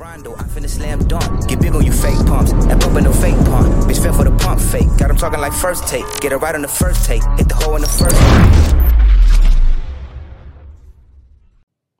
Rondo, 0.00 0.34
I 0.34 0.44
finna 0.44 0.68
slam 0.68 1.06
dunk. 1.08 1.46
Get 1.48 1.60
big 1.60 1.74
on 1.74 1.84
you 1.84 1.92
fake 1.92 2.16
pumps. 2.26 2.52
That 2.52 2.80
pump 2.80 2.96
in 2.96 3.04
no 3.04 3.12
fake 3.12 3.36
pump. 3.44 3.68
Bitch 3.84 4.02
fell 4.02 4.14
for 4.14 4.24
the 4.24 4.34
pump 4.38 4.60
fake. 4.60 4.88
Got 4.96 5.10
him 5.10 5.16
talking 5.16 5.40
like 5.40 5.52
first 5.52 5.86
take. 5.88 6.04
Get 6.20 6.32
it 6.32 6.36
right 6.36 6.54
on 6.54 6.62
the 6.62 6.68
first 6.68 7.04
take. 7.04 7.22
Hit 7.36 7.48
the 7.48 7.54
hole 7.54 7.76
in 7.76 7.82
the 7.82 7.88
first 7.88 8.16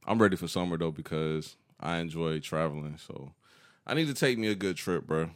I'm 0.06 0.20
ready 0.20 0.36
for 0.36 0.48
summer 0.48 0.76
though 0.78 0.90
because 0.90 1.56
I 1.78 1.98
enjoy 1.98 2.40
traveling. 2.40 2.96
So 2.96 3.32
I 3.86 3.94
need 3.94 4.06
to 4.06 4.14
take 4.14 4.38
me 4.38 4.48
a 4.48 4.54
good 4.54 4.76
trip, 4.76 5.06
bro. 5.06 5.30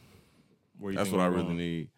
Where 0.79 0.91
you 0.91 0.97
That's 0.97 1.11
what 1.11 1.21
I 1.21 1.27
really 1.27 1.43
going? 1.43 1.57
need. 1.57 1.89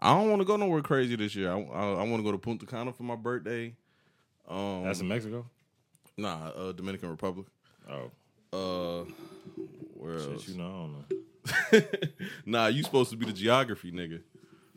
I 0.00 0.14
don't 0.14 0.30
want 0.30 0.40
to 0.40 0.46
go 0.46 0.56
nowhere 0.56 0.82
crazy 0.82 1.16
this 1.16 1.34
year. 1.34 1.50
I, 1.52 1.60
I, 1.60 1.92
I 1.94 2.02
want 2.04 2.16
to 2.18 2.22
go 2.22 2.32
to 2.32 2.38
Punta 2.38 2.64
Cana 2.66 2.92
for 2.92 3.02
my 3.02 3.16
birthday. 3.16 3.74
Um, 4.48 4.84
That's 4.84 5.00
in 5.00 5.08
Mexico. 5.08 5.46
nah, 6.16 6.48
uh, 6.48 6.72
Dominican 6.72 7.10
Republic. 7.10 7.46
Oh, 7.88 8.10
Uh, 8.52 9.04
where 10.02 10.18
else? 10.18 10.44
shit, 10.44 10.54
you 10.54 10.62
know, 10.62 10.66
I 10.66 11.80
don't 11.80 11.80
know. 11.80 11.82
nah, 12.46 12.66
you 12.66 12.82
supposed 12.82 13.10
to 13.10 13.16
be 13.16 13.26
the 13.26 13.32
geography 13.32 13.92
nigga. 13.92 14.20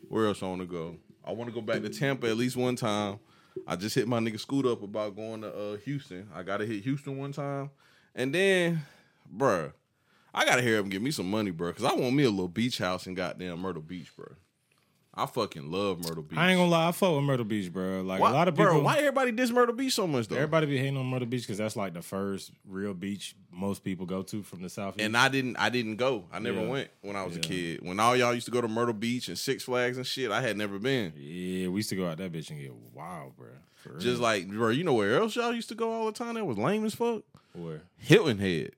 Where 0.08 0.26
else 0.26 0.42
I 0.42 0.46
want 0.46 0.60
to 0.60 0.66
go? 0.66 0.96
I 1.24 1.32
want 1.32 1.50
to 1.50 1.54
go 1.54 1.60
back 1.60 1.82
to 1.82 1.88
Tampa 1.88 2.28
at 2.28 2.36
least 2.36 2.56
one 2.56 2.76
time. 2.76 3.18
I 3.66 3.74
just 3.76 3.94
hit 3.94 4.06
my 4.06 4.20
nigga 4.20 4.38
Scoot 4.38 4.66
up 4.66 4.82
about 4.82 5.16
going 5.16 5.40
to 5.42 5.52
uh, 5.52 5.76
Houston. 5.78 6.28
I 6.34 6.42
gotta 6.42 6.66
hit 6.66 6.84
Houston 6.84 7.18
one 7.18 7.32
time, 7.32 7.70
and 8.14 8.34
then, 8.34 8.82
bruh, 9.34 9.72
I 10.34 10.44
gotta 10.44 10.62
hear 10.62 10.78
him 10.78 10.88
give 10.88 11.02
me 11.02 11.10
some 11.10 11.30
money, 11.30 11.50
bruh, 11.50 11.68
because 11.68 11.84
I 11.84 11.94
want 11.94 12.14
me 12.14 12.24
a 12.24 12.30
little 12.30 12.48
beach 12.48 12.78
house 12.78 13.06
in 13.06 13.14
goddamn 13.14 13.58
Myrtle 13.58 13.82
Beach, 13.82 14.12
bruh. 14.16 14.34
I 15.18 15.24
fucking 15.24 15.70
love 15.70 15.98
Myrtle 15.98 16.22
Beach. 16.22 16.38
I 16.38 16.50
ain't 16.50 16.58
gonna 16.58 16.70
lie, 16.70 16.88
I 16.88 16.92
fuck 16.92 17.14
with 17.14 17.24
Myrtle 17.24 17.46
Beach, 17.46 17.72
bro. 17.72 18.02
Like 18.02 18.20
why, 18.20 18.30
a 18.30 18.32
lot 18.34 18.48
of 18.48 18.54
people, 18.54 18.72
Bro, 18.72 18.82
why 18.82 18.98
everybody 18.98 19.32
diss 19.32 19.50
Myrtle 19.50 19.74
Beach 19.74 19.94
so 19.94 20.06
much 20.06 20.28
though? 20.28 20.36
everybody 20.36 20.66
be 20.66 20.76
hating 20.76 20.96
on 20.98 21.06
Myrtle 21.06 21.26
Beach 21.26 21.42
because 21.42 21.56
that's 21.56 21.74
like 21.74 21.94
the 21.94 22.02
first 22.02 22.50
real 22.68 22.92
beach 22.92 23.34
most 23.50 23.82
people 23.82 24.04
go 24.04 24.22
to 24.22 24.42
from 24.42 24.60
the 24.62 24.68
south. 24.68 24.96
and 24.98 25.16
I 25.16 25.28
didn't 25.30 25.56
I 25.56 25.70
didn't 25.70 25.96
go. 25.96 26.24
I 26.30 26.38
never 26.38 26.60
Yeah. 26.60 26.68
went 26.68 26.88
when 27.00 27.16
I 27.16 27.24
was 27.24 27.36
a 27.36 27.40
kid. 27.40 27.80
When 27.82 27.98
all 27.98 28.14
y'all 28.14 28.34
used 28.34 28.44
to 28.46 28.52
go 28.52 28.60
to 28.60 28.68
Myrtle 28.68 28.92
Beach 28.92 29.28
and 29.28 29.38
Six 29.38 29.64
Flags 29.64 29.96
and 29.96 30.06
shit, 30.06 30.30
I 30.30 30.42
had 30.42 30.58
never 30.58 30.78
been. 30.78 31.14
yeah, 31.16 31.68
we 31.68 31.76
used 31.78 31.88
to 31.90 31.96
go 31.96 32.06
out 32.06 32.18
that 32.18 32.30
bitch 32.32 32.50
and 32.50 32.60
get 32.60 32.72
wild, 32.92 33.36
bro. 33.36 33.48
Just 33.98 34.20
like, 34.20 34.48
bro, 34.48 34.68
you 34.70 34.82
know 34.84 34.94
where 34.94 35.16
else 35.16 35.36
y'all 35.36 35.52
used 35.54 35.68
to 35.68 35.74
go 35.76 35.92
all 35.92 36.06
the 36.06 36.12
time? 36.12 36.34
That 36.34 36.44
was 36.44 36.58
lame 36.58 36.84
as 36.84 36.94
fuck. 36.94 37.22
where. 37.54 37.82
Hilton 37.98 38.38
Head. 38.38 38.72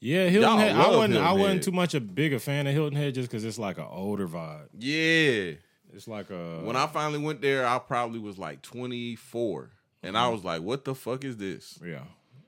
Yeah, 0.00 0.28
Hilton 0.28 0.50
Y'all 0.50 0.58
Head. 0.58 0.76
I 0.76 0.82
love 0.82 0.96
wasn't. 0.96 1.16
I 1.16 1.32
wasn't 1.32 1.52
Head. 1.54 1.62
too 1.62 1.72
much 1.72 1.94
a 1.94 2.00
bigger 2.00 2.38
fan 2.38 2.66
of 2.66 2.74
Hilton 2.74 2.96
Head 2.96 3.14
just 3.14 3.30
because 3.30 3.44
it's 3.44 3.58
like 3.58 3.78
an 3.78 3.86
older 3.88 4.28
vibe. 4.28 4.68
Yeah. 4.78 5.52
It's 5.94 6.06
like 6.06 6.30
a 6.30 6.60
When 6.62 6.76
I 6.76 6.86
finally 6.86 7.18
went 7.18 7.40
there, 7.40 7.66
I 7.66 7.78
probably 7.78 8.18
was 8.18 8.38
like 8.38 8.60
24. 8.62 9.70
And 10.02 10.16
I 10.16 10.22
mm-hmm. 10.24 10.32
was 10.32 10.44
like, 10.44 10.62
what 10.62 10.84
the 10.84 10.94
fuck 10.94 11.24
is 11.24 11.36
this? 11.36 11.78
yeah. 11.84 12.02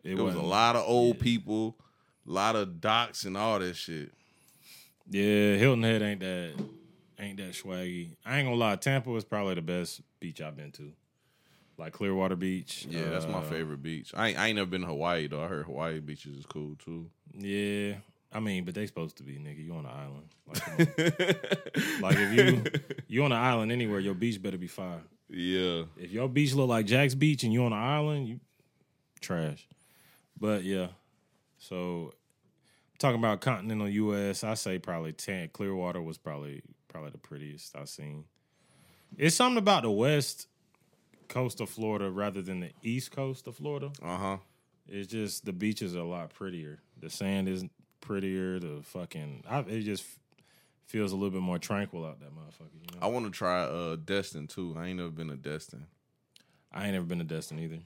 It 0.05 0.15
There 0.15 0.25
was 0.25 0.35
a 0.35 0.39
wasn't- 0.39 0.47
lot 0.51 0.77
of 0.77 0.85
old 0.87 1.19
people, 1.19 1.77
a 2.27 2.31
lot 2.31 2.55
of 2.57 2.81
docks 2.81 3.25
and 3.25 3.37
all 3.37 3.59
that 3.59 3.75
shit. 3.77 4.13
Yeah, 5.11 5.57
Hilton 5.57 5.83
Head 5.83 6.03
ain't 6.03 6.21
that 6.21 6.53
ain't 7.19 7.39
that 7.39 7.53
swaggy. 7.53 8.11
I 8.25 8.39
ain't 8.39 8.47
gonna 8.47 8.57
lie, 8.57 8.77
Tampa 8.77 9.11
was 9.11 9.25
probably 9.25 9.55
the 9.55 9.63
best 9.63 10.03
beach 10.21 10.41
I've 10.41 10.57
been 10.57 10.71
to. 10.73 10.93
Like 11.79 11.93
Clearwater 11.93 12.35
Beach. 12.35 12.87
Yeah, 12.91 13.09
that's 13.09 13.27
my 13.27 13.39
uh, 13.39 13.43
favorite 13.43 13.83
beach. 13.83 14.13
I 14.15 14.29
ain't, 14.29 14.39
I 14.39 14.47
ain't 14.49 14.57
never 14.57 14.69
been 14.69 14.81
to 14.81 14.89
Hawaii 14.89 15.29
though. 15.29 15.43
I 15.43 15.47
heard 15.47 15.67
Hawaii 15.67 16.01
beaches 16.01 16.37
is 16.37 16.47
cool 16.47 16.75
too. 16.85 17.09
Yeah. 17.33 17.95
I 18.33 18.41
mean, 18.41 18.65
but 18.65 18.75
they 18.75 18.87
supposed 18.87 19.17
to 19.19 19.23
be, 19.23 19.35
nigga. 19.35 19.65
You 19.65 19.75
on 19.75 19.87
an 19.87 19.93
island. 19.93 20.29
Like, 20.47 20.69
on. 20.69 22.01
like 22.03 22.17
if 22.19 22.33
you 22.33 22.81
you 23.07 23.25
on 23.25 23.33
an 23.33 23.39
island 23.39 23.71
anywhere, 23.71 24.01
your 24.01 24.15
beach 24.15 24.43
better 24.43 24.59
be 24.59 24.67
fire. 24.67 25.01
yeah. 25.31 25.85
If 25.97 26.11
your 26.11 26.29
beach 26.29 26.53
look 26.53 26.69
like 26.69 26.85
Jax 26.87 27.15
Beach 27.15 27.45
and 27.45 27.53
you 27.53 27.65
on 27.65 27.73
an 27.73 27.79
island, 27.79 28.29
you 28.29 28.41
trash. 29.21 29.67
But 30.39 30.65
yeah. 30.65 30.89
So 31.59 32.13
talking 32.99 33.19
about 33.19 33.41
continental 33.41 33.89
US, 33.89 34.43
I 34.43 34.55
say 34.55 34.79
probably 34.79 35.13
ten 35.13 35.49
Clearwater 35.51 36.03
was 36.03 36.19
probably 36.19 36.63
probably 36.89 37.11
the 37.11 37.19
prettiest 37.19 37.77
I've 37.77 37.89
seen. 37.89 38.25
It's 39.17 39.37
something 39.37 39.59
about 39.59 39.85
the 39.85 39.91
west 39.91 40.49
coast 41.29 41.61
of 41.61 41.69
Florida 41.71 42.11
rather 42.11 42.43
than 42.43 42.61
the 42.61 42.71
east 42.83 43.13
coast 43.13 43.47
of 43.47 43.57
Florida. 43.57 43.91
Uh 44.03 44.17
huh. 44.17 44.37
It's 44.89 45.11
just 45.11 45.45
the 45.45 45.53
beaches 45.53 45.95
are 45.95 46.01
a 46.01 46.05
lot 46.05 46.33
prettier. 46.33 46.81
The 47.01 47.11
sand 47.11 47.49
isn't 47.49 47.71
prettier. 48.01 48.59
The 48.59 48.81
fucking 48.83 49.45
I, 49.49 49.61
it 49.61 49.83
just 49.83 50.05
feels 50.87 51.13
a 51.13 51.15
little 51.15 51.31
bit 51.31 51.43
more 51.43 51.59
tranquil 51.59 52.05
out 52.05 52.21
that 52.21 52.31
motherfucker. 52.31 52.75
You 52.75 52.99
know? 52.99 53.07
I 53.07 53.11
want 53.11 53.27
to 53.27 53.31
try 53.31 53.63
uh 53.63 53.97
Destin 53.97 54.47
too. 54.47 54.75
I 54.79 54.87
ain't 54.87 54.99
never 54.99 55.11
been 55.11 55.29
to 55.29 55.37
Destin. 55.37 55.87
I 56.73 56.85
ain't 56.85 56.95
never 56.95 57.07
been 57.07 57.19
to 57.19 57.25
Destin 57.25 57.59
either. 57.59 57.81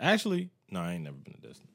Actually, 0.00 0.50
no, 0.70 0.80
I 0.80 0.92
ain't 0.92 1.04
never 1.04 1.16
been 1.16 1.34
to 1.34 1.40
Destin. 1.40 1.68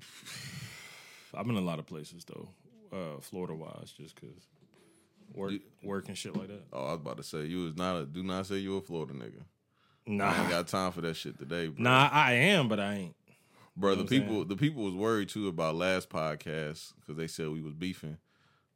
I've 1.34 1.46
been 1.46 1.56
a 1.56 1.60
lot 1.60 1.78
of 1.78 1.86
places 1.86 2.24
though, 2.24 2.48
uh, 2.92 3.20
Florida 3.20 3.54
wise, 3.54 3.92
just 3.96 4.14
because 4.14 4.46
work, 5.34 5.52
work 5.82 6.08
and 6.08 6.16
shit 6.18 6.36
like 6.36 6.48
that. 6.48 6.62
Oh, 6.72 6.80
I 6.86 6.92
was 6.92 7.00
about 7.00 7.16
to 7.18 7.22
say 7.22 7.44
you 7.44 7.64
was 7.64 7.76
not 7.76 7.96
a 7.96 8.04
do 8.06 8.22
not 8.22 8.46
say 8.46 8.56
you 8.56 8.76
a 8.76 8.80
Florida 8.80 9.14
nigga. 9.14 9.42
Nah, 10.06 10.32
I 10.32 10.40
ain't 10.40 10.50
got 10.50 10.68
time 10.68 10.90
for 10.92 11.02
that 11.02 11.14
shit 11.16 11.38
today, 11.38 11.68
bro. 11.68 11.82
nah, 11.82 12.08
I 12.10 12.32
am, 12.32 12.68
but 12.68 12.80
I 12.80 12.94
ain't. 12.94 13.16
bro. 13.76 13.94
know 13.94 14.02
The 14.02 14.08
people, 14.08 14.34
saying? 14.36 14.48
the 14.48 14.56
people 14.56 14.84
was 14.84 14.94
worried 14.94 15.28
too 15.28 15.48
about 15.48 15.74
last 15.74 16.08
podcast 16.08 16.94
because 17.00 17.16
they 17.16 17.26
said 17.26 17.48
we 17.50 17.60
was 17.60 17.74
beefing. 17.74 18.16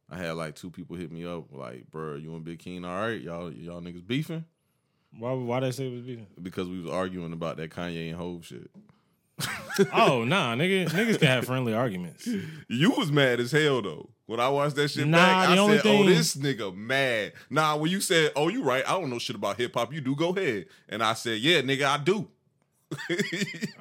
I 0.09 0.17
had 0.17 0.33
like 0.33 0.53
two 0.55 0.69
people 0.69 0.95
hit 0.95 1.11
me 1.11 1.25
up 1.25 1.45
like, 1.51 1.89
bro, 1.89 2.15
you 2.15 2.35
and 2.35 2.43
Big 2.43 2.59
Keen, 2.59 2.85
all 2.85 3.01
right? 3.01 3.19
Y'all, 3.19 3.51
y'all 3.51 3.81
niggas 3.81 4.05
beefing 4.05 4.45
Why? 5.17 5.31
Why 5.33 5.59
they 5.61 5.71
say 5.71 5.87
it 5.87 5.91
was 5.93 6.01
beefing? 6.01 6.27
because 6.41 6.67
we 6.69 6.79
was 6.81 6.91
arguing 6.91 7.33
about 7.33 7.57
that 7.57 7.71
Kanye 7.71 8.09
and 8.09 8.17
Hove 8.17 8.45
shit. 8.45 8.69
oh 9.93 10.23
nah, 10.23 10.55
nigga, 10.55 10.87
niggas 10.89 11.17
can 11.19 11.27
have 11.27 11.45
friendly 11.45 11.73
arguments. 11.73 12.27
You 12.67 12.91
was 12.91 13.11
mad 13.11 13.39
as 13.39 13.51
hell 13.51 13.81
though. 13.81 14.09
When 14.25 14.39
I 14.39 14.47
watched 14.49 14.75
that 14.77 14.87
shit 14.89 15.05
Nah, 15.07 15.17
back, 15.17 15.49
I 15.49 15.55
said, 15.55 15.59
oh, 15.59 15.77
thing- 15.79 16.03
"Oh, 16.03 16.05
this 16.05 16.35
nigga 16.35 16.75
mad." 16.75 17.33
Nah, 17.49 17.75
when 17.75 17.91
you 17.91 17.99
said, 17.99 18.31
"Oh, 18.35 18.47
you 18.47 18.63
right," 18.63 18.83
I 18.87 18.91
don't 18.91 19.09
know 19.09 19.19
shit 19.19 19.35
about 19.35 19.57
hip 19.57 19.73
hop. 19.73 19.91
You 19.93 20.01
do 20.01 20.15
go 20.15 20.29
ahead, 20.29 20.67
and 20.87 21.03
I 21.03 21.13
said, 21.13 21.39
"Yeah, 21.39 21.61
nigga, 21.61 21.83
I 21.85 21.97
do." 21.97 22.27
I 23.09 23.17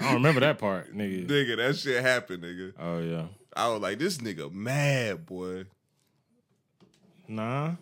don't 0.00 0.14
remember 0.14 0.40
that 0.40 0.58
part, 0.58 0.96
nigga. 0.96 1.26
nigga, 1.28 1.56
that 1.58 1.76
shit 1.76 2.02
happened, 2.02 2.42
nigga. 2.42 2.72
Oh 2.78 2.98
yeah, 3.00 3.26
I 3.54 3.68
was 3.68 3.80
like, 3.80 3.98
"This 3.98 4.18
nigga 4.18 4.50
mad, 4.52 5.26
boy." 5.26 5.64
nah, 7.28 7.74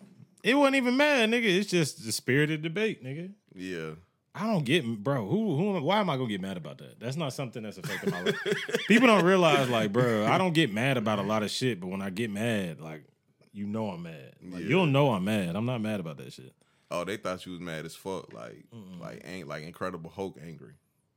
it 0.43 0.55
wasn't 0.55 0.75
even 0.75 0.97
mad, 0.97 1.29
nigga. 1.29 1.45
It's 1.45 1.69
just 1.69 2.05
the 2.05 2.11
spirited 2.11 2.61
debate, 2.61 3.03
nigga. 3.03 3.31
Yeah, 3.55 3.91
I 4.33 4.47
don't 4.47 4.63
get, 4.63 4.85
bro. 5.03 5.27
Who, 5.27 5.57
who? 5.57 5.81
Why 5.81 5.99
am 5.99 6.09
I 6.09 6.15
gonna 6.15 6.29
get 6.29 6.39
mad 6.41 6.55
about 6.57 6.77
that? 6.77 6.99
That's 6.99 7.17
not 7.17 7.33
something 7.33 7.63
that's 7.63 7.77
affecting 7.77 8.11
my 8.11 8.21
life. 8.21 8.39
People 8.87 9.07
don't 9.07 9.25
realize, 9.25 9.69
like, 9.69 9.91
bro, 9.91 10.25
I 10.25 10.37
don't 10.37 10.53
get 10.53 10.73
mad 10.73 10.97
about 10.97 11.19
a 11.19 11.23
lot 11.23 11.43
of 11.43 11.51
shit, 11.51 11.79
but 11.81 11.87
when 11.87 12.01
I 12.01 12.09
get 12.09 12.31
mad, 12.31 12.79
like, 12.79 13.03
you 13.51 13.67
know 13.67 13.89
I'm 13.89 14.03
mad. 14.03 14.33
Like, 14.41 14.61
Yeah. 14.61 14.69
you'll 14.69 14.85
know 14.85 15.11
I'm 15.11 15.25
mad. 15.25 15.55
I'm 15.55 15.65
not 15.65 15.81
mad 15.81 15.99
about 15.99 16.17
that 16.17 16.31
shit. 16.31 16.53
Oh, 16.89 17.03
they 17.03 17.17
thought 17.17 17.45
you 17.45 17.51
was 17.53 17.61
mad 17.61 17.85
as 17.85 17.95
fuck, 17.95 18.33
like, 18.33 18.65
like 18.99 19.21
ain't 19.25 19.47
like 19.47 19.63
Incredible 19.63 20.09
Hulk 20.09 20.37
angry. 20.45 20.73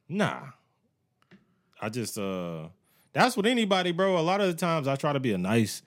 Nah. 0.08 0.42
I 1.80 1.88
just, 1.88 2.18
uh, 2.18 2.68
that's 3.12 3.36
what 3.36 3.46
anybody, 3.46 3.92
bro. 3.92 4.18
A 4.18 4.22
lot 4.22 4.40
of 4.40 4.48
the 4.48 4.54
times 4.54 4.88
I 4.88 4.96
try 4.96 5.12
to 5.12 5.20
be 5.20 5.32
a 5.32 5.38
nice 5.38 5.82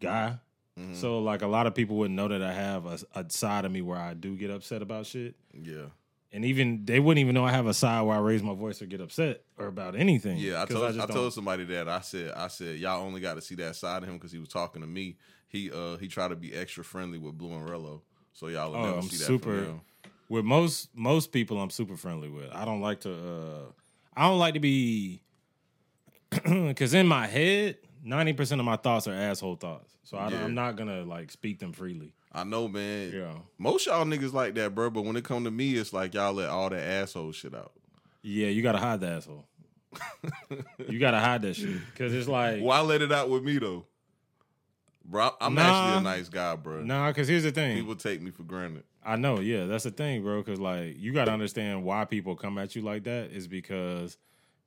guy. 0.00 0.38
Mm-hmm. 0.78 0.94
So, 0.94 1.18
like, 1.18 1.42
a 1.42 1.46
lot 1.46 1.66
of 1.66 1.74
people 1.74 1.96
wouldn't 1.96 2.16
know 2.16 2.28
that 2.28 2.42
I 2.42 2.52
have 2.54 2.86
a, 2.86 2.98
a 3.14 3.26
side 3.28 3.66
of 3.66 3.72
me 3.72 3.82
where 3.82 3.98
I 3.98 4.14
do 4.14 4.36
get 4.36 4.50
upset 4.50 4.80
about 4.80 5.04
shit. 5.04 5.34
Yeah, 5.52 5.86
And 6.34 6.46
even 6.46 6.86
they 6.86 6.98
wouldn't 6.98 7.20
even 7.20 7.34
know 7.34 7.44
I 7.44 7.50
have 7.50 7.66
a 7.66 7.74
side 7.74 8.00
where 8.02 8.16
I 8.16 8.20
raise 8.20 8.42
my 8.42 8.54
voice 8.54 8.80
or 8.80 8.86
get 8.86 9.00
upset 9.02 9.42
or 9.58 9.66
about 9.66 9.94
anything. 9.94 10.38
yeah. 10.38 10.62
I 10.62 10.64
told 10.64 10.84
I, 10.84 10.92
don't- 10.92 11.10
told 11.10 11.34
somebody 11.34 11.64
that 11.64 11.88
I 11.88 12.00
said 12.00 12.32
I 12.34 12.48
said 12.48 12.78
y'all 12.78 13.02
only 13.04 13.20
got 13.20 13.34
to 13.34 13.42
see 13.42 13.54
that 13.56 13.76
side 13.76 14.02
of 14.02 14.08
him 14.08 14.14
because 14.16 14.32
he 14.32 14.38
was 14.38 14.48
talking 14.48 14.80
to 14.80 14.88
me. 14.88 15.16
He 15.48 15.70
uh 15.70 15.98
he 15.98 16.08
tried 16.08 16.28
to 16.28 16.36
be 16.36 16.54
extra 16.54 16.82
friendly 16.84 17.18
with 17.18 17.36
Blue 17.36 17.52
and 17.52 17.68
Rello, 17.68 18.00
so 18.32 18.46
y'all 18.48 18.70
will 18.70 18.78
Oh, 18.78 18.84
never 18.86 18.96
I'm 18.98 19.02
see 19.02 19.18
that 19.18 19.24
super- 19.24 19.56
from 19.58 19.64
him. 19.66 19.80
with 20.30 20.44
most 20.46 20.88
most 20.96 21.32
people 21.32 21.60
I'm 21.60 21.68
super 21.70 21.98
friendly 21.98 22.30
with. 22.30 22.50
I 22.52 22.64
don't 22.64 22.80
like 22.80 23.00
to 23.00 23.12
uh 23.12 23.72
I 24.16 24.26
don't 24.26 24.38
like 24.38 24.54
to 24.54 24.60
be 24.60 25.20
cuz 26.76 26.94
in 26.94 27.06
my 27.06 27.26
head 27.26 27.76
90% 28.06 28.58
of 28.58 28.64
my 28.64 28.76
thoughts 28.76 29.06
are 29.06 29.12
asshole 29.12 29.56
thoughts. 29.56 29.92
So 30.02 30.16
I, 30.16 30.28
Yeah. 30.30 30.44
am 30.44 30.54
not 30.54 30.74
going 30.76 30.88
to 30.88 31.04
like 31.04 31.30
speak 31.30 31.60
them 31.60 31.72
freely. 31.72 32.14
I 32.34 32.44
know, 32.44 32.66
man. 32.66 33.12
Yeah. 33.12 33.34
Most 33.58 33.86
y'all 33.86 34.04
niggas 34.06 34.32
like 34.32 34.54
that, 34.54 34.74
bro. 34.74 34.88
But 34.90 35.02
when 35.04 35.16
it 35.16 35.24
come 35.24 35.44
to 35.44 35.50
me, 35.50 35.74
it's 35.74 35.92
like 35.92 36.14
y'all 36.14 36.32
let 36.32 36.48
all 36.48 36.70
that 36.70 36.82
asshole 36.82 37.32
shit 37.32 37.54
out. 37.54 37.72
Yeah, 38.22 38.46
you 38.48 38.62
got 38.62 38.72
to 38.72 38.78
hide 38.78 39.00
the 39.00 39.08
asshole. 39.08 39.46
you 40.88 40.98
got 40.98 41.10
to 41.10 41.18
hide 41.20 41.42
that 41.42 41.54
shit 41.54 41.76
cuz 41.96 42.14
it's 42.14 42.28
like 42.28 42.60
Why 42.60 42.80
let 42.80 43.02
it 43.02 43.12
out 43.12 43.28
with 43.28 43.42
me 43.42 43.58
though, 43.58 43.84
bro? 45.04 45.30
I'm 45.40 45.54
Nah. 45.54 45.62
actually 45.62 45.98
a 45.98 46.00
nice 46.16 46.28
guy, 46.30 46.56
bro. 46.56 46.82
Nah, 46.82 47.12
cuz 47.12 47.28
here's 47.28 47.42
the 47.42 47.50
thing. 47.52 47.76
People 47.76 47.96
take 47.96 48.22
me 48.22 48.30
for 48.30 48.42
granted. 48.44 48.84
I 49.04 49.16
know, 49.16 49.40
yeah, 49.40 49.66
that's 49.66 49.84
the 49.84 49.90
thing, 49.90 50.22
bro. 50.22 50.42
Because 50.42 50.60
like 50.60 50.96
you 50.98 51.12
got 51.12 51.26
to 51.26 51.32
understand 51.32 51.84
why 51.84 52.04
people 52.06 52.36
come 52.36 52.56
at 52.56 52.74
you 52.74 52.80
like 52.82 53.04
that 53.04 53.30
is 53.32 53.46
because 53.48 54.16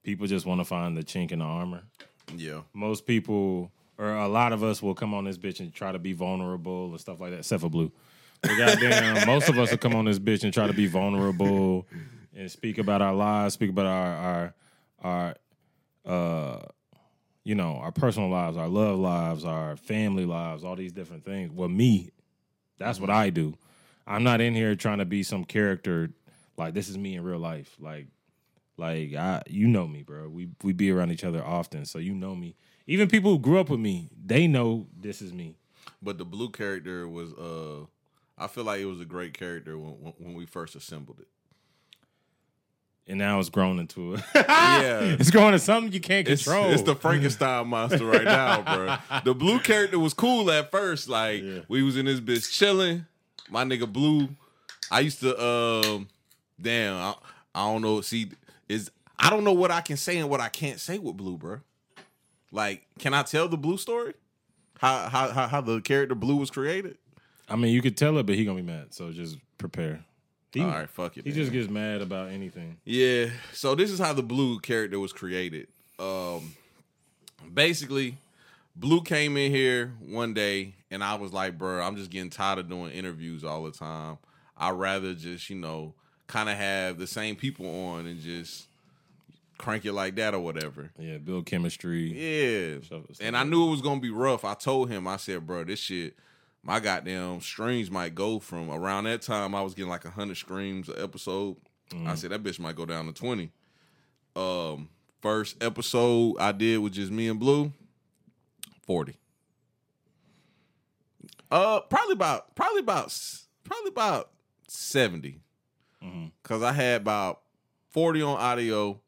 people 0.04 0.28
just 0.28 0.46
want 0.46 0.62
to 0.62 0.66
find 0.66 0.96
the 0.96 1.02
chink 1.04 1.32
in 1.32 1.40
the 1.40 1.46
armor. 1.46 1.84
Yeah, 2.36 2.62
Most 2.74 3.06
people, 3.08 3.72
or 3.98 4.12
a 4.12 4.28
lot 4.28 4.54
of 4.54 4.64
us, 4.64 4.82
will 4.82 4.96
come 4.96 5.14
on 5.14 5.26
this 5.26 5.38
bitch 5.38 5.60
and 5.60 5.74
try 5.74 5.92
to 5.92 6.00
be 6.00 6.14
vulnerable 6.14 6.92
and 6.92 7.00
stuff 7.00 7.20
like 7.20 7.32
that. 7.32 7.40
Except 7.40 7.62
for 7.62 7.70
Blue, 7.70 7.92
but 8.42 8.58
goddamn, 8.58 9.26
most 9.28 9.50
of 9.50 9.58
us 9.58 9.72
will 9.72 9.78
come 9.78 9.96
on 9.96 10.06
this 10.06 10.20
bitch 10.20 10.44
and 10.44 10.54
try 10.54 10.68
to 10.68 10.74
be 10.74 10.88
vulnerable 10.88 11.88
and 12.36 12.52
speak 12.52 12.78
about 12.78 13.02
our 13.02 13.14
lives, 13.14 13.54
speak 13.54 13.70
about 13.70 13.86
our 13.86 14.54
our 15.04 15.36
our 16.06 16.12
uh 16.12 16.60
you 17.46 17.54
know, 17.54 17.76
our 17.76 17.92
personal 17.92 18.30
lives, 18.30 18.58
our 18.58 18.68
love 18.68 18.98
lives, 18.98 19.46
our 19.46 19.78
family 19.78 20.26
lives, 20.26 20.64
all 20.64 20.76
these 20.76 20.92
different 20.92 21.24
things. 21.24 21.52
Well, 21.52 21.70
me, 21.70 22.10
that's 22.80 23.00
what 23.00 23.12
I 23.12 23.30
do. 23.30 23.56
I'm 24.08 24.24
not 24.24 24.42
in 24.42 24.56
here 24.56 24.76
trying 24.76 24.98
to 24.98 25.06
be 25.06 25.22
some 25.24 25.46
character 25.46 26.10
like 26.58 26.74
this 26.74 26.90
is 26.90 26.98
me 26.98 27.16
in 27.16 27.24
real 27.24 27.40
life. 27.40 27.76
Like, 27.80 28.08
like 28.78 29.14
I, 29.14 29.44
you 29.48 29.68
know 29.68 29.88
me, 29.88 30.02
bro. 30.02 30.28
We 30.28 30.50
we 30.64 30.74
be 30.74 30.92
around 30.92 31.12
each 31.12 31.24
other 31.24 31.44
often, 31.44 31.86
so 31.86 32.00
you 32.00 32.14
know 32.14 32.36
me. 32.36 32.56
Even 32.88 33.08
people 33.08 33.32
who 33.32 33.40
grew 33.40 33.60
up 33.60 33.70
with 33.70 33.80
me, 33.80 34.10
they 34.26 34.48
know 34.48 34.88
this 35.00 35.22
is 35.22 35.34
me. 35.34 35.56
But 36.02 36.18
the 36.18 36.26
blue 36.26 36.50
character 36.50 37.08
was 37.08 37.34
uh 37.34 37.86
I 38.38 38.48
feel 38.48 38.64
like 38.66 38.82
it 38.82 38.86
was 38.86 39.00
a 39.02 39.06
great 39.06 39.34
character 39.34 39.78
when 39.78 40.14
when, 40.20 40.34
we 40.34 40.46
first 40.46 40.76
assembled 40.76 41.20
it. 41.20 41.28
And 43.08 43.20
now 43.20 43.40
it's 43.40 43.50
grown 43.50 43.78
into 43.80 44.16
a 44.16 44.18
Yeah. 44.36 45.00
it's 45.20 45.30
grown 45.32 45.48
into 45.54 45.60
something 45.60 45.92
you 45.94 46.00
can't 46.00 46.28
It's, 46.28 46.44
control. 46.44 46.72
it's 46.72 46.82
the 46.82 46.96
Frankenstein 46.96 47.68
monster 47.68 48.04
right 48.06 48.24
now, 48.24 48.62
bro. 48.64 48.98
The 49.24 49.34
blue 49.36 49.60
character 49.60 50.00
was 50.00 50.14
cool 50.14 50.50
at 50.52 50.72
first. 50.72 51.08
Like 51.08 51.44
Yeah. 51.44 51.60
we 51.68 51.84
was 51.84 51.98
in 51.98 52.06
this 52.06 52.20
bitch 52.20 52.52
chilling. 52.52 53.06
My 53.50 53.64
nigga 53.64 53.92
blue. 53.92 54.30
I 54.92 55.00
used 55.02 55.20
to 55.22 55.40
um 55.44 56.08
damn, 56.62 56.96
I, 56.96 57.16
I 57.54 57.72
don't 57.72 57.82
know. 57.82 58.02
See, 58.02 58.30
is 58.68 58.92
I 59.18 59.30
don't 59.30 59.44
know 59.44 59.54
what 59.54 59.72
I 59.72 59.82
can 59.82 59.98
say 59.98 60.18
and 60.18 60.30
what 60.30 60.42
I 60.42 60.50
can't 60.50 60.80
say 60.80 60.98
with 61.00 61.16
blue, 61.18 61.38
bro. 61.38 61.60
Like, 62.56 62.88
can 63.00 63.14
I 63.14 63.24
tell 63.24 63.48
the 63.50 63.58
blue 63.58 63.78
story? 63.78 64.14
How 64.80 65.10
how 65.10 65.30
how, 65.32 65.48
how 65.48 65.62
the 65.62 65.82
character 65.82 66.16
blue 66.16 66.38
was 66.38 66.50
created? 66.50 66.98
I 67.50 67.56
mean, 67.58 67.74
you 67.74 67.82
could 67.82 67.98
tell 67.98 68.18
it, 68.18 68.26
but 68.26 68.36
he 68.36 68.46
gonna 68.46 68.56
be 68.58 68.62
mad. 68.64 68.94
So 68.94 69.12
just 69.12 69.38
prepare. 69.58 70.04
He, 70.52 70.62
All 70.62 70.68
right, 70.68 70.90
fuck 70.90 71.18
it. 71.18 71.26
he 71.26 71.32
then. 71.32 71.40
just 71.42 71.52
gets 71.52 71.70
mad 71.70 72.02
about 72.02 72.30
anything. 72.30 72.78
Yeah. 72.86 73.28
So 73.52 73.76
this 73.76 73.92
is 73.92 74.00
how 74.00 74.14
the 74.14 74.24
blue 74.24 74.60
character 74.60 74.98
was 75.00 75.12
created. 75.12 75.68
Um 76.00 76.56
basically, 77.54 78.18
Blue 78.76 79.02
came 79.02 79.38
in 79.38 79.52
here 79.52 79.94
one 80.06 80.34
day 80.34 80.76
and 80.92 81.04
I 81.04 81.16
was 81.16 81.32
like, 81.32 81.58
bro, 81.58 81.82
I'm 81.82 81.96
just 81.96 82.10
getting 82.10 82.30
tired 82.30 82.60
of 82.60 82.70
doing 82.70 82.92
interviews 82.92 83.44
all 83.44 83.64
the 83.64 83.72
time. 83.72 84.18
I'd 84.58 84.72
rather 84.72 85.14
just, 85.14 85.50
you 85.50 85.56
know, 85.58 85.94
kind 86.28 86.50
of 86.50 86.58
have 86.58 86.98
the 86.98 87.08
same 87.08 87.36
people 87.36 87.68
on 87.88 88.06
and 88.06 88.20
just 88.20 88.66
crank 89.58 89.86
it 89.86 89.94
like 89.94 90.16
that 90.16 90.34
or 90.34 90.40
whatever. 90.40 90.92
Yeah, 91.00 91.18
build 91.18 91.46
chemistry. 91.46 92.12
Yeah. 92.14 92.78
And 93.22 93.36
I 93.38 93.44
knew 93.44 93.68
it 93.68 93.72
was 93.72 93.82
gonna 93.82 94.00
be 94.02 94.10
rough. 94.10 94.44
I 94.46 94.54
told 94.54 94.90
him, 94.90 95.08
I 95.08 95.18
said, 95.18 95.46
bro, 95.48 95.64
this 95.64 95.80
shit, 95.80 96.16
my 96.64 96.80
goddamn 96.80 97.42
streams 97.42 97.90
might 97.92 98.16
go 98.16 98.40
from 98.40 98.70
around 98.72 99.06
that 99.06 99.22
time 99.22 99.54
I 99.56 99.62
was 99.62 99.74
getting 99.74 99.90
like 99.90 100.04
hundred 100.06 100.36
streams 100.36 100.90
an 100.90 100.96
episode. 101.02 101.58
I 102.06 102.16
said 102.16 102.32
that 102.32 102.44
bitch 102.44 102.60
might 102.60 102.76
go 102.76 102.86
down 102.86 103.06
to 103.06 103.14
twenty. 103.14 103.52
Um, 104.36 104.90
first 105.22 105.64
episode 105.64 106.36
I 106.40 106.52
did 106.52 106.80
with 106.80 106.94
just 106.94 107.12
me 107.12 107.28
and 107.30 107.40
Blue, 107.40 107.72
forty. 108.86 109.16
Uh, 111.52 111.80
probably 111.82 112.14
about 112.14 112.56
probably 112.56 112.80
about 112.80 113.16
probably 113.64 113.90
about 113.90 114.32
70 114.68 115.40
Mhm. 116.04 116.32
Cause 116.44 116.62
I 116.64 116.72
had 116.74 117.02
about 117.02 117.42
forty 117.92 118.22
on 118.22 118.38
audio, 118.38 119.00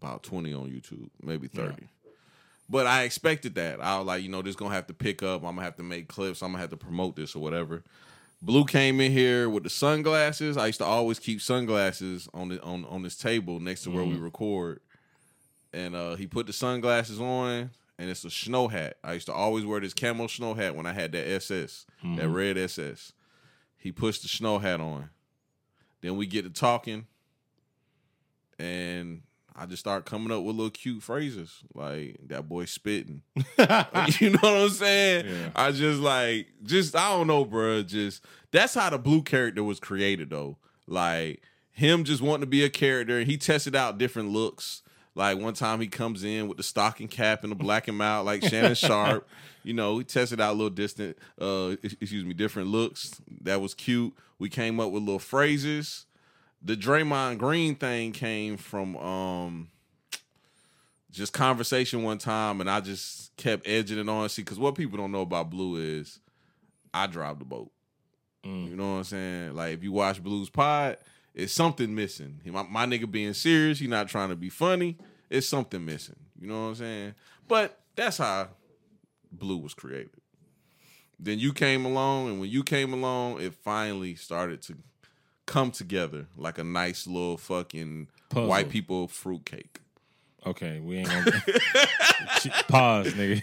about 0.00 0.22
twenty 0.22 0.52
on 0.54 0.70
YouTube, 0.70 1.10
maybe 1.22 1.48
thirty. 1.48 1.88
But 2.68 2.86
I 2.86 3.02
expected 3.02 3.56
that. 3.56 3.80
I 3.80 3.98
was 3.98 4.06
like, 4.06 4.22
you 4.22 4.28
know, 4.28 4.42
this 4.42 4.54
gonna 4.56 4.74
have 4.74 4.86
to 4.86 4.94
pick 4.94 5.22
up. 5.22 5.42
I'm 5.42 5.56
gonna 5.56 5.62
have 5.62 5.76
to 5.76 5.82
make 5.82 6.08
clips. 6.08 6.42
I'm 6.42 6.50
gonna 6.50 6.60
have 6.60 6.70
to 6.70 6.76
promote 6.76 7.16
this 7.16 7.34
or 7.34 7.40
whatever. 7.40 7.82
Blue 8.42 8.64
came 8.64 9.00
in 9.00 9.12
here 9.12 9.50
with 9.50 9.64
the 9.64 9.70
sunglasses. 9.70 10.56
I 10.56 10.66
used 10.66 10.78
to 10.78 10.84
always 10.84 11.18
keep 11.18 11.42
sunglasses 11.42 12.28
on 12.32 12.48
the 12.48 12.62
on 12.62 12.84
on 12.86 13.02
this 13.02 13.16
table 13.16 13.60
next 13.60 13.82
to 13.82 13.90
where 13.90 14.04
we 14.04 14.16
record. 14.16 14.80
And 15.72 15.94
uh, 15.94 16.16
he 16.16 16.26
put 16.26 16.46
the 16.46 16.52
sunglasses 16.52 17.20
on, 17.20 17.70
and 17.98 18.10
it's 18.10 18.24
a 18.24 18.30
snow 18.30 18.68
hat. 18.68 18.96
I 19.04 19.12
used 19.12 19.26
to 19.26 19.32
always 19.32 19.64
wear 19.64 19.80
this 19.80 19.92
camo 19.94 20.26
snow 20.26 20.54
hat 20.54 20.74
when 20.74 20.86
I 20.86 20.92
had 20.92 21.12
that 21.12 21.28
SS, 21.28 21.86
that 22.16 22.28
red 22.28 22.56
SS. 22.56 23.12
He 23.76 23.92
puts 23.92 24.18
the 24.20 24.28
snow 24.28 24.58
hat 24.58 24.80
on. 24.80 25.10
Then 26.00 26.16
we 26.16 26.26
get 26.26 26.42
to 26.44 26.50
talking, 26.50 27.06
and 28.58 29.22
I 29.60 29.66
just 29.66 29.80
start 29.80 30.06
coming 30.06 30.32
up 30.32 30.42
with 30.42 30.56
little 30.56 30.70
cute 30.70 31.02
phrases 31.02 31.62
like 31.74 32.16
that 32.28 32.48
boy 32.48 32.64
spitting. 32.64 33.20
you 33.36 34.30
know 34.30 34.38
what 34.40 34.54
I'm 34.54 34.70
saying? 34.70 35.26
Yeah. 35.26 35.50
I 35.54 35.70
just 35.70 36.00
like 36.00 36.46
just 36.62 36.96
I 36.96 37.10
don't 37.10 37.26
know, 37.26 37.44
bro. 37.44 37.82
Just 37.82 38.24
that's 38.52 38.72
how 38.72 38.88
the 38.88 38.96
blue 38.96 39.20
character 39.20 39.62
was 39.62 39.78
created 39.78 40.30
though. 40.30 40.56
Like 40.86 41.42
him 41.72 42.04
just 42.04 42.22
wanting 42.22 42.40
to 42.40 42.46
be 42.46 42.64
a 42.64 42.70
character. 42.70 43.20
He 43.20 43.36
tested 43.36 43.76
out 43.76 43.98
different 43.98 44.30
looks. 44.30 44.80
Like 45.14 45.38
one 45.38 45.52
time 45.52 45.82
he 45.82 45.88
comes 45.88 46.24
in 46.24 46.48
with 46.48 46.56
the 46.56 46.62
stocking 46.62 47.08
cap 47.08 47.42
and 47.42 47.52
the 47.52 47.56
black 47.56 47.86
him 47.86 48.00
out 48.00 48.24
like 48.24 48.42
Shannon 48.42 48.74
Sharpe. 48.74 49.28
You 49.62 49.74
know, 49.74 49.98
he 49.98 50.04
tested 50.04 50.40
out 50.40 50.52
a 50.52 50.56
little 50.56 50.70
distant 50.70 51.18
uh 51.38 51.76
excuse 51.82 52.24
me, 52.24 52.32
different 52.32 52.68
looks. 52.68 53.20
That 53.42 53.60
was 53.60 53.74
cute. 53.74 54.14
We 54.38 54.48
came 54.48 54.80
up 54.80 54.90
with 54.90 55.02
little 55.02 55.18
phrases. 55.18 56.06
The 56.62 56.76
Draymond 56.76 57.38
Green 57.38 57.74
thing 57.74 58.12
came 58.12 58.56
from 58.56 58.96
um 58.96 59.68
just 61.10 61.32
conversation 61.32 62.02
one 62.02 62.18
time, 62.18 62.60
and 62.60 62.70
I 62.70 62.80
just 62.80 63.36
kept 63.36 63.66
edging 63.66 63.98
it 63.98 64.08
on. 64.08 64.28
See, 64.28 64.42
because 64.42 64.58
what 64.58 64.74
people 64.74 64.98
don't 64.98 65.12
know 65.12 65.22
about 65.22 65.50
Blue 65.50 65.76
is 65.76 66.20
I 66.92 67.06
drive 67.06 67.38
the 67.38 67.44
boat. 67.44 67.70
Mm. 68.44 68.70
You 68.70 68.76
know 68.76 68.92
what 68.92 68.98
I'm 68.98 69.04
saying? 69.04 69.54
Like 69.54 69.74
if 69.74 69.82
you 69.82 69.92
watch 69.92 70.22
Blue's 70.22 70.50
Pod, 70.50 70.98
it's 71.34 71.52
something 71.52 71.94
missing. 71.94 72.40
My, 72.46 72.62
my 72.62 72.86
nigga 72.86 73.10
being 73.10 73.34
serious, 73.34 73.78
he 73.78 73.86
not 73.86 74.08
trying 74.08 74.30
to 74.30 74.36
be 74.36 74.48
funny. 74.48 74.98
It's 75.28 75.46
something 75.46 75.84
missing. 75.84 76.16
You 76.40 76.48
know 76.48 76.62
what 76.62 76.68
I'm 76.68 76.74
saying? 76.76 77.14
But 77.46 77.78
that's 77.96 78.18
how 78.18 78.48
Blue 79.30 79.58
was 79.58 79.74
created. 79.74 80.10
Then 81.18 81.38
you 81.38 81.52
came 81.52 81.84
along, 81.84 82.28
and 82.28 82.40
when 82.40 82.48
you 82.48 82.64
came 82.64 82.94
along, 82.94 83.40
it 83.40 83.54
finally 83.54 84.14
started 84.14 84.62
to 84.62 84.76
come 85.50 85.72
together 85.72 86.26
like 86.36 86.58
a 86.58 86.64
nice 86.64 87.06
little 87.08 87.36
fucking 87.36 88.06
Puzzle. 88.28 88.48
white 88.48 88.68
people 88.70 89.08
fruitcake. 89.08 89.80
Okay, 90.46 90.78
we 90.80 90.98
ain't 90.98 91.08
gonna 91.08 91.32
pause, 92.68 93.12
nigga. 93.14 93.42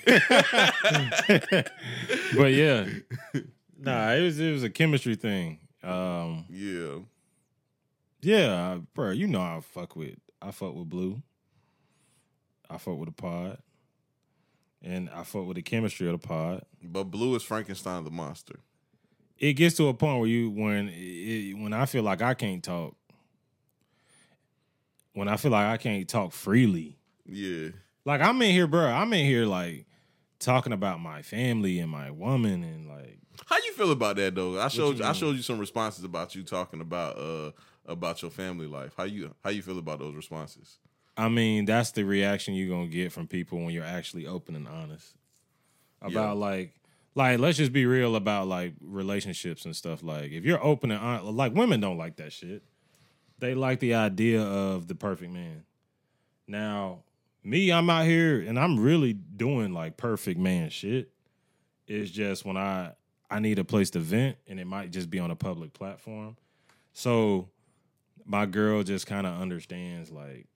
but 2.37 2.53
yeah, 2.53 2.87
nah, 3.77 4.13
it 4.13 4.21
was 4.21 4.39
it 4.39 4.51
was 4.51 4.63
a 4.63 4.69
chemistry 4.69 5.15
thing. 5.15 5.59
Um, 5.83 6.45
Yeah. 6.49 6.99
yeah, 8.21 8.77
bro, 8.93 9.11
you 9.11 9.27
know 9.27 9.41
I 9.41 9.59
fuck 9.61 9.95
with 9.95 10.15
I 10.41 10.51
fuck 10.51 10.73
with 10.75 10.89
Blue. 10.89 11.21
I 12.69 12.77
fuck 12.77 12.97
with 12.97 13.09
the 13.09 13.13
pod, 13.13 13.59
and 14.81 15.09
I 15.09 15.23
fuck 15.23 15.45
with 15.45 15.55
the 15.57 15.61
chemistry 15.61 16.07
of 16.09 16.19
the 16.21 16.27
pod. 16.27 16.63
But 16.81 17.05
Blue 17.05 17.35
is 17.35 17.43
Frankenstein 17.43 18.03
the 18.05 18.11
monster. 18.11 18.59
It 19.39 19.53
gets 19.53 19.75
to 19.77 19.87
a 19.87 19.93
point 19.93 20.19
where 20.19 20.27
you 20.27 20.49
when 20.49 20.89
it, 20.89 21.53
when 21.53 21.73
I 21.73 21.85
feel 21.85 22.03
like 22.03 22.21
I 22.21 22.33
can't 22.33 22.63
talk, 22.63 22.95
when 25.13 25.27
I 25.27 25.37
feel 25.37 25.51
like 25.51 25.65
I 25.67 25.77
can't 25.77 26.07
talk 26.07 26.31
freely. 26.31 26.97
Yeah. 27.25 27.69
Like 28.05 28.21
I'm 28.21 28.41
in 28.41 28.51
here, 28.51 28.67
bro. 28.67 28.85
I'm 28.87 29.11
in 29.13 29.25
here 29.25 29.45
like 29.45 29.85
talking 30.39 30.73
about 30.73 30.99
my 30.99 31.21
family 31.21 31.79
and 31.79 31.89
my 31.91 32.11
woman 32.11 32.63
and 32.63 32.87
like 32.87 33.17
How 33.45 33.57
you 33.57 33.73
feel 33.73 33.91
about 33.91 34.15
that 34.17 34.35
though? 34.35 34.59
I 34.59 34.67
showed 34.67 34.99
you 34.99 35.05
I 35.05 35.13
showed 35.13 35.35
you 35.35 35.41
some 35.41 35.59
responses 35.59 36.03
about 36.03 36.35
you 36.35 36.43
talking 36.43 36.81
about 36.81 37.17
uh 37.17 37.51
about 37.85 38.21
your 38.21 38.31
family 38.31 38.67
life. 38.67 38.93
How 38.97 39.03
you 39.03 39.33
how 39.43 39.49
you 39.49 39.61
feel 39.61 39.79
about 39.79 39.99
those 39.99 40.15
responses? 40.15 40.77
I 41.19 41.29
mean, 41.29 41.65
that's 41.65 41.91
the 41.91 42.03
reaction 42.03 42.53
you're 42.53 42.69
gonna 42.69 42.87
get 42.87 43.11
from 43.11 43.27
people 43.27 43.57
when 43.57 43.71
you're 43.71 43.83
actually 43.83 44.27
open 44.27 44.55
and 44.55 44.67
honest 44.67 45.15
about 46.01 46.37
Yeah. 46.37 46.45
like, 46.45 46.73
like 47.17 47.39
let's 47.39 47.57
just 47.57 47.73
be 47.73 47.85
real 47.85 48.15
about 48.15 48.47
like 48.47 48.73
relationships 48.79 49.65
and 49.65 49.75
stuff. 49.75 50.03
Like, 50.03 50.31
if 50.31 50.45
you're 50.45 50.63
open 50.63 50.91
and 50.91 51.01
honest, 51.01 51.25
like 51.25 51.53
women 51.55 51.79
don't 51.81 51.97
like 51.97 52.17
that 52.17 52.31
shit. 52.31 52.63
They 53.39 53.55
like 53.55 53.79
the 53.79 53.95
idea 53.95 54.41
of 54.41 54.87
the 54.87 54.95
perfect 54.95 55.31
man. 55.33 55.63
Now, 56.47 56.99
me, 57.43 57.71
I'm 57.71 57.89
out 57.89 58.05
here 58.05 58.39
and 58.39 58.57
I'm 58.59 58.79
really 58.79 59.13
doing 59.13 59.73
like 59.73 59.97
perfect 59.97 60.39
man 60.39 60.69
shit. 60.69 61.09
It's 61.87 62.11
just 62.11 62.45
when 62.45 62.55
I 62.55 62.93
I 63.29 63.39
need 63.39 63.59
a 63.59 63.65
place 63.65 63.89
to 63.91 63.99
vent, 63.99 64.37
and 64.47 64.59
it 64.59 64.67
might 64.67 64.91
just 64.91 65.09
be 65.09 65.19
on 65.19 65.31
a 65.31 65.35
public 65.35 65.73
platform. 65.73 66.37
So 66.93 67.49
my 68.25 68.45
girl 68.45 68.83
just 68.83 69.07
kind 69.07 69.25
of 69.25 69.41
understands 69.41 70.11
like 70.11 70.47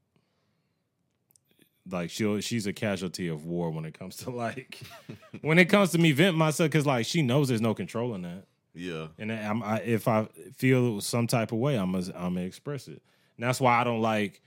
like 1.90 2.10
she'll 2.10 2.40
she's 2.42 2.68
a 2.68 2.74
casualty 2.74 3.28
of 3.28 3.46
war 3.46 3.72
when 3.72 3.86
it 3.86 3.98
comes 3.98 4.18
to 4.18 4.30
like 4.32 4.80
when 5.42 5.58
it 5.58 5.66
comes 5.66 5.92
to 5.92 5.98
me 5.98 6.12
vent 6.12 6.38
myself 6.38 6.70
because 6.70 6.86
like 6.86 7.06
she 7.06 7.22
knows 7.22 7.48
there's 7.48 7.62
no 7.62 7.74
control 7.74 8.14
in 8.16 8.22
that. 8.24 8.46
Yeah. 8.74 9.08
and 9.18 9.34
I'm, 9.34 9.62
I, 9.62 9.82
if 9.82 10.08
I 10.08 10.30
feel 10.56 11.02
some 11.02 11.28
type 11.28 11.52
of 11.52 11.58
way 11.58 11.76
I'm 11.76 11.92
gonna, 11.92 12.06
I'm 12.16 12.36
gonna 12.36 12.46
express 12.46 12.88
it. 12.88 13.02
And 13.36 13.46
that's 13.46 13.60
why 13.60 13.80
I 13.80 13.84
don't 13.84 14.02
like 14.02 14.42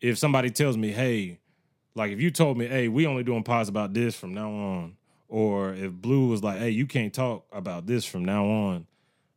if 0.00 0.18
somebody 0.18 0.50
tells 0.50 0.76
me 0.76 0.92
hey 0.92 1.40
like 1.94 2.12
if 2.12 2.20
you 2.20 2.30
told 2.30 2.56
me 2.58 2.66
hey 2.66 2.88
we 2.88 3.06
only 3.06 3.24
doing 3.24 3.42
pods 3.42 3.68
about 3.68 3.94
this 3.94 4.14
from 4.14 4.34
now 4.34 4.50
on 4.50 4.96
or 5.28 5.74
if 5.74 5.92
Blue 5.92 6.28
was 6.28 6.42
like 6.42 6.58
hey 6.58 6.70
you 6.70 6.86
can't 6.86 7.12
talk 7.12 7.46
about 7.50 7.86
this 7.86 8.04
from 8.04 8.24
now 8.24 8.44
on 8.44 8.86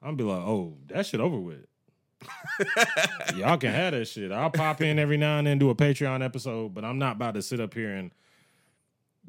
I'm 0.01 0.15
be 0.15 0.23
like 0.23 0.37
oh 0.41 0.77
that 0.87 1.05
shit 1.05 1.19
over 1.19 1.39
with 1.39 1.65
Y'all 3.35 3.57
can 3.57 3.71
have 3.73 3.93
that 3.93 4.07
shit. 4.07 4.31
I'll 4.31 4.49
pop 4.49 4.81
in 4.81 4.99
every 4.99 5.17
now 5.17 5.37
and 5.37 5.47
then 5.47 5.59
do 5.59 5.69
a 5.69 5.75
Patreon 5.75 6.23
episode, 6.23 6.73
but 6.73 6.83
I'm 6.83 6.97
not 6.97 7.15
about 7.17 7.35
to 7.35 7.41
sit 7.41 7.59
up 7.59 7.73
here 7.73 7.93
and 7.93 8.11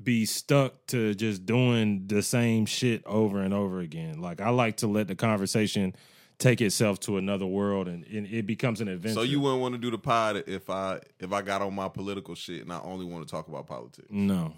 be 0.03 0.25
stuck 0.27 0.87
to 0.87 1.15
just 1.15 1.45
doing 1.45 2.07
the 2.07 2.23
same 2.23 2.67
shit 2.67 3.05
over 3.05 3.41
and 3.41 3.53
over 3.53 3.81
again. 3.81 4.21
Like 4.21 4.41
I 4.41 4.51
like 4.51 4.79
to 4.79 4.87
let 4.87 5.09
the 5.09 5.15
conversation 5.15 5.95
take 6.39 6.61
itself 6.61 7.01
to 7.01 7.17
another 7.17 7.47
world 7.47 7.89
and, 7.89 8.05
and 8.07 8.27
it 8.29 8.47
becomes 8.47 8.81
an 8.81 8.89
adventure. 8.89 9.15
So 9.15 9.23
you 9.23 9.41
wouldn't 9.41 9.61
want 9.61 9.75
to 9.75 9.81
do 9.81 9.91
the 9.91 9.99
pod 9.99 10.45
if 10.47 10.71
I 10.71 11.01
if 11.19 11.33
I 11.33 11.43
got 11.43 11.63
on 11.63 11.75
my 11.75 11.89
political 11.89 12.35
shit 12.35 12.63
and 12.63 12.73
I 12.73 12.81
only 12.81 13.05
want 13.05 13.27
to 13.27 13.31
talk 13.31 13.49
about 13.49 13.67
politics. 13.67 14.09
no. 14.11 14.55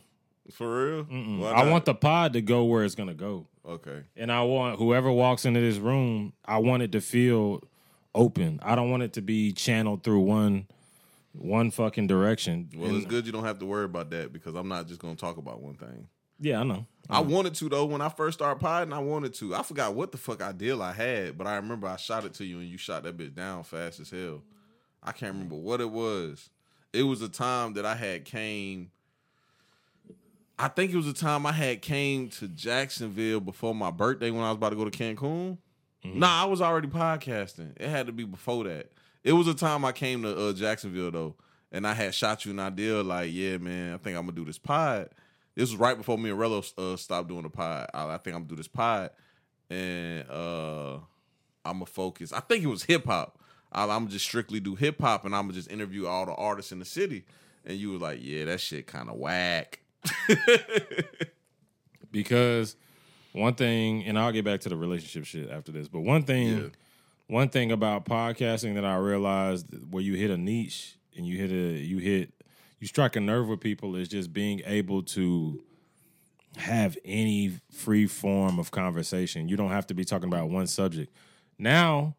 For 0.53 1.05
real? 1.05 1.47
I 1.47 1.71
want 1.71 1.85
the 1.85 1.95
pod 1.95 2.33
to 2.33 2.41
go 2.41 2.65
where 2.65 2.83
it's 2.83 2.97
gonna 2.97 3.15
go. 3.15 3.47
Okay. 3.65 4.03
And 4.17 4.33
I 4.33 4.43
want 4.43 4.81
whoever 4.81 5.13
walks 5.13 5.45
into 5.45 5.61
this 5.61 5.77
room, 5.77 6.33
I 6.45 6.59
want 6.59 6.83
it 6.83 6.91
to 6.93 7.01
feel 7.01 7.63
open. 8.15 8.61
I 8.63 8.75
don't 8.75 8.91
want 8.91 9.03
it 9.03 9.13
to 9.15 9.23
be 9.23 9.53
channeled 9.53 10.03
through 10.03 10.21
one 10.21 10.67
one 11.33 11.71
fucking 11.71 12.09
direction. 12.09 12.69
Well, 12.75 12.89
And- 12.89 12.97
it's 12.99 13.07
good 13.07 13.25
you 13.25 13.33
don't 13.33 13.45
have 13.45 13.61
to 13.61 13.67
worry 13.67 13.85
about 13.85 14.11
that 14.11 14.33
because 14.33 14.55
I'm 14.55 14.69
not 14.69 14.89
just 14.89 15.01
gonna 15.01 15.15
talk 15.17 15.37
about 15.37 15.61
one 15.61 15.75
thing. 15.75 16.09
Yeah, 16.41 16.61
I 16.61 16.65
know. 16.65 16.87
I 17.09 17.21
wanted 17.21 17.55
to 17.57 17.69
though 17.69 17.85
when 17.87 18.01
I 18.01 18.09
first 18.09 18.39
started 18.39 18.61
podding. 18.61 18.93
I 18.93 18.99
wanted 18.99 19.35
to. 19.35 19.55
I 19.55 19.63
forgot 19.63 19.95
what 19.95 20.11
the 20.11 20.19
fuck 20.19 20.43
ideal 20.43 20.83
I 20.83 20.93
had, 20.93 21.37
but 21.37 21.47
I 21.47 21.57
remember 21.57 21.87
I 21.87 21.97
shot 21.97 22.25
it 22.25 22.35
to 22.35 22.45
you 22.45 22.59
and 22.61 22.69
you 22.69 22.79
shot 22.79 23.03
that 23.03 23.17
bitch 23.17 23.35
down 23.35 23.63
fast 23.65 24.01
as 24.01 24.11
hell. 24.11 24.43
I 25.03 25.13
can't 25.13 25.33
remember 25.35 25.57
what 25.57 25.81
it 25.81 25.91
was. 25.91 26.51
It 26.93 27.03
was 27.05 27.23
a 27.23 27.29
time 27.29 27.75
that 27.75 27.85
I 27.87 27.95
had 27.95 28.25
came. 28.25 28.91
I 30.59 30.69
think 30.69 30.93
it 30.93 30.97
was 30.97 31.07
a 31.07 31.15
time 31.15 31.47
I 31.47 31.53
had 31.53 31.81
came 31.81 32.29
to 32.31 32.49
Jacksonville 32.49 33.41
before 33.41 33.75
my 33.75 33.91
birthday 33.91 34.31
when 34.31 34.43
I 34.43 34.49
was 34.51 34.57
about 34.57 34.71
to 34.71 34.77
go 34.77 34.89
to 34.89 34.91
Cancun. 34.91 35.59
Nah, 36.05 36.43
I 36.43 36.47
was 36.47 36.61
already 36.61 36.89
podcasting. 36.89 37.73
It 37.79 37.89
had 37.89 38.07
to 38.07 38.13
be 38.13 38.25
before 38.25 38.65
that. 38.65 38.91
It 39.23 39.33
was 39.33 39.47
a 39.49 39.55
time 39.55 39.85
I 39.85 39.93
came 39.93 40.23
to 40.23 40.49
uh, 40.49 40.53
Jacksonville 40.53 41.11
though, 41.11 41.35
and 41.71 41.87
I 41.87 41.93
had 41.95 42.15
shot 42.15 42.45
you 42.45 42.53
an 42.53 42.59
idea 42.59 43.03
like, 43.03 43.31
yeah, 43.33 43.59
man, 43.59 43.95
I 43.95 43.97
think 43.99 44.17
I'm 44.17 44.25
gonna 44.25 44.37
do 44.37 44.45
this 44.45 44.59
pod. 44.59 45.11
This 45.55 45.71
was 45.71 45.77
right 45.77 45.97
before 45.97 46.17
me 46.17 46.31
and 46.31 46.39
Rello 46.39 46.73
uh, 46.79 46.97
stopped 46.97 47.29
doing 47.29 47.43
the 47.43 47.51
pod. 47.51 47.89
I, 47.93 48.15
I 48.15 48.19
think 48.19 48.35
I'm 48.35 48.43
gonna 48.43 48.51
do 48.51 48.57
this 48.57 48.69
pod, 48.69 49.11
and 49.69 50.29
uh, 50.31 50.95
I'm 51.65 51.75
gonna 51.75 51.87
focus. 51.87 52.33
I 52.33 52.41
think 52.41 52.65
it 52.65 52.69
was 52.69 52.85
hip 52.85 53.05
hop. 53.07 53.39
I'm 53.73 53.89
gonna 53.89 54.09
just 54.09 54.25
strictly 54.25 54.59
do 54.59 54.75
hip 54.75 55.01
hop, 55.01 55.25
and 55.25 55.35
I'm 55.35 55.45
gonna 55.45 55.55
just 55.55 55.71
interview 55.71 56.07
all 56.07 56.27
the 56.27 56.35
artists 56.35 56.73
in 56.73 56.79
the 56.79 56.85
city. 56.85 57.25
And 57.65 57.77
you 57.77 57.93
were 57.93 57.99
like, 57.99 58.21
yeah, 58.23 58.47
that 58.47 58.61
shit 58.61 58.87
kind 58.87 59.11
of 59.11 59.17
whack. 59.17 59.81
because 62.11 62.77
one 63.33 63.55
thing, 63.55 64.05
and 64.05 64.19
I'll 64.19 64.33
get 64.33 64.45
back 64.45 64.61
to 64.61 64.69
the 64.69 64.77
relationship 64.77 65.25
shit 65.25 65.51
after 65.51 65.73
this, 65.73 65.89
but 65.89 66.01
one 66.01 66.23
thing, 66.25 66.49
Yeah. 66.49 66.69
one 67.29 67.49
thing 67.49 67.71
about 67.73 68.05
podcasting 68.05 68.75
that 68.75 68.85
I 68.85 68.97
realized 68.97 69.67
where 69.91 70.03
you 70.03 70.15
hit 70.15 70.31
a 70.31 70.37
niche 70.37 70.97
and 71.17 71.27
you 71.27 71.39
hit 71.39 71.51
a, 71.51 71.79
you 71.79 71.99
hit, 71.99 72.33
you 72.81 72.87
strike 72.87 73.17
a 73.17 73.21
nerve 73.21 73.49
with 73.49 73.61
people 73.61 73.95
is 73.97 74.09
just 74.09 74.33
being 74.33 74.63
able 74.67 75.03
to 75.03 75.63
have 76.57 76.99
any 77.05 77.53
free 77.71 78.07
form 78.07 78.59
of 78.59 78.71
conversation. 78.71 79.49
You 79.49 79.57
don't 79.57 79.71
have 79.71 79.87
to 79.89 79.95
be 79.95 80.05
talking 80.05 80.29
about 80.29 80.49
one 80.49 80.67
subject. 80.67 81.13
Now, 81.59 82.17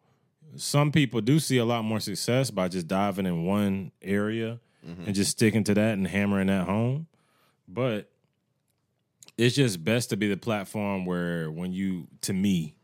some 0.56 0.91
people 0.91 1.22
do 1.22 1.39
see 1.39 1.58
a 1.58 1.65
lot 1.65 1.84
more 1.84 2.00
success 2.00 2.51
by 2.51 2.68
just 2.68 2.88
diving 2.88 3.25
in 3.25 3.46
one 3.46 3.91
area 4.01 4.60
mm-hmm. 4.88 5.03
and 5.06 5.15
just 5.15 5.32
sticking 5.32 5.63
to 5.65 5.74
that 5.74 5.94
and 5.94 6.08
hammering 6.08 6.48
that 6.48 6.65
home. 6.65 7.08
But 7.68 8.11
it's 9.41 9.55
just 9.55 9.83
best 9.83 10.12
to 10.12 10.17
be 10.17 10.27
the 10.27 10.38
platform 10.38 11.03
where 11.03 11.50
when 11.50 11.74
you 11.74 12.07
to 12.21 12.31
me 12.31 12.75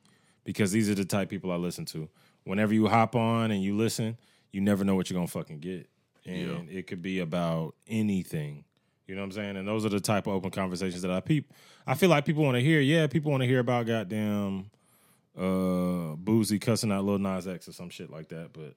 because 0.44 0.72
these 0.72 0.90
are 0.90 0.96
the 0.96 1.06
type 1.06 1.30
people 1.30 1.52
I 1.52 1.56
listen 1.56 1.86
to. 1.86 2.10
Whenever 2.46 2.74
you 2.74 2.88
hop 2.88 3.16
on 3.16 3.52
and 3.52 3.62
you 3.62 3.78
listen, 3.78 4.18
you 4.52 4.62
never 4.62 4.84
know 4.84 4.96
what 4.96 5.08
you're 5.08 5.18
gonna 5.18 5.28
fucking 5.28 5.60
get, 5.60 5.88
and 6.26 6.68
it 6.70 6.88
could 6.88 7.04
be 7.04 7.20
about 7.20 7.76
anything. 7.88 8.64
You 9.06 9.14
know 9.14 9.22
what 9.22 9.26
I'm 9.26 9.32
saying? 9.34 9.58
And 9.58 9.68
those 9.68 9.86
are 9.86 9.90
the 9.90 10.00
type 10.00 10.26
of 10.26 10.34
open 10.34 10.50
conversations 10.50 11.04
that 11.04 11.12
I 11.12 11.20
peep. 11.20 11.54
I 11.86 11.94
feel 11.94 12.10
like 12.10 12.26
people 12.26 12.44
want 12.44 12.56
to 12.56 12.62
hear. 12.62 12.80
Yeah, 12.80 13.06
people 13.06 13.30
want 13.30 13.44
to 13.44 13.48
hear 13.48 13.60
about 13.60 13.86
goddamn 13.86 14.72
uh 15.38 16.16
Boosie 16.18 16.60
cussing 16.60 16.92
out 16.92 17.06
Lil 17.06 17.20
Nas 17.20 17.48
X 17.48 17.68
or 17.68 17.74
some 17.74 17.92
shit 17.92 18.10
like 18.10 18.30
that. 18.30 18.52
But 18.54 18.74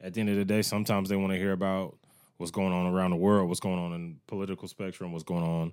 at 0.00 0.14
the 0.14 0.20
end 0.20 0.30
of 0.30 0.36
the 0.36 0.46
day, 0.46 0.62
sometimes 0.62 1.10
they 1.10 1.16
want 1.16 1.32
to 1.32 1.38
hear 1.38 1.52
about 1.52 1.98
what's 2.38 2.52
going 2.52 2.72
on 2.72 2.86
around 2.86 3.10
the 3.10 3.16
world, 3.16 3.48
what's 3.48 3.60
going 3.60 3.78
on 3.78 3.92
in 3.92 4.18
political 4.28 4.66
spectrum, 4.66 5.12
what's 5.12 5.24
going 5.24 5.44
on 5.44 5.72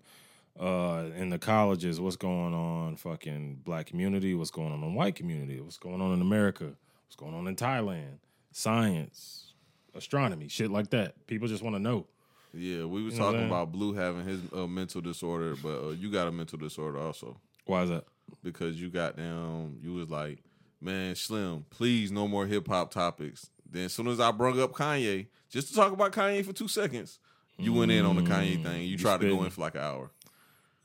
uh 0.59 1.05
in 1.15 1.29
the 1.29 1.37
colleges, 1.39 1.99
what's 1.99 2.15
going 2.15 2.53
on 2.53 2.95
fucking 2.95 3.61
black 3.63 3.87
community, 3.87 4.33
what's 4.33 4.51
going 4.51 4.71
on 4.71 4.81
in 4.83 4.93
white 4.95 5.15
community, 5.15 5.59
what's 5.59 5.77
going 5.77 6.01
on 6.01 6.13
in 6.13 6.21
America, 6.21 6.73
what's 7.05 7.15
going 7.17 7.33
on 7.33 7.47
in 7.47 7.55
Thailand, 7.55 8.19
science, 8.51 9.53
astronomy, 9.93 10.47
shit 10.47 10.71
like 10.71 10.89
that. 10.91 11.27
People 11.27 11.47
just 11.47 11.63
want 11.63 11.75
to 11.75 11.81
know. 11.81 12.07
Yeah, 12.53 12.85
we 12.85 13.03
was 13.03 13.15
You 13.15 13.19
know 13.19 13.31
talking 13.31 13.47
about 13.47 13.71
Blue 13.73 13.93
having 13.93 14.25
his 14.25 14.39
uh, 14.53 14.65
mental 14.65 15.01
disorder, 15.01 15.55
but 15.61 15.83
uh, 15.83 15.89
you 15.89 16.09
got 16.09 16.27
a 16.27 16.31
mental 16.31 16.57
disorder 16.57 16.99
also 16.99 17.37
Why 17.65 17.83
is 17.83 17.89
that? 17.89 18.05
because 18.43 18.81
you 18.81 18.89
got 18.89 19.17
down. 19.17 19.77
You 19.81 19.93
was 19.93 20.09
like, 20.09 20.41
man, 20.81 21.15
Slim, 21.15 21.65
please 21.69 22.11
no 22.11 22.27
more 22.27 22.45
hip 22.47 22.67
hop 22.67 22.91
topics. 22.91 23.49
Then 23.69 23.85
as 23.85 23.93
soon 23.93 24.07
as 24.07 24.19
I 24.19 24.31
brung 24.31 24.59
up 24.61 24.71
Kanye, 24.71 25.27
just 25.49 25.67
to 25.69 25.75
talk 25.75 25.91
about 25.91 26.11
Kanye 26.13 26.45
for 26.45 26.53
two 26.53 26.67
seconds, 26.67 27.19
you 27.57 27.73
went 27.73 27.91
in 27.91 28.05
on 28.05 28.15
the 28.15 28.21
Kanye 28.21 28.61
thing. 28.63 28.81
You, 28.81 28.89
you 28.89 28.97
tried 28.97 29.21
to 29.21 29.29
go 29.29 29.43
in 29.43 29.49
for 29.49 29.61
like 29.61 29.75
an 29.75 29.81
hour. 29.81 30.11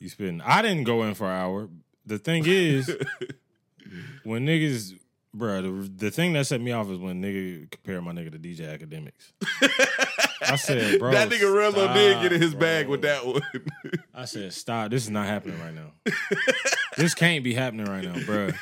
You 0.01 0.09
spitting. 0.09 0.41
I 0.41 0.63
didn't 0.63 0.85
go 0.85 1.03
in 1.05 1.15
for 1.15 1.27
an 1.27 1.39
hour. 1.39 1.69
The 2.07 2.19
thing 2.19 2.45
is, 2.47 2.91
when 4.25 4.47
niggas, 4.47 4.99
bruh, 5.37 5.63
the, 5.63 6.07
the 6.07 6.11
thing 6.11 6.33
that 6.33 6.47
set 6.47 6.61
me 6.61 6.73
off 6.73 6.89
is 6.89 6.99
when 6.99 7.23
nigga 7.23 7.71
compare 7.71 8.01
my 8.01 8.13
nigga 8.13 8.33
to 8.33 8.39
DJ 8.39 8.79
Akademiks. 8.79 9.33
I 10.41 10.57
said, 10.57 10.99
bro, 10.99 11.13
that 11.13 11.29
nigga 11.29 11.43
Rello 11.43 11.93
did 11.93 12.23
get 12.23 12.33
in 12.33 12.41
his 12.41 12.53
stop, 12.53 12.61
bag 12.61 12.89
with 12.89 13.03
that 13.03 13.27
one. 13.27 13.43
I 14.15 14.25
said, 14.25 14.55
stop. 14.55 14.91
This 14.91 15.05
is 15.05 15.11
not 15.11 15.27
happening 15.27 15.61
right 15.61 15.75
now. 15.75 15.93
this 16.97 17.13
can't 17.13 17.45
be 17.45 17.53
happening 17.53 17.85
right 17.85 18.03
now, 18.03 18.15
bruh. 18.15 18.57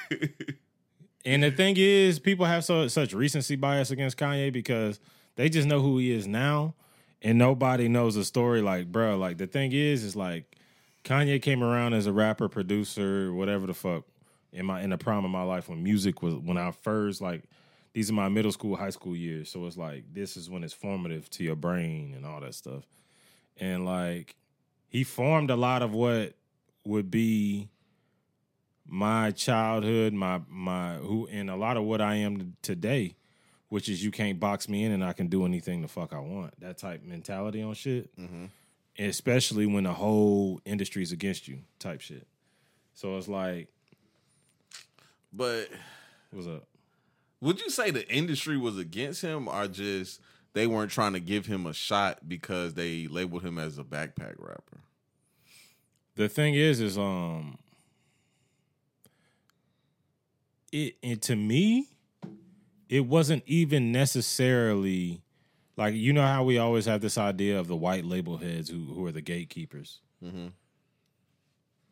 And 1.25 1.45
the 1.45 1.53
thing 1.53 1.77
is, 1.79 2.19
people 2.19 2.47
have 2.47 2.65
so 2.65 2.89
such 2.89 3.13
recency 3.13 3.55
bias 3.55 3.93
against 3.93 4.17
Kanye 4.17 4.53
because 4.53 4.99
they 5.37 5.49
just 5.49 5.69
know 5.69 5.81
who 5.81 5.99
he 5.99 6.11
is 6.11 6.27
now, 6.27 6.75
and 7.23 7.39
nobody 7.39 7.87
knows 7.87 8.17
the 8.17 8.25
story. 8.25 8.61
Like, 8.61 8.91
bro, 8.91 9.17
like 9.17 9.39
the 9.39 9.47
thing 9.47 9.73
is, 9.73 10.03
is 10.03 10.17
like 10.17 10.58
Kanye 11.09 11.41
came 11.41 11.65
around 11.65 11.95
as 11.95 12.07
a 12.07 12.13
rapper, 12.13 12.51
producer, 12.51 13.33
whatever 13.33 13.67
the 13.67 13.73
fuck, 13.73 14.05
in 14.53 14.67
my 14.67 14.83
in 14.83 14.91
the 14.91 14.99
prime 14.99 15.25
of 15.25 15.31
my 15.31 15.43
life 15.43 15.69
when 15.69 15.83
music 15.83 16.23
was 16.23 16.35
when 16.35 16.59
I 16.59 16.71
first 16.71 17.23
like 17.23 17.45
these 17.95 18.11
are 18.11 18.15
my 18.15 18.29
middle 18.29 18.53
school, 18.53 18.77
high 18.77 18.91
school 18.91 19.17
years. 19.17 19.51
So 19.51 19.65
it's 19.65 19.79
like 19.79 20.05
this 20.13 20.37
is 20.37 20.51
when 20.51 20.63
it's 20.63 20.75
formative 20.75 21.31
to 21.31 21.45
your 21.45 21.57
brain 21.57 22.13
and 22.15 22.27
all 22.27 22.41
that 22.41 22.55
stuff. 22.55 22.85
And 23.57 23.87
like 23.87 24.37
he 24.87 25.03
formed 25.03 25.51
a 25.51 25.57
lot 25.57 25.81
of 25.81 25.95
what 25.95 26.35
would 26.85 27.11
be 27.11 27.71
my 28.87 29.31
childhood, 29.31 30.13
my 30.13 30.43
my 30.47 30.97
who 30.97 31.27
and 31.29 31.49
a 31.49 31.57
lot 31.57 31.79
of 31.79 31.85
what 31.85 32.03
I 32.03 32.17
am 32.17 32.57
today, 32.61 33.17
which 33.71 33.89
is 33.89 34.05
you 34.05 34.11
can't 34.11 34.39
box 34.39 34.69
me 34.69 34.85
in 34.85 34.93
and 34.93 35.03
I 35.03 35.15
can 35.15 35.29
do 35.29 35.47
anything 35.47 35.81
the 35.81 35.89
fuck 35.89 36.13
I 36.13 36.21
want. 36.21 36.61
That 36.61 36.77
type 36.77 37.03
mentality 37.03 37.63
on 37.63 37.73
shit. 37.73 38.15
Mm-hmm. 38.19 38.45
Especially 38.99 39.67
when 39.67 39.85
the 39.85 39.93
whole 39.93 40.61
industry 40.65 41.03
is 41.03 41.13
against 41.13 41.47
you, 41.47 41.59
type 41.79 42.01
shit. 42.01 42.27
So 42.95 43.17
it's 43.17 43.29
like, 43.29 43.69
but 45.33 45.69
what's 46.33 46.49
up? 46.49 46.69
would 47.41 47.61
you 47.61 47.71
say 47.71 47.91
the 47.91 48.09
industry 48.13 48.57
was 48.57 48.79
against 48.79 49.23
him 49.23 49.49
or 49.49 49.69
just 49.69 50.21
they 50.55 50.67
weren't 50.67 50.91
trying 50.91 51.13
to 51.13 51.21
give 51.21 51.47
him 51.47 51.67
a 51.67 51.73
shot 51.73 52.29
because 52.29 52.75
they 52.75 53.07
labeled 53.07 53.45
him 53.45 53.59
as 53.59 53.79
a 53.79 53.85
backpack 53.85 54.35
rapper? 54.39 54.81
The 56.17 56.29
thing 56.29 56.55
is, 56.55 56.81
is 56.81 56.99
um, 56.99 57.59
it 60.73 60.97
and 61.03 61.23
to 61.23 61.37
me, 61.37 61.87
it 62.89 63.07
wasn't 63.07 63.45
even 63.47 63.93
necessarily 63.93 65.23
like 65.79 65.95
you 65.95 66.13
know 66.13 66.27
how 66.27 66.43
we 66.45 66.59
always 66.59 66.85
have 66.87 67.01
this 67.01 67.17
idea 67.17 67.59
of 67.59 67.69
the 67.69 67.77
white 67.77 68.05
label 68.05 68.37
heads 68.37 68.69
who 68.69 68.85
who 68.95 69.07
are 69.07 69.13
the 69.13 69.23
gatekeepers. 69.23 70.01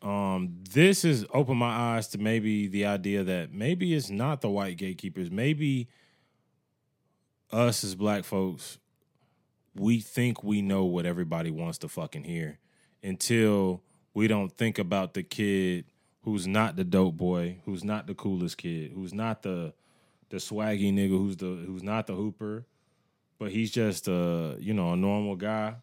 Um, 0.03 0.59
this 0.69 1.01
has 1.03 1.25
opened 1.33 1.57
my 1.57 1.95
eyes 1.95 2.07
to 2.09 2.19
maybe 2.19 2.67
the 2.67 2.85
idea 2.85 3.23
that 3.23 3.51
maybe 3.51 3.95
it's 3.95 4.11
not 4.11 4.41
the 4.41 4.49
white 4.49 4.77
gatekeepers. 4.77 5.31
Maybe 5.31 5.87
us 7.51 7.83
as 7.83 7.95
black 7.95 8.23
folks, 8.23 8.77
we 9.73 9.99
think 9.99 10.43
we 10.43 10.61
know 10.61 10.85
what 10.85 11.05
everybody 11.05 11.49
wants 11.49 11.79
to 11.79 11.87
fucking 11.87 12.25
hear 12.25 12.59
until 13.01 13.81
we 14.13 14.27
don't 14.27 14.51
think 14.51 14.77
about 14.77 15.13
the 15.13 15.23
kid 15.23 15.85
who's 16.23 16.45
not 16.45 16.75
the 16.75 16.83
dope 16.83 17.15
boy, 17.15 17.57
who's 17.65 17.83
not 17.83 18.05
the 18.05 18.13
coolest 18.13 18.57
kid, 18.57 18.91
who's 18.93 19.13
not 19.13 19.43
the 19.43 19.73
the 20.29 20.37
swaggy 20.37 20.93
nigga, 20.93 21.17
who's 21.17 21.37
the 21.37 21.63
who's 21.65 21.83
not 21.83 22.05
the 22.05 22.13
hooper, 22.13 22.65
but 23.39 23.51
he's 23.51 23.71
just 23.71 24.07
a 24.07 24.55
you 24.59 24.73
know 24.73 24.93
a 24.93 24.95
normal 24.97 25.35
guy, 25.35 25.75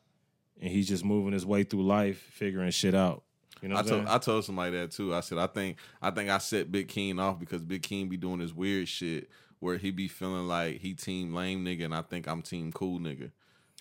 and 0.61 0.70
he's 0.70 0.88
just 0.88 1.04
moving 1.04 1.32
his 1.32 1.46
way 1.46 1.62
through 1.64 1.84
life, 1.84 2.18
figuring 2.18 2.70
shit 2.70 2.94
out. 2.94 3.23
You 3.62 3.68
know, 3.68 3.76
I 3.76 3.78
what 3.82 3.92
I'm 3.92 3.99
told? 4.04 4.08
I 4.08 4.18
told 4.18 4.44
somebody 4.44 4.73
that 4.76 4.90
too. 4.90 5.14
I 5.14 5.20
said 5.20 5.38
I 5.38 5.46
think 5.46 5.78
I 6.02 6.11
think 6.11 6.28
I 6.30 6.38
set 6.38 6.70
Big 6.70 6.88
Keen 6.88 7.18
off 7.18 7.38
because 7.38 7.62
Big 7.62 7.82
Keen 7.82 8.08
be 8.08 8.16
doing 8.16 8.38
this 8.40 8.52
weird 8.52 8.88
shit 8.88 9.28
where 9.61 9.78
he 9.78 9.90
be 9.90 10.08
feeling 10.08 10.46
like 10.46 10.78
he 10.80 10.92
team 10.92 11.32
lame 11.32 11.64
nigga 11.64 11.87
and 11.87 11.94
I 11.94 12.02
think 12.02 12.26
I'm 12.28 12.42
team 12.42 12.73
cool 12.73 12.99
nigga. 12.99 13.30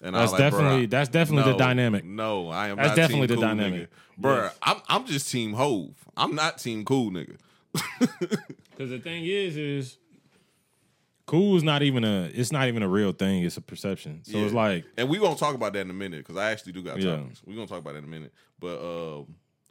And 0.01 0.15
That's 0.15 0.29
I 0.33 0.37
like, 0.37 0.39
definitely- 0.39 0.87
bruh, 0.87 0.89
that's 0.89 1.09
definitely 1.09 1.51
the 1.51 1.57
dynamic. 1.57 2.03
No, 2.05 2.49
I 2.49 2.69
am. 2.69 2.77
That's 2.77 2.89
not 2.89 2.95
definitely 2.95 3.27
team 3.27 3.35
the 3.35 3.41
cool 3.41 3.55
dynamic. 3.55 3.81
nigga. 3.81 4.21
Bruh, 4.21 4.43
Yes. 4.43 4.57
I'm 4.63 4.77
I'm 4.87 5.05
just 5.05 5.29
team 5.31 5.53
Hove. 5.53 5.95
I'm 6.15 6.35
not 6.35 6.57
team 6.59 6.85
cool 6.85 7.11
nigga. 7.11 7.37
Because 8.71 8.89
the 8.89 8.99
thing 8.99 9.23
is, 9.25 9.55
is 9.55 9.97
cool 11.25 11.55
is 11.55 11.63
not 11.63 11.81
even 11.83 12.03
a. 12.03 12.29
It's 12.33 12.51
not 12.51 12.67
even 12.67 12.83
a 12.83 12.87
real 12.87 13.11
thing. 13.11 13.43
It's 13.43 13.57
a 13.57 13.61
perception. 13.61 14.21
So 14.23 14.37
it's 14.39 14.53
like 14.53 14.85
And 14.97 15.09
we 15.09 15.17
gonna 15.19 15.35
talk 15.35 15.55
about 15.55 15.73
that 15.73 15.79
in 15.81 15.89
a 15.89 15.93
minute 15.93 16.19
because 16.19 16.37
I 16.37 16.51
actually 16.51 16.73
do 16.73 16.83
got 16.83 16.99
Yeah. 16.99 17.17
topics. 17.17 17.41
We 17.45 17.55
gonna 17.55 17.67
talk 17.67 17.79
about 17.79 17.93
that 17.93 17.99
in 17.99 18.05
a 18.05 18.07
minute. 18.07 18.33
But 18.59 18.77
uh, 18.77 19.23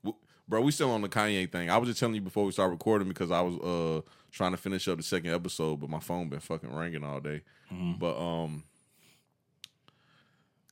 w- 0.04 0.16
bro, 0.48 0.60
we 0.62 0.72
still 0.72 0.90
on 0.90 1.02
the 1.02 1.08
Kanye 1.08 1.50
thing. 1.50 1.70
I 1.70 1.76
was 1.78 1.88
just 1.88 2.00
telling 2.00 2.14
you 2.14 2.20
before 2.20 2.44
we 2.44 2.52
start 2.52 2.70
recording 2.70 3.08
because 3.08 3.30
I 3.30 3.40
was 3.42 3.56
uh 3.58 4.00
trying 4.30 4.52
to 4.52 4.56
finish 4.56 4.88
up 4.88 4.96
the 4.96 5.02
second 5.02 5.32
episode, 5.34 5.80
but 5.80 5.90
my 5.90 6.00
phone 6.00 6.28
been 6.28 6.40
fucking 6.40 6.72
ringing 6.74 7.04
all 7.04 7.20
day. 7.20 7.42
Mm-hmm. 7.72 7.98
But 7.98 8.18
um. 8.18 8.64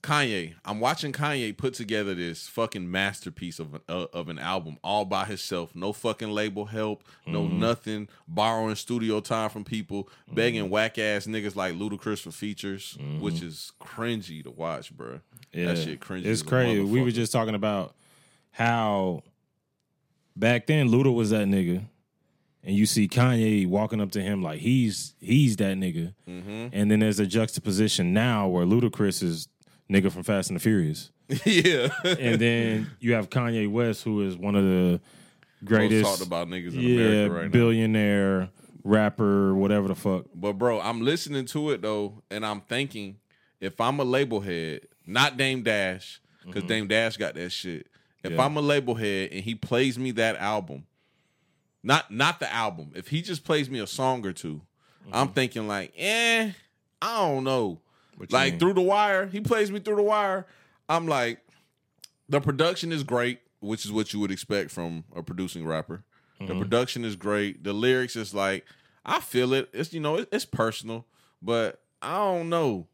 Kanye, 0.03 0.55
I'm 0.65 0.81
watching 0.81 1.13
Kanye 1.13 1.55
put 1.57 1.75
together 1.75 2.15
this 2.15 2.49
fucking 2.49 2.91
masterpiece 2.91 3.59
of 3.59 3.75
an, 3.75 3.81
uh, 3.89 4.07
of 4.15 4.29
an 4.29 4.39
album 4.39 4.79
all 4.83 5.05
by 5.05 5.27
himself. 5.27 5.75
No 5.75 5.93
fucking 5.93 6.31
label 6.31 6.65
help, 6.67 7.05
no 7.27 7.43
Mm-hmm. 7.43 7.59
nothing. 7.61 8.09
Borrowing 8.27 8.77
studio 8.77 9.21
time 9.21 9.51
from 9.51 9.65
people, 9.65 10.09
begging 10.33 10.71
whack 10.71 10.99
ass 10.99 11.27
niggas 11.27 11.55
like 11.55 11.75
Ludacris 11.75 12.21
for 12.23 12.31
features, 12.31 12.97
which 13.19 13.43
is 13.43 13.73
cringy 13.81 14.43
to 14.43 14.51
watch, 14.51 14.91
bro. 14.97 15.07
Mm-hmm. 15.53 15.59
yeah, 15.61 15.67
That 15.67 15.79
shit 15.79 16.01
cringy. 16.01 16.25
It's 16.25 16.43
crazy. 16.43 16.81
We 16.81 17.03
were 17.03 17.11
just 17.11 17.31
talking 17.33 17.55
about 17.55 17.95
how 18.53 19.23
back 20.37 20.67
then 20.67 20.89
Luda 20.89 21.13
was 21.15 21.31
that 21.31 21.47
nigga, 21.47 21.85
and 22.65 22.75
you 22.77 22.87
see 22.87 23.07
Kanye 23.09 23.67
walking 23.67 24.01
up 24.01 24.13
to 24.13 24.23
him 24.23 24.43
like 24.43 24.61
he's 24.61 25.15
he's 25.21 25.57
that 25.57 25.77
nigga, 25.77 26.15
Mm-hmm. 26.29 26.69
and 26.73 26.91
then 26.91 27.01
there's 27.01 27.21
a 27.21 27.27
juxtaposition 27.27 28.13
now 28.15 28.49
where 28.49 28.65
Ludacris 28.65 29.23
is 29.23 29.49
nigga 29.91 30.11
from 30.13 30.23
Fast 30.23 30.51
and 30.51 30.57
the 30.57 30.63
Furious. 30.63 31.11
yeah. 31.45 31.89
and 32.05 32.41
then 32.41 32.91
you 33.01 33.15
have 33.15 33.31
Kanye 33.31 33.71
West, 33.71 34.05
who 34.05 34.27
is 34.27 34.37
one 34.37 34.55
of 34.55 34.65
the 34.65 35.01
Most 35.61 35.69
greatest, 35.69 36.05
talked 36.05 36.27
about 36.27 36.49
niggas 36.49 36.75
in 36.75 36.81
yeah, 36.81 37.01
America 37.05 37.35
right 37.35 37.45
now. 37.45 37.51
billionaire 37.51 38.49
rapper, 38.85 39.55
whatever 39.55 39.89
the 39.89 39.95
fuck. 39.95 40.25
But 40.35 40.55
bro, 40.55 40.81
I'm 40.81 41.03
listening 41.03 41.47
to 41.47 41.71
it 41.71 41.83
though, 41.83 42.23
and 42.31 42.45
I'm 42.47 42.61
thinking 42.63 43.17
if 43.61 43.81
I'm 43.81 44.01
a 44.01 44.05
label 44.05 44.41
head, 44.41 44.83
not 45.07 45.37
Dame 45.37 45.63
Dash, 45.63 46.21
because 46.45 46.65
Dame 46.65 46.89
Dash 46.89 47.17
got 47.17 47.35
that 47.35 47.51
shit. 47.51 47.87
If 48.23 48.33
Mm-hmm. 48.33 48.39
Yeah. 48.39 48.45
I'm 48.45 48.57
a 48.59 48.61
label 48.61 48.95
head 48.97 49.31
and 49.33 49.43
he 49.43 49.55
plays 49.55 49.99
me 49.99 50.11
that 50.13 50.37
album, 50.37 50.85
not 51.83 52.11
not 52.11 52.39
the 52.39 52.53
album, 52.53 52.93
if 52.95 53.09
he 53.09 53.23
just 53.23 53.45
plays 53.45 53.71
me 53.71 53.79
a 53.81 53.87
song 53.87 54.25
or 54.27 54.33
2 54.33 54.61
I'm 55.13 55.29
thinking 55.29 55.67
like, 55.67 55.93
eh, 55.97 56.53
I 57.01 57.17
don't 57.19 57.45
know. 57.45 57.81
What 58.21 58.33
Like 58.33 58.59
through 58.59 58.75
the 58.75 58.83
wire, 58.83 59.27
he 59.27 59.41
plays 59.41 59.71
me 59.73 59.81
through 59.81 59.97
the 59.97 60.03
wire. 60.03 60.47
I'm 60.91 61.07
like, 61.09 61.41
the 62.29 62.41
production 62.41 62.93
is 62.93 63.03
great, 63.03 63.41
which 63.61 63.85
is 63.87 63.93
what 63.93 64.13
you 64.13 64.21
would 64.21 64.31
expect 64.31 64.71
from 64.71 65.05
a 65.17 65.23
producing 65.23 65.67
rapper. 65.67 66.05
Mm-hmm. 66.41 66.53
The 66.53 66.59
production 66.59 67.05
is 67.05 67.17
great. 67.17 67.65
The 67.65 67.73
lyrics 67.73 68.17
is 68.17 68.35
like, 68.35 68.67
I 69.07 69.21
feel 69.21 69.55
it. 69.55 69.71
It's 69.73 69.93
you 69.95 70.01
know, 70.01 70.17
it- 70.17 70.29
it's 70.33 70.45
personal, 70.45 71.07
but 71.41 71.81
I 72.03 72.17
don't 72.17 72.49
know. 72.51 72.87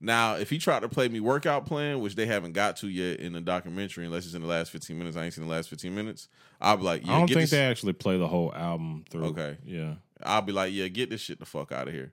Now, 0.00 0.36
if 0.36 0.48
he 0.50 0.58
tried 0.58 0.80
to 0.82 0.88
play 0.88 1.08
me 1.08 1.18
workout 1.18 1.66
plan, 1.66 1.98
which 1.98 2.14
they 2.14 2.26
haven't 2.26 2.52
got 2.52 2.76
to 2.76 2.88
yet 2.88 3.18
in 3.18 3.32
the 3.32 3.40
documentary, 3.40 4.06
unless 4.06 4.26
it's 4.26 4.34
in 4.34 4.42
the 4.42 4.46
last 4.46 4.70
15 4.70 4.96
minutes, 4.96 5.16
I 5.16 5.24
ain't 5.24 5.34
seen 5.34 5.42
the 5.44 5.50
last 5.50 5.68
15 5.68 5.92
minutes. 5.92 6.28
I'll 6.60 6.76
be 6.76 6.84
like, 6.84 7.04
yeah, 7.04 7.14
I 7.14 7.18
don't 7.18 7.26
think 7.26 7.40
this- 7.40 7.50
they 7.50 7.64
actually 7.64 7.94
play 7.94 8.16
the 8.16 8.28
whole 8.28 8.54
album 8.54 9.04
through. 9.10 9.24
Okay. 9.26 9.56
Yeah. 9.64 9.94
I'll 10.22 10.42
be 10.42 10.52
like, 10.52 10.72
yeah, 10.72 10.86
get 10.86 11.10
this 11.10 11.20
shit 11.20 11.40
the 11.40 11.46
fuck 11.46 11.72
out 11.72 11.88
of 11.88 11.94
here. 11.94 12.12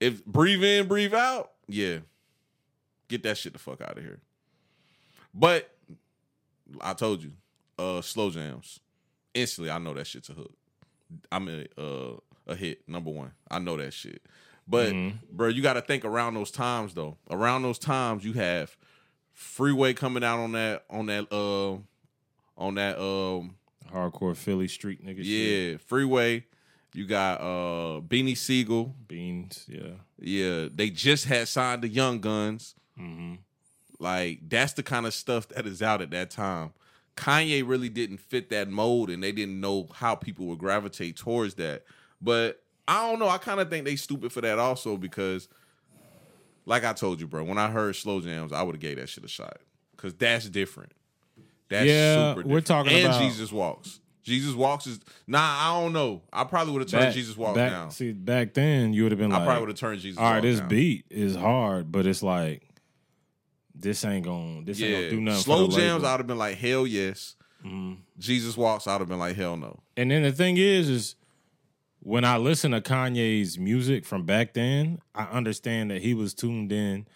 If 0.00 0.24
breathe 0.26 0.64
in, 0.64 0.88
breathe 0.88 1.14
out, 1.14 1.52
yeah, 1.68 1.98
get 3.08 3.22
that 3.24 3.38
shit 3.38 3.52
the 3.52 3.58
fuck 3.58 3.80
out 3.80 3.96
of 3.98 4.04
here. 4.04 4.20
But 5.32 5.70
I 6.80 6.94
told 6.94 7.22
you, 7.22 7.32
uh, 7.78 8.00
slow 8.00 8.30
jams. 8.30 8.80
Instantly, 9.34 9.70
I 9.70 9.78
know 9.78 9.94
that 9.94 10.06
shit's 10.06 10.28
a 10.28 10.32
hook. 10.34 10.52
I'm 11.32 11.48
a 11.48 11.80
uh, 11.80 12.16
a 12.46 12.54
hit 12.54 12.88
number 12.88 13.10
one. 13.10 13.32
I 13.50 13.58
know 13.58 13.76
that 13.76 13.92
shit. 13.92 14.22
But 14.66 14.94
bro, 15.30 15.48
you 15.48 15.62
got 15.62 15.74
to 15.74 15.82
think 15.82 16.04
around 16.04 16.34
those 16.34 16.50
times 16.50 16.94
though. 16.94 17.18
Around 17.30 17.62
those 17.62 17.78
times, 17.78 18.24
you 18.24 18.32
have 18.34 18.76
Freeway 19.32 19.92
coming 19.92 20.24
out 20.24 20.38
on 20.38 20.52
that 20.52 20.84
on 20.88 21.06
that 21.06 21.30
uh 21.32 21.72
on 22.56 22.76
that 22.76 22.98
um 22.98 23.56
Hardcore 23.92 24.36
Philly 24.36 24.68
street 24.68 25.04
nigga 25.04 25.18
shit. 25.18 25.26
yeah, 25.26 25.76
Freeway. 25.86 26.46
You 26.94 27.06
got 27.06 27.40
uh 27.40 28.00
Beanie 28.00 28.36
Sigel. 28.36 28.94
Beans. 29.08 29.66
Yeah. 29.68 29.94
Yeah, 30.18 30.68
they 30.72 30.90
just 30.90 31.24
had 31.26 31.48
signed 31.48 31.82
the 31.82 31.88
Young 31.88 32.20
Gunz. 32.20 32.74
Mm-hmm. 32.98 33.34
Like 33.98 34.40
that's 34.48 34.72
the 34.74 34.82
kind 34.82 35.04
of 35.06 35.12
stuff 35.12 35.48
that 35.48 35.66
is 35.66 35.82
out 35.82 36.00
at 36.02 36.10
that 36.12 36.30
time. 36.30 36.72
Kanye 37.16 37.66
really 37.66 37.88
didn't 37.88 38.18
fit 38.18 38.50
that 38.50 38.68
mold, 38.68 39.10
and 39.10 39.22
they 39.22 39.32
didn't 39.32 39.60
know 39.60 39.88
how 39.94 40.14
people 40.14 40.46
would 40.46 40.58
gravitate 40.58 41.16
towards 41.16 41.54
that. 41.54 41.84
But 42.20 42.62
I 42.88 43.08
don't 43.08 43.18
know. 43.18 43.28
I 43.28 43.38
kind 43.38 43.60
of 43.60 43.70
think 43.70 43.84
they 43.84 43.96
stupid 43.96 44.32
for 44.32 44.40
that 44.40 44.58
also 44.58 44.96
because, 44.96 45.48
like 46.66 46.84
I 46.84 46.92
told 46.92 47.20
you, 47.20 47.26
bro, 47.26 47.44
when 47.44 47.58
I 47.58 47.70
heard 47.70 47.94
slow 47.96 48.20
jams, 48.20 48.52
I 48.52 48.62
would 48.62 48.74
have 48.74 48.80
gave 48.82 48.96
that 48.98 49.08
shit 49.08 49.24
a 49.24 49.28
shot 49.28 49.58
because 49.96 50.14
that's 50.14 50.48
different. 50.48 50.92
That's 51.68 51.86
Yeah, 51.86 52.34
super. 52.34 52.48
we're 52.48 52.60
talking 52.60 52.92
and 52.92 53.06
about- 53.06 53.22
Jesus 53.22 53.50
walks. 53.52 54.00
Jesus 54.24 54.54
walks 54.54 54.86
is 54.88 54.98
nah. 55.26 55.38
I 55.40 55.80
don't 55.80 55.92
know. 55.92 56.22
I 56.32 56.44
probably 56.44 56.72
would 56.72 56.82
have 56.82 56.90
turned 56.90 57.04
Back- 57.04 57.14
Jesus 57.14 57.36
walks 57.36 57.56
back, 57.56 57.70
down. 57.70 57.90
See, 57.92 58.12
back 58.12 58.54
then 58.54 58.92
you 58.92 59.02
would 59.04 59.12
have 59.12 59.18
been 59.18 59.30
I 59.32 59.36
like, 59.36 59.44
probably 59.46 59.60
would 59.60 59.68
have 59.68 59.78
turned 59.78 60.00
Jesus. 60.00 60.18
all 60.18 60.32
right, 60.32 60.40
this 60.42 60.58
down. 60.58 60.68
beat 60.68 61.04
is 61.10 61.36
hard, 61.36 61.92
but 61.92 62.06
it's 62.06 62.22
like, 62.22 62.62
this 63.74 64.04
ain't 64.04 64.24
gonna, 64.24 64.62
this 64.64 64.80
ain't 64.82 64.92
gonna 64.94 65.10
do 65.10 65.20
nothing. 65.20 65.40
slow 65.42 65.68
jams. 65.68 66.04
I'd 66.04 66.18
have 66.18 66.26
been 66.26 66.38
like 66.38 66.56
hell 66.56 66.86
yes. 66.86 67.36
Mm-hmm. 67.64 67.94
Jesus 68.18 68.56
walks. 68.56 68.86
I'd 68.86 69.00
have 69.00 69.08
been 69.08 69.18
like 69.18 69.36
hell 69.36 69.56
no. 69.56 69.80
And 69.96 70.10
then 70.10 70.22
the 70.22 70.32
thing 70.32 70.56
is, 70.56 70.88
is 70.88 71.16
when 72.00 72.24
I 72.24 72.36
listen 72.36 72.70
to 72.72 72.80
Kanye's 72.80 73.58
music 73.58 74.04
from 74.04 74.24
back 74.24 74.54
then, 74.54 75.00
I 75.14 75.24
understand 75.24 75.90
that 75.90 76.02
he 76.02 76.14
was 76.14 76.34
tuned 76.34 76.72
in 76.72 77.06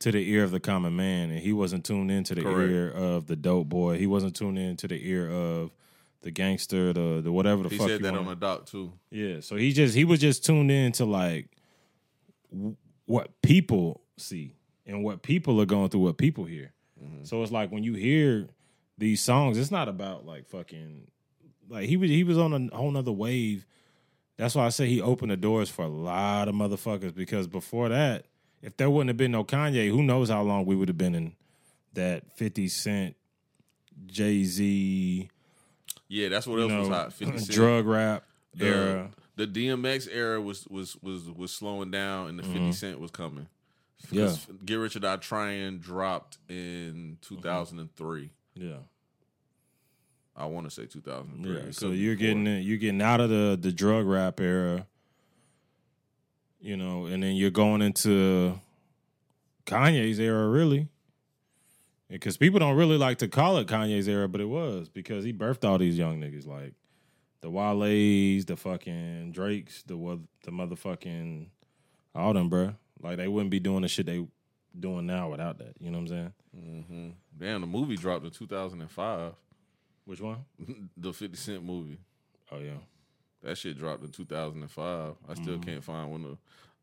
to 0.00 0.12
the 0.12 0.30
ear 0.30 0.44
of 0.44 0.50
the 0.50 0.60
common 0.60 0.96
man, 0.96 1.30
and 1.30 1.40
he 1.40 1.52
wasn't 1.52 1.84
tuned 1.84 2.10
in 2.10 2.24
to 2.24 2.34
the 2.34 2.42
Correct. 2.42 2.70
ear 2.70 2.90
of 2.90 3.26
the 3.26 3.36
dope 3.36 3.68
boy. 3.68 3.98
He 3.98 4.06
wasn't 4.06 4.36
tuned 4.36 4.58
in 4.58 4.76
to 4.78 4.88
the 4.88 5.08
ear 5.08 5.28
of 5.30 5.70
the 6.22 6.30
gangster, 6.30 6.92
the 6.92 7.20
the 7.22 7.30
whatever 7.32 7.62
the 7.64 7.68
He 7.70 7.78
fuck 7.78 7.86
He 7.88 7.92
said 7.94 8.02
that 8.02 8.12
wanna- 8.12 8.22
on 8.24 8.28
the 8.28 8.34
doc 8.36 8.66
too. 8.66 8.92
Yeah, 9.10 9.40
so 9.40 9.56
he 9.56 9.72
just 9.72 9.94
he 9.94 10.04
was 10.04 10.20
just 10.20 10.44
tuned 10.44 10.70
in 10.70 10.92
to 10.92 11.04
like 11.04 11.48
w- 12.52 12.76
what 13.06 13.40
people 13.42 14.02
see 14.16 14.54
and 14.86 15.04
what 15.04 15.22
people 15.22 15.60
are 15.60 15.66
going 15.66 15.88
through, 15.90 16.00
what 16.00 16.18
people 16.18 16.44
hear. 16.44 16.72
Mm-hmm. 17.02 17.24
So 17.24 17.42
it's 17.42 17.52
like 17.52 17.70
when 17.70 17.84
you 17.84 17.94
hear 17.94 18.48
these 18.96 19.22
songs, 19.22 19.58
it's 19.58 19.70
not 19.70 19.88
about 19.88 20.26
like 20.26 20.46
fucking 20.48 21.06
like 21.68 21.88
he 21.88 21.96
was 21.96 22.10
he 22.10 22.24
was 22.24 22.36
on 22.38 22.70
a 22.72 22.76
whole 22.76 22.90
nother 22.90 23.12
wave. 23.12 23.64
That's 24.36 24.54
why 24.54 24.66
I 24.66 24.68
say 24.70 24.86
he 24.88 25.00
opened 25.00 25.30
the 25.32 25.36
doors 25.36 25.68
for 25.68 25.84
a 25.84 25.88
lot 25.88 26.48
of 26.48 26.54
motherfuckers 26.54 27.14
because 27.14 27.46
before 27.48 27.88
that, 27.88 28.26
if 28.62 28.76
there 28.76 28.88
wouldn't 28.90 29.08
have 29.08 29.16
been 29.16 29.32
no 29.32 29.44
Kanye, 29.44 29.88
who 29.90 30.02
knows 30.02 30.30
how 30.30 30.42
long 30.42 30.64
we 30.64 30.74
would 30.76 30.88
have 30.88 30.98
been 30.98 31.14
in 31.14 31.32
that 31.94 32.36
50 32.36 32.68
Cent, 32.68 33.16
Jay 34.06 34.44
Z, 34.44 35.28
Yeah, 36.08 36.28
that's 36.30 36.46
what 36.46 36.58
else 36.60 36.72
was 36.72 36.88
hot. 36.88 37.12
50 37.12 37.38
Cent. 37.38 37.50
drug 37.50 37.86
rap 37.86 38.24
the, 38.54 38.66
era. 38.66 39.10
The 39.36 39.46
DMX 39.46 40.08
era 40.10 40.40
was 40.40 40.66
was 40.68 40.96
was 41.02 41.30
was 41.30 41.52
slowing 41.52 41.90
down, 41.90 42.28
and 42.28 42.38
the 42.38 42.42
50 42.42 42.72
Cent 42.72 43.00
was 43.00 43.10
coming. 43.10 43.46
Mm-hmm. 44.06 44.16
Yeah. 44.16 44.34
Get 44.64 44.74
Rich 44.76 44.96
or 44.96 45.00
Die 45.00 45.16
Trying 45.16 45.78
dropped 45.78 46.38
in 46.48 47.18
2003. 47.22 48.30
Yeah. 48.54 48.74
I 50.36 50.46
want 50.46 50.66
to 50.66 50.70
say 50.70 50.86
2003. 50.86 51.52
Yeah, 51.52 51.70
so 51.72 51.88
you're 51.88 52.14
before. 52.14 52.34
getting 52.34 52.46
you're 52.62 52.78
getting 52.78 53.02
out 53.02 53.20
of 53.20 53.28
the 53.28 53.58
the 53.60 53.72
drug 53.72 54.06
rap 54.06 54.40
era, 54.40 54.86
you 56.60 56.76
know, 56.76 57.06
and 57.06 57.22
then 57.22 57.34
you're 57.34 57.50
going 57.50 57.82
into 57.82 58.60
Kanye's 59.66 60.20
era, 60.20 60.48
really, 60.48 60.88
because 62.10 62.36
people 62.36 62.58
don't 62.58 62.76
really 62.76 62.96
like 62.96 63.18
to 63.18 63.28
call 63.28 63.58
it 63.58 63.66
Kanye's 63.68 64.08
era, 64.08 64.28
but 64.28 64.40
it 64.40 64.48
was 64.48 64.88
because 64.88 65.24
he 65.24 65.32
birthed 65.32 65.64
all 65.68 65.78
these 65.78 65.98
young 65.98 66.20
niggas 66.20 66.46
like 66.46 66.74
the 67.40 67.50
Wale's, 67.50 68.44
the 68.46 68.56
fucking 68.56 69.32
Drakes, 69.32 69.82
the 69.84 69.94
the 70.44 70.50
motherfucking 70.50 71.46
all 72.14 72.32
them, 72.32 72.50
bruh. 72.50 72.74
Like 73.00 73.16
they 73.18 73.28
wouldn't 73.28 73.50
be 73.50 73.60
doing 73.60 73.82
the 73.82 73.88
shit 73.88 74.06
they 74.06 74.26
doing 74.78 75.06
now 75.06 75.30
without 75.30 75.58
that. 75.58 75.74
You 75.78 75.90
know 75.90 75.98
what 76.00 76.10
I'm 76.10 76.32
saying? 76.54 77.14
Damn, 77.38 77.60
the 77.60 77.66
movie 77.66 77.96
dropped 77.96 78.24
in 78.24 78.30
2005. 78.30 79.32
Which 80.04 80.20
one? 80.20 80.38
the 80.96 81.12
50 81.12 81.36
Cent 81.36 81.64
movie. 81.64 81.98
Oh 82.50 82.58
yeah. 82.58 82.78
That 83.42 83.56
shit 83.56 83.78
dropped 83.78 84.02
in 84.02 84.10
2005. 84.10 85.14
I 85.28 85.34
still 85.34 85.44
Mm-hmm. 85.54 85.60
can't 85.62 85.84
find 85.84 86.10
when 86.10 86.22
the. 86.22 86.38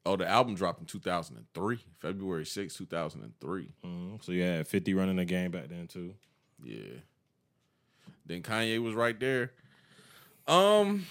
Oh, 0.06 0.16
the 0.16 0.28
album 0.28 0.54
dropped 0.56 0.80
in 0.82 0.86
2003, 0.86 1.80
February 2.00 2.46
6, 2.46 2.76
2003. 2.76 3.70
Mhm. 3.84 4.24
So 4.24 4.32
you 4.32 4.44
had 4.44 4.68
50 4.68 4.94
running 4.94 5.16
the 5.16 5.26
game 5.26 5.52
back 5.52 5.68
then 5.70 5.88
too. 5.88 6.14
Yeah. 6.64 7.00
Then 8.26 8.44
Kanye 8.44 8.82
was 8.82 8.94
right 8.94 9.20
there. 9.20 9.52
Um, 10.48 11.06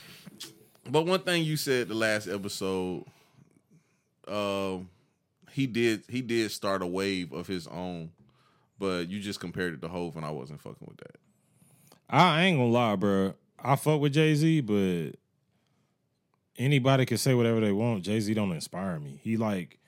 but 0.89 1.07
one 1.07 1.21
thing 1.21 1.43
you 1.45 1.57
said 1.57 1.89
the 1.89 1.95
last 1.95 2.29
episode, 2.29 3.05
um, 4.29 4.89
he 5.51 5.67
did 5.67 6.05
he 6.09 6.23
did 6.23 6.51
start 6.51 6.83
a 6.83 6.87
wave 6.87 7.33
of 7.33 7.47
his 7.47 7.67
own, 7.67 8.11
but 8.79 9.09
you 9.09 9.21
just 9.21 9.41
compared 9.41 9.75
it 9.75 9.81
to 9.83 9.89
Hove, 9.89 10.17
and 10.17 10.25
I 10.25 10.31
wasn't 10.31 10.61
fucking 10.61 10.87
with 10.87 10.99
that. 10.99 11.17
I 12.09 12.43
ain't 12.45 12.59
gonna 12.59 12.71
lie, 12.71 12.97
bro. 12.97 13.35
I 13.59 13.77
fuck 13.77 14.01
with 14.01 14.13
Jay 14.15 14.35
Z, 14.35 14.61
but 14.63 15.17
anybody 16.57 17.07
can 17.07 17.19
say 17.19 17.35
whatever 17.35 17.61
they 17.61 17.73
want. 17.73 18.05
Jay 18.05 18.21
Z 18.21 18.33
don't 18.35 18.53
inspire 18.53 18.99
me. 19.01 19.21
He 19.23 19.37
like, 19.37 19.79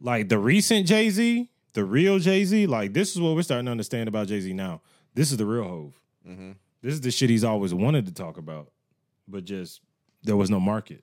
like 0.00 0.28
the 0.28 0.38
recent 0.38 0.86
Jay 0.86 1.10
Z, 1.10 1.50
the 1.72 1.84
real 1.84 2.18
Jay 2.18 2.44
Z. 2.44 2.66
Like 2.66 2.92
this 2.92 3.12
is 3.12 3.20
what 3.20 3.34
we're 3.34 3.42
starting 3.42 3.66
to 3.66 3.72
understand 3.72 4.08
about 4.08 4.28
Jay 4.28 4.40
Z 4.40 4.52
now. 4.52 4.80
This 5.14 5.30
is 5.30 5.36
the 5.36 5.46
real 5.46 5.64
Hove. 5.64 6.00
Mm-hmm. 6.26 6.52
This 6.82 6.94
is 6.94 7.00
the 7.00 7.10
shit 7.10 7.30
he's 7.30 7.44
always 7.44 7.74
wanted 7.74 8.06
to 8.06 8.12
talk 8.12 8.36
about, 8.36 8.70
but 9.26 9.44
just 9.44 9.80
there 10.22 10.36
was 10.36 10.50
no 10.50 10.60
market. 10.60 11.02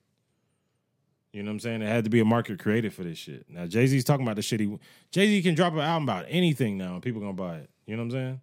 You 1.34 1.43
know 1.43 1.49
what 1.49 1.56
I'm 1.56 1.60
saying? 1.60 1.82
It 1.82 1.88
had 1.88 2.06
to 2.06 2.10
be 2.10 2.21
a 2.21 2.25
market 2.25 2.60
created 2.60 2.93
for 2.93 3.04
this 3.04 3.17
shit. 3.17 3.45
Now 3.49 3.65
Jay 3.65 3.88
Z's 3.88 4.06
talking 4.06 4.25
about 4.25 4.38
the 4.38 4.41
shit 4.41 4.62
he 4.62 4.80
Jay 5.12 5.28
Z 5.28 5.41
can 5.41 5.56
drop 5.56 5.73
an 5.73 5.80
album 5.80 6.04
about 6.04 6.25
anything 6.30 6.78
now, 6.78 6.93
and 6.93 7.04
people 7.04 7.19
gonna 7.19 7.34
buy 7.34 7.58
it. 7.58 7.69
You 7.86 7.97
know 7.97 8.04
what 8.04 8.06
I'm 8.06 8.12
saying? 8.12 8.41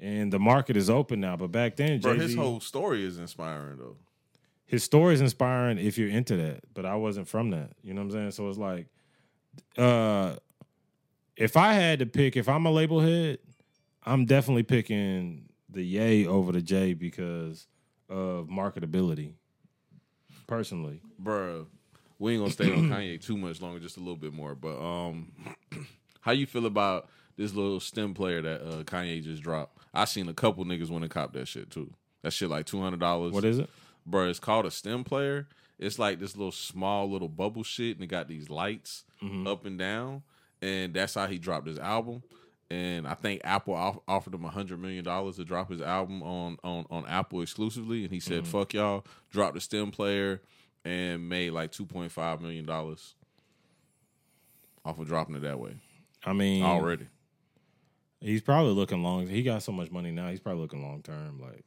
And 0.00 0.32
the 0.32 0.38
market 0.38 0.76
is 0.76 0.90
open 0.90 1.20
now. 1.20 1.36
But 1.36 1.52
back 1.52 1.76
then, 1.76 2.00
Jay 2.00 2.14
Z 2.14 2.18
his 2.18 2.34
whole 2.34 2.58
story 2.58 3.04
is 3.04 3.18
inspiring 3.18 3.78
though. 3.78 3.96
His 4.70 4.84
story 4.84 5.14
is 5.14 5.20
inspiring 5.20 5.78
if 5.78 5.98
you're 5.98 6.08
into 6.08 6.36
that. 6.36 6.60
But 6.74 6.86
I 6.86 6.94
wasn't 6.94 7.26
from 7.26 7.50
that. 7.50 7.72
You 7.82 7.92
know 7.92 8.02
what 8.02 8.04
I'm 8.06 8.12
saying? 8.12 8.30
So 8.30 8.48
it's 8.48 8.56
like, 8.56 8.86
uh, 9.76 10.36
if 11.36 11.56
I 11.56 11.72
had 11.72 11.98
to 11.98 12.06
pick, 12.06 12.36
if 12.36 12.48
I'm 12.48 12.66
a 12.66 12.70
label 12.70 13.00
head, 13.00 13.40
I'm 14.06 14.26
definitely 14.26 14.62
picking 14.62 15.48
the 15.68 15.82
Yay 15.82 16.24
over 16.24 16.52
the 16.52 16.62
J 16.62 16.94
because 16.94 17.66
of 18.08 18.46
marketability. 18.46 19.32
Personally, 20.46 21.00
Bruh, 21.20 21.66
we 22.20 22.34
ain't 22.34 22.42
gonna 22.42 22.52
stay 22.52 22.72
on 22.72 22.88
Kanye 22.90 23.20
too 23.20 23.36
much 23.36 23.60
longer, 23.60 23.80
just 23.80 23.96
a 23.96 24.00
little 24.00 24.14
bit 24.14 24.32
more. 24.32 24.54
But 24.54 24.80
um, 24.80 25.32
how 26.20 26.30
you 26.30 26.46
feel 26.46 26.66
about 26.66 27.08
this 27.36 27.54
little 27.54 27.80
stem 27.80 28.14
player 28.14 28.40
that 28.40 28.62
uh, 28.62 28.84
Kanye 28.84 29.20
just 29.20 29.42
dropped? 29.42 29.78
I 29.92 30.04
seen 30.04 30.28
a 30.28 30.34
couple 30.34 30.64
niggas 30.64 30.90
want 30.90 31.02
to 31.02 31.08
cop 31.08 31.32
that 31.32 31.48
shit 31.48 31.72
too. 31.72 31.92
That 32.22 32.32
shit 32.32 32.48
like 32.50 32.66
two 32.66 32.80
hundred 32.80 33.00
dollars. 33.00 33.32
what 33.32 33.44
is 33.44 33.58
it? 33.58 33.68
Bro? 34.06 34.28
It's 34.28 34.38
called 34.40 34.66
a 34.66 34.70
stem 34.70 35.04
player. 35.04 35.48
It's 35.78 35.98
like 35.98 36.18
this 36.20 36.36
little 36.36 36.52
small 36.52 37.10
little 37.10 37.28
bubble 37.28 37.62
shit, 37.62 37.96
and 37.96 38.04
it 38.04 38.08
got 38.08 38.28
these 38.28 38.50
lights 38.50 39.04
Mm-hmm. 39.22 39.46
up 39.46 39.66
and 39.66 39.78
down, 39.78 40.22
and 40.62 40.94
that's 40.94 41.12
how 41.14 41.26
he 41.26 41.36
dropped 41.38 41.66
his 41.66 41.78
album. 41.78 42.22
And 42.70 43.06
I 43.06 43.12
think 43.14 43.42
Apple 43.44 43.74
off- 43.74 43.98
offered 44.08 44.32
him 44.32 44.44
a 44.46 44.48
hundred 44.50 44.80
million 44.80 45.04
dollars 45.04 45.36
to 45.36 45.44
drop 45.44 45.68
his 45.70 45.82
album 45.82 46.22
on 46.22 46.56
on 46.64 46.86
on 46.90 47.04
Apple 47.06 47.42
exclusively, 47.42 48.04
and 48.04 48.12
he 48.12 48.18
said, 48.20 48.44
Mm-hmm. 48.44 48.50
"Fuck 48.52 48.72
y'all," 48.74 49.04
dropped 49.30 49.54
the 49.56 49.60
stem 49.60 49.90
player, 49.90 50.40
and 50.86 51.28
made 51.28 51.50
like 51.50 51.70
two 51.72 51.84
point 51.84 52.12
five 52.12 52.40
million 52.40 52.64
dollars 52.64 53.14
off 54.84 54.98
of 54.98 55.06
dropping 55.06 55.34
it 55.34 55.40
that 55.42 55.58
way 55.60 55.74
I 56.24 56.32
mean, 56.32 56.62
already. 56.62 57.08
He's 58.20 58.40
probably 58.42 58.72
looking 58.72 59.02
long. 59.02 59.26
He 59.28 59.42
got 59.42 59.62
so 59.62 59.72
much 59.72 59.90
money 59.90 60.10
now. 60.10 60.28
He's 60.30 60.40
probably 60.40 60.62
looking 60.62 60.82
long 60.82 61.02
term, 61.02 61.40
like 61.40 61.64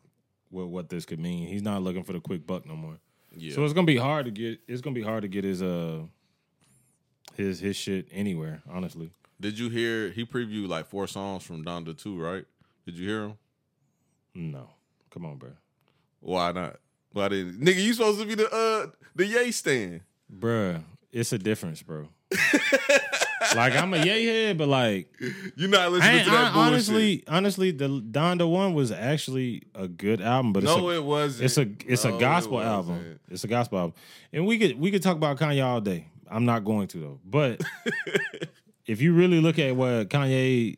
what 0.53 0.69
what 0.69 0.89
this 0.89 1.05
could 1.05 1.19
mean. 1.19 1.47
He's 1.47 1.61
not 1.63 1.81
looking 1.81 2.03
for 2.03 2.13
the 2.13 2.19
quick 2.19 2.45
buck 2.47 2.65
no 2.65 2.75
more. 2.75 2.97
Yeah, 3.35 3.55
So 3.55 3.63
it's 3.63 3.73
gonna 3.73 3.87
be 3.87 3.97
hard 3.97 4.25
to 4.25 4.31
get. 4.31 4.59
It's 4.67 4.81
gonna 4.81 4.93
be 4.93 5.01
hard 5.01 5.23
to 5.23 5.27
get 5.27 5.43
his 5.43 5.61
uh 5.61 6.01
his 7.35 7.59
his 7.59 7.75
shit 7.75 8.07
anywhere. 8.11 8.61
Honestly, 8.69 9.09
did 9.41 9.57
you 9.57 9.69
hear 9.69 10.09
he 10.11 10.25
previewed 10.25 10.67
like 10.67 10.85
four 10.85 11.07
songs 11.07 11.43
from 11.43 11.63
Donda 11.65 11.97
Two? 11.97 12.19
Right? 12.19 12.45
Did 12.85 12.97
you 12.97 13.07
hear 13.07 13.23
him? 13.23 13.37
no. 14.35 14.69
Come 15.09 15.25
on, 15.25 15.37
bro. 15.37 15.51
Why 16.21 16.51
not? 16.51 16.77
Why 17.11 17.27
didn't 17.29 17.59
nigga? 17.59 17.83
You 17.83 17.93
supposed 17.93 18.19
to 18.19 18.25
be 18.25 18.35
the 18.35 18.49
uh 18.51 18.87
the 19.15 19.25
yay 19.25 19.51
stand. 19.51 20.01
Bruh, 20.31 20.81
it's 21.11 21.31
a 21.33 21.37
difference, 21.37 21.81
bro. 21.83 22.07
like 23.56 23.75
I'm 23.75 23.93
a 23.93 23.97
yay 24.06 24.25
head, 24.25 24.58
but 24.58 24.67
like 24.67 25.08
You're 25.56 25.69
not 25.69 25.91
listening 25.91 26.15
ain't- 26.15 26.25
to 26.25 26.32
that 26.32 26.51
I- 26.51 26.53
bullshit. 26.53 26.67
honestly, 26.73 27.23
honestly, 27.27 27.71
the 27.71 27.88
Donda 27.88 28.49
one 28.49 28.73
was 28.73 28.91
actually 28.91 29.63
a 29.75 29.88
good 29.88 30.21
album, 30.21 30.53
but 30.53 30.63
it's 30.63 30.75
no, 30.75 30.89
a, 30.89 30.95
it 30.95 31.03
wasn't. 31.03 31.45
It's 31.45 31.58
a 31.58 31.67
it's 31.91 32.03
No, 32.06 32.15
a 32.15 32.19
gospel 32.19 32.53
wasn't. 32.58 32.71
album. 32.73 33.19
It's 33.29 33.43
a 33.43 33.47
gospel 33.47 33.79
album, 33.79 33.93
and 34.32 34.45
we 34.45 34.58
could 34.58 34.79
we 34.79 34.91
could 34.91 35.03
talk 35.03 35.15
about 35.15 35.38
Kanye 35.38 35.63
all 35.65 35.82
day. 35.82 36.08
I'm 36.29 36.45
not 36.45 36.63
going 36.63 36.88
to 36.89 36.97
though. 36.99 37.19
But 37.25 37.62
if 38.86 39.01
you 39.01 39.13
really 39.13 39.39
look 39.39 39.60
at 39.60 39.75
what 39.75 40.10
Kanye 40.10 40.77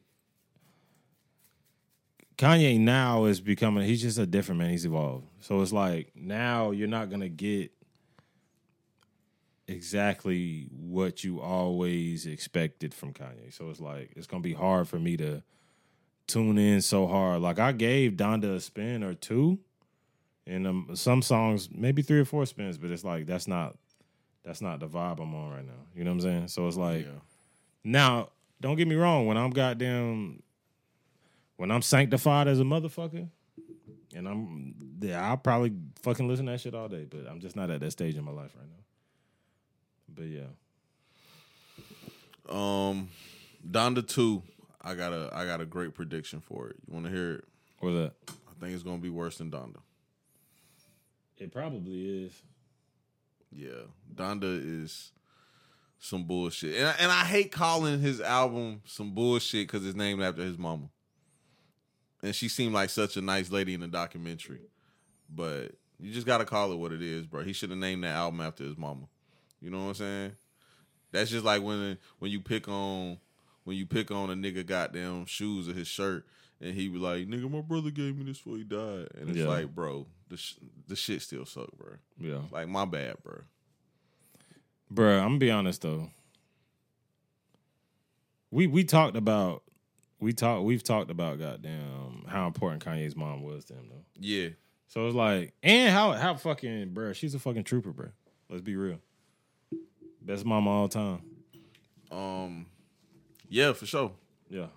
Kanye 2.38 2.80
now 2.80 3.26
is 3.26 3.40
becoming, 3.40 3.86
he's 3.86 4.02
just 4.02 4.18
a 4.18 4.26
different 4.26 4.60
man. 4.60 4.70
He's 4.70 4.86
evolved. 4.86 5.26
So 5.40 5.62
it's 5.62 5.72
like 5.72 6.12
now 6.16 6.72
you're 6.72 6.88
not 6.90 7.10
gonna 7.10 7.30
get 7.30 7.72
exactly 9.68 10.68
what 10.72 11.24
you 11.24 11.42
always 11.42 12.26
expected 12.26 12.94
from 12.94 13.14
Kanye. 13.14 13.54
So 13.54 13.70
it's 13.70 13.80
like 13.80 14.12
it's 14.16 14.28
gonna 14.28 14.42
be 14.44 14.54
hard 14.54 14.88
for 14.88 15.00
me 15.00 15.18
to 15.18 15.42
tune 16.28 16.58
in 16.58 16.82
so 16.82 17.08
hard. 17.08 17.42
Like 17.42 17.60
I 17.60 17.72
gave 17.72 18.14
Donda 18.14 18.56
a 18.56 18.60
spin 18.60 19.04
or 19.04 19.14
two, 19.14 19.60
and 20.48 20.68
um, 20.68 20.90
some 20.94 21.22
songs 21.22 21.70
maybe 21.72 22.02
three 22.02 22.20
or 22.20 22.26
four 22.26 22.46
spins, 22.46 22.78
but 22.78 22.92
it's 22.92 23.04
like 23.04 23.26
that's 23.26 23.48
not 23.48 23.76
that's 24.44 24.62
not 24.62 24.80
the 24.80 24.88
vibe 24.88 25.20
I'm 25.22 25.34
on 25.34 25.52
right 25.52 25.66
now. 25.66 25.74
You 25.96 26.04
know 26.04 26.12
what 26.12 26.16
I'm 26.16 26.22
saying? 26.22 26.48
So 26.50 26.68
it's 26.68 26.78
like 26.78 27.06
Yeah. 27.06 27.12
now, 27.84 28.30
don't 28.62 28.76
get 28.76 28.88
me 28.88 28.96
wrong. 28.96 29.26
When 29.26 29.38
I'm 29.38 29.50
goddamn, 29.50 30.44
when 31.58 31.72
I'm 31.72 31.82
sanctified 31.82 32.48
as 32.48 32.60
a 32.60 32.64
motherfucker, 32.64 33.28
and 34.16 34.28
I'm, 34.28 34.76
yeah, 35.02 35.28
I'll 35.28 35.36
probably 35.38 35.74
fucking 36.04 36.28
listen 36.28 36.46
to 36.46 36.54
that 36.54 36.62
shit 36.62 36.74
all 36.76 36.88
day. 36.88 37.06
But 37.10 37.28
I'm 37.30 37.40
just 37.42 37.56
not 37.56 37.70
at 37.70 37.80
that 37.82 37.92
stage 37.92 38.16
in 38.16 38.24
my 38.24 38.32
life 38.32 38.52
right 38.56 38.68
now. 38.70 38.84
But 40.16 40.26
yeah, 40.26 40.48
Um, 42.50 43.10
Donda 43.70 44.08
Two. 44.08 44.44
I 44.82 44.94
got 44.94 45.14
a 45.14 45.30
I 45.34 45.46
got 45.46 45.62
a 45.62 45.66
great 45.66 45.94
prediction 45.94 46.40
for 46.42 46.70
it. 46.70 46.78
You 46.88 46.94
want 46.94 47.06
to 47.08 47.12
hear 47.12 47.34
it? 47.34 47.44
what's 47.80 47.96
that? 47.96 48.14
I 48.30 48.60
think 48.60 48.74
it's 48.74 48.84
gonna 48.84 49.00
be 49.00 49.10
worse 49.10 49.38
than 49.40 49.52
Donda. 49.52 49.78
It 51.38 51.52
probably 51.52 52.24
is. 52.26 52.34
Yeah, 53.52 53.88
Donda 54.14 54.44
is 54.84 55.12
some 56.00 56.24
bullshit, 56.26 56.76
and 56.78 56.88
I, 56.88 56.96
and 57.00 57.12
I 57.12 57.24
hate 57.26 57.52
calling 57.52 58.00
his 58.00 58.22
album 58.22 58.82
some 58.86 59.14
bullshit 59.14 59.68
because 59.68 59.86
it's 59.86 59.96
named 59.96 60.22
after 60.22 60.44
his 60.44 60.58
mama, 60.58 60.90
and 62.22 62.36
she 62.36 62.48
seemed 62.48 62.74
like 62.74 62.90
such 62.90 63.18
a 63.18 63.22
nice 63.22 63.50
lady 63.52 63.74
in 63.74 63.80
the 63.82 63.88
documentary. 63.88 64.62
But 65.30 65.72
you 66.00 66.14
just 66.14 66.28
gotta 66.28 66.46
call 66.46 66.72
it 66.72 66.76
what 66.78 66.92
it 66.92 67.02
is, 67.02 67.26
bro. 67.26 67.44
He 67.44 67.54
should 67.54 67.70
have 67.72 67.80
named 67.80 68.04
that 68.04 68.16
album 68.16 68.40
after 68.42 68.64
his 68.64 68.78
mama. 68.78 69.08
You 69.66 69.72
know 69.72 69.80
what 69.80 69.88
I'm 69.88 69.94
saying? 69.96 70.32
That's 71.12 71.32
just 71.32 71.44
like 71.44 71.64
when 71.64 71.98
when 72.20 72.30
you 72.30 72.40
pick 72.40 72.68
on 72.70 73.18
when 73.64 73.76
you 73.76 73.88
pick 73.88 74.12
on 74.12 74.30
a 74.30 74.36
nigga 74.36 74.64
goddamn 74.64 75.26
shoes 75.26 75.68
or 75.68 75.74
his 75.74 75.88
shirt, 75.88 76.24
and 76.62 76.76
he 76.76 76.88
be 76.88 77.00
like, 77.00 77.26
"Nigga, 77.28 77.50
my 77.50 77.62
brother 77.62 77.90
gave 77.90 78.16
me 78.16 78.26
this 78.26 78.38
before 78.38 78.58
he 78.58 78.64
died," 78.64 79.08
and 79.16 79.30
it's 79.30 79.40
Yeah. 79.40 79.48
like, 79.48 79.74
bro, 79.74 80.06
the 80.30 80.38
sh- 80.38 80.58
the 80.88 80.96
shit 80.96 81.24
still 81.24 81.46
suck, 81.48 81.72
bro. 81.76 81.94
Yeah, 82.20 82.42
Like 82.52 82.68
my 82.68 82.86
bad, 82.86 83.16
bro. 83.24 83.40
Bro, 84.92 85.18
I'm 85.18 85.26
gonna 85.30 85.38
be 85.40 85.50
honest 85.50 85.82
though. 85.82 86.12
We 88.52 88.68
we 88.68 88.84
talked 88.84 89.18
about 89.18 89.64
we 90.20 90.32
talked 90.32 90.64
we've 90.64 90.84
talked 90.84 91.10
about 91.10 91.40
goddamn 91.40 92.26
how 92.28 92.46
important 92.46 92.86
Kanye's 92.86 93.16
mom 93.16 93.42
was 93.42 93.66
to 93.66 93.74
him 93.74 93.88
though. 93.90 94.06
Yeah, 94.20 94.50
So 94.88 95.08
it's 95.08 95.16
like, 95.16 95.54
and 95.64 95.92
how 95.92 96.12
how 96.14 96.36
fucking 96.36 96.94
bro, 96.94 97.14
she's 97.14 97.34
a 97.34 97.40
fucking 97.40 97.64
trooper, 97.64 97.92
bro. 97.92 98.10
Let's 98.50 98.62
be 98.62 98.76
real. 98.76 99.00
Best 100.26 100.46
mama 100.46 100.70
all 100.70 100.88
time. 100.90 101.22
um, 102.12 102.66
yeah, 103.50 103.74
for 103.74 103.86
sure. 103.86 104.12
Yeah. 104.50 104.68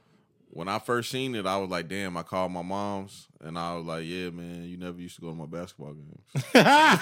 When 0.51 0.69
I 0.69 0.79
first 0.79 1.11
seen 1.11 1.35
it, 1.35 1.47
I 1.47 1.57
was 1.59 1.71
like, 1.71 1.89
"Damn!" 1.89 2.17
I 2.17 2.23
called 2.23 2.53
my 2.53 2.63
mom's, 2.63 3.29
and 3.41 3.59
I 3.59 3.75
was 3.77 3.85
like, 3.85 4.05
"Yeah, 4.07 4.31
man, 4.31 4.65
you 4.65 4.77
never 4.77 5.01
used 5.01 5.17
to 5.17 5.21
go 5.21 5.29
to 5.29 5.35
my 5.35 5.47
basketball 5.47 5.95
games." 5.95 6.45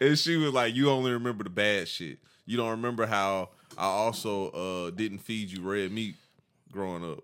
and 0.00 0.18
she 0.18 0.36
was 0.36 0.52
like, 0.52 0.74
"You 0.74 0.90
only 0.90 1.12
remember 1.12 1.44
the 1.44 1.50
bad 1.50 1.88
shit. 1.88 2.18
You 2.46 2.56
don't 2.56 2.70
remember 2.70 3.06
how 3.06 3.50
I 3.76 3.84
also 3.86 4.50
uh 4.50 4.90
didn't 4.90 5.18
feed 5.18 5.50
you 5.50 5.62
red 5.62 5.92
meat 5.92 6.16
growing 6.72 7.04
up." 7.10 7.20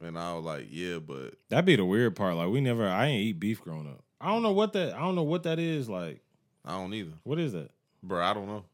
And 0.00 0.18
I 0.18 0.34
was 0.34 0.44
like, 0.44 0.66
"Yeah, 0.70 0.98
but 0.98 1.34
That'd 1.48 1.64
be 1.64 1.76
the 1.76 1.84
weird 1.84 2.14
part. 2.16 2.36
Like 2.36 2.50
we 2.50 2.60
never 2.60 2.86
I 2.86 3.06
ain't 3.06 3.22
eat 3.22 3.40
beef 3.40 3.60
growing 3.60 3.86
up. 3.88 4.02
I 4.20 4.28
don't 4.28 4.42
know 4.42 4.52
what 4.52 4.72
that 4.74 4.94
I 4.94 5.00
don't 5.00 5.14
know 5.16 5.22
what 5.22 5.42
that 5.44 5.58
is. 5.58 5.88
Like, 5.88 6.20
I 6.64 6.72
don't 6.72 6.92
either, 6.94 7.12
what 7.24 7.38
is 7.38 7.52
that? 7.52 7.70
Bro. 8.04 8.22
I 8.22 8.32
don't 8.34 8.46
know. 8.46 8.64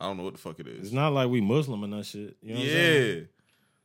I 0.00 0.06
don't 0.06 0.16
know 0.16 0.24
what 0.24 0.34
the 0.34 0.40
fuck 0.40 0.58
it 0.60 0.66
is." 0.66 0.86
It's 0.86 0.92
not 0.92 1.12
like 1.12 1.28
we 1.28 1.40
Muslim 1.40 1.84
and 1.84 1.92
that 1.92 2.04
shit. 2.06 2.36
You 2.42 2.54
know 2.54 2.60
what 2.60 2.66
I'm 2.66 2.72
saying? 2.72 3.16
yeah, 3.18 3.22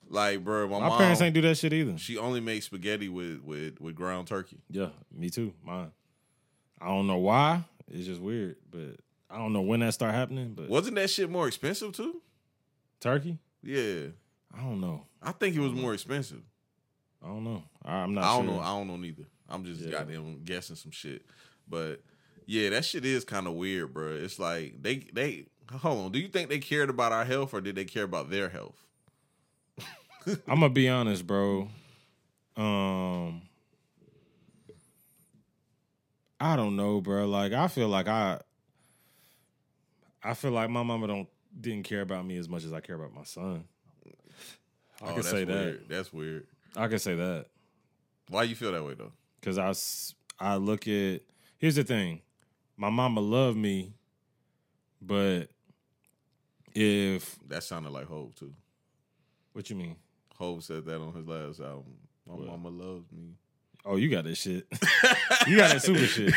like, 0.10 0.44
bro, 0.44 0.68
my, 0.68 0.80
My 0.80 0.90
mom, 0.90 0.98
parents 0.98 1.22
ain't 1.22 1.34
do 1.34 1.42
that 1.42 1.58
shit 1.58 1.74
either. 1.74 1.98
She 1.98 2.18
only 2.18 2.40
makes 2.42 2.66
spaghetti 2.66 3.10
with 3.10 3.42
with 3.44 3.80
with 3.82 3.96
ground 3.96 4.28
turkey. 4.28 4.60
Yeah, 4.70 4.90
me 5.12 5.30
too. 5.30 5.54
Mine. 5.64 5.92
I 6.80 6.88
don't 6.88 7.08
know 7.08 7.18
why. 7.18 7.64
It's 7.88 8.06
just 8.06 8.22
weird, 8.22 8.58
but 8.70 8.98
I 9.30 9.38
don't 9.38 9.54
know 9.54 9.62
when 9.62 9.80
that 9.82 9.94
start 9.94 10.14
happening. 10.14 10.54
But 10.56 10.70
Wasn't 10.70 10.96
that 10.96 11.10
shit 11.10 11.30
more 11.30 11.48
expensive 11.48 11.94
too? 11.94 12.22
turkey, 13.00 13.38
Yeah, 13.62 14.08
I 14.54 14.62
don't 14.62 14.82
know. 14.82 15.06
I 15.22 15.32
think 15.32 15.56
it 15.56 15.60
was 15.60 15.74
more 15.74 15.94
expensive. 15.94 16.42
I 17.24 17.28
don't 17.28 17.44
know. 17.44 17.64
I, 17.84 17.98
I'm 17.98 18.14
not. 18.14 18.24
I 18.24 18.36
don't 18.38 18.46
sure. 18.48 18.56
know. 18.56 18.62
I 18.62 18.68
don't 18.78 18.88
know 18.88 18.98
neither. 18.98 19.24
I'm 19.50 19.64
just 19.66 19.82
Yeah. 19.82 19.92
goddamn 19.92 20.44
guessing 20.44 20.76
some 20.76 20.92
shit. 20.92 21.24
But 21.68 22.02
yeah, 22.46 22.70
that 22.70 22.86
shit 22.86 23.06
is 23.06 23.24
kind 23.24 23.48
of 23.48 23.54
weird, 23.54 23.94
bro. 23.94 24.14
It's 24.14 24.40
like 24.40 24.82
they 24.82 25.08
they 25.14 25.46
hold 25.72 26.06
on. 26.06 26.12
Do 26.12 26.20
you 26.20 26.28
think 26.28 26.50
they 26.50 26.60
cared 26.60 26.90
about 26.90 27.12
our 27.12 27.26
health 27.26 27.54
or 27.54 27.62
did 27.62 27.76
they 27.76 27.86
care 27.86 28.04
about 28.04 28.30
their 28.30 28.50
health? 28.50 28.82
I'm 30.28 30.60
gonna 30.60 30.70
be 30.70 30.90
honest, 30.90 31.26
bro. 31.26 31.70
Um, 32.58 33.42
I 36.40 36.56
don't 36.56 36.76
know, 36.76 37.02
bro. 37.02 37.28
Like 37.28 37.54
I 37.54 37.68
feel 37.68 37.90
like 37.90 38.08
I, 38.08 38.40
I 40.24 40.34
feel 40.34 40.52
like 40.52 40.70
my 40.70 40.84
mama 40.84 41.08
don't 41.08 41.30
didn't 41.60 41.84
care 41.84 42.02
about 42.02 42.26
me 42.26 42.38
as 42.38 42.50
much 42.50 42.64
as 42.64 42.74
I 42.74 42.80
care 42.80 42.96
about 42.96 43.14
my 43.14 43.24
son. 43.24 43.66
I 45.02 45.10
oh, 45.10 45.14
can 45.14 45.24
say 45.24 45.44
that. 45.44 45.54
weird. 45.54 45.86
That's 45.90 46.14
weird. 46.14 46.48
I 46.76 46.88
can 46.88 47.00
say 47.00 47.16
that 47.16 47.46
Why 48.30 48.44
you 48.44 48.56
feel 48.56 48.72
that 48.74 48.84
way 48.84 48.96
though? 48.96 49.12
because 49.40 49.58
I 50.40 50.46
I 50.54 50.56
look 50.56 50.88
at 50.88 51.22
here's 51.58 51.76
the 51.76 51.84
thing, 51.84 52.22
my 52.78 52.90
mama 52.90 53.22
loved 53.22 53.58
me, 53.58 53.94
but 55.02 55.50
if 56.74 57.38
That 57.48 57.64
sounded 57.64 57.92
like 57.92 58.08
Hove 58.08 58.36
too. 58.36 58.54
what 59.54 59.70
you 59.70 59.76
mean? 59.76 59.96
Hove 60.36 60.64
said 60.64 60.86
that 60.86 61.00
on 61.00 61.14
his 61.14 61.26
last 61.28 61.60
album. 61.62 61.96
My 62.28 62.34
What? 62.36 62.48
mama 62.48 62.70
loves 62.70 63.12
me. 63.12 63.36
Oh, 63.88 63.98
you 63.98 64.10
got 64.10 64.24
that 64.24 64.36
shit. 64.36 64.66
you 65.48 65.58
got 65.58 65.72
that 65.72 65.82
super 65.84 66.06
shit. 66.08 66.34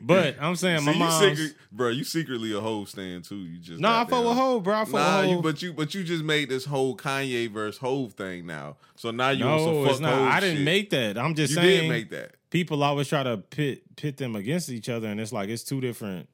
But 0.00 0.36
I'm 0.40 0.56
saying 0.56 0.82
my 0.84 0.92
See, 0.92 0.98
you 0.98 1.04
mom's. 1.04 1.38
secret, 1.38 1.54
bro, 1.70 1.88
you 1.90 2.04
secretly 2.04 2.54
a 2.54 2.60
Hove 2.60 2.88
stand 2.88 3.24
too. 3.24 3.36
You 3.36 3.58
just 3.58 3.80
No, 3.80 3.90
I 3.90 4.06
fuck 4.06 4.24
with 4.24 4.34
Hov, 4.36 4.62
bro. 4.62 4.74
I 4.74 4.84
fuck 4.86 4.92
Nah, 4.94 5.20
with 5.20 5.30
you, 5.30 5.42
but 5.42 5.62
you 5.62 5.72
but 5.74 5.94
you 5.94 6.04
just 6.04 6.24
made 6.24 6.48
this 6.48 6.64
whole 6.64 6.96
Kanye 6.96 7.50
versus 7.50 7.78
Hove 7.80 8.14
thing 8.14 8.46
now. 8.46 8.76
So 8.94 9.10
now 9.10 9.28
you 9.30 9.44
on 9.44 9.58
some 9.60 9.74
no, 9.74 9.86
fuck 9.86 10.00
not. 10.00 10.12
I 10.32 10.40
didn't 10.40 10.56
shit. 10.56 10.64
make 10.64 10.90
that. 10.90 11.18
I'm 11.18 11.34
just 11.34 11.50
You 11.50 11.56
saying. 11.56 11.82
did 11.82 11.88
make 11.90 12.10
that. 12.10 12.32
People 12.48 12.82
always 12.82 13.08
try 13.08 13.22
to 13.22 13.36
pit 13.36 13.82
pit 13.96 14.16
them 14.16 14.34
against 14.34 14.70
each 14.70 14.88
other, 14.88 15.08
and 15.08 15.20
it's 15.20 15.32
like 15.32 15.50
it's 15.50 15.64
two 15.64 15.80
different. 15.82 16.28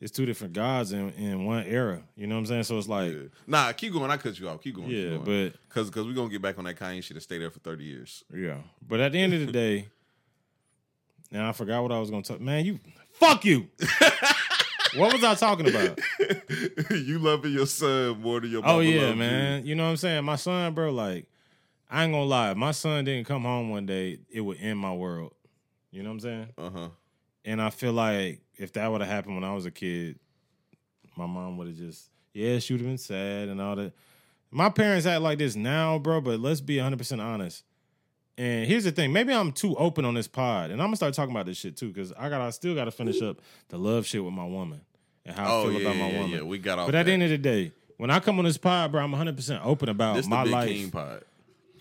It's 0.00 0.12
two 0.12 0.24
different 0.26 0.52
gods 0.52 0.92
in, 0.92 1.10
in 1.14 1.44
one 1.44 1.64
era. 1.66 2.00
You 2.14 2.28
know 2.28 2.36
what 2.36 2.42
I'm 2.42 2.46
saying? 2.46 2.62
So 2.62 2.78
it's 2.78 2.86
like, 2.86 3.10
Yeah. 3.12 3.18
Nah, 3.48 3.72
keep 3.72 3.92
going. 3.92 4.08
I 4.12 4.16
cut 4.16 4.38
you 4.38 4.48
off. 4.48 4.62
Keep 4.62 4.76
going. 4.76 4.88
yeah, 4.90 5.10
keep 5.16 5.24
going. 5.24 5.48
but 5.50 5.68
Cause, 5.74 5.90
cause 5.90 6.06
we're 6.06 6.12
gonna 6.14 6.28
get 6.28 6.40
back 6.40 6.56
on 6.56 6.64
that 6.66 6.76
Kanye 6.78 7.02
shit 7.02 7.16
and 7.16 7.22
stay 7.22 7.36
there 7.38 7.50
for 7.50 7.58
30 7.58 7.82
years. 7.84 8.22
yeah. 8.32 8.58
But 8.80 9.00
at 9.00 9.10
the 9.10 9.18
end 9.18 9.34
of 9.34 9.40
the 9.44 9.50
day, 9.50 9.88
and 11.32 11.42
I 11.42 11.52
forgot 11.52 11.82
what 11.82 11.92
I 11.92 11.98
was 11.98 12.10
gonna 12.10 12.22
talk. 12.22 12.40
Man, 12.40 12.64
you 12.64 12.80
fuck 13.12 13.44
you. 13.44 13.68
what 14.96 15.12
was 15.12 15.24
I 15.24 15.34
talking 15.34 15.68
about? 15.68 15.98
you 16.90 17.18
loving 17.18 17.52
your 17.52 17.66
son 17.66 18.20
more 18.20 18.40
than 18.40 18.50
your 18.50 18.62
Oh 18.64 18.80
yeah, 18.80 19.14
man. 19.14 19.66
You 19.66 19.74
know 19.74 19.84
what 19.84 19.90
I'm 19.90 19.96
saying? 19.96 20.24
My 20.24 20.36
son, 20.36 20.74
bro, 20.74 20.90
like, 20.90 21.26
I 21.90 22.04
ain't 22.04 22.12
gonna 22.12 22.24
lie. 22.24 22.50
If 22.50 22.56
my 22.56 22.72
son 22.72 23.04
didn't 23.04 23.26
come 23.26 23.42
home 23.42 23.70
one 23.70 23.86
day, 23.86 24.18
it 24.30 24.40
would 24.40 24.58
end 24.60 24.78
my 24.78 24.92
world. 24.92 25.34
You 25.90 26.02
know 26.02 26.10
what 26.10 26.14
I'm 26.14 26.20
saying? 26.20 26.48
Uh-huh. 26.58 26.88
And 27.44 27.62
I 27.62 27.70
feel 27.70 27.92
like 27.92 28.42
if 28.56 28.72
that 28.74 28.90
would 28.90 29.00
have 29.00 29.10
happened 29.10 29.36
when 29.36 29.44
I 29.44 29.54
was 29.54 29.66
a 29.66 29.70
kid, 29.70 30.18
my 31.16 31.26
mom 31.26 31.56
would 31.56 31.68
have 31.68 31.76
just, 31.76 32.10
yeah, 32.32 32.58
she 32.58 32.74
would 32.74 32.80
have 32.80 32.88
been 32.88 32.98
sad 32.98 33.48
and 33.48 33.60
all 33.60 33.76
that. 33.76 33.92
My 34.50 34.70
parents 34.70 35.06
act 35.06 35.22
like 35.22 35.38
this 35.38 35.56
now, 35.56 35.98
bro, 35.98 36.20
but 36.20 36.40
let's 36.40 36.60
be 36.60 36.76
100% 36.76 37.22
honest. 37.22 37.64
And 38.38 38.66
here's 38.66 38.84
the 38.84 38.92
thing, 38.92 39.12
maybe 39.12 39.32
I'm 39.34 39.50
too 39.52 39.76
open 39.76 40.04
on 40.04 40.14
this 40.14 40.28
pod, 40.28 40.70
and 40.70 40.80
I'm 40.80 40.86
gonna 40.86 40.96
start 40.96 41.12
talking 41.12 41.34
about 41.34 41.46
this 41.46 41.56
shit 41.58 41.76
too, 41.76 41.88
because 41.88 42.12
I 42.12 42.28
got, 42.28 42.40
I 42.40 42.50
still 42.50 42.74
got 42.74 42.84
to 42.84 42.92
finish 42.92 43.20
up 43.20 43.40
the 43.68 43.76
love 43.78 44.06
shit 44.06 44.22
with 44.24 44.32
my 44.32 44.44
woman 44.46 44.80
and 45.26 45.34
how 45.36 45.44
I 45.44 45.50
Oh 45.50 45.62
feel 45.64 45.72
yeah, 45.72 45.80
about 45.88 45.96
my 45.96 46.08
yeah, 46.10 46.20
woman. 46.20 46.36
yeah. 46.38 46.42
We 46.44 46.58
got 46.58 46.78
off. 46.78 46.86
But 46.86 46.94
at 46.94 47.06
the 47.06 47.12
end 47.12 47.24
of 47.24 47.30
the 47.30 47.38
day, 47.38 47.72
when 47.96 48.10
I 48.12 48.20
come 48.20 48.38
on 48.38 48.44
this 48.44 48.56
pod, 48.56 48.92
bro, 48.92 49.02
I'm 49.02 49.10
100 49.10 49.34
percent 49.34 49.66
open 49.66 49.88
about 49.88 50.14
this 50.16 50.28
my 50.28 50.38
the 50.38 50.44
Big 50.44 50.52
life. 50.52 50.68
King 50.68 50.90
pod. 50.92 51.24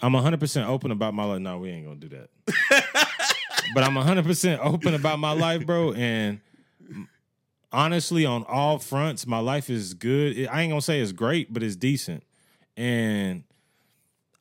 I'm 0.02 0.14
100 0.14 0.40
percent 0.40 0.68
open 0.68 0.90
about 0.90 1.14
my 1.14 1.26
life. 1.26 1.40
No, 1.42 1.60
we 1.60 1.70
ain't 1.70 1.86
gonna 1.86 1.98
do 2.00 2.10
that. 2.10 2.30
but 3.76 3.84
I'm 3.84 3.94
100 3.94 4.26
percent 4.26 4.60
open 4.64 4.96
about 4.96 5.20
my 5.20 5.34
life, 5.34 5.64
bro. 5.64 5.94
And 5.94 6.40
honestly, 7.72 8.26
on 8.26 8.44
all 8.48 8.80
fronts, 8.80 9.28
my 9.28 9.40
life 9.40 9.70
is 9.70 9.94
good. 9.94 10.48
I 10.48 10.62
ain't 10.64 10.72
gonna 10.72 10.82
say 10.82 11.02
it's 11.02 11.12
great, 11.12 11.54
but 11.54 11.62
it's 11.62 11.76
decent. 11.76 12.24
And 12.76 13.44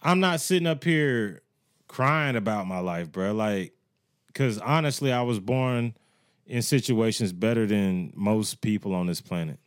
I'm 0.03 0.21
not 0.21 0.41
sitting 0.41 0.67
up 0.67 0.83
here 0.83 1.43
crying 1.89 2.37
about 2.37 2.67
my 2.67 2.81
life, 2.81 3.11
bro. 3.11 3.33
Like, 3.33 3.73
because 4.27 4.59
honestly, 4.59 5.13
I 5.13 5.23
was 5.23 5.41
born 5.41 5.95
in 6.47 6.63
situations 6.63 7.33
better 7.33 7.67
than 7.67 8.13
most 8.15 8.61
people 8.61 8.95
on 8.95 9.07
this 9.07 9.21
planet. 9.21 9.59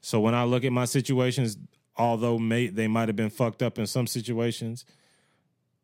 So 0.00 0.20
when 0.20 0.34
I 0.34 0.44
look 0.44 0.64
at 0.64 0.72
my 0.72 0.84
situations, 0.84 1.56
although 1.96 2.38
may, 2.38 2.68
they 2.68 2.86
might 2.86 3.08
have 3.08 3.16
been 3.16 3.30
fucked 3.30 3.62
up 3.62 3.78
in 3.78 3.86
some 3.86 4.06
situations, 4.06 4.84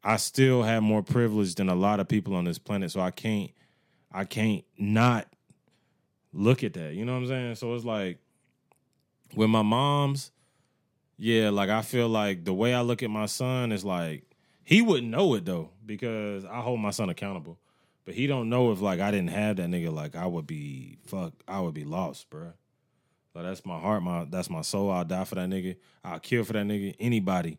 I 0.04 0.16
still 0.16 0.62
have 0.62 0.82
more 0.82 1.02
privilege 1.02 1.54
than 1.54 1.68
a 1.68 1.74
lot 1.74 2.00
of 2.00 2.08
people 2.08 2.34
on 2.34 2.44
this 2.44 2.58
planet. 2.58 2.90
So 2.90 3.00
I 3.00 3.10
can't, 3.10 3.50
I 4.12 4.24
can't 4.24 4.64
not 4.78 5.26
look 6.32 6.62
at 6.62 6.74
that. 6.74 6.94
You 6.94 7.04
know 7.04 7.14
what 7.14 7.22
I'm 7.22 7.28
saying? 7.28 7.54
So 7.56 7.74
it's 7.74 7.84
like 7.84 8.18
with 9.34 9.50
my 9.50 9.62
mom's, 9.62 10.30
yeah, 11.18 11.50
like 11.50 11.70
I 11.70 11.82
feel 11.82 12.08
like 12.08 12.44
the 12.44 12.54
way 12.54 12.74
I 12.74 12.80
look 12.80 13.02
at 13.02 13.10
my 13.10 13.26
son 13.26 13.72
is 13.72 13.84
like 13.84 14.24
he 14.70 14.82
wouldn't 14.82 15.10
know 15.10 15.34
it 15.34 15.44
though 15.44 15.70
because 15.84 16.44
I 16.44 16.60
hold 16.60 16.78
my 16.78 16.92
son 16.92 17.10
accountable. 17.10 17.58
But 18.04 18.14
he 18.14 18.28
don't 18.28 18.48
know 18.48 18.70
if 18.70 18.80
like 18.80 19.00
I 19.00 19.10
didn't 19.10 19.30
have 19.30 19.56
that 19.56 19.68
nigga, 19.68 19.92
like 19.92 20.14
I 20.14 20.26
would 20.26 20.46
be 20.46 20.96
fuck, 21.06 21.32
I 21.48 21.58
would 21.60 21.74
be 21.74 21.82
lost, 21.82 22.30
bruh. 22.30 22.52
Like 23.34 23.44
that's 23.46 23.66
my 23.66 23.80
heart, 23.80 24.04
my 24.04 24.26
that's 24.30 24.48
my 24.48 24.62
soul. 24.62 24.92
I'll 24.92 25.04
die 25.04 25.24
for 25.24 25.34
that 25.34 25.48
nigga. 25.48 25.74
I'll 26.04 26.20
kill 26.20 26.44
for 26.44 26.52
that 26.52 26.66
nigga. 26.66 26.94
Anybody. 27.00 27.58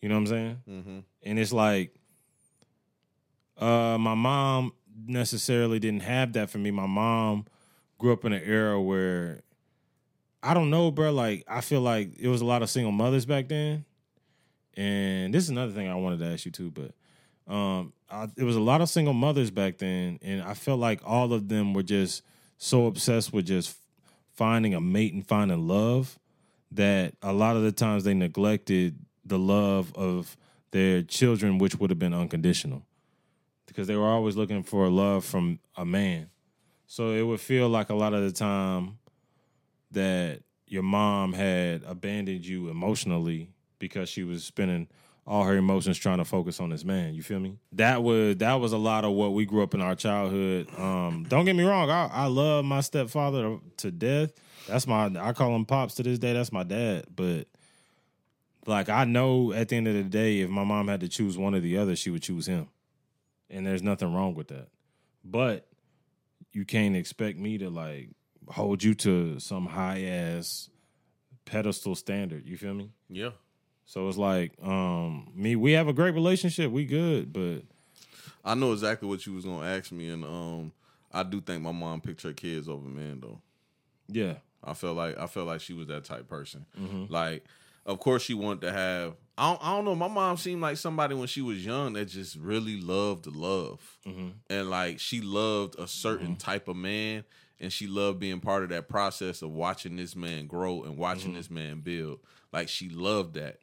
You 0.00 0.08
know 0.08 0.16
what 0.16 0.20
I'm 0.22 0.26
saying? 0.26 0.62
Mm-hmm. 0.68 0.98
And 1.22 1.38
it's 1.38 1.52
like 1.52 1.94
uh 3.56 3.96
my 3.98 4.14
mom 4.14 4.72
necessarily 5.06 5.78
didn't 5.78 6.02
have 6.02 6.32
that 6.32 6.50
for 6.50 6.58
me. 6.58 6.72
My 6.72 6.88
mom 6.88 7.46
grew 7.98 8.12
up 8.12 8.24
in 8.24 8.32
an 8.32 8.42
era 8.44 8.80
where 8.80 9.42
I 10.42 10.54
don't 10.54 10.70
know, 10.70 10.90
bro. 10.90 11.12
Like 11.12 11.44
I 11.46 11.60
feel 11.60 11.82
like 11.82 12.18
it 12.18 12.26
was 12.26 12.40
a 12.40 12.46
lot 12.46 12.62
of 12.62 12.70
single 12.70 12.90
mothers 12.90 13.26
back 13.26 13.48
then. 13.48 13.84
And 14.76 15.32
this 15.32 15.44
is 15.44 15.50
another 15.50 15.72
thing 15.72 15.88
I 15.88 15.94
wanted 15.94 16.20
to 16.20 16.26
ask 16.26 16.44
you 16.46 16.52
too, 16.52 16.70
but 16.70 16.92
um 17.52 17.92
I, 18.10 18.28
it 18.36 18.44
was 18.44 18.56
a 18.56 18.60
lot 18.60 18.80
of 18.80 18.88
single 18.88 19.14
mothers 19.14 19.50
back 19.50 19.78
then, 19.78 20.18
and 20.22 20.42
I 20.42 20.54
felt 20.54 20.78
like 20.78 21.00
all 21.04 21.32
of 21.32 21.48
them 21.48 21.74
were 21.74 21.82
just 21.82 22.22
so 22.58 22.86
obsessed 22.86 23.32
with 23.32 23.46
just 23.46 23.76
finding 24.34 24.74
a 24.74 24.80
mate 24.80 25.12
and 25.14 25.26
finding 25.26 25.66
love 25.66 26.18
that 26.70 27.14
a 27.22 27.32
lot 27.32 27.56
of 27.56 27.62
the 27.62 27.72
times 27.72 28.04
they 28.04 28.14
neglected 28.14 28.98
the 29.24 29.38
love 29.38 29.92
of 29.94 30.36
their 30.70 31.02
children, 31.02 31.58
which 31.58 31.76
would 31.76 31.90
have 31.90 31.98
been 31.98 32.14
unconditional, 32.14 32.82
because 33.66 33.86
they 33.86 33.96
were 33.96 34.08
always 34.08 34.36
looking 34.36 34.62
for 34.62 34.88
love 34.88 35.24
from 35.24 35.58
a 35.76 35.84
man. 35.84 36.28
So 36.86 37.10
it 37.10 37.22
would 37.22 37.40
feel 37.40 37.68
like 37.68 37.90
a 37.90 37.94
lot 37.94 38.14
of 38.14 38.22
the 38.22 38.32
time 38.32 38.98
that 39.90 40.40
your 40.66 40.82
mom 40.82 41.32
had 41.32 41.82
abandoned 41.84 42.46
you 42.46 42.68
emotionally 42.68 43.50
because 43.82 44.08
she 44.08 44.22
was 44.22 44.44
spending 44.44 44.86
all 45.26 45.42
her 45.42 45.56
emotions 45.56 45.98
trying 45.98 46.18
to 46.18 46.24
focus 46.24 46.60
on 46.60 46.70
this 46.70 46.84
man. 46.84 47.14
You 47.14 47.22
feel 47.22 47.40
me? 47.40 47.58
That 47.72 48.02
was 48.04 48.36
that 48.36 48.54
was 48.54 48.72
a 48.72 48.78
lot 48.78 49.04
of 49.04 49.12
what 49.12 49.34
we 49.34 49.44
grew 49.44 49.62
up 49.64 49.74
in 49.74 49.82
our 49.82 49.96
childhood. 49.96 50.68
Um, 50.78 51.26
don't 51.28 51.44
get 51.44 51.56
me 51.56 51.64
wrong, 51.64 51.90
I, 51.90 52.06
I 52.06 52.26
love 52.26 52.64
my 52.64 52.80
stepfather 52.80 53.58
to 53.78 53.90
death. 53.90 54.32
That's 54.68 54.86
my 54.86 55.10
I 55.18 55.32
call 55.32 55.54
him 55.56 55.66
pops 55.66 55.96
to 55.96 56.04
this 56.04 56.20
day. 56.20 56.32
That's 56.32 56.52
my 56.52 56.62
dad. 56.62 57.06
But 57.14 57.48
like 58.66 58.88
I 58.88 59.04
know 59.04 59.52
at 59.52 59.68
the 59.68 59.76
end 59.76 59.88
of 59.88 59.94
the 59.94 60.04
day, 60.04 60.40
if 60.40 60.48
my 60.48 60.62
mom 60.62 60.86
had 60.86 61.00
to 61.00 61.08
choose 61.08 61.36
one 61.36 61.56
or 61.56 61.60
the 61.60 61.76
other, 61.76 61.96
she 61.96 62.10
would 62.10 62.22
choose 62.22 62.46
him. 62.46 62.68
And 63.50 63.66
there's 63.66 63.82
nothing 63.82 64.14
wrong 64.14 64.34
with 64.34 64.48
that. 64.48 64.68
But 65.24 65.66
you 66.52 66.64
can't 66.64 66.94
expect 66.94 67.36
me 67.36 67.58
to 67.58 67.68
like 67.68 68.10
hold 68.46 68.84
you 68.84 68.94
to 68.94 69.40
some 69.40 69.66
high 69.66 70.02
ass 70.04 70.70
pedestal 71.44 71.96
standard. 71.96 72.46
You 72.46 72.56
feel 72.56 72.74
me? 72.74 72.90
Yeah. 73.08 73.30
So 73.92 74.08
it's 74.08 74.16
like, 74.16 74.52
um, 74.62 75.30
me, 75.34 75.54
we 75.54 75.72
have 75.72 75.86
a 75.86 75.92
great 75.92 76.14
relationship. 76.14 76.70
We 76.72 76.86
good, 76.86 77.30
but 77.30 77.58
I 78.42 78.54
know 78.54 78.72
exactly 78.72 79.06
what 79.06 79.26
you 79.26 79.34
was 79.34 79.44
gonna 79.44 79.66
ask 79.66 79.92
me, 79.92 80.08
and 80.08 80.24
um, 80.24 80.72
I 81.12 81.22
do 81.24 81.42
think 81.42 81.60
my 81.62 81.72
mom 81.72 82.00
picked 82.00 82.22
her 82.22 82.32
kids 82.32 82.70
over 82.70 82.88
men 82.88 83.18
though. 83.20 83.42
yeah, 84.08 84.36
I 84.64 84.72
felt 84.72 84.96
like 84.96 85.18
I 85.18 85.26
felt 85.26 85.46
like 85.46 85.60
she 85.60 85.74
was 85.74 85.88
that 85.88 86.04
type 86.04 86.26
person. 86.26 86.64
Mm-hmm. 86.80 87.12
Like, 87.12 87.44
of 87.84 87.98
course, 88.00 88.22
she 88.22 88.32
wanted 88.32 88.62
to 88.62 88.72
have. 88.72 89.12
I 89.36 89.50
don't, 89.50 89.62
I 89.62 89.76
don't 89.76 89.84
know. 89.84 89.94
My 89.94 90.08
mom 90.08 90.38
seemed 90.38 90.62
like 90.62 90.78
somebody 90.78 91.14
when 91.14 91.26
she 91.26 91.42
was 91.42 91.62
young 91.62 91.92
that 91.92 92.06
just 92.06 92.36
really 92.36 92.80
loved 92.80 93.26
love, 93.26 93.98
Mm-hmm. 94.06 94.28
and 94.48 94.70
like 94.70 95.00
she 95.00 95.20
loved 95.20 95.78
a 95.78 95.86
certain 95.86 96.36
type 96.36 96.66
of 96.66 96.76
man, 96.76 97.24
and 97.60 97.70
she 97.70 97.86
loved 97.88 98.20
being 98.20 98.40
part 98.40 98.62
of 98.62 98.70
that 98.70 98.88
process 98.88 99.42
of 99.42 99.50
watching 99.50 99.96
this 99.96 100.16
man 100.16 100.46
grow 100.46 100.82
and 100.82 100.96
watching 100.96 101.32
Mm-hmm. 101.32 101.36
this 101.36 101.50
man 101.50 101.80
build. 101.80 102.20
Like 102.54 102.70
she 102.70 102.88
loved 102.88 103.34
that. 103.34 103.58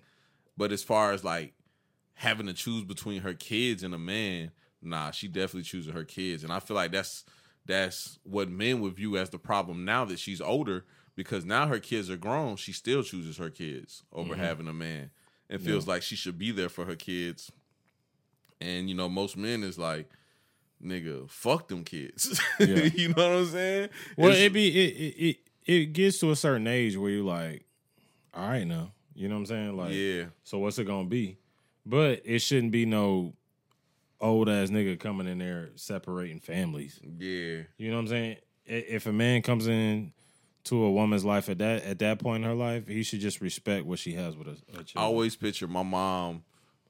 But 0.60 0.74
as 0.74 0.84
far 0.84 1.14
as 1.14 1.24
like 1.24 1.54
having 2.16 2.48
to 2.48 2.54
choose 2.54 2.84
between 2.84 3.22
her 3.22 3.34
kids 3.34 3.82
and 3.82 3.94
a 3.96 3.98
man, 3.98 4.52
nah, 4.82 5.12
she 5.12 5.30
definitely 5.30 5.62
choosing 5.64 5.94
her 5.94 6.04
kids, 6.04 6.44
and 6.44 6.52
I 6.52 6.60
feel 6.60 6.76
like 6.76 6.92
that's 6.92 7.24
that's 7.66 8.20
what 8.24 8.50
men 8.50 8.82
would 8.82 8.94
view 8.94 9.18
as 9.18 9.30
the 9.30 9.40
problem 9.40 9.86
now 9.86 10.04
that 10.04 10.20
she's 10.20 10.42
older 10.42 10.84
because 11.16 11.46
now 11.46 11.68
her 11.68 11.80
kids 11.80 12.10
are 12.10 12.18
grown. 12.18 12.58
She 12.58 12.74
still 12.74 13.04
chooses 13.04 13.38
her 13.38 13.50
kids 13.50 14.04
over 14.12 14.34
mm-hmm. 14.34 14.44
having 14.44 14.68
a 14.68 14.74
man, 14.74 15.12
and 15.50 15.62
feels 15.62 15.88
like 15.88 16.02
she 16.02 16.18
should 16.18 16.38
be 16.38 16.52
there 16.52 16.68
for 16.68 16.84
her 16.84 16.96
kids. 16.98 17.50
And 18.60 18.90
you 18.90 18.96
know, 18.96 19.08
most 19.08 19.38
men 19.38 19.64
is 19.64 19.80
like, 19.80 20.10
nigga, 20.84 21.30
fuck 21.30 21.70
them 21.70 21.86
kids. 21.86 22.42
Yeah. 22.60 22.84
you 22.94 23.14
know 23.14 23.30
what 23.30 23.38
I'm 23.38 23.46
saying? 23.46 23.90
Well, 24.18 24.32
It's- 24.32 24.46
it 24.48 24.52
be 24.52 24.68
it, 24.68 24.90
it 24.90 25.26
it 25.26 25.38
it 25.66 25.86
gets 25.94 26.20
to 26.20 26.32
a 26.32 26.36
certain 26.36 26.68
age 26.68 26.98
where 26.98 27.12
you're 27.12 27.24
like, 27.24 27.64
all 28.34 28.50
right 28.50 28.68
now, 28.68 28.92
you 29.20 29.28
know 29.28 29.36
what 29.36 29.40
I'm 29.42 29.46
saying? 29.48 29.78
Like, 29.78 29.94
yeah, 29.94 30.26
so 30.44 30.60
what's 30.60 30.80
it 30.80 30.86
gonna 30.86 31.08
be? 31.10 31.38
But 31.86 32.22
it 32.26 32.40
shouldn't 32.40 32.72
be 32.72 32.86
no 32.86 33.34
old 34.22 34.50
ass 34.50 34.70
nigga 34.70 35.00
coming 35.00 35.28
in 35.28 35.40
there 35.40 35.70
separating 35.76 36.40
families. 36.40 37.00
yeah. 37.18 37.62
You 37.78 37.90
know 37.90 37.96
what 37.96 38.02
I'm 38.04 38.08
saying? 38.08 38.38
If 38.66 39.06
a 39.08 39.12
man 39.14 39.42
comes 39.42 39.68
in 39.68 40.14
to 40.66 40.84
a 40.84 40.92
woman's 40.92 41.26
life 41.26 41.50
at 41.50 41.58
that 41.60 41.84
at 41.84 42.00
that 42.00 42.20
point 42.20 42.44
in 42.44 42.50
her 42.50 42.56
life, 42.56 42.88
he 42.88 43.04
should 43.04 43.20
just 43.20 43.42
respect 43.42 43.86
what 43.86 43.98
she 44.00 44.14
has 44.14 44.36
with 44.38 44.48
her, 44.48 44.56
her 44.76 44.84
I 44.96 45.02
always 45.02 45.36
picture 45.36 45.68
my 45.68 45.84
mom 45.84 46.44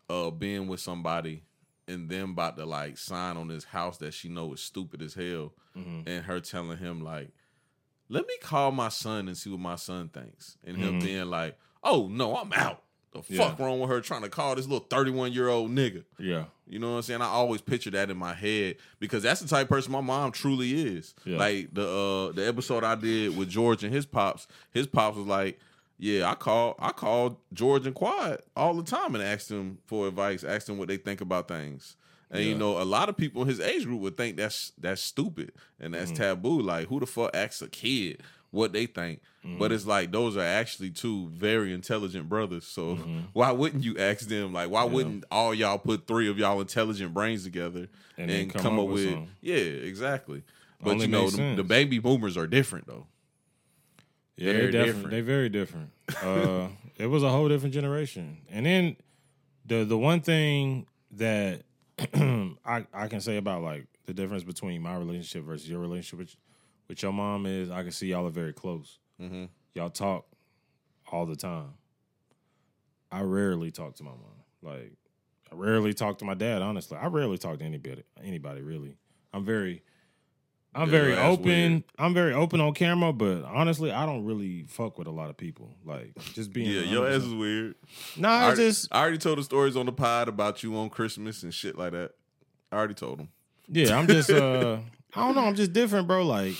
uh 0.10 0.30
being 0.32 0.68
with 0.68 0.80
somebody 0.82 1.44
and 1.88 2.10
them 2.10 2.32
about 2.32 2.58
to 2.58 2.66
like 2.66 2.98
sign 2.98 3.38
on 3.38 3.48
this 3.48 3.64
house 3.64 3.98
that 4.00 4.14
she 4.14 4.28
know 4.30 4.54
is 4.54 4.62
stupid 4.62 5.02
as 5.02 5.14
hell 5.14 5.54
Mm-hmm. 5.78 6.10
and 6.10 6.26
her 6.26 6.40
telling 6.40 6.78
him 6.80 7.00
like 7.02 7.30
let 8.10 8.26
me 8.28 8.34
call 8.42 8.72
my 8.72 8.90
son 8.90 9.28
and 9.28 9.38
see 9.38 9.52
what 9.52 9.60
my 9.60 9.76
son 9.76 10.10
thinks 10.10 10.58
and 10.66 10.76
him 10.76 10.98
being 11.00 11.28
like 11.30 11.58
oh 11.84 12.08
no 12.12 12.36
i'm 12.38 12.52
out 12.54 12.84
the. 13.12 13.22
Yeah. 13.28 13.50
fuck 13.50 13.60
wrong 13.60 13.80
with 13.80 13.90
her 13.90 14.02
trying 14.02 14.22
to 14.22 14.30
call 14.30 14.56
this 14.56 14.68
little 14.68 14.86
31 14.88 15.34
year 15.34 15.48
old 15.50 15.72
nigga 15.72 16.04
yeah, 16.20 16.46
you 16.68 16.78
know 16.78 16.92
what 16.92 16.96
I'm 16.98 17.02
saying? 17.02 17.22
I 17.24 17.26
always 17.26 17.62
picture 17.62 17.90
that 17.92 18.10
in 18.12 18.18
my 18.18 18.34
head 18.34 18.76
because 19.00 19.24
that's 19.24 19.40
the 19.42 19.48
type 19.48 19.64
of 19.64 19.70
person 19.70 19.92
my 19.92 20.02
mom 20.02 20.32
truly 20.32 20.96
is. 20.96 21.16
Yeah. 21.26 21.38
Like 21.40 21.74
the 21.74 21.88
uh 21.88 22.32
the 22.34 22.48
episode 22.48 22.84
I 22.84 22.94
did 22.94 23.36
with 23.36 23.50
George 23.50 23.84
and 23.84 23.92
his 23.92 24.06
pops, 24.06 24.48
his 24.72 24.86
pops 24.86 25.18
was 25.18 25.26
like, 25.26 25.60
Yeah, 25.98 26.30
I 26.30 26.36
call 26.36 26.76
I 26.78 26.92
called 26.92 27.38
George 27.54 27.88
and 27.88 27.96
Quad 27.96 28.42
all 28.56 28.76
the 28.76 28.84
time 28.84 29.16
and 29.16 29.24
asked 29.24 29.50
them 29.50 29.80
for 29.88 30.08
advice, 30.08 30.44
asked 30.44 30.68
them 30.68 30.78
what 30.78 30.88
they 30.90 30.98
think 30.98 31.22
about 31.22 31.48
things. 31.48 31.96
And 32.30 32.44
you 32.44 32.54
know, 32.54 32.80
a 32.80 32.86
lot 32.86 33.10
of 33.10 33.18
people 33.18 33.42
in 33.42 33.48
his 33.48 33.60
age 33.60 33.86
group 33.86 34.02
would 34.02 34.16
think 34.18 34.38
that's 34.38 34.72
that's 34.78 35.02
stupid 35.02 35.52
and 35.80 35.96
that's 35.96 36.12
Mm-hmm. 36.12 36.22
taboo. 36.22 36.62
Like, 36.62 36.88
who 36.90 37.00
the 37.00 37.08
fuck 37.08 37.32
asks 37.34 37.64
a 37.64 37.68
kid 37.68 38.22
what 38.52 38.74
they 38.74 38.86
think? 38.86 39.22
But 39.58 39.72
it's 39.72 39.86
like 39.86 40.12
those 40.12 40.36
are 40.38 40.42
actually 40.44 40.90
two 40.92 41.30
very 41.30 41.74
intelligent 41.74 42.28
brothers. 42.30 42.66
So 42.68 42.96
Mm-hmm. 42.96 43.20
why 43.34 43.52
wouldn't 43.52 43.84
you 43.84 43.98
ask 43.98 44.28
them? 44.28 44.54
Like, 44.54 44.70
why 44.70 44.84
wouldn't 44.84 45.24
all 45.32 45.54
y'all 45.54 45.78
put 45.78 46.08
three 46.08 46.30
of 46.30 46.38
y'all 46.38 46.60
intelligent 46.62 47.14
brains 47.14 47.44
together 47.46 47.88
And 48.18 48.30
and, 48.30 48.52
then 48.52 48.62
come, 48.62 48.78
up 48.80 48.88
with? 48.88 49.06
something. 49.06 49.30
yeah, 49.42 49.56
exactly. 49.56 50.44
But 50.82 50.92
Only 50.92 51.06
you 51.08 51.12
know, 51.12 51.30
the, 51.30 51.56
the 51.58 51.64
baby 51.64 52.00
boomers 52.00 52.38
are 52.38 52.48
different 52.48 52.88
though. 52.88 53.08
yeah. 54.38 54.54
Very 54.54 54.72
They 54.72 54.86
different. 54.86 55.10
they 55.12 55.22
very 55.22 55.50
different. 55.50 55.92
Uh, 56.24 56.68
it 56.98 57.08
was 57.08 57.24
a 57.24 57.30
whole 57.30 57.48
different 57.50 57.74
generation. 57.74 58.38
And 58.50 58.66
then 58.66 58.96
the 59.66 59.84
the 59.86 59.98
one 59.98 60.22
thing 60.22 60.86
that 61.12 61.64
I 62.14 62.86
I 62.94 63.08
can 63.08 63.22
say 63.22 63.38
about 63.38 63.62
like 63.64 63.86
the 64.06 64.14
difference 64.14 64.44
between 64.44 64.82
my 64.82 64.96
relationship 64.96 65.44
versus 65.44 65.70
your 65.70 65.80
relationship 65.80 66.30
with 66.90 67.02
your 67.02 67.14
mom 67.14 67.46
is 67.46 67.70
I 67.70 67.84
can 67.84 67.92
see 67.92 68.08
y'all 68.08 68.28
are 68.28 68.32
very 68.32 68.52
close. 68.52 68.98
Mm-hmm. 69.22 69.46
Y'all 69.76 69.90
talk 69.90 70.26
all 71.12 71.26
the 71.26 71.36
time. 71.36 71.74
I 73.12 73.22
rarely 73.22 73.72
talk 73.72 73.96
to 73.96 74.04
my 74.04 74.12
mom. 74.12 74.44
Like 74.62 74.94
I 75.52 75.56
rarely 75.56 75.94
talk 75.94 76.18
to 76.20 76.26
my 76.26 76.34
dad. 76.34 76.62
Honestly, 76.62 76.98
I 76.98 77.08
rarely 77.08 77.38
talk 77.38 77.60
to 77.60 77.66
anybody. 77.66 78.04
Anybody 78.24 78.62
really. 78.62 78.98
I'm 79.34 79.46
very. 79.46 79.84
I'm 80.76 80.88
Yeah, 80.88 80.92
very 80.92 81.18
open. 81.18 81.46
weird. 81.46 81.84
I'm 81.98 82.14
very 82.14 82.34
open 82.34 82.62
on 82.62 82.74
camera, 82.74 83.12
but 83.12 83.44
honestly, 83.44 83.92
I 83.92 84.06
don't 84.06 84.24
really 84.26 84.66
fuck 84.68 85.00
with 85.00 85.08
a 85.08 85.12
lot 85.12 85.32
of 85.32 85.38
people. 85.38 85.72
Like 85.84 86.14
just 86.34 86.54
being. 86.54 86.70
Yeah, 86.70 86.82
your 86.82 87.08
ass 87.08 87.24
is 87.24 87.34
weird. 87.34 87.76
Nah, 88.18 88.30
I 88.30 88.44
already, 88.46 88.62
just 88.68 88.88
I 88.92 89.02
already 89.02 89.18
told 89.18 89.40
the 89.40 89.44
stories 89.44 89.76
on 89.76 89.88
the 89.88 89.92
pod 89.92 90.28
about 90.28 90.62
you 90.62 90.76
on 90.78 90.90
Christmas 90.90 91.42
and 91.42 91.52
shit 91.54 91.78
like 91.78 91.94
that. 91.94 92.12
I 92.72 92.76
already 92.78 92.94
told 92.94 93.20
them. 93.20 93.30
Yeah, 93.68 93.98
I'm 93.98 94.06
just 94.08 94.30
uh 94.30 94.78
I 95.16 95.26
don't 95.26 95.36
know, 95.36 95.42
I'm 95.46 95.56
just 95.56 95.74
different, 95.74 96.08
bro. 96.08 96.24
Like 96.24 96.54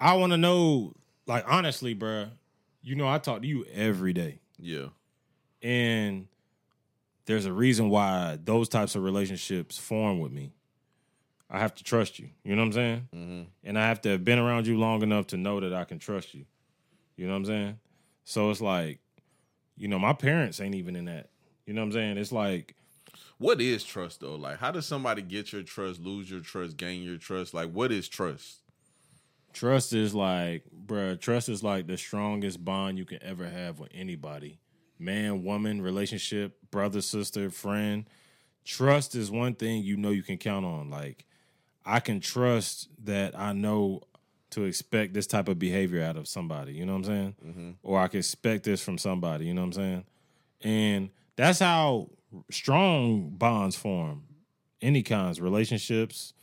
I 0.00 0.14
want 0.14 0.32
to 0.32 0.36
know 0.36 0.94
like 1.26 1.44
honestly, 1.46 1.94
bro. 1.94 2.26
You 2.82 2.94
know 2.94 3.08
I 3.08 3.18
talk 3.18 3.42
to 3.42 3.48
you 3.48 3.64
every 3.72 4.12
day. 4.12 4.40
Yeah, 4.58 4.86
And 5.62 6.26
there's 7.26 7.44
a 7.44 7.52
reason 7.52 7.90
why 7.90 8.38
those 8.42 8.68
types 8.68 8.94
of 8.94 9.02
relationships 9.02 9.76
form 9.78 10.18
with 10.18 10.32
me. 10.32 10.52
I 11.50 11.58
have 11.58 11.74
to 11.76 11.84
trust 11.84 12.18
you. 12.18 12.30
You 12.44 12.56
know 12.56 12.62
what 12.62 12.66
I'm 12.66 12.72
saying? 12.72 13.08
mm-hmm. 13.14 13.42
And 13.64 13.78
I 13.78 13.86
have 13.86 14.00
to 14.02 14.10
have 14.10 14.24
been 14.24 14.38
around 14.38 14.66
you 14.66 14.78
long 14.78 15.02
enough 15.02 15.28
to 15.28 15.36
know 15.36 15.60
that 15.60 15.72
I 15.72 15.84
can 15.84 15.98
trust 15.98 16.34
you. 16.34 16.44
You 17.16 17.26
know 17.26 17.32
what 17.32 17.38
I'm 17.38 17.44
saying? 17.46 17.78
So 18.24 18.50
it's 18.50 18.60
like, 18.60 19.00
you 19.76 19.88
know, 19.88 19.98
my 19.98 20.12
parents 20.12 20.60
ain't 20.60 20.74
even 20.74 20.96
in 20.96 21.06
that. 21.06 21.30
You 21.66 21.74
know 21.74 21.82
what 21.82 21.86
I'm 21.86 21.92
saying? 21.92 22.18
It's 22.18 22.32
like 22.32 22.74
What 23.38 23.60
is 23.60 23.84
trust 23.84 24.20
though? 24.20 24.36
Like, 24.36 24.58
how 24.58 24.70
does 24.70 24.86
somebody 24.86 25.22
get 25.22 25.52
your 25.52 25.62
trust, 25.62 26.00
lose 26.00 26.30
your 26.30 26.40
trust, 26.40 26.76
gain 26.76 27.02
your 27.02 27.18
trust? 27.18 27.54
Like, 27.54 27.70
what 27.70 27.92
is 27.92 28.08
trust? 28.08 28.58
Trust 29.52 29.92
is 29.92 30.14
like, 30.14 30.64
bruh, 30.86 31.20
trust 31.20 31.48
is 31.48 31.62
like 31.62 31.86
the 31.86 31.96
strongest 31.96 32.64
bond 32.64 32.98
you 32.98 33.04
can 33.04 33.22
ever 33.22 33.48
have 33.48 33.78
with 33.78 33.90
anybody. 33.94 34.60
Man, 34.98 35.44
woman, 35.44 35.80
relationship, 35.80 36.58
brother, 36.70 37.00
sister, 37.00 37.50
friend. 37.50 38.04
Trust 38.64 39.14
is 39.14 39.30
one 39.30 39.54
thing 39.54 39.82
you 39.82 39.96
know 39.96 40.10
you 40.10 40.22
can 40.22 40.38
count 40.38 40.66
on. 40.66 40.90
Like, 40.90 41.24
I 41.84 42.00
can 42.00 42.20
trust 42.20 42.88
that 43.04 43.38
I 43.38 43.52
know 43.52 44.02
to 44.50 44.64
expect 44.64 45.14
this 45.14 45.26
type 45.26 45.48
of 45.48 45.58
behavior 45.58 46.02
out 46.02 46.16
of 46.16 46.28
somebody. 46.28 46.72
You 46.72 46.86
know 46.86 46.92
what 46.92 46.98
I'm 46.98 47.04
saying? 47.04 47.34
Mm-hmm. 47.46 47.70
Or 47.82 48.00
I 48.00 48.08
can 48.08 48.18
expect 48.18 48.64
this 48.64 48.82
from 48.82 48.98
somebody. 48.98 49.46
You 49.46 49.54
know 49.54 49.62
what 49.62 49.76
I'm 49.76 49.82
saying? 49.82 50.04
And 50.62 51.10
that's 51.36 51.60
how 51.60 52.10
strong 52.50 53.30
bonds 53.30 53.76
form. 53.76 54.24
Any 54.80 55.02
kinds, 55.02 55.40
relationships, 55.40 56.34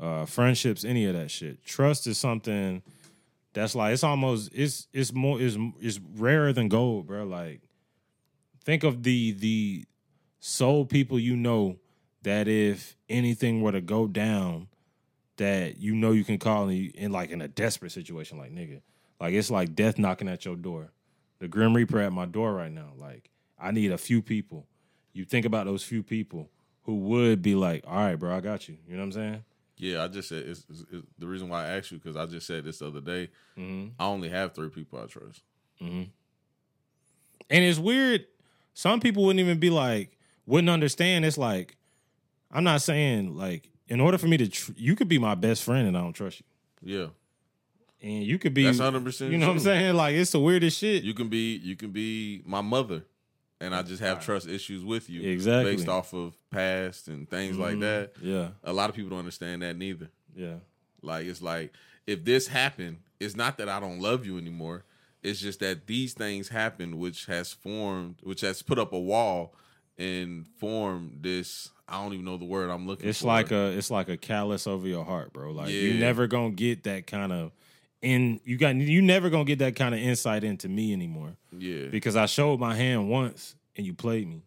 uh, 0.00 0.24
friendships, 0.24 0.84
any 0.84 1.04
of 1.04 1.14
that 1.14 1.30
shit. 1.30 1.64
Trust 1.64 2.06
is 2.06 2.18
something 2.18 2.82
that's 3.52 3.74
like 3.74 3.92
it's 3.92 4.04
almost 4.04 4.50
it's 4.54 4.88
it's 4.92 5.12
more 5.12 5.40
is 5.40 5.58
is 5.80 6.00
rarer 6.16 6.52
than 6.52 6.68
gold, 6.68 7.06
bro. 7.06 7.24
Like 7.24 7.60
think 8.64 8.82
of 8.82 9.02
the 9.02 9.32
the 9.32 9.84
soul 10.40 10.84
people 10.84 11.18
you 11.18 11.36
know 11.36 11.78
that 12.22 12.48
if 12.48 12.96
anything 13.08 13.62
were 13.62 13.72
to 13.72 13.80
go 13.80 14.06
down, 14.06 14.68
that 15.36 15.78
you 15.78 15.94
know 15.94 16.12
you 16.12 16.24
can 16.24 16.38
call 16.38 16.68
in, 16.68 16.90
in 16.94 17.12
like 17.12 17.30
in 17.30 17.42
a 17.42 17.48
desperate 17.48 17.92
situation, 17.92 18.38
like 18.38 18.54
nigga, 18.54 18.80
like 19.20 19.34
it's 19.34 19.50
like 19.50 19.74
death 19.74 19.98
knocking 19.98 20.28
at 20.28 20.44
your 20.44 20.56
door. 20.56 20.92
The 21.40 21.48
Grim 21.48 21.74
Reaper 21.74 22.00
at 22.00 22.12
my 22.12 22.26
door 22.26 22.54
right 22.54 22.72
now. 22.72 22.92
Like 22.96 23.30
I 23.58 23.70
need 23.70 23.92
a 23.92 23.98
few 23.98 24.22
people. 24.22 24.66
You 25.12 25.24
think 25.24 25.44
about 25.44 25.66
those 25.66 25.82
few 25.82 26.02
people 26.02 26.50
who 26.84 26.96
would 26.96 27.42
be 27.42 27.54
like, 27.54 27.84
all 27.86 27.96
right, 27.96 28.16
bro, 28.16 28.34
I 28.34 28.40
got 28.40 28.68
you. 28.68 28.76
You 28.86 28.94
know 28.94 29.00
what 29.00 29.06
I'm 29.06 29.12
saying? 29.12 29.44
Yeah, 29.80 30.04
I 30.04 30.08
just 30.08 30.28
said 30.28 30.44
it's, 30.46 30.64
it's, 30.68 30.80
it's- 30.82 31.02
the 31.18 31.26
reason 31.26 31.48
why 31.48 31.64
I 31.64 31.76
asked 31.78 31.90
you 31.90 31.98
because 31.98 32.16
I 32.16 32.26
just 32.26 32.46
said 32.46 32.64
this 32.64 32.78
the 32.80 32.88
other 32.88 33.00
day. 33.00 33.30
Mm-hmm. 33.58 33.88
I 33.98 34.04
only 34.06 34.28
have 34.28 34.54
three 34.54 34.68
people 34.68 34.98
I 35.00 35.06
trust. 35.06 35.42
Mm-hmm. 35.80 36.02
And 37.50 37.64
it's 37.64 37.78
weird. 37.78 38.26
Some 38.74 39.00
people 39.00 39.24
wouldn't 39.24 39.40
even 39.40 39.58
be 39.58 39.70
like, 39.70 40.16
wouldn't 40.46 40.70
understand. 40.70 41.24
It's 41.24 41.38
like, 41.38 41.76
I'm 42.52 42.64
not 42.64 42.82
saying 42.82 43.36
like, 43.36 43.70
in 43.88 44.00
order 44.00 44.18
for 44.18 44.26
me 44.28 44.36
to, 44.36 44.48
tr- 44.48 44.72
you 44.76 44.94
could 44.94 45.08
be 45.08 45.18
my 45.18 45.34
best 45.34 45.64
friend 45.64 45.88
and 45.88 45.96
I 45.96 46.00
don't 46.00 46.12
trust 46.12 46.42
you, 46.82 46.96
Yeah, 46.96 47.06
and 48.02 48.22
you 48.22 48.38
could 48.38 48.54
be. 48.54 48.64
That's 48.64 48.78
100% 48.78 49.30
You 49.30 49.38
know 49.38 49.48
what 49.48 49.54
I'm 49.54 49.58
saying? 49.60 49.94
Like, 49.96 50.14
it's 50.14 50.30
the 50.30 50.38
weirdest 50.40 50.78
shit. 50.78 51.02
you 51.02 51.12
can 51.14 51.28
be 51.28 51.56
you 51.56 51.74
can 51.76 51.90
be 51.90 52.42
my 52.46 52.60
mother, 52.60 53.02
and 53.60 53.74
I 53.74 53.82
just 53.82 54.00
have 54.02 54.24
trust 54.24 54.48
issues 54.48 54.84
with 54.84 55.10
you 55.10 55.28
Exactly. 55.28 55.76
based 55.76 55.88
off 55.88 56.14
of 56.14 56.34
past 56.50 57.08
and 57.08 57.28
things 57.28 57.58
like 57.58 57.72
mm-hmm. 57.72 57.80
that. 57.80 58.12
yeah, 58.22 58.48
A 58.64 58.72
lot 58.72 58.90
of 58.90 58.96
people 58.96 59.10
don't 59.10 59.18
understand 59.18 59.62
that 59.62 59.76
neither. 59.76 60.10
yeah, 60.34 60.56
Like 61.02 61.26
it's 61.26 61.42
like 61.42 61.72
if 62.06 62.24
this 62.24 62.48
happened, 62.48 62.98
it's 63.18 63.36
not 63.36 63.58
that 63.58 63.68
I 63.68 63.78
don't 63.80 64.00
love 64.00 64.24
you 64.24 64.38
anymore. 64.38 64.84
It's 65.22 65.40
just 65.40 65.60
that 65.60 65.86
these 65.86 66.14
things 66.14 66.48
happened, 66.48 66.98
which 66.98 67.26
has 67.26 67.52
formed, 67.52 68.16
which 68.22 68.40
has 68.40 68.62
put 68.62 68.78
up 68.78 68.92
a 68.92 68.98
wall 68.98 69.54
and 69.98 70.46
formed 70.58 71.18
this. 71.20 71.70
I 71.86 72.02
don't 72.02 72.14
even 72.14 72.24
know 72.24 72.38
the 72.38 72.46
word 72.46 72.70
I'm 72.70 72.86
looking 72.86 73.08
it's 73.08 73.20
for. 73.20 73.26
like 73.26 73.50
a, 73.50 73.76
it's 73.76 73.90
like 73.90 74.08
a 74.08 74.16
callus 74.16 74.66
over 74.66 74.88
your 74.88 75.04
heart, 75.04 75.32
bro. 75.34 75.50
Like 75.52 75.70
you're 75.70 75.94
never 75.94 76.26
gonna 76.26 76.50
get 76.50 76.84
that 76.84 77.06
kind 77.06 77.32
of 77.32 77.52
in. 78.02 78.40
You 78.44 78.56
got 78.56 78.74
you 78.76 79.02
never 79.02 79.30
gonna 79.30 79.44
get 79.44 79.58
that 79.60 79.76
kind 79.76 79.94
of 79.94 80.00
insight 80.00 80.44
into 80.44 80.68
me 80.68 80.92
anymore. 80.92 81.36
yeah, 81.56 81.86
because 81.86 82.16
I 82.16 82.26
showed 82.26 82.60
my 82.60 82.74
hand 82.74 83.08
once 83.08 83.54
and 83.76 83.86
you 83.86 83.94
played 83.94 84.28
me. 84.28 84.42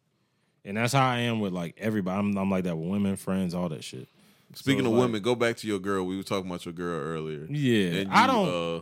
And 0.65 0.77
that's 0.77 0.93
how 0.93 1.05
I 1.07 1.19
am 1.19 1.39
with 1.41 1.51
like 1.53 1.75
everybody. 1.77 2.17
I'm, 2.19 2.37
I'm 2.37 2.49
like 2.49 2.63
that 2.63 2.77
with 2.77 2.87
women, 2.89 3.15
friends, 3.17 3.53
all 3.53 3.69
that 3.69 3.83
shit. 3.83 4.07
Speaking 4.53 4.83
So, 4.83 4.91
of 4.91 4.93
like- 4.93 5.01
women, 5.01 5.21
go 5.21 5.35
back 5.35 5.57
to 5.57 5.67
your 5.67 5.79
girl. 5.79 6.05
We 6.05 6.15
were 6.15 6.23
talking 6.23 6.49
about 6.49 6.63
your 6.65 6.73
girl 6.73 6.99
earlier. 7.01 7.45
Yeah, 7.49 7.99
And 8.01 8.11
I 8.11 8.27
don't 8.27 8.47
Uh, 8.77 8.81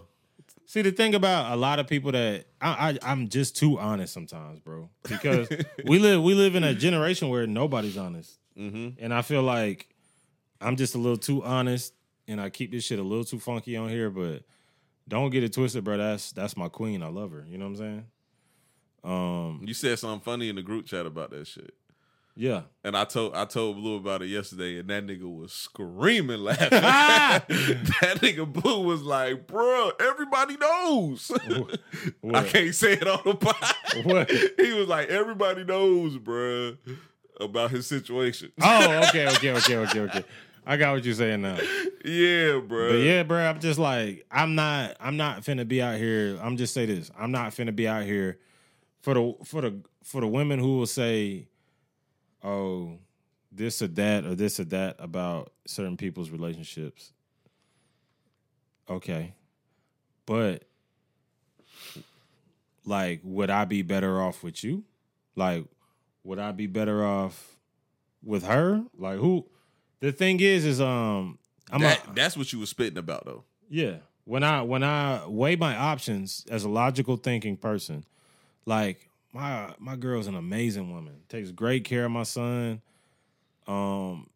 see 0.65 0.81
the 0.83 0.91
thing 0.91 1.15
about 1.15 1.51
a 1.51 1.55
lot 1.55 1.79
of 1.79 1.87
people 1.87 2.11
that 2.11 2.45
I, 2.61 2.91
I 3.03 3.11
I'm 3.11 3.29
just 3.29 3.55
too 3.57 3.79
honest 3.79 4.13
sometimes, 4.13 4.59
bro. 4.59 4.89
Because 5.09 5.47
we 5.85 5.97
live 5.97 6.21
we 6.21 6.33
live 6.35 6.55
in 6.55 6.63
a 6.63 6.73
generation 6.75 7.29
where 7.29 7.47
nobody's 7.47 7.97
honest, 7.97 8.37
mhm. 8.57 8.95
and 8.99 9.13
I 9.13 9.21
feel 9.23 9.41
like 9.43 9.87
I'm 10.59 10.75
just 10.75 10.93
a 10.93 10.97
little 10.99 11.17
too 11.17 11.43
honest, 11.43 11.93
and 12.27 12.39
I 12.39 12.49
keep 12.51 12.71
this 12.71 12.83
shit 12.83 12.99
a 12.99 13.03
little 13.03 13.25
too 13.25 13.39
funky 13.39 13.75
on 13.75 13.89
here. 13.89 14.09
But 14.11 14.43
don't 15.07 15.29
get 15.29 15.43
it 15.43 15.53
twisted, 15.53 15.83
bro. 15.83 15.97
That's 15.97 16.31
that's 16.31 16.55
my 16.55 16.69
queen. 16.69 17.03
I 17.03 17.07
love 17.07 17.31
her. 17.31 17.45
You 17.49 17.57
know 17.57 17.65
what 17.65 17.71
I'm 17.71 17.77
saying? 17.77 18.05
Um, 19.03 19.61
You 19.65 19.73
said 19.73 19.97
something 19.99 20.21
funny 20.23 20.49
in 20.49 20.55
the 20.55 20.61
group 20.61 20.85
chat 20.85 21.05
about 21.05 21.31
that 21.31 21.47
shit. 21.47 21.73
Yeah. 22.35 22.61
And 22.83 22.95
I 22.95 23.03
told 23.03 23.35
I 23.35 23.45
told 23.45 23.75
Blue 23.75 23.97
about 23.97 24.21
it 24.21 24.27
yesterday, 24.27 24.79
and 24.79 24.89
that 24.89 25.05
nigga 25.05 25.23
was 25.23 25.51
screaming 25.51 26.39
laughing. 26.41 26.69
that 26.71 28.17
nigga 28.21 28.51
Blue 28.51 28.83
was 28.83 29.01
like, 29.01 29.47
"Bruh, 29.47 29.91
everybody 29.99 30.55
knows." 30.57 31.31
I 32.33 32.43
can't 32.43 32.73
say 32.73 32.93
it 32.93 33.07
on 33.07 33.19
the 33.25 33.35
pod. 33.35 34.05
What? 34.05 34.31
He 34.31 34.71
was 34.71 34.87
like, 34.87 35.09
"Everybody 35.09 35.65
knows, 35.65 36.17
bruh, 36.17 36.77
about 37.39 37.71
his 37.71 37.85
situation." 37.85 38.51
Oh, 38.61 39.03
okay, 39.09 39.27
okay, 39.27 39.51
okay, 39.51 39.75
okay, 39.77 39.99
okay. 39.99 40.23
I 40.65 40.77
got 40.77 40.93
what 40.93 41.03
you're 41.03 41.15
saying 41.15 41.41
now. 41.41 41.57
yeah, 42.05 42.59
bro. 42.59 42.89
But 42.89 42.99
yeah, 42.99 43.23
bro, 43.23 43.39
I'm 43.39 43.59
just 43.59 43.79
like, 43.79 44.25
I'm 44.31 44.55
not, 44.55 44.95
I'm 44.99 45.17
not 45.17 45.41
finna 45.41 45.67
be 45.67 45.81
out 45.81 45.97
here. 45.97 46.37
I'm 46.41 46.57
just 46.57 46.73
say 46.73 46.85
this. 46.85 47.11
I'm 47.17 47.31
not 47.31 47.51
finna 47.51 47.75
be 47.75 47.87
out 47.87 48.03
here 48.03 48.39
for 49.01 49.13
the 49.13 49.35
for 49.43 49.61
the 49.61 49.81
for 50.03 50.21
the 50.21 50.27
women 50.27 50.59
who 50.59 50.77
will 50.77 50.85
say, 50.85 51.47
oh, 52.43 52.99
this 53.51 53.81
or 53.81 53.87
that 53.87 54.25
or 54.25 54.35
this 54.35 54.59
or 54.59 54.65
that 54.65 54.95
about 54.99 55.51
certain 55.65 55.97
people's 55.97 56.29
relationships. 56.29 57.13
Okay. 58.89 59.33
But 60.25 60.63
like, 62.85 63.21
would 63.23 63.49
I 63.49 63.65
be 63.65 63.81
better 63.81 64.21
off 64.21 64.43
with 64.43 64.63
you? 64.63 64.83
Like, 65.35 65.65
would 66.23 66.39
I 66.39 66.51
be 66.51 66.67
better 66.67 67.03
off 67.03 67.57
with 68.23 68.43
her? 68.43 68.83
Like 68.97 69.17
who 69.17 69.47
the 70.01 70.11
thing 70.11 70.39
is 70.41 70.65
is 70.65 70.81
um 70.81 71.39
I'm 71.71 71.79
That- 71.81 72.05
a, 72.09 72.13
that's 72.13 72.35
what 72.35 72.51
you 72.51 72.59
were 72.59 72.65
spitting 72.65 72.97
about, 72.97 73.25
though. 73.25 73.43
yeah. 73.69 73.97
When 74.25 74.43
I 74.43 74.61
when 74.61 74.83
I 74.83 75.25
weigh 75.27 75.55
my 75.55 75.75
options 75.75 76.45
as 76.49 76.63
a 76.63 76.69
logical 76.69 77.15
thinking 77.17 77.57
person, 77.57 78.03
like 78.65 79.09
my 79.33 79.73
my 79.79 79.95
girl's 79.95 80.27
an 80.27 80.35
amazing 80.35 80.91
woman. 80.93 81.21
Takes 81.29 81.49
great 81.51 81.85
care 81.85 82.05
of 82.05 82.11
my 82.11 82.23
son. 82.23 82.81
Um 83.67 84.27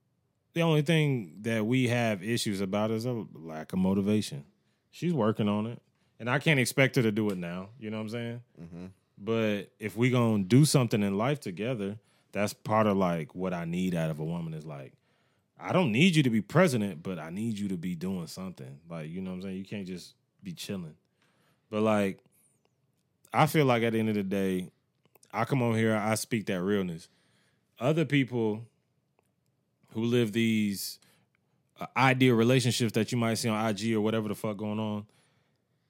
the 0.53 0.61
only 0.61 0.81
thing 0.81 1.33
that 1.41 1.65
we 1.65 1.87
have 1.89 2.23
issues 2.23 2.61
about 2.61 2.89
is 2.91 3.05
a 3.05 3.25
lack 3.33 3.73
of 3.73 3.79
motivation. 3.79 4.45
She's 4.91 5.13
working 5.13 5.49
on 5.49 5.65
it. 5.67 5.81
And 6.19 6.29
I 6.29 6.39
can't 6.39 6.59
expect 6.61 6.95
her 6.95 7.01
to 7.03 7.11
do 7.11 7.29
it 7.29 7.37
now. 7.37 7.69
You 7.77 7.89
know 7.91 7.97
what 7.97 8.03
I'm 8.03 8.09
saying? 8.09 8.41
But 9.17 9.69
if 9.79 9.95
we 9.97 10.09
gonna 10.09 10.43
do 10.43 10.65
something 10.65 11.03
in 11.03 11.17
life 11.17 11.39
together, 11.41 11.97
that's 12.31 12.53
part 12.53 12.87
of 12.87 12.97
like 12.97 13.35
what 13.35 13.53
I 13.53 13.65
need 13.65 13.93
out 13.95 14.09
of 14.09 14.19
a 14.19 14.23
woman 14.25 14.53
is 14.53 14.65
like, 14.65 14.93
I 15.59 15.71
don't 15.71 15.91
need 15.91 16.15
you 16.15 16.23
to 16.23 16.29
be 16.29 16.41
president, 16.41 17.01
but 17.01 17.17
I 17.17 17.29
need 17.29 17.57
you 17.57 17.69
to 17.69 17.77
be 17.77 17.95
doing 17.95 18.27
something. 18.27 18.79
Like, 18.89 19.09
you 19.09 19.21
know 19.21 19.31
what 19.31 19.37
I'm 19.37 19.41
saying? 19.43 19.57
You 19.57 19.65
can't 19.65 19.87
just 19.87 20.13
be 20.43 20.53
chilling. 20.53 20.95
But 21.69 21.81
like, 21.81 22.19
I 23.33 23.47
feel 23.47 23.65
like 23.65 23.83
at 23.83 23.93
the 23.93 23.99
end 23.99 24.09
of 24.09 24.15
the 24.15 24.23
day, 24.23 24.69
I 25.33 25.45
come 25.45 25.61
on 25.61 25.75
here, 25.75 25.95
I 25.95 26.15
speak 26.15 26.45
that 26.47 26.61
realness. 26.61 27.09
Other 27.79 28.05
people 28.05 28.65
who 29.93 30.03
live 30.03 30.31
these 30.31 30.99
uh, 31.79 31.87
ideal 31.97 32.35
relationships 32.35 32.93
that 32.93 33.11
you 33.11 33.17
might 33.17 33.35
see 33.35 33.49
on 33.49 33.69
IG 33.69 33.93
or 33.93 34.01
whatever 34.01 34.29
the 34.29 34.35
fuck 34.35 34.57
going 34.57 34.79
on, 34.79 35.05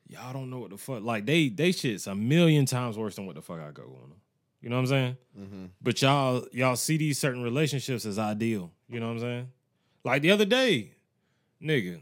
y'all 0.08 0.34
don't 0.34 0.50
know 0.50 0.60
what 0.60 0.72
the 0.72 0.78
fuck. 0.78 1.04
Like 1.04 1.26
they 1.26 1.50
they 1.50 1.72
shit's 1.72 2.08
a 2.08 2.16
million 2.16 2.66
times 2.66 2.98
worse 2.98 3.16
than 3.16 3.26
what 3.26 3.36
the 3.36 3.42
fuck 3.42 3.60
I 3.60 3.66
got 3.66 3.76
going 3.76 3.92
on. 3.92 4.14
You 4.66 4.72
know 4.72 4.78
what 4.78 4.92
I'm 4.92 5.16
saying? 5.36 5.70
But 5.80 6.02
y'all 6.02 6.44
y'all 6.52 6.76
see 6.76 6.98
these 6.98 7.20
certain 7.20 7.44
relationships 7.44 8.04
as 8.04 8.18
ideal. 8.18 8.72
You 8.90 9.00
know 9.00 9.06
what 9.06 9.14
I'm 9.14 9.20
saying? 9.20 9.48
Like 10.04 10.24
the 10.24 10.32
other 10.32 10.46
day, 10.46 10.90
nigga. 11.62 12.00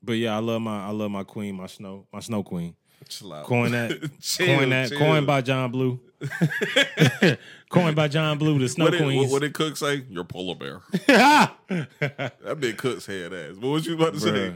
But 0.00 0.12
yeah, 0.12 0.36
I 0.36 0.38
love 0.38 0.62
my 0.62 0.86
I 0.86 0.90
love 0.90 1.10
my 1.10 1.24
queen, 1.24 1.56
my 1.56 1.66
snow, 1.66 2.06
my 2.12 2.20
snow 2.20 2.44
queen. 2.44 2.76
Coin 3.42 3.72
that, 3.72 4.10
Chill, 4.20 4.46
coin 4.46 4.70
that, 4.70 4.88
chill. 4.88 4.98
coined 4.98 5.26
by 5.26 5.40
John 5.40 5.70
Blue. 5.72 6.00
coin 7.68 7.94
by 7.94 8.06
John 8.08 8.38
Blue, 8.38 8.58
the 8.60 8.68
snow 8.68 8.84
What 8.86 8.96
queen. 8.96 9.18
what, 9.18 9.30
what 9.30 9.42
did 9.42 9.52
Cook 9.54 9.76
say? 9.76 10.04
Your 10.08 10.24
polar 10.24 10.54
bear. 10.54 10.80
that 11.06 12.56
big 12.60 12.78
Cook's 12.78 13.06
head 13.06 13.34
ass. 13.34 13.56
What 13.56 13.70
was 13.70 13.86
you 13.86 13.94
about 13.96 14.14
to 14.14 14.20
say? 14.20 14.54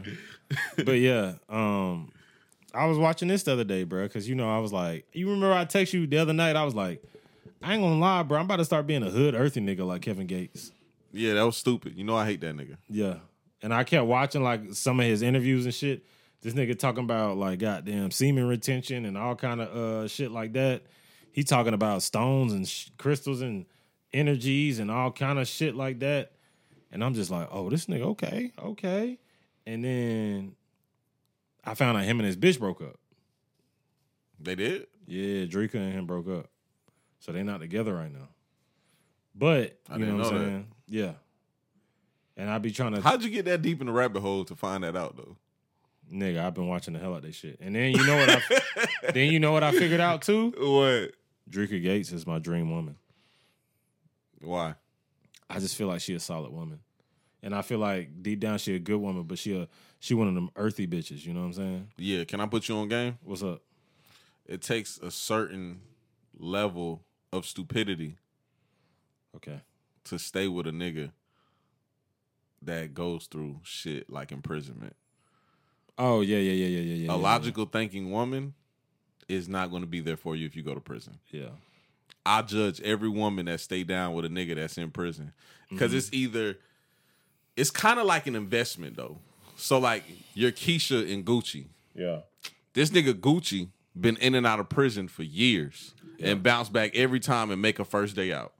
but 0.83 0.93
yeah, 0.93 1.33
um, 1.49 2.09
I 2.73 2.85
was 2.85 2.97
watching 2.97 3.27
this 3.27 3.43
the 3.43 3.53
other 3.53 3.63
day, 3.63 3.83
bro, 3.83 4.03
because 4.03 4.29
you 4.29 4.35
know 4.35 4.49
I 4.49 4.59
was 4.59 4.71
like, 4.71 5.05
you 5.13 5.27
remember 5.29 5.53
I 5.53 5.65
text 5.65 5.93
you 5.93 6.07
the 6.07 6.17
other 6.17 6.33
night? 6.33 6.55
I 6.55 6.63
was 6.63 6.75
like, 6.75 7.03
I 7.61 7.73
ain't 7.73 7.81
gonna 7.81 7.99
lie, 7.99 8.23
bro, 8.23 8.39
I'm 8.39 8.45
about 8.45 8.57
to 8.57 8.65
start 8.65 8.87
being 8.87 9.03
a 9.03 9.09
hood 9.09 9.35
earthy 9.35 9.61
nigga 9.61 9.85
like 9.85 10.01
Kevin 10.01 10.27
Gates. 10.27 10.71
Yeah, 11.11 11.33
that 11.33 11.45
was 11.45 11.57
stupid. 11.57 11.95
You 11.97 12.03
know 12.03 12.15
I 12.15 12.25
hate 12.25 12.41
that 12.41 12.55
nigga. 12.55 12.77
Yeah, 12.87 13.15
and 13.61 13.73
I 13.73 13.83
kept 13.83 14.05
watching 14.05 14.43
like 14.43 14.73
some 14.73 14.99
of 14.99 15.05
his 15.05 15.21
interviews 15.21 15.65
and 15.65 15.73
shit. 15.73 16.05
This 16.41 16.53
nigga 16.53 16.77
talking 16.77 17.03
about 17.03 17.37
like 17.37 17.59
goddamn 17.59 18.11
semen 18.11 18.47
retention 18.47 19.05
and 19.05 19.17
all 19.17 19.35
kind 19.35 19.61
of 19.61 19.75
uh 19.75 20.07
shit 20.07 20.31
like 20.31 20.53
that. 20.53 20.83
He 21.31 21.43
talking 21.43 21.73
about 21.73 22.01
stones 22.01 22.53
and 22.53 22.67
sh- 22.67 22.89
crystals 22.97 23.41
and 23.41 23.65
energies 24.13 24.79
and 24.79 24.89
all 24.89 25.11
kind 25.11 25.39
of 25.39 25.47
shit 25.47 25.75
like 25.75 25.99
that. 25.99 26.31
And 26.91 27.03
I'm 27.03 27.13
just 27.13 27.29
like, 27.29 27.47
oh, 27.51 27.69
this 27.69 27.85
nigga, 27.85 28.03
okay, 28.03 28.51
okay. 28.63 29.19
And 29.67 29.83
then 29.83 30.55
I 31.69 31.75
found 31.75 31.97
out 31.97 32.03
him 32.03 32.19
and 32.19 32.25
his 32.25 32.35
bitch 32.35 32.57
broke 32.59 32.81
up. 32.81 32.97
They 34.39 34.55
did. 34.55 34.87
Yeah, 35.05 35.45
Dreka 35.45 35.75
and 35.75 35.93
him 35.93 36.07
broke 36.07 36.27
up. 36.27 36.49
So 37.19 37.31
they 37.31 37.43
not 37.43 37.59
together 37.59 37.93
right 37.93 38.11
now. 38.11 38.29
But 39.35 39.77
I 39.87 39.97
you 39.97 40.05
know 40.05 40.17
what 40.17 40.25
I'm 40.27 40.33
know 40.33 40.39
that. 40.39 40.45
saying? 40.45 40.67
Yeah. 40.87 41.11
And 42.37 42.49
I 42.49 42.57
be 42.57 42.71
trying 42.71 42.93
to 42.93 43.01
How'd 43.01 43.23
you 43.23 43.29
get 43.29 43.45
that 43.45 43.61
deep 43.61 43.81
in 43.81 43.87
the 43.87 43.93
rabbit 43.93 44.21
hole 44.21 44.45
to 44.45 44.55
find 44.55 44.83
that 44.83 44.95
out 44.95 45.15
though? 45.15 45.35
Nigga, 46.11 46.43
I've 46.43 46.55
been 46.55 46.67
watching 46.67 46.95
the 46.95 46.99
hell 46.99 47.11
out 47.13 47.17
of 47.17 47.23
this 47.23 47.35
shit. 47.35 47.59
And 47.59 47.75
then 47.75 47.91
you 47.91 48.03
know 48.03 48.15
what 48.15 48.29
I 48.29 49.11
then 49.13 49.31
you 49.31 49.39
know 49.39 49.51
what 49.51 49.63
I 49.63 49.71
figured 49.71 49.99
out 49.99 50.23
too? 50.23 50.51
What? 50.57 51.11
Dreka 51.51 51.83
Gates 51.83 52.11
is 52.11 52.25
my 52.25 52.39
dream 52.39 52.71
woman. 52.71 52.95
Why? 54.41 54.73
I 55.47 55.59
just 55.59 55.75
feel 55.75 55.87
like 55.87 56.01
she 56.01 56.15
a 56.15 56.19
solid 56.19 56.51
woman. 56.51 56.79
And 57.43 57.53
I 57.53 57.61
feel 57.61 57.79
like 57.79 58.23
deep 58.23 58.39
down 58.39 58.57
she 58.57 58.75
a 58.75 58.79
good 58.79 58.99
woman, 58.99 59.23
but 59.23 59.37
she 59.37 59.55
a 59.55 59.67
she 59.99 60.13
one 60.13 60.27
of 60.27 60.35
them 60.35 60.49
earthy 60.55 60.87
bitches, 60.87 61.25
you 61.25 61.33
know 61.33 61.41
what 61.41 61.47
I'm 61.47 61.53
saying? 61.53 61.87
Yeah, 61.97 62.23
can 62.23 62.39
I 62.39 62.45
put 62.45 62.67
you 62.69 62.75
on 62.75 62.87
game? 62.87 63.17
What's 63.23 63.43
up? 63.43 63.61
It 64.45 64.61
takes 64.61 64.97
a 64.97 65.11
certain 65.11 65.81
level 66.37 67.03
of 67.31 67.45
stupidity 67.45 68.17
Okay. 69.35 69.61
to 70.05 70.17
stay 70.17 70.47
with 70.47 70.65
a 70.65 70.71
nigga 70.71 71.11
that 72.61 72.93
goes 72.93 73.27
through 73.27 73.59
shit 73.63 74.09
like 74.09 74.31
imprisonment. 74.31 74.95
Oh 75.97 76.21
yeah, 76.21 76.37
yeah, 76.37 76.53
yeah, 76.53 76.67
yeah, 76.67 76.79
yeah, 76.79 76.95
yeah. 76.95 77.13
a 77.13 77.15
yeah, 77.17 77.21
logical 77.21 77.65
thinking 77.65 78.09
woman 78.09 78.53
is 79.27 79.47
not 79.47 79.69
going 79.69 79.83
to 79.83 79.87
be 79.87 79.99
there 79.99 80.17
for 80.17 80.35
you 80.35 80.45
if 80.45 80.55
you 80.55 80.63
go 80.63 80.73
to 80.73 80.81
prison. 80.81 81.19
Yeah. 81.29 81.49
I 82.25 82.41
judge 82.41 82.81
every 82.81 83.09
woman 83.09 83.45
that 83.45 83.59
stay 83.59 83.83
down 83.83 84.13
with 84.13 84.25
a 84.25 84.29
nigga 84.29 84.55
that's 84.55 84.77
in 84.77 84.91
prison 84.91 85.33
because 85.69 85.89
mm-hmm. 85.89 85.97
it's 85.97 86.09
either 86.11 86.57
it's 87.55 87.69
kind 87.69 87.99
of 87.99 88.05
like 88.05 88.27
an 88.27 88.35
investment 88.35 88.95
though. 88.95 89.17
So 89.59 89.77
like 89.79 90.03
your 90.33 90.51
Keyshia 90.51 91.11
and 91.13 91.25
Gucci, 91.25 91.67
Yeah. 91.95 92.21
this 92.73 92.89
nigga 92.89 93.13
Gucci 93.13 93.69
been 93.99 94.17
in 94.17 94.35
and 94.35 94.47
out 94.47 94.59
of 94.59 94.69
prison 94.69 95.07
for 95.07 95.23
years 95.23 95.93
and 96.21 96.41
bounce 96.43 96.69
back 96.69 96.95
every 96.95 97.19
time 97.19 97.51
and 97.51 97.61
make 97.61 97.79
a 97.79 97.85
first 97.85 98.15
day 98.15 98.31
out. 98.33 98.53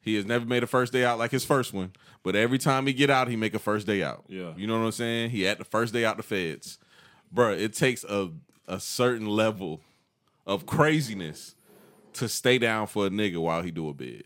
He 0.00 0.14
has 0.14 0.24
never 0.24 0.44
made 0.46 0.62
a 0.62 0.66
first 0.68 0.92
day 0.92 1.04
out 1.04 1.18
like 1.18 1.32
his 1.32 1.44
first 1.44 1.72
one, 1.72 1.92
but 2.22 2.36
every 2.36 2.58
time 2.58 2.86
he 2.86 2.92
get 2.92 3.10
out, 3.10 3.26
he 3.28 3.34
make 3.34 3.54
a 3.54 3.58
first 3.58 3.86
day 3.88 4.02
out. 4.04 4.24
Yeah. 4.28 4.52
you 4.56 4.66
know 4.68 4.78
what 4.78 4.84
I'm 4.86 4.92
saying? 4.92 5.30
He 5.30 5.42
had 5.42 5.58
the 5.58 5.64
first 5.64 5.92
day 5.92 6.04
out 6.04 6.16
the 6.16 6.22
feds, 6.22 6.78
Bruh, 7.34 7.58
It 7.58 7.72
takes 7.74 8.04
a 8.04 8.30
a 8.68 8.78
certain 8.80 9.26
level 9.26 9.80
of 10.46 10.64
craziness 10.66 11.54
to 12.14 12.28
stay 12.28 12.58
down 12.58 12.86
for 12.86 13.06
a 13.06 13.10
nigga 13.10 13.38
while 13.38 13.62
he 13.62 13.70
do 13.72 13.88
a 13.88 13.92
bid, 13.94 14.24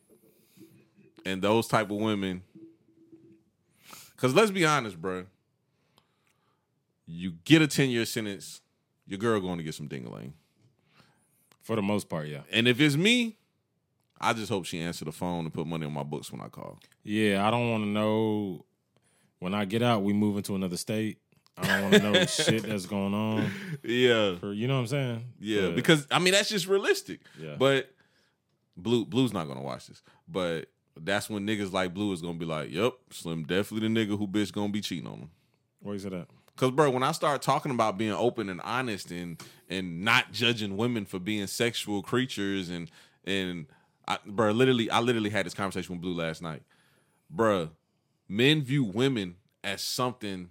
and 1.24 1.40
those 1.42 1.66
type 1.66 1.90
of 1.90 1.96
women. 1.96 2.42
Cause 4.16 4.34
let's 4.34 4.50
be 4.50 4.66
honest, 4.66 5.00
bruh. 5.00 5.26
You 7.12 7.32
get 7.44 7.60
a 7.62 7.66
ten 7.66 7.90
year 7.90 8.04
sentence, 8.04 8.60
your 9.06 9.18
girl 9.18 9.40
going 9.40 9.58
to 9.58 9.64
get 9.64 9.74
some 9.74 9.88
dingaling. 9.88 10.32
For 11.62 11.76
the 11.76 11.82
most 11.82 12.08
part, 12.08 12.26
yeah. 12.28 12.40
And 12.50 12.66
if 12.66 12.80
it's 12.80 12.96
me, 12.96 13.36
I 14.20 14.32
just 14.32 14.48
hope 14.48 14.64
she 14.64 14.80
answer 14.80 15.04
the 15.04 15.12
phone 15.12 15.44
and 15.44 15.52
put 15.52 15.66
money 15.66 15.86
on 15.86 15.92
my 15.92 16.02
books 16.02 16.30
when 16.32 16.40
I 16.40 16.48
call. 16.48 16.78
Yeah, 17.02 17.46
I 17.46 17.50
don't 17.50 17.70
want 17.70 17.84
to 17.84 17.88
know 17.88 18.64
when 19.38 19.54
I 19.54 19.64
get 19.64 19.82
out, 19.82 20.02
we 20.02 20.12
move 20.12 20.36
into 20.36 20.54
another 20.54 20.76
state. 20.76 21.18
I 21.58 21.66
don't 21.66 21.82
want 21.90 21.94
to 21.94 22.12
know 22.12 22.24
shit 22.26 22.62
that's 22.62 22.86
going 22.86 23.12
on. 23.14 23.50
Yeah. 23.82 24.36
For, 24.36 24.52
you 24.52 24.66
know 24.68 24.74
what 24.74 24.80
I'm 24.80 24.86
saying? 24.86 25.24
Yeah, 25.38 25.66
But- 25.66 25.76
because 25.76 26.06
I 26.10 26.18
mean 26.18 26.32
that's 26.32 26.48
just 26.48 26.66
realistic. 26.66 27.20
Yeah. 27.38 27.56
But 27.58 27.90
Blue 28.76 29.04
Blue's 29.04 29.32
not 29.32 29.46
gonna 29.46 29.62
watch 29.62 29.86
this. 29.88 30.02
But 30.28 30.66
that's 30.98 31.28
when 31.28 31.46
niggas 31.46 31.72
like 31.72 31.92
Blue 31.92 32.12
is 32.12 32.22
gonna 32.22 32.38
be 32.38 32.46
like, 32.46 32.70
"Yep, 32.70 32.94
Slim 33.10 33.44
definitely 33.44 33.88
the 33.88 33.94
nigga 34.06 34.18
who 34.18 34.26
bitch 34.26 34.52
gonna 34.52 34.72
be 34.72 34.80
cheating 34.80 35.06
on 35.06 35.18
him." 35.18 35.30
where 35.82 35.94
is 35.94 36.04
it 36.04 36.12
at? 36.12 36.28
Cause 36.60 36.72
bro, 36.72 36.90
when 36.90 37.02
I 37.02 37.12
start 37.12 37.40
talking 37.40 37.72
about 37.72 37.96
being 37.96 38.12
open 38.12 38.50
and 38.50 38.60
honest 38.60 39.10
and 39.10 39.42
and 39.70 40.04
not 40.04 40.30
judging 40.30 40.76
women 40.76 41.06
for 41.06 41.18
being 41.18 41.46
sexual 41.46 42.02
creatures 42.02 42.68
and 42.68 42.90
and 43.24 43.64
I, 44.06 44.18
bro, 44.26 44.50
literally, 44.50 44.90
I 44.90 45.00
literally 45.00 45.30
had 45.30 45.46
this 45.46 45.54
conversation 45.54 45.94
with 45.94 46.02
Blue 46.02 46.12
last 46.12 46.42
night, 46.42 46.62
bro. 47.30 47.70
Men 48.28 48.60
view 48.60 48.84
women 48.84 49.36
as 49.64 49.80
something 49.80 50.50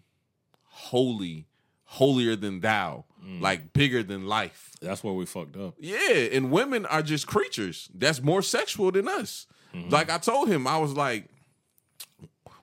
holy, 0.63 1.45
holier 1.83 2.35
than 2.35 2.61
thou, 2.61 3.05
mm. 3.23 3.39
like 3.39 3.71
bigger 3.73 4.01
than 4.01 4.25
life. 4.25 4.71
That's 4.81 5.03
where 5.03 5.13
we 5.13 5.27
fucked 5.27 5.57
up. 5.57 5.75
Yeah, 5.77 6.29
and 6.31 6.49
women 6.49 6.87
are 6.87 7.03
just 7.03 7.27
creatures 7.27 7.87
that's 7.93 8.19
more 8.19 8.41
sexual 8.41 8.91
than 8.91 9.07
us. 9.07 9.45
Mm-hmm. 9.75 9.89
Like 9.89 10.09
I 10.09 10.17
told 10.17 10.49
him, 10.49 10.65
I 10.65 10.79
was 10.79 10.93
like, 10.93 11.25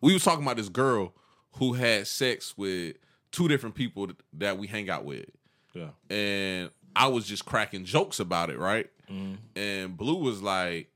we 0.01 0.14
was 0.14 0.24
talking 0.24 0.44
about 0.44 0.57
this 0.57 0.68
girl 0.68 1.14
who 1.59 1.74
had 1.74 2.09
sex 2.09 2.59
with 2.59 2.97
two 3.37 3.49
different 3.49 3.74
people 3.74 4.09
that 4.34 4.59
we 4.59 4.66
hang 4.66 4.89
out 4.91 5.05
with, 5.05 5.26
Yeah. 5.74 5.91
and 6.09 6.70
I 6.95 7.09
was 7.09 7.26
just 7.26 7.45
cracking 7.45 7.84
jokes 7.84 8.18
about 8.20 8.49
it, 8.51 8.59
right? 8.59 8.89
Mm-hmm. 9.11 9.34
And 9.55 9.97
Blue 9.97 10.16
was 10.16 10.43
like, 10.43 10.91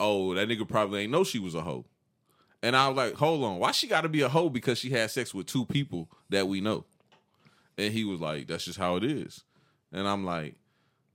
"Oh, 0.00 0.34
that 0.34 0.48
nigga 0.48 0.68
probably 0.68 1.02
ain't 1.02 1.12
know 1.12 1.22
she 1.24 1.38
was 1.38 1.54
a 1.54 1.62
hoe." 1.62 1.84
And 2.62 2.74
I 2.76 2.88
was 2.88 2.96
like, 2.96 3.14
"Hold 3.14 3.44
on, 3.44 3.58
why 3.58 3.70
she 3.70 3.86
got 3.86 4.00
to 4.02 4.08
be 4.08 4.22
a 4.22 4.28
hoe 4.28 4.48
because 4.50 4.78
she 4.78 4.90
had 4.90 5.10
sex 5.10 5.32
with 5.32 5.46
two 5.46 5.64
people 5.64 6.10
that 6.30 6.48
we 6.48 6.60
know?" 6.60 6.84
And 7.78 7.92
he 7.94 8.04
was 8.04 8.20
like, 8.20 8.46
"That's 8.48 8.64
just 8.64 8.78
how 8.78 8.96
it 8.96 9.04
is." 9.04 9.44
And 9.92 10.08
I'm 10.08 10.24
like, 10.24 10.56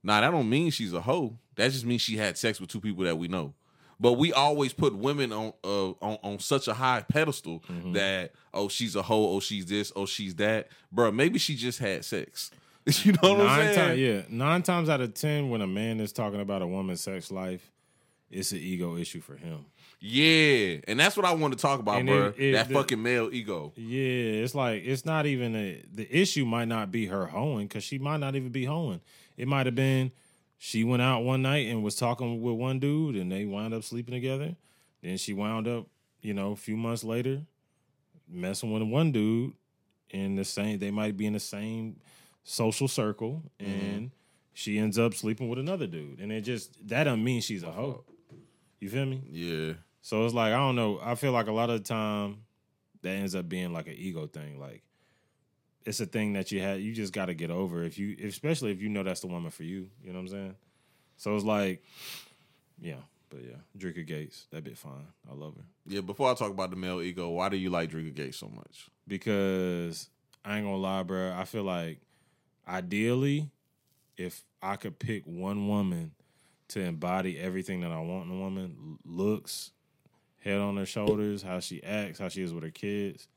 "Nah, 0.02 0.20
that 0.22 0.30
don't 0.30 0.48
mean 0.48 0.70
she's 0.70 0.92
a 0.94 1.02
hoe. 1.02 1.38
That 1.56 1.70
just 1.70 1.84
means 1.84 2.00
she 2.02 2.16
had 2.16 2.38
sex 2.38 2.60
with 2.60 2.70
two 2.70 2.80
people 2.80 3.04
that 3.04 3.18
we 3.18 3.28
know." 3.28 3.54
But 4.02 4.14
we 4.14 4.32
always 4.32 4.72
put 4.72 4.94
women 4.96 5.32
on 5.32 5.52
uh, 5.62 5.90
on 6.02 6.18
on 6.24 6.38
such 6.40 6.66
a 6.66 6.74
high 6.74 7.02
pedestal 7.08 7.62
that 7.92 8.32
oh 8.52 8.68
she's 8.68 8.96
a 8.96 9.02
hoe, 9.02 9.36
oh 9.36 9.40
she's 9.40 9.64
this, 9.66 9.92
oh 9.96 10.06
she's 10.06 10.34
that, 10.34 10.68
bro. 10.90 11.12
Maybe 11.12 11.38
she 11.38 11.54
just 11.54 11.78
had 11.78 12.04
sex. 12.04 12.50
you 13.04 13.12
know 13.22 13.34
what 13.34 13.46
I'm 13.46 13.60
saying? 13.62 13.76
times, 13.78 13.98
yeah, 14.00 14.22
nine 14.28 14.62
times 14.64 14.88
out 14.88 15.00
of 15.00 15.14
ten, 15.14 15.50
when 15.50 15.62
a 15.62 15.68
man 15.68 16.00
is 16.00 16.12
talking 16.12 16.40
about 16.40 16.62
a 16.62 16.66
woman's 16.66 17.00
sex 17.00 17.30
life, 17.30 17.70
it's 18.28 18.50
an 18.50 18.58
ego 18.58 18.96
issue 18.96 19.20
for 19.20 19.36
him. 19.36 19.66
Yeah, 20.00 20.78
and 20.88 20.98
that's 20.98 21.16
what 21.16 21.24
I 21.24 21.32
want 21.34 21.54
to 21.54 21.60
talk 21.62 21.78
about, 21.78 21.98
And 22.00 22.08
bro. 22.08 22.26
it- 22.26 22.34
it- 22.40 22.52
that 22.54 22.66
the- 22.68 22.74
fucking 22.74 23.00
male 23.00 23.30
ego. 23.32 23.72
Yeah, 23.76 24.42
it's 24.42 24.52
like 24.56 24.82
it's 24.84 25.04
not 25.04 25.26
even 25.26 25.54
a 25.54 25.80
the 25.94 26.08
issue 26.10 26.44
might 26.44 26.66
not 26.66 26.90
be 26.90 27.06
her 27.06 27.26
hoeing 27.26 27.68
because 27.68 27.84
she 27.84 27.98
might 28.00 28.18
not 28.18 28.34
even 28.34 28.50
be 28.50 28.64
hoeing. 28.64 29.00
It 29.36 29.46
might 29.46 29.66
have 29.66 29.76
been 29.76 30.10
she 30.64 30.84
went 30.84 31.02
out 31.02 31.24
one 31.24 31.42
night 31.42 31.66
and 31.66 31.82
was 31.82 31.96
talking 31.96 32.40
with 32.40 32.54
one 32.54 32.78
dude 32.78 33.16
and 33.16 33.32
they 33.32 33.44
wound 33.44 33.74
up 33.74 33.82
sleeping 33.82 34.14
together. 34.14 34.54
Then 35.02 35.16
she 35.16 35.32
wound 35.32 35.66
up, 35.66 35.88
you 36.20 36.34
know, 36.34 36.52
a 36.52 36.56
few 36.56 36.76
months 36.76 37.02
later, 37.02 37.42
messing 38.28 38.70
with 38.70 38.84
one 38.84 39.10
dude 39.10 39.54
in 40.10 40.36
the 40.36 40.44
same 40.44 40.78
they 40.78 40.92
might 40.92 41.16
be 41.16 41.26
in 41.26 41.32
the 41.32 41.40
same 41.40 41.96
social 42.44 42.86
circle 42.86 43.42
mm-hmm. 43.58 43.72
and 43.72 44.10
she 44.52 44.78
ends 44.78 45.00
up 45.00 45.14
sleeping 45.14 45.48
with 45.48 45.58
another 45.58 45.88
dude. 45.88 46.20
And 46.20 46.30
it 46.30 46.42
just 46.42 46.86
that 46.86 47.04
doesn't 47.04 47.24
mean 47.24 47.40
she's 47.40 47.64
a 47.64 47.72
hoe. 47.72 48.04
You 48.78 48.88
feel 48.88 49.06
me? 49.06 49.20
Yeah, 49.28 49.72
So 50.00 50.24
it's 50.24 50.32
like 50.32 50.52
I 50.52 50.58
don't 50.58 50.76
know. 50.76 51.00
I 51.02 51.16
feel 51.16 51.32
like 51.32 51.48
a 51.48 51.52
lot 51.52 51.70
of 51.70 51.82
the 51.82 51.88
time 51.88 52.44
that 53.02 53.10
ends 53.10 53.34
up 53.34 53.48
being 53.48 53.72
like 53.72 53.88
an 53.88 53.96
ego 53.96 54.28
thing. 54.28 54.60
Like 54.60 54.84
it's 55.84 56.00
a 56.00 56.06
thing 56.06 56.34
that 56.34 56.52
you 56.52 56.60
had. 56.60 56.80
You 56.80 56.92
just 56.92 57.12
got 57.12 57.26
to 57.26 57.34
get 57.34 57.50
over 57.50 57.82
if 57.82 57.98
you, 57.98 58.16
especially 58.24 58.72
if 58.72 58.80
you 58.80 58.88
know 58.88 59.02
that's 59.02 59.20
the 59.20 59.26
woman 59.26 59.50
for 59.50 59.64
you. 59.64 59.88
You 60.02 60.12
know 60.12 60.20
what 60.20 60.26
I'm 60.26 60.28
saying? 60.28 60.56
So 61.16 61.34
it's 61.36 61.44
like, 61.44 61.82
yeah, 62.80 62.96
but 63.30 63.40
yeah, 63.42 63.56
Dreka 63.78 64.06
Gates, 64.06 64.46
that 64.50 64.64
bit 64.64 64.76
fine. 64.78 65.06
I 65.30 65.34
love 65.34 65.54
her 65.56 65.62
yeah. 65.86 66.00
Before 66.00 66.30
I 66.30 66.34
talk 66.34 66.50
about 66.50 66.70
the 66.70 66.76
male 66.76 67.00
ego, 67.00 67.28
why 67.30 67.48
do 67.48 67.56
you 67.56 67.70
like 67.70 67.90
Dreka 67.90 68.14
Gates 68.14 68.38
so 68.38 68.48
much? 68.48 68.88
because 69.06 70.08
I 70.44 70.56
ain't 70.56 70.66
gonna 70.66 70.76
lie, 70.76 71.02
bro. 71.02 71.34
I 71.36 71.44
feel 71.44 71.64
like 71.64 72.00
ideally, 72.66 73.50
if 74.16 74.42
I 74.62 74.76
could 74.76 74.98
pick 74.98 75.24
one 75.26 75.68
woman 75.68 76.12
to 76.68 76.80
embody 76.80 77.38
everything 77.38 77.80
that 77.80 77.92
I 77.92 78.00
want 78.00 78.26
in 78.26 78.36
a 78.36 78.40
woman 78.40 78.98
looks 79.04 79.72
head 80.38 80.58
on 80.58 80.76
her 80.76 80.86
shoulders, 80.86 81.42
how 81.42 81.60
she 81.60 81.82
acts, 81.82 82.18
how 82.18 82.28
she 82.28 82.42
is 82.42 82.52
with 82.52 82.64
her 82.64 82.70
kids, 82.70 83.28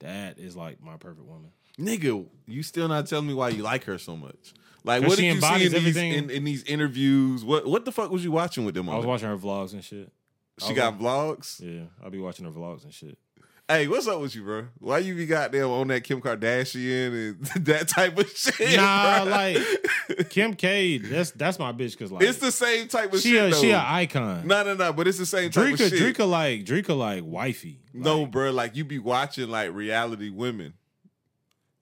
that 0.00 0.38
is 0.38 0.56
like 0.56 0.82
my 0.82 0.96
perfect 0.96 1.26
woman. 1.26 1.50
Nigga, 1.78 2.26
you 2.46 2.62
still 2.62 2.88
not 2.88 3.06
telling 3.06 3.26
me 3.26 3.34
why 3.34 3.48
you 3.48 3.62
like 3.62 3.84
her 3.84 3.98
so 3.98 4.16
much? 4.16 4.54
Like, 4.84 5.02
what 5.02 5.16
did 5.16 5.24
you 5.24 5.40
see 5.40 5.66
in 5.66 5.72
these, 5.72 5.96
in, 5.96 6.30
in 6.30 6.44
these 6.44 6.62
interviews? 6.64 7.44
What 7.44 7.66
what 7.66 7.84
the 7.84 7.92
fuck 7.92 8.10
was 8.10 8.22
you 8.22 8.30
watching 8.30 8.64
with 8.64 8.74
them? 8.74 8.88
I 8.88 8.96
was 8.96 9.06
watching 9.06 9.28
her 9.28 9.36
vlogs 9.36 9.72
and 9.72 9.82
shit. 9.82 10.12
She 10.58 10.74
got 10.74 10.98
vlogs. 10.98 11.60
Yeah, 11.60 11.86
I'll 12.02 12.10
be 12.10 12.18
watching 12.18 12.44
her 12.44 12.52
vlogs 12.52 12.84
and 12.84 12.92
shit. 12.92 13.18
Hey, 13.66 13.88
what's 13.88 14.06
up 14.06 14.20
with 14.20 14.34
you, 14.34 14.42
bro? 14.42 14.66
Why 14.78 14.98
you 14.98 15.14
be 15.14 15.24
goddamn 15.24 15.70
on 15.70 15.88
that 15.88 16.04
Kim 16.04 16.20
Kardashian 16.20 17.30
and 17.30 17.44
that 17.64 17.88
type 17.88 18.18
of 18.18 18.30
shit? 18.30 18.76
Nah, 18.76 19.24
bro? 19.24 19.30
like 19.32 20.28
Kim 20.28 20.52
K, 20.52 20.98
that's 20.98 21.30
that's 21.30 21.58
my 21.58 21.72
bitch 21.72 21.92
because 21.92 22.12
like 22.12 22.22
it's 22.24 22.38
the 22.38 22.52
same 22.52 22.88
type 22.88 23.14
of 23.14 23.20
she 23.20 23.30
shit. 23.30 23.42
a, 23.42 23.50
though. 23.50 23.60
she 23.62 23.70
an 23.70 23.80
icon. 23.80 24.46
No, 24.46 24.64
no, 24.64 24.74
no. 24.74 24.92
But 24.92 25.08
it's 25.08 25.16
the 25.16 25.24
same 25.24 25.50
type 25.50 25.64
Dreka, 25.64 25.86
of 25.86 25.98
shit. 25.98 26.14
Dreka 26.14 26.28
like 26.28 26.64
Dreka 26.66 26.94
like 26.94 27.22
wifey. 27.24 27.80
no, 27.94 28.26
bro. 28.26 28.50
Like 28.50 28.76
you 28.76 28.84
be 28.84 28.98
watching 28.98 29.48
like 29.48 29.72
reality 29.72 30.28
women. 30.28 30.74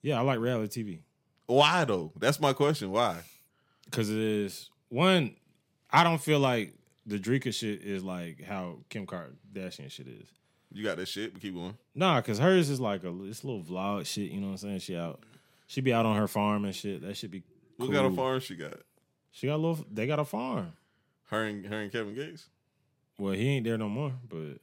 Yeah, 0.02 0.18
I 0.18 0.22
like 0.22 0.40
reality 0.40 0.82
TV. 0.82 0.98
Why 1.46 1.84
though? 1.84 2.12
That's 2.18 2.40
my 2.40 2.52
question. 2.52 2.90
Why? 2.90 3.22
because 3.92 4.10
it 4.10 4.18
is 4.18 4.70
one. 4.88 5.36
I 5.90 6.02
don't 6.02 6.20
feel 6.20 6.40
like 6.40 6.74
the 7.06 7.18
Dreka 7.18 7.52
shit 7.54 7.82
is 7.82 8.02
like 8.02 8.42
how 8.42 8.78
Kim 8.88 9.06
Kardashian 9.06 9.90
shit 9.90 10.08
is. 10.08 10.26
You 10.72 10.82
got 10.82 10.96
that 10.96 11.06
shit, 11.06 11.34
but 11.34 11.42
keep 11.42 11.54
going. 11.54 11.76
Nah, 11.94 12.20
because 12.20 12.38
hers 12.38 12.70
is 12.70 12.80
like 12.80 13.04
a 13.04 13.14
it's 13.24 13.42
a 13.42 13.46
little 13.46 13.62
vlog 13.62 14.06
shit. 14.06 14.30
You 14.30 14.40
know 14.40 14.46
what 14.46 14.52
I'm 14.52 14.58
saying? 14.58 14.78
She 14.80 14.96
out, 14.96 15.22
she 15.66 15.82
be 15.82 15.92
out 15.92 16.06
on 16.06 16.16
her 16.16 16.26
farm 16.26 16.64
and 16.64 16.74
shit. 16.74 17.02
That 17.02 17.16
should 17.16 17.30
be. 17.30 17.42
What 17.76 17.86
cool. 17.86 17.94
kind 17.94 18.06
of 18.06 18.16
farm 18.16 18.40
she 18.40 18.56
got? 18.56 18.78
She 19.30 19.46
got 19.46 19.56
a 19.56 19.62
little. 19.62 19.84
They 19.92 20.06
got 20.06 20.18
a 20.18 20.24
farm. 20.24 20.72
Her 21.26 21.44
and 21.44 21.66
her 21.66 21.80
and 21.80 21.92
Kevin 21.92 22.14
Gates. 22.14 22.48
Well, 23.18 23.34
he 23.34 23.48
ain't 23.48 23.64
there 23.64 23.78
no 23.78 23.88
more, 23.88 24.12
but 24.28 24.58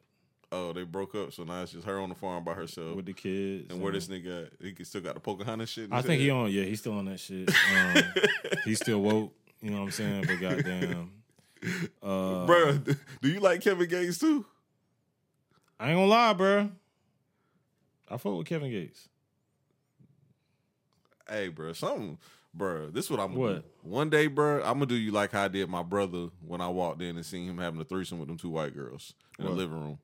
Oh, 0.51 0.73
they 0.73 0.81
broke 0.83 1.13
up, 1.13 1.31
so 1.31 1.43
now 1.43 1.61
it's 1.61 1.73
just 1.73 1.85
her 1.85 1.99
on 1.99 2.09
the 2.09 2.15
farm 2.15 2.43
by 2.43 2.53
herself. 2.53 2.95
with 2.95 3.05
the 3.05 3.13
kids. 3.13 3.67
and 3.69 3.79
where 3.81 3.91
this 3.91 4.07
nigga 4.07 4.47
at? 4.47 4.77
He 4.77 4.83
still 4.83 5.01
got 5.01 5.13
the 5.13 5.19
Pocahontas 5.19 5.69
shit. 5.69 5.89
I 5.91 6.01
think 6.01 6.21
he 6.21 6.31
on. 6.31 6.51
Yeah, 6.51 6.63
he's 6.63 6.79
still 6.79 6.93
on 6.93 7.05
that 7.05 7.19
shit. 7.19 7.49
Um, 7.75 8.03
he's 8.65 8.79
still 8.79 8.99
woke. 9.01 9.31
You 9.61 9.69
know 9.71 9.77
what 9.77 9.83
I'm 9.83 9.91
saying? 9.91 10.23
But 10.25 10.39
goddamn, 10.39 11.11
uh, 12.01 12.45
Bro, 12.47 12.79
do 13.21 13.29
you 13.29 13.39
like 13.41 13.61
Kevin 13.61 13.87
Gates 13.87 14.17
too? 14.17 14.45
I 15.79 15.89
ain't 15.89 15.97
gonna 15.97 16.07
lie, 16.07 16.33
bro. 16.33 16.71
I 18.09 18.17
fuck 18.17 18.37
with 18.37 18.47
Kevin 18.47 18.71
Gates. 18.71 19.07
Hey, 21.29 21.49
bro, 21.49 21.73
something, 21.73 22.17
bro. 22.53 22.89
This 22.89 23.05
is 23.05 23.11
what 23.11 23.19
I'm 23.19 23.29
gonna 23.33 23.39
What? 23.39 23.83
do. 23.83 23.89
One 23.89 24.09
day, 24.09 24.27
bro, 24.27 24.57
I'm 24.63 24.73
gonna 24.75 24.87
do 24.87 24.95
you 24.95 25.11
like 25.11 25.31
how 25.31 25.43
I 25.43 25.47
did 25.47 25.69
my 25.69 25.83
brother 25.83 26.29
when 26.45 26.59
I 26.59 26.69
walked 26.69 27.01
in 27.01 27.15
and 27.17 27.25
seen 27.25 27.47
him 27.47 27.57
having 27.59 27.79
a 27.79 27.83
threesome 27.83 28.17
with 28.19 28.29
them 28.29 28.37
two 28.37 28.49
white 28.49 28.73
girls 28.73 29.13
in 29.37 29.45
What? 29.45 29.51
the 29.51 29.57
living 29.57 29.79
room. 29.79 29.99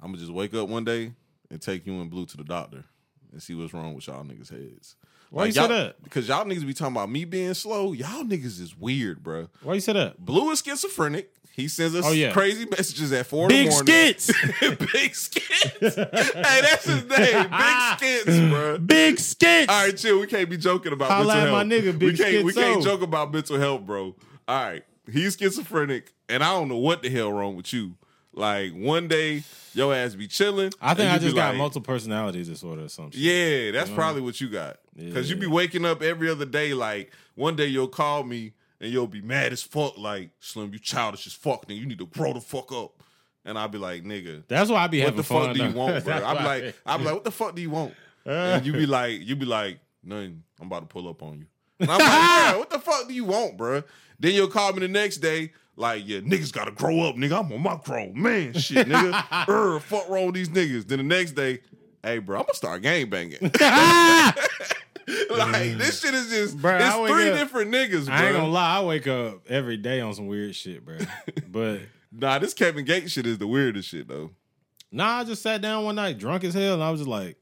I'm 0.00 0.08
gonna 0.08 0.18
just 0.18 0.32
wake 0.32 0.54
up 0.54 0.68
one 0.68 0.84
day 0.84 1.12
and 1.50 1.60
take 1.60 1.86
you 1.86 2.00
and 2.00 2.10
Blue 2.10 2.26
to 2.26 2.36
the 2.36 2.44
doctor 2.44 2.84
and 3.32 3.42
see 3.42 3.54
what's 3.54 3.72
wrong 3.74 3.94
with 3.94 4.06
y'all 4.06 4.24
niggas' 4.24 4.50
heads. 4.50 4.96
Why 5.30 5.46
you 5.46 5.52
say 5.52 5.66
that? 5.68 6.02
Because 6.02 6.26
y'all 6.28 6.44
niggas 6.46 6.66
be 6.66 6.72
talking 6.72 6.96
about 6.96 7.10
me 7.10 7.24
being 7.26 7.52
slow. 7.54 7.92
Y'all 7.92 8.24
niggas 8.24 8.60
is 8.60 8.74
weird, 8.78 9.22
bro. 9.22 9.48
Why 9.62 9.74
you 9.74 9.80
say 9.80 9.92
that? 9.92 10.18
Blue 10.24 10.50
is 10.50 10.60
schizophrenic. 10.62 11.30
He 11.52 11.66
sends 11.68 11.94
us 11.96 12.04
Oh, 12.06 12.12
yeah. 12.12 12.30
crazy 12.32 12.66
messages 12.66 13.12
at 13.12 13.26
four 13.26 13.48
Big 13.48 13.66
in 13.66 13.70
the 13.70 13.70
morning. 13.72 14.14
skits. 14.16 14.30
Big 14.92 15.14
skits. 15.14 15.64
hey, 15.96 16.60
that's 16.62 16.84
his 16.84 17.04
name. 17.04 17.50
Big 17.50 17.98
skits, 17.98 18.38
bro. 18.48 18.78
Big 18.78 19.18
skits. 19.18 19.70
All 19.72 19.84
right, 19.84 19.96
chill. 19.96 20.20
We 20.20 20.28
can't 20.28 20.48
be 20.48 20.56
joking 20.56 20.92
about 20.92 21.10
Holla 21.10 21.34
mental 21.34 21.56
at 21.56 21.66
my 21.66 21.74
health. 21.74 21.84
nigga, 21.84 22.00
we 22.00 22.16
can't. 22.16 22.44
We 22.44 22.52
can't 22.54 22.82
joke 22.82 23.02
about 23.02 23.32
mental 23.32 23.58
health, 23.58 23.82
bro. 23.82 24.14
All 24.46 24.64
right, 24.64 24.84
he's 25.12 25.36
schizophrenic, 25.36 26.14
and 26.28 26.42
I 26.44 26.52
don't 26.52 26.68
know 26.68 26.78
what 26.78 27.02
the 27.02 27.10
hell 27.10 27.32
wrong 27.32 27.56
with 27.56 27.72
you. 27.72 27.96
Like 28.38 28.72
one 28.72 29.08
day, 29.08 29.42
your 29.74 29.94
ass 29.94 30.14
be 30.14 30.28
chilling. 30.28 30.72
I 30.80 30.94
think 30.94 31.10
I 31.12 31.18
just 31.18 31.34
got 31.34 31.50
like, 31.50 31.58
multiple 31.58 31.92
personality 31.92 32.44
disorder 32.44 32.84
or 32.84 32.88
something. 32.88 33.20
Yeah, 33.20 33.72
that's 33.72 33.90
probably 33.90 34.22
what 34.22 34.40
you 34.40 34.48
got. 34.48 34.78
Because 34.96 35.28
you 35.28 35.36
be 35.36 35.46
waking 35.46 35.84
up 35.84 36.02
every 36.02 36.30
other 36.30 36.46
day. 36.46 36.72
Like 36.74 37.12
one 37.34 37.56
day 37.56 37.66
you'll 37.66 37.88
call 37.88 38.22
me 38.22 38.52
and 38.80 38.92
you'll 38.92 39.06
be 39.06 39.20
mad 39.20 39.52
as 39.52 39.62
fuck. 39.62 39.98
Like 39.98 40.30
Slim, 40.40 40.72
you 40.72 40.78
childish 40.78 41.26
as 41.26 41.32
fuck. 41.32 41.66
Nigga, 41.66 41.78
you 41.78 41.86
need 41.86 41.98
to 41.98 42.06
grow 42.06 42.32
the 42.32 42.40
fuck 42.40 42.72
up. 42.72 43.02
And 43.44 43.58
I'll 43.58 43.68
be 43.68 43.78
like, 43.78 44.04
nigga, 44.04 44.42
That's 44.46 44.70
why 44.70 44.84
I 44.84 44.86
be 44.88 44.98
what 44.98 45.04
having 45.06 45.16
the 45.16 45.22
fuck 45.24 45.54
do 45.54 45.64
you 45.64 45.72
want, 45.72 46.04
bro? 46.04 46.14
I'm 46.14 46.44
like, 46.44 46.76
I'm 46.84 47.04
like, 47.04 47.14
what 47.14 47.24
the 47.24 47.30
fuck 47.30 47.54
do 47.54 47.62
you 47.62 47.70
want? 47.70 47.94
And 48.24 48.66
you 48.66 48.74
be 48.74 48.84
like, 48.84 49.22
you 49.22 49.36
be 49.36 49.46
like, 49.46 49.78
nothing. 50.04 50.42
I'm 50.60 50.66
about 50.66 50.80
to 50.80 50.86
pull 50.86 51.08
up 51.08 51.22
on 51.22 51.38
you. 51.38 51.46
And 51.80 51.90
I'm 51.90 51.98
like, 51.98 52.58
what 52.58 52.68
the 52.68 52.78
fuck 52.78 53.08
do 53.08 53.14
you 53.14 53.24
want, 53.24 53.56
bro? 53.56 53.82
Then 54.20 54.34
you'll 54.34 54.48
call 54.48 54.74
me 54.74 54.80
the 54.80 54.88
next 54.88 55.18
day, 55.18 55.52
like, 55.78 56.06
yeah, 56.06 56.18
niggas 56.18 56.52
gotta 56.52 56.70
grow 56.72 57.00
up, 57.00 57.16
nigga. 57.16 57.38
I'm 57.44 57.52
on 57.52 57.62
my 57.62 57.78
grown 57.82 58.20
man 58.20 58.52
shit, 58.58 58.86
nigga. 58.86 59.48
er, 59.48 59.80
fuck 59.80 60.08
wrong 60.08 60.26
with 60.26 60.34
these 60.34 60.48
niggas. 60.48 60.86
Then 60.88 60.98
the 60.98 61.04
next 61.04 61.32
day, 61.32 61.60
hey, 62.02 62.18
bro, 62.18 62.38
I'm 62.38 62.44
gonna 62.44 62.54
start 62.54 62.82
gang 62.82 63.08
banging. 63.08 63.38
like 65.30 65.78
this 65.78 66.00
shit 66.00 66.12
is 66.14 66.28
just, 66.28 66.64
I 66.64 66.76
it's 66.78 67.10
three 67.10 67.30
up- 67.30 67.38
different 67.38 67.70
niggas, 67.72 68.06
bro. 68.06 68.14
I 68.14 68.24
ain't 68.26 68.36
gonna 68.36 68.48
lie, 68.48 68.78
I 68.78 68.84
wake 68.84 69.06
up 69.06 69.40
every 69.48 69.76
day 69.76 70.00
on 70.00 70.12
some 70.14 70.26
weird 70.26 70.54
shit, 70.54 70.84
bro. 70.84 70.98
But 71.50 71.80
Nah, 72.12 72.38
this 72.38 72.54
Kevin 72.54 72.84
Gates 72.84 73.12
shit 73.12 73.26
is 73.26 73.38
the 73.38 73.46
weirdest 73.46 73.88
shit 73.88 74.08
though. 74.08 74.30
nah, 74.90 75.18
I 75.20 75.24
just 75.24 75.42
sat 75.42 75.60
down 75.60 75.84
one 75.84 75.94
night 75.94 76.18
drunk 76.18 76.44
as 76.44 76.54
hell, 76.54 76.74
and 76.74 76.82
I 76.82 76.90
was 76.90 77.00
just 77.00 77.08
like, 77.08 77.36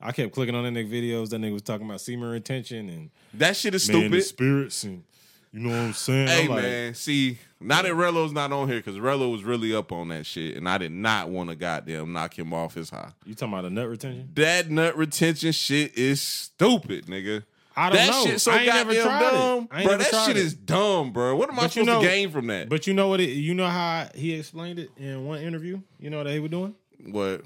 I 0.00 0.12
kept 0.12 0.32
clicking 0.34 0.54
on 0.54 0.64
that 0.64 0.78
nigga 0.78 0.90
videos. 0.90 1.30
That 1.30 1.40
nigga 1.40 1.52
was 1.54 1.62
talking 1.62 1.86
about 1.86 2.00
semen 2.00 2.28
retention 2.28 2.88
and 2.90 3.10
That 3.34 3.56
shit 3.56 3.74
is 3.74 3.88
man, 3.88 4.10
the 4.10 4.20
stupid. 4.20 4.24
spirits, 4.24 4.84
and 4.84 5.04
you 5.52 5.60
know 5.60 5.70
what 5.70 5.76
I'm 5.86 5.92
saying. 5.94 6.28
Hey 6.28 6.42
I'm 6.44 6.48
like, 6.50 6.62
man, 6.62 6.94
see, 6.94 7.38
now 7.60 7.82
that 7.82 7.92
Rello's 7.92 8.32
not 8.32 8.52
on 8.52 8.68
here 8.68 8.78
because 8.78 8.96
Rello 8.96 9.30
was 9.32 9.42
really 9.44 9.74
up 9.74 9.92
on 9.92 10.08
that 10.08 10.26
shit, 10.26 10.56
and 10.56 10.68
I 10.68 10.78
did 10.78 10.92
not 10.92 11.28
want 11.30 11.50
to 11.50 11.56
goddamn 11.56 12.12
knock 12.12 12.38
him 12.38 12.52
off 12.52 12.74
his 12.74 12.90
high. 12.90 13.12
you 13.24 13.34
talking 13.34 13.52
about 13.54 13.62
the 13.62 13.70
nut 13.70 13.88
retention? 13.88 14.30
That 14.34 14.70
nut 14.70 14.96
retention 14.96 15.52
shit 15.52 15.96
is 15.96 16.20
stupid, 16.20 17.06
nigga. 17.06 17.44
I 17.78 17.90
don't 17.90 17.96
that 17.96 18.10
know. 18.10 18.24
shit 18.24 18.40
so 18.40 18.52
I 18.52 18.56
ain't 18.58 18.66
never 18.66 18.94
goddamn 18.94 19.16
it. 19.16 19.30
dumb, 19.30 19.68
I 19.70 19.78
ain't 19.80 19.88
bro. 19.88 19.98
That 19.98 20.24
shit 20.26 20.36
it. 20.36 20.40
is 20.40 20.54
dumb, 20.54 21.12
bro. 21.12 21.36
What 21.36 21.50
am 21.50 21.58
I 21.58 21.62
But 21.64 21.76
you 21.76 21.84
supposed 21.84 21.88
to 22.00 22.06
know- 22.06 22.10
gain 22.10 22.30
from 22.30 22.46
that? 22.46 22.68
But 22.70 22.86
you 22.86 22.94
know 22.94 23.08
what? 23.08 23.20
It, 23.20 23.30
you 23.30 23.54
know 23.54 23.66
how 23.68 24.08
he 24.14 24.32
explained 24.34 24.78
it 24.78 24.90
in 24.96 25.26
one 25.26 25.40
interview. 25.40 25.80
You 25.98 26.08
know 26.10 26.18
what 26.18 26.26
he 26.28 26.38
was 26.38 26.50
doing? 26.50 26.74
what? 27.10 27.42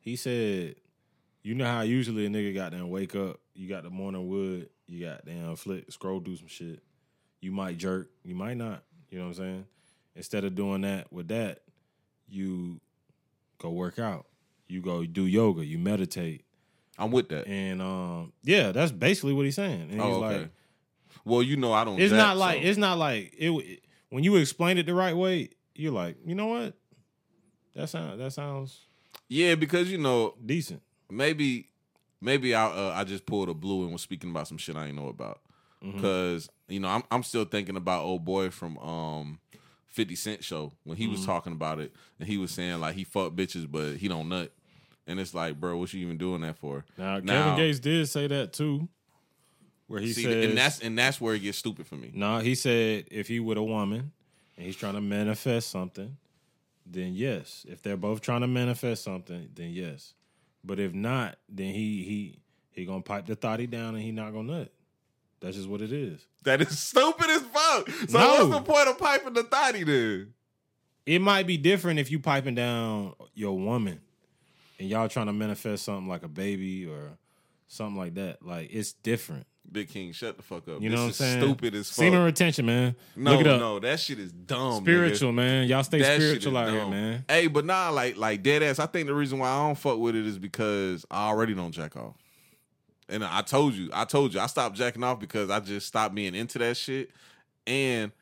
He 0.00 0.16
said, 0.16 0.74
"You 1.44 1.54
know 1.54 1.66
how 1.66 1.82
usually 1.82 2.26
a 2.26 2.28
nigga 2.28 2.52
got 2.54 2.72
them 2.72 2.88
wake 2.90 3.14
up. 3.14 3.38
You 3.54 3.68
got 3.68 3.84
the 3.84 3.90
morning 3.90 4.28
wood. 4.28 4.68
You 4.88 5.04
got 5.06 5.24
damn 5.24 5.54
flick, 5.54 5.92
scroll, 5.92 6.18
do 6.18 6.34
some 6.36 6.48
shit. 6.48 6.80
You 7.40 7.52
might 7.52 7.78
jerk. 7.78 8.10
You 8.24 8.34
might 8.34 8.56
not. 8.56 8.82
You 9.10 9.18
know 9.18 9.24
what 9.24 9.30
I'm 9.30 9.34
saying? 9.44 9.66
Instead 10.16 10.44
of 10.44 10.54
doing 10.54 10.82
that 10.82 11.12
with 11.12 11.28
that, 11.28 11.60
you 12.28 12.80
go 13.58 13.70
work 13.70 13.98
out. 13.98 14.26
You 14.68 14.80
go 14.80 15.04
do 15.04 15.26
yoga. 15.26 15.64
You 15.64 15.78
meditate. 15.78 16.44
I'm 16.98 17.10
with 17.10 17.28
that. 17.30 17.46
And 17.48 17.80
um, 17.82 18.32
yeah, 18.42 18.72
that's 18.72 18.92
basically 18.92 19.32
what 19.32 19.44
he's 19.44 19.56
saying. 19.56 19.82
And 19.82 19.92
he's 19.92 20.00
Oh, 20.02 20.22
okay. 20.24 20.38
like, 20.40 20.50
Well, 21.24 21.42
you 21.42 21.56
know 21.56 21.72
I 21.72 21.84
don't. 21.84 21.98
it's 22.00 22.10
jack, 22.10 22.18
not 22.18 22.36
like 22.36 22.62
so- 22.62 22.68
it's 22.68 22.78
not 22.78 22.98
like 22.98 23.34
it. 23.36 23.80
When 24.10 24.24
you 24.24 24.36
explain 24.36 24.76
it 24.78 24.86
the 24.86 24.94
right 24.94 25.16
way, 25.16 25.50
you're 25.74 25.92
like, 25.92 26.16
you 26.26 26.34
know 26.34 26.46
what? 26.46 26.74
That 27.74 27.88
sounds. 27.88 28.18
that 28.18 28.32
sounds 28.32 28.80
yeah, 29.28 29.54
because 29.54 29.90
you 29.90 29.98
know 29.98 30.34
decent. 30.44 30.82
maybe 31.08 31.68
maybe 32.20 32.54
I 32.54 32.66
uh, 32.66 32.92
I 32.96 33.04
just 33.04 33.24
pulled 33.26 33.48
a 33.48 33.54
blue 33.54 33.84
and 33.84 33.92
was 33.92 34.02
speaking 34.02 34.30
about 34.30 34.48
some 34.48 34.58
shit 34.58 34.76
I 34.76 34.86
ain't 34.86 34.96
know 34.96 35.08
about 35.08 35.40
Mm-hmm. 35.82 36.00
You 36.70 36.80
know 36.80 36.88
I'm 36.88 37.02
I'm 37.10 37.22
still 37.22 37.44
thinking 37.44 37.76
about 37.76 38.04
old 38.04 38.24
boy 38.24 38.50
from 38.50 38.78
um 38.78 39.38
50 39.88 40.14
Cent 40.14 40.44
show 40.44 40.72
when 40.84 40.96
he 40.96 41.04
Mm-hmm. 41.04 41.12
was 41.12 41.26
talking 41.26 41.52
about 41.52 41.80
it 41.80 41.92
and 42.18 42.28
he 42.28 42.38
was 42.38 42.50
saying 42.52 42.80
like 42.80 42.94
he 42.94 43.04
fuck 43.04 43.32
bitches 43.32 43.70
but 43.70 43.96
he 43.96 44.08
don't 44.08 44.28
nut 44.28 44.52
and 45.06 45.18
it's 45.18 45.34
like 45.34 45.58
bro 45.58 45.76
what 45.76 45.92
you 45.92 46.00
even 46.00 46.16
doing 46.16 46.40
that 46.42 46.56
for 46.56 46.84
Now, 46.96 47.18
Now- 47.18 47.42
Kevin 47.50 47.56
Gates 47.56 47.80
did 47.80 48.08
say 48.08 48.26
that 48.28 48.52
too, 48.52 48.88
where 49.88 50.00
he 50.00 50.12
See, 50.12 50.22
said, 50.22 50.44
and 50.44 50.56
that's 50.56 50.78
and 50.80 50.96
that's 50.96 51.20
where 51.20 51.34
it 51.34 51.40
gets 51.40 51.58
stupid 51.58 51.86
for 51.86 51.96
me 51.96 52.10
"No, 52.14 52.38
he 52.38 52.54
said 52.54 53.06
if 53.10 53.26
he 53.28 53.40
with 53.40 53.58
a 53.58 53.62
woman 53.62 54.12
and 54.56 54.66
he's 54.66 54.76
trying 54.76 54.94
to 54.94 55.00
manifest 55.00 55.70
something, 55.70 56.16
then 56.86 57.14
yes. 57.14 57.64
If 57.68 57.82
they're 57.82 57.96
both 57.96 58.20
trying 58.20 58.42
to 58.42 58.46
manifest 58.46 59.02
something, 59.04 59.48
then 59.54 59.70
yes. 59.70 60.14
But 60.62 60.78
if 60.78 60.92
not, 60.94 61.38
then 61.48 61.72
he 61.74 62.02
he 62.04 62.38
he 62.70 62.84
gonna 62.84 63.00
pipe 63.02 63.26
the 63.26 63.34
thotty 63.34 63.66
down 63.66 63.94
and 63.96 64.04
he 64.04 64.12
not 64.12 64.32
gonna 64.32 64.52
nut. 64.58 64.72
That's 65.40 65.56
just 65.56 65.68
what 65.68 65.80
it 65.80 65.92
is. 65.92 66.20
that 66.44 66.60
is 66.60 66.78
stupid 66.78 67.30
as 67.30 67.42
fuck 67.42 67.88
so 68.08 68.18
No. 68.18 68.44
what's 68.46 68.50
the 68.66 68.72
point 68.72 68.88
of 68.88 68.98
piping 68.98 69.32
the 69.34 69.42
thotty 69.44 69.84
then 69.84 70.34
It 71.06 71.20
might 71.20 71.46
be 71.46 71.56
different 71.56 71.98
if 71.98 72.10
you 72.10 72.18
piping 72.18 72.54
down 72.54 73.14
your 73.34 73.58
woman 73.58 74.00
and 74.78 74.88
y'all 74.88 75.08
trying 75.08 75.26
to 75.26 75.32
manifest 75.32 75.84
something 75.84 76.08
like 76.08 76.22
a 76.22 76.28
baby 76.28 76.86
or 76.86 77.18
something 77.68 77.96
like 77.96 78.14
that. 78.14 78.42
Like 78.44 78.70
it's 78.72 78.92
different. 78.92 79.46
Big 79.70 79.88
King 79.88 80.10
shut 80.12 80.36
the 80.36 80.42
fuck 80.42 80.66
up 80.68 80.80
You 80.82 80.88
this 80.90 80.96
know 80.96 81.02
what 81.02 81.06
I'm 81.08 81.12
saying? 81.12 81.42
stupid 81.42 81.74
as 81.76 81.88
fuck 81.88 81.94
Semen 81.96 82.24
retention, 82.24 82.66
man. 82.66 82.96
no 83.14 83.32
Look 83.32 83.40
it 83.42 83.46
up. 83.46 83.60
no 83.60 83.78
that 83.78 84.00
shit 84.00 84.18
is 84.18 84.32
dumb 84.32 84.80
nigga. 84.80 84.82
Spiritual, 84.82 85.32
man. 85.32 85.68
Y'all 85.68 85.82
stay 85.84 86.00
That 86.00 86.16
spiritual 86.20 86.56
out 86.56 86.70
here, 86.70 86.86
man. 86.86 87.24
Hey, 87.28 87.46
but 87.46 87.64
nah, 87.64 87.90
like 87.90 88.16
like 88.16 88.42
dead 88.42 88.62
ass. 88.62 88.78
I 88.78 88.86
think 88.86 89.06
the 89.06 89.14
reason 89.14 89.38
why 89.38 89.48
I 89.48 89.58
don't 89.66 89.78
fuck 89.78 89.98
with 89.98 90.16
it 90.16 90.26
is 90.26 90.38
because 90.38 91.06
I 91.10 91.28
already 91.28 91.54
don't 91.54 91.70
jack 91.72 91.96
off. 91.96 92.16
And 93.10 93.24
I 93.24 93.42
told 93.42 93.74
you, 93.74 93.90
I 93.92 94.04
told 94.04 94.32
you, 94.34 94.40
I 94.40 94.46
stopped 94.46 94.76
jacking 94.76 95.02
off 95.04 95.18
because 95.20 95.50
I 95.50 95.60
just 95.60 95.86
stopped 95.86 96.14
being 96.14 96.34
into 96.34 96.58
that 96.58 96.76
shit, 96.76 97.10
and 97.66 98.12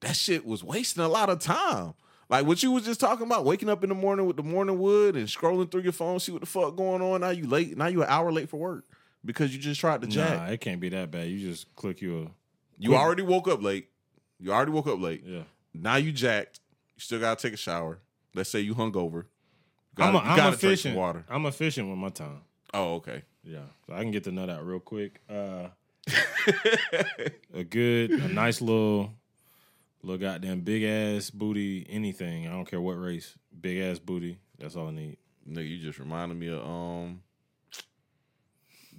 that 0.00 0.16
shit 0.16 0.46
was 0.46 0.62
wasting 0.62 1.02
a 1.02 1.08
lot 1.08 1.28
of 1.28 1.40
time. 1.40 1.94
Like 2.30 2.46
what 2.46 2.62
you 2.62 2.70
was 2.70 2.84
just 2.84 3.00
talking 3.00 3.26
about, 3.26 3.44
waking 3.44 3.68
up 3.70 3.82
in 3.82 3.88
the 3.88 3.94
morning 3.94 4.26
with 4.26 4.36
the 4.36 4.42
morning 4.42 4.78
wood 4.78 5.16
and 5.16 5.26
scrolling 5.26 5.70
through 5.70 5.82
your 5.82 5.92
phone, 5.92 6.20
see 6.20 6.30
what 6.30 6.42
the 6.42 6.46
fuck 6.46 6.76
going 6.76 7.00
on. 7.00 7.22
Now 7.22 7.30
you 7.30 7.46
late. 7.46 7.76
Now 7.76 7.86
you 7.86 8.02
an 8.02 8.08
hour 8.08 8.30
late 8.30 8.48
for 8.50 8.58
work 8.58 8.84
because 9.24 9.54
you 9.54 9.58
just 9.60 9.80
tried 9.80 10.02
to 10.02 10.06
jack. 10.06 10.38
Nah, 10.38 10.46
it 10.46 10.60
can't 10.60 10.80
be 10.80 10.90
that 10.90 11.10
bad. 11.10 11.28
You 11.28 11.38
just 11.50 11.74
click 11.74 12.00
your 12.02 12.30
you 12.78 12.94
already 12.94 13.22
woke 13.22 13.48
up 13.48 13.62
late. 13.62 13.88
You 14.38 14.52
already 14.52 14.70
woke 14.72 14.86
up 14.86 15.00
late. 15.00 15.22
yeah. 15.24 15.42
Now 15.74 15.96
you 15.96 16.12
jacked. 16.12 16.60
You 16.96 17.00
still 17.00 17.20
gotta 17.20 17.40
take 17.40 17.54
a 17.54 17.58
shower. 17.58 17.98
Let's 18.34 18.50
say 18.50 18.60
you 18.60 18.74
hungover. 18.74 19.24
You 19.96 20.04
I'm, 20.04 20.12
gotta, 20.12 20.18
a, 20.18 20.30
I'm 20.30 20.36
gotta 20.36 20.50
drink 20.50 20.60
some 20.60 20.68
efficient. 20.70 20.96
water. 20.96 21.24
I'm 21.28 21.46
efficient 21.46 21.88
with 21.88 21.98
my 21.98 22.10
time. 22.10 22.42
Oh, 22.74 22.94
okay. 22.96 23.22
Yeah, 23.48 23.60
so 23.86 23.94
I 23.94 24.02
can 24.02 24.10
get 24.10 24.24
the 24.24 24.32
nut 24.32 24.50
out 24.50 24.66
real 24.66 24.78
quick. 24.78 25.22
Uh, 25.28 25.68
a 27.54 27.64
good, 27.64 28.10
a 28.10 28.28
nice 28.28 28.60
little, 28.60 29.14
little 30.02 30.18
goddamn 30.18 30.60
big 30.60 30.84
ass 30.84 31.30
booty. 31.30 31.86
Anything. 31.88 32.46
I 32.46 32.50
don't 32.50 32.68
care 32.68 32.80
what 32.80 33.00
race. 33.00 33.36
Big 33.58 33.78
ass 33.78 33.98
booty. 33.98 34.38
That's 34.58 34.76
all 34.76 34.88
I 34.88 34.90
need. 34.90 35.16
Nigga, 35.48 35.68
you 35.68 35.78
just 35.78 35.98
reminded 35.98 36.36
me 36.36 36.48
of 36.48 36.62
um 36.62 37.22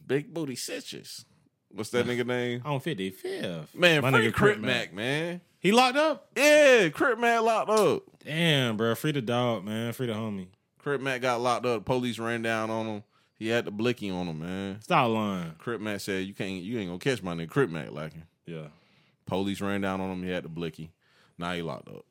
Big 0.07 0.33
Booty 0.33 0.55
Citrus. 0.55 1.25
What's 1.69 1.91
that 1.91 2.07
nigga 2.07 2.25
name? 2.25 2.63
On 2.65 2.79
fifty 2.79 3.11
fifth. 3.11 3.75
Man, 3.75 4.01
my 4.01 4.11
free 4.11 4.27
nigga 4.27 4.33
Crip 4.33 4.59
Mac, 4.59 4.91
man. 4.91 5.41
He 5.59 5.71
locked 5.71 5.97
up. 5.97 6.31
Yeah, 6.35 6.89
Crip 6.89 7.19
Mac 7.19 7.41
locked 7.41 7.69
up. 7.69 8.03
Damn, 8.25 8.77
bro. 8.77 8.95
Free 8.95 9.11
the 9.11 9.21
dog, 9.21 9.63
man. 9.63 9.93
Free 9.93 10.07
the 10.07 10.13
homie. 10.13 10.47
Crip 10.79 11.01
Mac 11.01 11.21
got 11.21 11.39
locked 11.39 11.67
up. 11.67 11.85
Police 11.85 12.17
ran 12.17 12.41
down 12.41 12.71
on 12.71 12.85
him. 12.87 13.03
He 13.39 13.47
had 13.47 13.63
the 13.63 13.71
blicky 13.71 14.09
on 14.09 14.27
him, 14.27 14.39
man. 14.39 14.81
Stop 14.81 15.09
lying. 15.11 15.53
Crip 15.57 15.79
Mac 15.79 16.01
said, 16.01 16.27
"You 16.27 16.33
can't, 16.33 16.61
you 16.61 16.77
ain't 16.77 16.89
gonna 16.89 16.99
catch 16.99 17.23
my 17.23 17.33
nigga 17.33 17.49
Crip 17.49 17.69
Mac 17.69 17.91
lacking." 17.91 18.25
Yeah. 18.45 18.67
Police 19.25 19.61
ran 19.61 19.79
down 19.79 20.01
on 20.01 20.11
him. 20.11 20.23
He 20.23 20.29
had 20.29 20.43
the 20.43 20.49
blicky. 20.49 20.91
Now 21.37 21.53
he 21.53 21.61
locked 21.61 21.87
up. 21.87 22.03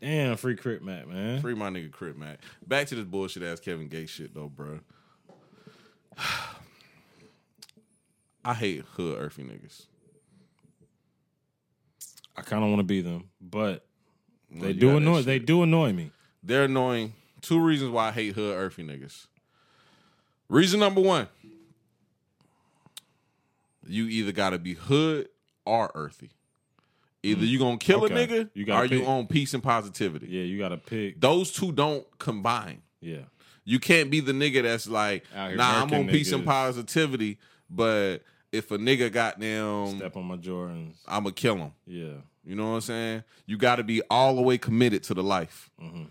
Damn, 0.00 0.36
free 0.36 0.56
Crip 0.56 0.82
Mac, 0.82 1.06
man. 1.06 1.40
Free 1.40 1.54
my 1.54 1.70
nigga 1.70 1.92
Crip 1.92 2.16
Mac. 2.16 2.40
Back 2.66 2.88
to 2.88 2.96
this 2.96 3.04
bullshit 3.04 3.44
ass 3.44 3.60
Kevin 3.60 3.86
Gates 3.86 4.10
shit 4.10 4.34
though, 4.34 4.48
bro. 4.48 4.80
I 8.44 8.54
hate 8.54 8.84
hood 8.96 9.18
earthy 9.20 9.44
niggas. 9.44 9.86
I 12.36 12.42
kind 12.42 12.64
of 12.64 12.70
want 12.70 12.80
to 12.80 12.84
be 12.84 13.02
them, 13.02 13.30
but 13.40 13.86
they 14.50 14.72
do 14.72 14.96
annoy. 14.96 15.22
They 15.22 15.38
do 15.38 15.62
annoy 15.62 15.92
me. 15.92 16.10
They're 16.42 16.64
annoying. 16.64 17.12
Two 17.40 17.60
reasons 17.60 17.92
why 17.92 18.08
I 18.08 18.10
hate 18.10 18.34
hood 18.34 18.56
earthy 18.56 18.82
niggas. 18.82 19.26
Reason 20.52 20.78
number 20.78 21.00
one. 21.00 21.28
You 23.86 24.04
either 24.06 24.32
gotta 24.32 24.58
be 24.58 24.74
hood 24.74 25.28
or 25.64 25.90
earthy. 25.94 26.30
Either 27.22 27.44
you 27.44 27.58
gonna 27.58 27.78
kill 27.78 28.04
Okay. 28.04 28.22
a 28.24 28.26
nigga 28.26 28.50
You 28.54 28.64
gotta 28.66 28.82
or 28.82 28.84
you 28.94 29.00
pick. 29.00 29.08
on 29.08 29.26
peace 29.28 29.54
and 29.54 29.62
positivity. 29.62 30.26
Yeah, 30.28 30.42
you 30.42 30.58
got 30.58 30.68
to 30.70 30.76
pick. 30.76 31.20
Those 31.20 31.52
two 31.52 31.72
don't 31.72 32.04
combine. 32.18 32.82
Yeah, 33.00 33.22
You 33.64 33.78
can't 33.80 34.10
be 34.10 34.20
the 34.20 34.32
nigga 34.32 34.62
that's 34.62 34.86
like, 34.88 35.24
Out 35.34 35.48
here 35.48 35.56
nah, 35.56 35.82
I'm 35.82 35.88
murking 35.88 36.00
on 36.00 36.08
peace 36.08 36.32
and 36.32 36.42
niggas. 36.42 36.46
positivity, 36.46 37.38
but 37.70 38.18
if 38.52 38.70
a 38.72 38.78
nigga 38.78 39.10
got 39.12 39.38
them, 39.40 39.96
step 39.96 40.16
on 40.16 40.26
my 40.26 40.36
Jordans. 40.36 40.96
I'ma 41.08 41.30
kill 41.30 41.56
him. 41.56 41.72
Yeah, 41.86 42.14
You 42.44 42.56
know 42.56 42.70
what 42.70 42.74
I'm 42.76 42.80
saying? 42.82 43.24
You 43.46 43.56
got 43.56 43.76
to 43.76 43.84
be 43.84 44.02
all 44.10 44.36
the 44.36 44.42
way 44.42 44.58
committed 44.58 45.02
to 45.04 45.14
the 45.14 45.22
life. 45.22 45.70
Mm-hmm. 45.80 46.04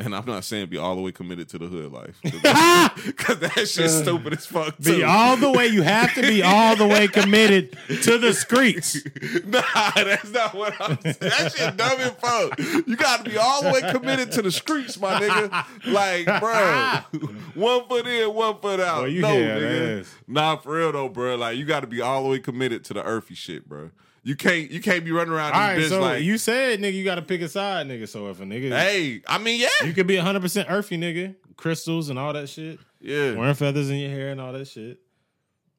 And 0.00 0.14
I'm 0.14 0.26
not 0.26 0.44
saying 0.44 0.68
be 0.68 0.76
all 0.76 0.94
the 0.94 1.02
way 1.02 1.10
committed 1.10 1.48
to 1.48 1.58
the 1.58 1.66
hood 1.66 1.90
life. 1.90 2.20
Because 3.04 3.38
that 3.40 3.52
shit's 3.54 3.78
uh, 3.78 4.02
stupid 4.02 4.32
as 4.34 4.46
fuck, 4.46 4.76
too. 4.78 4.98
be 4.98 5.02
all 5.04 5.36
the 5.36 5.50
way. 5.50 5.66
You 5.66 5.82
have 5.82 6.14
to 6.14 6.22
be 6.22 6.42
all 6.42 6.76
the 6.76 6.86
way 6.86 7.08
committed 7.08 7.76
to 8.02 8.18
the 8.18 8.32
streets. 8.32 8.96
nah, 9.44 9.62
that's 9.94 10.30
not 10.30 10.54
what 10.54 10.74
I'm 10.80 10.98
saying. 11.00 11.16
That 11.20 11.52
shit 11.54 11.76
dumb 11.76 11.98
and 12.00 12.12
fuck. 12.16 12.58
You 12.86 12.96
got 12.96 13.24
to 13.24 13.30
be 13.30 13.36
all 13.36 13.62
the 13.62 13.70
way 13.70 13.92
committed 13.92 14.32
to 14.32 14.42
the 14.42 14.50
streets, 14.50 14.98
my 15.00 15.20
nigga. 15.20 15.66
Like, 15.86 16.26
bro, 16.40 17.28
one 17.54 17.88
foot 17.88 18.06
in, 18.06 18.34
one 18.34 18.58
foot 18.60 18.80
out. 18.80 19.02
Boy, 19.02 19.20
no, 19.20 19.28
nigga. 19.28 20.06
Nah, 20.26 20.56
for 20.56 20.76
real 20.76 20.92
though, 20.92 21.08
bro. 21.08 21.36
Like, 21.36 21.56
you 21.56 21.64
got 21.64 21.80
to 21.80 21.86
be 21.86 22.00
all 22.00 22.22
the 22.24 22.28
way 22.30 22.38
committed 22.38 22.84
to 22.84 22.94
the 22.94 23.02
earthy 23.04 23.34
shit, 23.34 23.68
bro. 23.68 23.90
You 24.28 24.36
can't, 24.36 24.70
you 24.70 24.82
can't 24.82 25.06
be 25.06 25.10
running 25.10 25.32
around 25.32 25.54
All 25.54 25.60
this 25.60 25.68
right, 25.68 25.78
bitch 25.78 25.88
so 25.88 26.00
like, 26.02 26.22
you 26.22 26.36
said 26.36 26.80
nigga, 26.80 26.92
you 26.92 27.02
got 27.02 27.14
to 27.14 27.22
pick 27.22 27.40
a 27.40 27.48
side, 27.48 27.86
nigga. 27.88 28.06
So 28.06 28.28
if 28.28 28.38
a 28.42 28.44
nigga, 28.44 28.78
hey, 28.78 29.22
I 29.26 29.38
mean, 29.38 29.58
yeah, 29.58 29.86
you 29.86 29.94
could 29.94 30.06
be 30.06 30.16
100 30.16 30.42
percent 30.42 30.68
earthy, 30.70 30.98
nigga, 30.98 31.34
crystals 31.56 32.10
and 32.10 32.18
all 32.18 32.34
that 32.34 32.50
shit, 32.50 32.78
yeah. 33.00 33.32
wearing 33.34 33.54
feathers 33.54 33.88
in 33.88 33.96
your 33.96 34.10
hair 34.10 34.28
and 34.28 34.38
all 34.38 34.52
that 34.52 34.66
shit. 34.68 34.98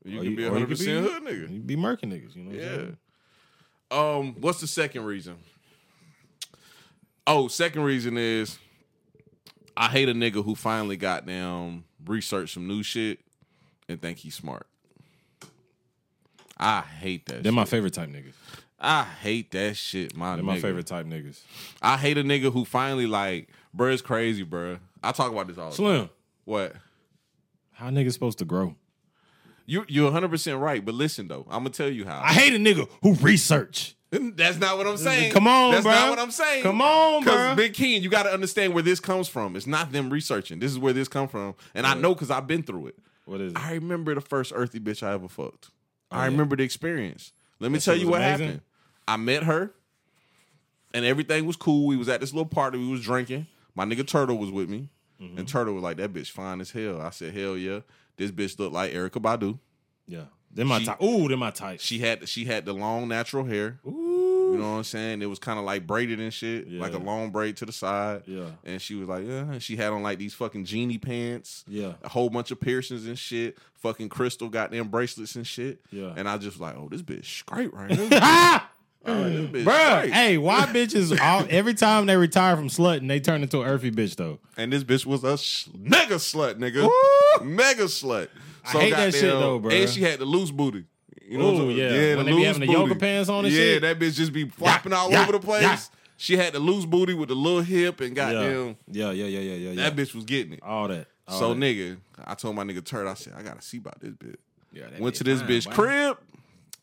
You 0.04 0.20
Or 0.20 0.24
can 0.24 0.36
be 0.36 0.46
or 0.46 0.52
100 0.52 0.68
could 0.68 0.78
percent 0.80 1.06
hood 1.06 1.24
nigga. 1.26 1.54
You 1.54 1.60
be 1.60 1.76
murking 1.76 2.06
niggas, 2.12 2.36
you 2.36 2.42
know. 2.42 2.50
What 2.50 2.60
I'm 2.60 2.60
Yeah. 2.60 2.76
saying? 2.76 2.98
Um, 4.32 4.36
what's 4.42 4.62
the 4.62 4.68
second 4.68 5.04
reason? 5.06 5.36
Oh, 7.28 7.50
second 7.50 7.84
reason 7.84 8.18
is 8.18 8.58
I 9.78 9.90
hate 9.90 10.10
a 10.10 10.14
nigga 10.14 10.44
who 10.44 10.56
finally 10.56 10.98
got 10.98 11.28
down, 11.28 11.84
researched 12.04 12.56
some 12.56 12.68
new 12.68 12.82
shit, 12.82 13.20
and 13.88 14.02
think 14.02 14.18
he's 14.18 14.34
smart. 14.34 14.66
I 16.60 16.82
hate 16.82 17.26
that. 17.28 17.44
They're 17.44 17.52
shit. 17.52 17.54
my 17.54 17.66
favorite 17.66 17.94
type 17.94 18.10
niggas. 18.10 18.34
I 18.82 19.04
hate 19.04 19.52
that 19.52 19.76
shit, 19.78 20.16
my 20.16 20.36
They're 20.36 20.44
my 20.44 20.58
nigga. 20.58 20.62
favorite 20.62 20.86
type 20.88 21.06
niggas. 21.06 21.40
I 21.82 21.98
hate 21.98 22.18
a 22.18 22.24
nigga 22.24 22.52
who 22.52 22.64
finally 22.66 23.08
like, 23.08 23.50
bruh, 23.76 23.92
it's 23.94 24.02
crazy, 24.02 24.46
bruh. 24.46 24.80
I 25.04 25.12
talk 25.12 25.32
about 25.32 25.48
this 25.48 25.58
all 25.58 25.70
the 25.70 25.76
time. 25.78 25.86
Slim, 25.86 26.10
What? 26.46 26.76
how 27.74 27.90
niggas 27.90 28.14
supposed 28.14 28.40
to 28.40 28.46
grow? 28.46 28.76
You 29.66 29.86
you're 29.88 30.06
100 30.06 30.30
percent 30.30 30.60
right, 30.60 30.84
but 30.84 30.96
listen 30.96 31.28
though, 31.28 31.46
I'm 31.50 31.60
gonna 31.60 31.70
tell 31.70 31.90
you 31.90 32.06
how. 32.06 32.22
I 32.24 32.34
hate 32.34 32.54
a 32.54 32.58
nigga 32.58 32.90
who 33.04 33.14
research. 33.16 33.96
That's 34.12 34.58
not 34.58 34.76
what 34.78 34.88
I'm 34.88 34.98
saying. 34.98 35.32
Come 35.34 35.48
on, 35.48 35.72
That's 35.74 35.86
bruh. 35.86 35.92
not 35.92 36.10
what 36.10 36.18
I'm 36.20 36.32
saying. 36.32 36.64
Come 36.64 36.82
on, 36.82 37.24
Because. 37.24 37.56
Big 37.56 37.74
King, 37.76 38.02
you 38.02 38.10
got 38.10 38.24
to 38.24 38.32
understand 38.34 38.74
where 38.74 38.82
this 38.82 39.00
comes 39.00 39.28
from. 39.28 39.56
It's 39.56 39.68
not 39.68 39.92
them 39.92 40.10
researching. 40.10 40.58
This 40.58 40.72
is 40.72 40.80
where 40.80 40.94
this 40.94 41.08
come 41.08 41.28
from, 41.28 41.54
and 41.76 41.86
I 41.86 41.94
know 41.94 42.16
because 42.16 42.32
I've 42.32 42.48
been 42.48 42.64
through 42.64 42.88
it. 42.88 42.96
What 43.26 43.40
is 43.40 43.52
it? 43.54 43.60
I 43.60 43.74
remember 43.74 44.16
the 44.16 44.22
first 44.22 44.52
earthy 44.56 44.80
bitch 44.80 45.04
I 45.04 45.14
ever 45.14 45.28
fucked. 45.28 45.70
I 46.12 46.20
yeah. 46.26 46.26
remember 46.32 46.56
the 46.56 46.64
experience. 46.64 47.32
Let 47.60 47.72
me 47.72 47.78
That 47.78 47.84
tell 47.86 47.96
you 47.96 48.08
what 48.10 48.22
amazing. 48.22 48.46
happened. 48.46 48.62
I 49.08 49.18
met 49.18 49.44
her, 49.44 49.72
and 50.94 51.06
everything 51.06 51.46
was 51.46 51.56
cool. 51.56 51.88
We 51.88 51.98
was 51.98 52.10
at 52.10 52.22
this 52.22 52.34
little 52.34 52.46
party. 52.46 52.78
We 52.78 52.88
was 52.88 53.02
drinking. 53.02 53.48
My 53.76 53.86
nigga 53.86 54.06
Turtle 54.08 54.38
was 54.38 54.52
with 54.52 54.70
me, 54.70 54.90
Mm-hmm. 55.22 55.38
and 55.38 55.48
Turtle 55.48 55.74
was 55.74 55.84
like, 55.84 55.98
"That 55.98 56.14
bitch 56.14 56.32
fine 56.32 56.62
as 56.62 56.72
hell." 56.72 57.02
I 57.02 57.10
said, 57.10 57.34
"Hell 57.36 57.58
yeah." 57.58 57.80
This 58.18 58.32
bitch 58.32 58.58
looked 58.60 58.74
like 58.74 58.92
Erykah 58.94 59.22
Badu. 59.22 59.60
Yeah. 60.08 60.26
Then 60.52 60.68
my 60.68 60.80
She- 60.80 60.86
type. 60.86 61.02
Ooh, 61.02 61.28
then 61.28 61.40
my 61.40 61.52
type. 61.52 61.80
She 61.80 62.00
had 62.00 62.28
she 62.28 62.46
had 62.46 62.66
the 62.66 62.74
long 62.74 63.08
natural 63.08 63.46
hair. 63.46 63.80
Ooh. 63.86 64.09
You 64.60 64.66
know 64.66 64.72
what 64.74 64.78
I'm 64.80 64.84
saying? 64.84 65.22
It 65.22 65.26
was 65.28 65.40
kind 65.40 65.58
of 65.60 65.66
like 65.66 65.88
braided 65.88 66.20
and 66.20 66.34
shit, 66.34 66.72
like 66.72 66.94
a 66.94 66.98
long 66.98 67.32
braid 67.32 67.58
to 67.58 67.66
the 67.66 67.72
side. 67.72 68.24
Yeah. 68.26 68.46
And 68.66 68.82
she 68.82 68.96
was 68.96 69.08
like, 69.08 69.26
yeah. 69.26 69.42
And 69.52 69.62
she 69.64 69.76
had 69.76 69.92
on 69.92 70.04
like 70.04 70.20
these 70.20 70.34
fucking 70.34 70.66
genie 70.66 70.98
pants. 70.98 71.64
Yeah. 71.68 71.94
A 72.04 72.10
whole 72.10 72.30
bunch 72.30 72.52
of 72.52 72.60
piercings 72.60 73.06
and 73.08 73.18
shit. 73.18 73.58
Fucking 73.76 74.10
crystal 74.10 74.50
goddamn 74.50 74.90
bracelets 74.90 75.36
and 75.36 75.48
shit. 75.48 75.80
Yeah. 75.92 76.14
And 76.16 76.28
I 76.28 76.38
just 76.38 76.60
like, 76.60 76.76
oh, 76.76 76.88
this 76.92 77.02
bitch 77.02 77.26
straight 77.26 77.74
right 77.74 77.92
here. 77.96 78.10
Ah! 78.14 78.70
All 79.08 79.14
right, 79.16 79.30
this 79.30 79.46
bitch 79.46 79.64
Bruh, 79.64 80.10
hey, 80.10 80.38
why 80.38 80.66
bitches 80.66 81.18
all, 81.22 81.46
every 81.50 81.74
time 81.74 82.06
they 82.06 82.18
retire 82.18 82.58
from 82.58 82.68
slutting, 82.68 83.08
they 83.08 83.22
turn 83.22 83.42
into 83.42 83.62
an 83.62 83.68
earthy 83.68 83.92
bitch 83.92 84.18
though? 84.18 84.40
And 84.58 84.74
this 84.74 84.84
bitch 84.84 85.06
was 85.06 85.24
a 85.24 85.38
sh- 85.38 85.70
mega 85.74 86.16
slut, 86.16 86.56
nigga. 86.56 86.84
Woo! 87.40 87.46
Mega 87.46 87.86
slut. 87.86 88.28
I 88.66 88.72
hate 88.72 88.90
that 88.92 89.14
shit, 89.14 89.22
goddamn- 89.32 89.40
though, 89.40 89.60
bruh. 89.62 89.82
And 89.82 89.90
she 89.90 90.02
had 90.02 90.20
the 90.20 90.26
loose 90.26 90.52
booty. 90.52 90.84
You 91.30 91.38
know 91.38 91.52
what 91.52 91.62
I'm 91.62 91.70
Ooh, 91.70 91.78
saying? 91.78 92.10
yeah. 92.10 92.16
When 92.16 92.26
they 92.26 92.32
be 92.32 92.44
having 92.44 92.62
the 92.62 92.72
yoga 92.74 92.96
pants 92.96 93.30
on 93.30 93.46
and 93.46 93.54
yeah, 93.54 93.60
shit. 93.62 93.82
that 93.84 94.00
bitch 94.00 94.16
just 94.16 94.34
be 94.34 94.50
flopping 94.50 94.94
all 94.94 95.12
yeah, 95.12 95.22
over 95.22 95.34
the 95.34 95.40
place. 95.40 95.62
yeah. 95.62 95.78
She 96.18 96.36
had 96.36 96.54
the 96.54 96.60
loose 96.60 96.86
booty 96.86 97.14
with 97.14 97.30
the 97.30 97.36
little 97.36 97.62
hip 97.62 98.02
and 98.02 98.18
Yeah. 98.18 98.32
goddamn. 98.34 98.78
yeah, 98.92 99.12
yeah, 99.12 99.26
yeah, 99.26 99.40
yeah, 99.40 99.70
yeah. 99.72 99.90
That 99.90 99.96
bitch 99.96 100.16
was 100.16 100.26
getting 100.26 100.54
it. 100.54 100.60
all 100.64 100.88
that. 100.88 101.06
all 101.28 101.40
so 101.40 101.54
that. 101.54 101.60
nigga, 101.60 101.98
I 102.26 102.34
told 102.34 102.56
my 102.56 102.64
nigga 102.64 102.84
Turd, 102.84 103.06
I 103.08 103.14
said, 103.14 103.34
I 103.38 103.44
gotta 103.44 103.62
see 103.62 103.78
about 103.78 104.00
this 104.02 104.14
bitch. 104.14 104.36
Yeah, 104.74 104.86
Went 105.00 105.16
to 105.16 105.24
this 105.24 105.42
bitch 105.44 105.70
crib. 105.72 106.18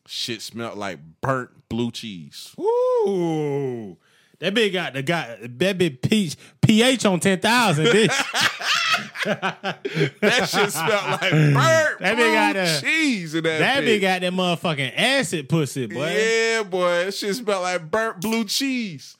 Shit 0.07 0.41
smelled 0.41 0.77
like 0.77 0.99
burnt 1.21 1.49
blue 1.67 1.91
cheese. 1.91 2.55
Ooh. 2.59 3.97
That 4.39 4.53
bitch 4.53 4.71
got 4.71 4.93
the 4.93 5.03
got 5.03 5.27
that 5.41 5.77
bitch 5.77 6.01
peach 6.01 6.35
pH 6.61 7.05
on 7.05 7.19
ten 7.19 7.39
thousand, 7.39 7.87
bitch. 7.87 8.13
That 9.25 10.47
shit 10.49 10.71
smelled 10.71 11.21
like 11.21 11.31
burnt 11.31 11.99
That 11.99 12.17
bitch 12.17 12.53
got 12.53 12.81
cheese 12.81 13.35
in 13.35 13.43
that, 13.43 13.59
that 13.59 13.83
bitch. 13.83 14.01
got 14.01 14.21
that 14.21 14.33
motherfucking 14.33 14.93
acid 14.95 15.49
pussy, 15.49 15.85
boy. 15.87 16.09
Yeah, 16.11 16.63
boy. 16.63 17.05
That 17.05 17.13
shit 17.13 17.35
smelled 17.35 17.63
like 17.63 17.89
burnt 17.91 18.21
blue 18.21 18.45
cheese. 18.45 19.15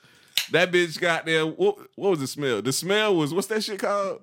That 0.52 0.70
bitch 0.72 0.98
got 1.00 1.26
there. 1.26 1.46
What, 1.46 1.78
what 1.94 2.10
was 2.10 2.20
the 2.20 2.26
smell? 2.26 2.62
The 2.62 2.72
smell 2.72 3.16
was 3.16 3.34
what's 3.34 3.48
that 3.48 3.62
shit 3.62 3.80
called? 3.80 4.20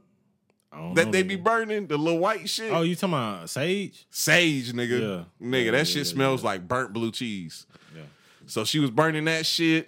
That 0.71 1.05
know, 1.05 1.11
they 1.11 1.23
nigga. 1.23 1.27
be 1.29 1.35
burning 1.37 1.87
the 1.87 1.97
little 1.97 2.19
white 2.19 2.49
shit. 2.49 2.71
Oh, 2.71 2.81
you 2.81 2.95
talking 2.95 3.13
about 3.13 3.49
sage? 3.49 4.05
Sage, 4.09 4.73
nigga. 4.73 4.99
Yeah. 5.39 5.47
Nigga, 5.47 5.65
Yeah, 5.65 5.71
that 5.71 5.77
yeah, 5.77 5.83
shit 5.83 6.07
smells 6.07 6.43
like 6.43 6.67
burnt 6.67 6.91
blue 6.91 7.11
cheese. 7.11 7.65
Yeah. 7.95 8.01
So 8.45 8.65
she 8.65 8.79
was 8.79 8.91
burning 8.91 9.23
that 9.25 9.45
shit. 9.45 9.87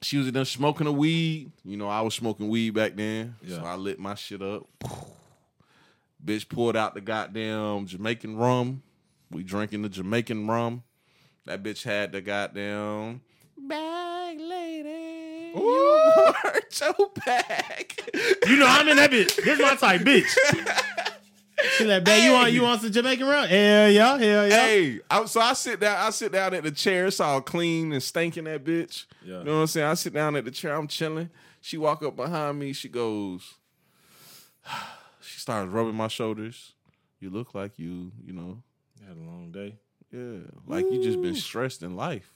She 0.00 0.16
was 0.16 0.30
there 0.30 0.44
smoking 0.44 0.86
a 0.86 0.92
weed. 0.92 1.50
You 1.64 1.76
know, 1.76 1.88
I 1.88 2.00
was 2.02 2.14
smoking 2.14 2.48
weed 2.48 2.70
back 2.70 2.94
then. 2.96 3.34
So 3.46 3.62
I 3.64 3.74
lit 3.74 3.98
my 3.98 4.14
shit 4.14 4.42
up. 4.42 4.66
Bitch 6.24 6.48
pulled 6.48 6.76
out 6.76 6.94
the 6.94 7.00
goddamn 7.00 7.86
Jamaican 7.86 8.36
rum. 8.36 8.82
We 9.30 9.42
drinking 9.42 9.82
the 9.82 9.88
Jamaican 9.88 10.46
rum. 10.46 10.82
That 11.46 11.62
bitch 11.62 11.82
had 11.82 12.12
the 12.12 12.20
goddamn 12.20 13.22
bag 13.56 14.38
lady. 14.40 15.52
Ooh, 15.56 16.32
hurt 16.42 16.80
your 16.80 17.10
back. 17.24 17.98
You 18.46 18.56
know 18.56 18.66
I'm 18.66 18.88
in 18.88 18.96
that 18.96 19.10
bitch. 19.10 19.36
This 19.42 19.58
my 19.60 19.74
type, 19.74 20.02
bitch. 20.02 20.36
She 21.76 21.84
like, 21.84 22.04
babe, 22.04 22.24
you 22.24 22.32
want 22.32 22.52
you 22.52 22.62
want 22.62 22.80
some 22.80 22.92
Jamaican 22.92 23.26
rum? 23.26 23.48
Hell 23.48 23.90
yeah, 23.90 24.18
hell 24.18 24.48
yeah. 24.48 24.48
Hey, 24.48 25.00
I, 25.10 25.24
so 25.24 25.40
I 25.40 25.52
sit 25.54 25.80
down. 25.80 25.96
I 25.98 26.10
sit 26.10 26.32
down 26.32 26.54
at 26.54 26.62
the 26.62 26.70
chair. 26.70 27.06
It's 27.06 27.20
all 27.20 27.40
clean 27.40 27.92
and 27.92 28.02
stinking. 28.02 28.44
That 28.44 28.64
bitch. 28.64 29.06
Yeah. 29.24 29.38
You 29.38 29.44
know 29.44 29.54
what 29.54 29.60
I'm 29.62 29.66
saying? 29.66 29.86
I 29.86 29.94
sit 29.94 30.12
down 30.12 30.36
at 30.36 30.44
the 30.44 30.50
chair. 30.50 30.76
I'm 30.76 30.86
chilling. 30.86 31.30
She 31.60 31.76
walk 31.76 32.02
up 32.02 32.16
behind 32.16 32.58
me. 32.58 32.72
She 32.72 32.88
goes. 32.88 33.54
She 35.20 35.40
starts 35.40 35.70
rubbing 35.70 35.94
my 35.94 36.08
shoulders. 36.08 36.72
You 37.20 37.28
look 37.28 37.54
like 37.54 37.78
you. 37.78 38.12
You 38.24 38.32
know. 38.32 38.62
Had 39.06 39.18
a 39.18 39.20
long 39.20 39.50
day. 39.52 39.76
Yeah. 40.10 40.38
Like 40.66 40.86
you 40.90 41.02
just 41.02 41.20
been 41.20 41.34
stressed 41.34 41.82
in 41.82 41.96
life. 41.96 42.32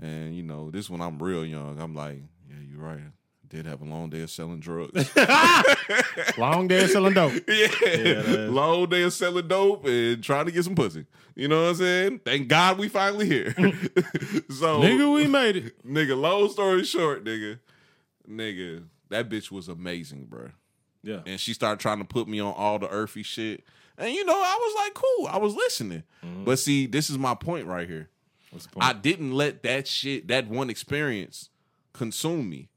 And 0.00 0.34
you 0.34 0.42
know 0.42 0.70
this 0.70 0.88
when 0.88 1.02
I'm 1.02 1.18
real 1.18 1.44
young. 1.44 1.78
I'm 1.80 1.94
like, 1.94 2.22
yeah, 2.48 2.56
you're 2.70 2.80
right. 2.80 3.00
Did 3.48 3.64
have 3.64 3.80
a 3.80 3.84
long 3.84 4.10
day 4.10 4.20
of 4.20 4.30
selling 4.30 4.60
drugs. 4.60 5.10
Long 6.38 6.68
day 6.68 6.84
of 6.84 6.90
selling 6.90 7.14
dope. 7.14 7.32
Yeah, 7.48 7.68
is. 7.82 8.50
long 8.50 8.88
day 8.90 9.02
of 9.02 9.12
selling 9.12 9.48
dope 9.48 9.86
and 9.86 10.22
trying 10.22 10.46
to 10.46 10.52
get 10.52 10.64
some 10.64 10.74
pussy. 10.74 11.06
You 11.34 11.48
know 11.48 11.62
what 11.62 11.70
I'm 11.70 11.74
saying? 11.76 12.20
Thank 12.24 12.48
God 12.48 12.78
we 12.78 12.88
finally 12.88 13.26
here. 13.26 13.52
Mm. 13.52 14.52
so, 14.52 14.80
Nigga, 14.80 15.14
we 15.14 15.26
made 15.26 15.56
it. 15.56 15.86
nigga, 15.86 16.20
long 16.20 16.50
story 16.50 16.84
short, 16.84 17.24
nigga, 17.24 17.58
nigga, 18.28 18.84
that 19.08 19.28
bitch 19.30 19.50
was 19.50 19.68
amazing, 19.68 20.26
bro. 20.26 20.50
Yeah. 21.02 21.20
And 21.24 21.40
she 21.40 21.54
started 21.54 21.80
trying 21.80 21.98
to 21.98 22.04
put 22.04 22.28
me 22.28 22.40
on 22.40 22.52
all 22.54 22.78
the 22.78 22.88
earthy 22.88 23.22
shit, 23.22 23.64
and 23.96 24.12
you 24.12 24.24
know, 24.24 24.34
I 24.36 24.58
was 24.60 24.74
like, 24.84 24.94
cool, 24.94 25.26
I 25.28 25.38
was 25.38 25.54
listening. 25.54 26.02
Mm-hmm. 26.24 26.44
But 26.44 26.58
see, 26.58 26.86
this 26.86 27.08
is 27.08 27.16
my 27.16 27.34
point 27.34 27.66
right 27.66 27.88
here. 27.88 28.10
What's 28.50 28.66
the 28.66 28.72
point? 28.72 28.84
I 28.84 28.92
didn't 28.92 29.32
let 29.32 29.62
that 29.62 29.88
shit, 29.88 30.28
that 30.28 30.48
one 30.48 30.68
experience, 30.68 31.48
consume 31.94 32.50
me. 32.50 32.68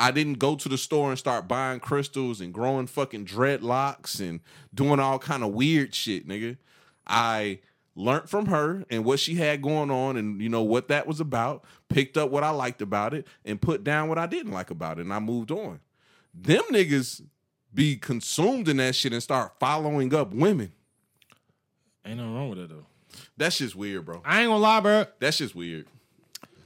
I 0.00 0.12
didn't 0.12 0.38
go 0.38 0.56
to 0.56 0.68
the 0.68 0.78
store 0.78 1.10
and 1.10 1.18
start 1.18 1.46
buying 1.46 1.78
crystals 1.78 2.40
and 2.40 2.54
growing 2.54 2.86
fucking 2.86 3.26
dreadlocks 3.26 4.18
and 4.18 4.40
doing 4.74 4.98
all 4.98 5.18
kind 5.18 5.42
of 5.42 5.50
weird 5.50 5.94
shit, 5.94 6.26
nigga. 6.26 6.56
I 7.06 7.58
learned 7.94 8.30
from 8.30 8.46
her 8.46 8.86
and 8.88 9.04
what 9.04 9.20
she 9.20 9.34
had 9.34 9.60
going 9.60 9.90
on 9.90 10.16
and 10.16 10.40
you 10.40 10.48
know 10.48 10.62
what 10.62 10.88
that 10.88 11.06
was 11.06 11.20
about, 11.20 11.66
picked 11.90 12.16
up 12.16 12.30
what 12.30 12.42
I 12.42 12.48
liked 12.48 12.80
about 12.80 13.12
it 13.12 13.26
and 13.44 13.60
put 13.60 13.84
down 13.84 14.08
what 14.08 14.16
I 14.16 14.26
didn't 14.26 14.52
like 14.52 14.70
about 14.70 14.98
it 14.98 15.02
and 15.02 15.12
I 15.12 15.18
moved 15.18 15.50
on. 15.50 15.80
Them 16.32 16.62
niggas 16.70 17.22
be 17.74 17.96
consumed 17.96 18.68
in 18.68 18.78
that 18.78 18.94
shit 18.94 19.12
and 19.12 19.22
start 19.22 19.52
following 19.60 20.14
up 20.14 20.32
women. 20.32 20.72
Ain't 22.06 22.16
nothing 22.16 22.34
wrong 22.34 22.48
with 22.48 22.58
that 22.58 22.70
though. 22.70 22.86
That's 23.36 23.58
just 23.58 23.76
weird, 23.76 24.06
bro. 24.06 24.22
I 24.24 24.40
ain't 24.40 24.48
gonna 24.48 24.62
lie, 24.62 24.80
bro. 24.80 25.04
That's 25.18 25.36
just 25.36 25.54
weird. 25.54 25.86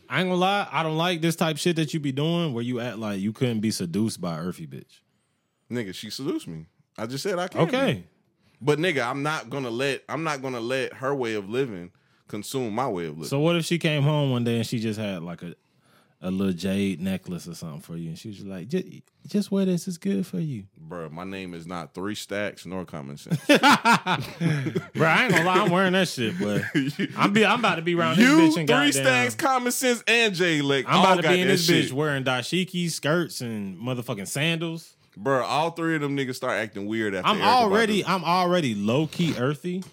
I 0.09 0.20
ain't 0.20 0.28
gonna 0.28 0.40
lie. 0.40 0.68
I 0.70 0.82
don't 0.82 0.96
like 0.96 1.20
this 1.20 1.36
type 1.36 1.57
shit 1.57 1.76
that 1.76 1.94
you 1.94 2.00
be 2.00 2.12
doing 2.12 2.52
where 2.55 2.62
you 2.62 2.80
act 2.80 2.98
like 2.98 3.20
you 3.20 3.32
couldn't 3.32 3.61
be 3.61 3.70
seduced 3.70 4.20
by 4.20 4.38
earthy 4.38 4.66
bitch. 4.66 5.00
Nigga, 5.70 5.94
she 5.94 6.11
seduced 6.11 6.46
me. 6.46 6.66
I 6.98 7.07
just 7.07 7.22
said 7.22 7.38
I 7.38 7.48
can't. 7.48 7.70
be. 7.70 7.76
Okay. 7.76 8.05
But 8.61 8.78
nigga, 8.78 9.07
I'm 9.07 9.22
not 9.22 9.50
gonna 9.50 9.70
let 9.70 10.02
I'm 10.09 10.22
not 10.24 10.42
gonna 10.42 10.61
let 10.61 10.94
her 10.94 11.14
way 11.14 11.34
of 11.34 11.48
living 11.48 11.90
consume 12.28 12.74
my 12.74 12.88
way 12.88 13.07
of 13.07 13.14
living. 13.14 13.28
So 13.28 13.40
what 13.40 13.57
if 13.57 13.64
she 13.64 13.78
came 13.78 14.02
home 14.02 14.30
one 14.30 14.44
day 14.44 14.57
and 14.57 14.66
she 14.66 14.78
just 14.78 14.98
had 14.98 15.22
like 15.22 15.42
a 15.42 15.55
a 16.24 16.30
little 16.30 16.54
jade 16.54 17.00
necklace 17.02 17.46
or 17.46 17.54
something 17.54 17.80
for 17.82 17.96
you, 17.96 18.08
and 18.08 18.18
she 18.18 18.28
was 18.28 18.38
just 18.38 18.48
like, 18.48 18.66
just, 18.66 18.86
just 19.26 19.50
wear 19.50 19.66
this. 19.66 19.86
It's 19.86 19.98
good 19.98 20.26
for 20.26 20.40
you, 20.40 20.64
Bruh, 20.88 21.10
my 21.10 21.22
name 21.24 21.52
is 21.52 21.66
not 21.66 21.92
three 21.92 22.14
stacks 22.14 22.64
nor 22.64 22.84
common 22.86 23.18
sense. 23.18 23.38
bro. 23.46 23.58
I 23.60 25.24
ain't 25.24 25.32
gonna 25.32 25.44
lie. 25.44 25.58
I'm 25.60 25.70
wearing 25.70 25.92
that 25.92 26.08
shit, 26.08 26.38
but 26.40 26.62
I'm 27.18 27.32
be 27.32 27.44
I'm 27.44 27.58
about 27.58 27.76
to 27.76 27.82
be 27.82 27.94
around 27.94 28.16
you 28.16 28.36
this 28.36 28.50
bitch 28.50 28.54
three 28.54 28.64
goddamn- 28.64 28.92
stacks, 28.92 29.34
common 29.34 29.70
sense, 29.72 30.02
and 30.08 30.34
J 30.34 30.62
Lick. 30.62 30.86
I'm 30.88 31.00
about 31.00 31.22
to 31.22 31.28
be 31.28 31.40
in 31.42 31.48
this 31.48 31.64
shit. 31.66 31.86
bitch 31.86 31.92
wearing 31.92 32.24
dashiki 32.24 32.90
skirts 32.90 33.40
and 33.42 33.78
motherfucking 33.78 34.26
sandals. 34.26 34.94
Bruh, 35.18 35.44
all 35.44 35.70
three 35.70 35.94
of 35.94 36.00
them 36.00 36.16
niggas 36.16 36.34
start 36.34 36.54
acting 36.54 36.86
weird 36.86 37.14
after 37.14 37.28
I'm 37.28 37.38
Erykah 37.38 37.44
already 37.44 38.04
I'm 38.04 38.24
already 38.24 38.74
low 38.74 39.06
key 39.06 39.34
earthy, 39.38 39.84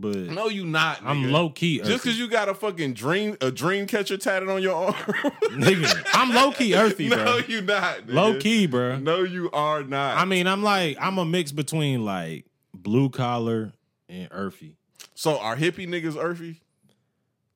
but 0.00 0.16
No, 0.16 0.48
you 0.48 0.64
not. 0.66 1.00
I'm 1.04 1.30
low 1.30 1.50
key 1.50 1.80
earthy. 1.80 1.90
Just 1.92 2.04
because 2.04 2.18
you 2.18 2.28
got 2.28 2.48
a 2.48 2.54
fucking 2.54 2.94
dream 2.94 3.36
a 3.40 3.50
dream 3.50 3.86
catcher 3.86 4.16
tatted 4.16 4.48
on 4.48 4.62
your 4.62 4.74
arm. 4.74 4.94
nigga, 5.52 6.02
I'm 6.14 6.34
low 6.34 6.52
key 6.52 6.74
earthy, 6.76 7.08
no, 7.08 7.16
bro. 7.16 7.36
you 7.46 7.60
not. 7.60 8.06
nigga. 8.06 8.12
Low 8.14 8.38
key, 8.38 8.66
bro. 8.66 8.98
No, 8.98 9.22
you 9.22 9.50
are 9.52 9.82
not. 9.82 10.16
I 10.16 10.24
mean, 10.24 10.46
I'm 10.46 10.62
like 10.62 10.96
I'm 11.00 11.18
a 11.18 11.24
mix 11.24 11.52
between 11.52 12.04
like 12.04 12.46
blue 12.74 13.10
collar 13.10 13.72
and 14.08 14.28
earthy. 14.30 14.76
so 15.14 15.38
are 15.38 15.56
hippie 15.56 15.86
niggas 15.88 16.16
earthy? 16.20 16.60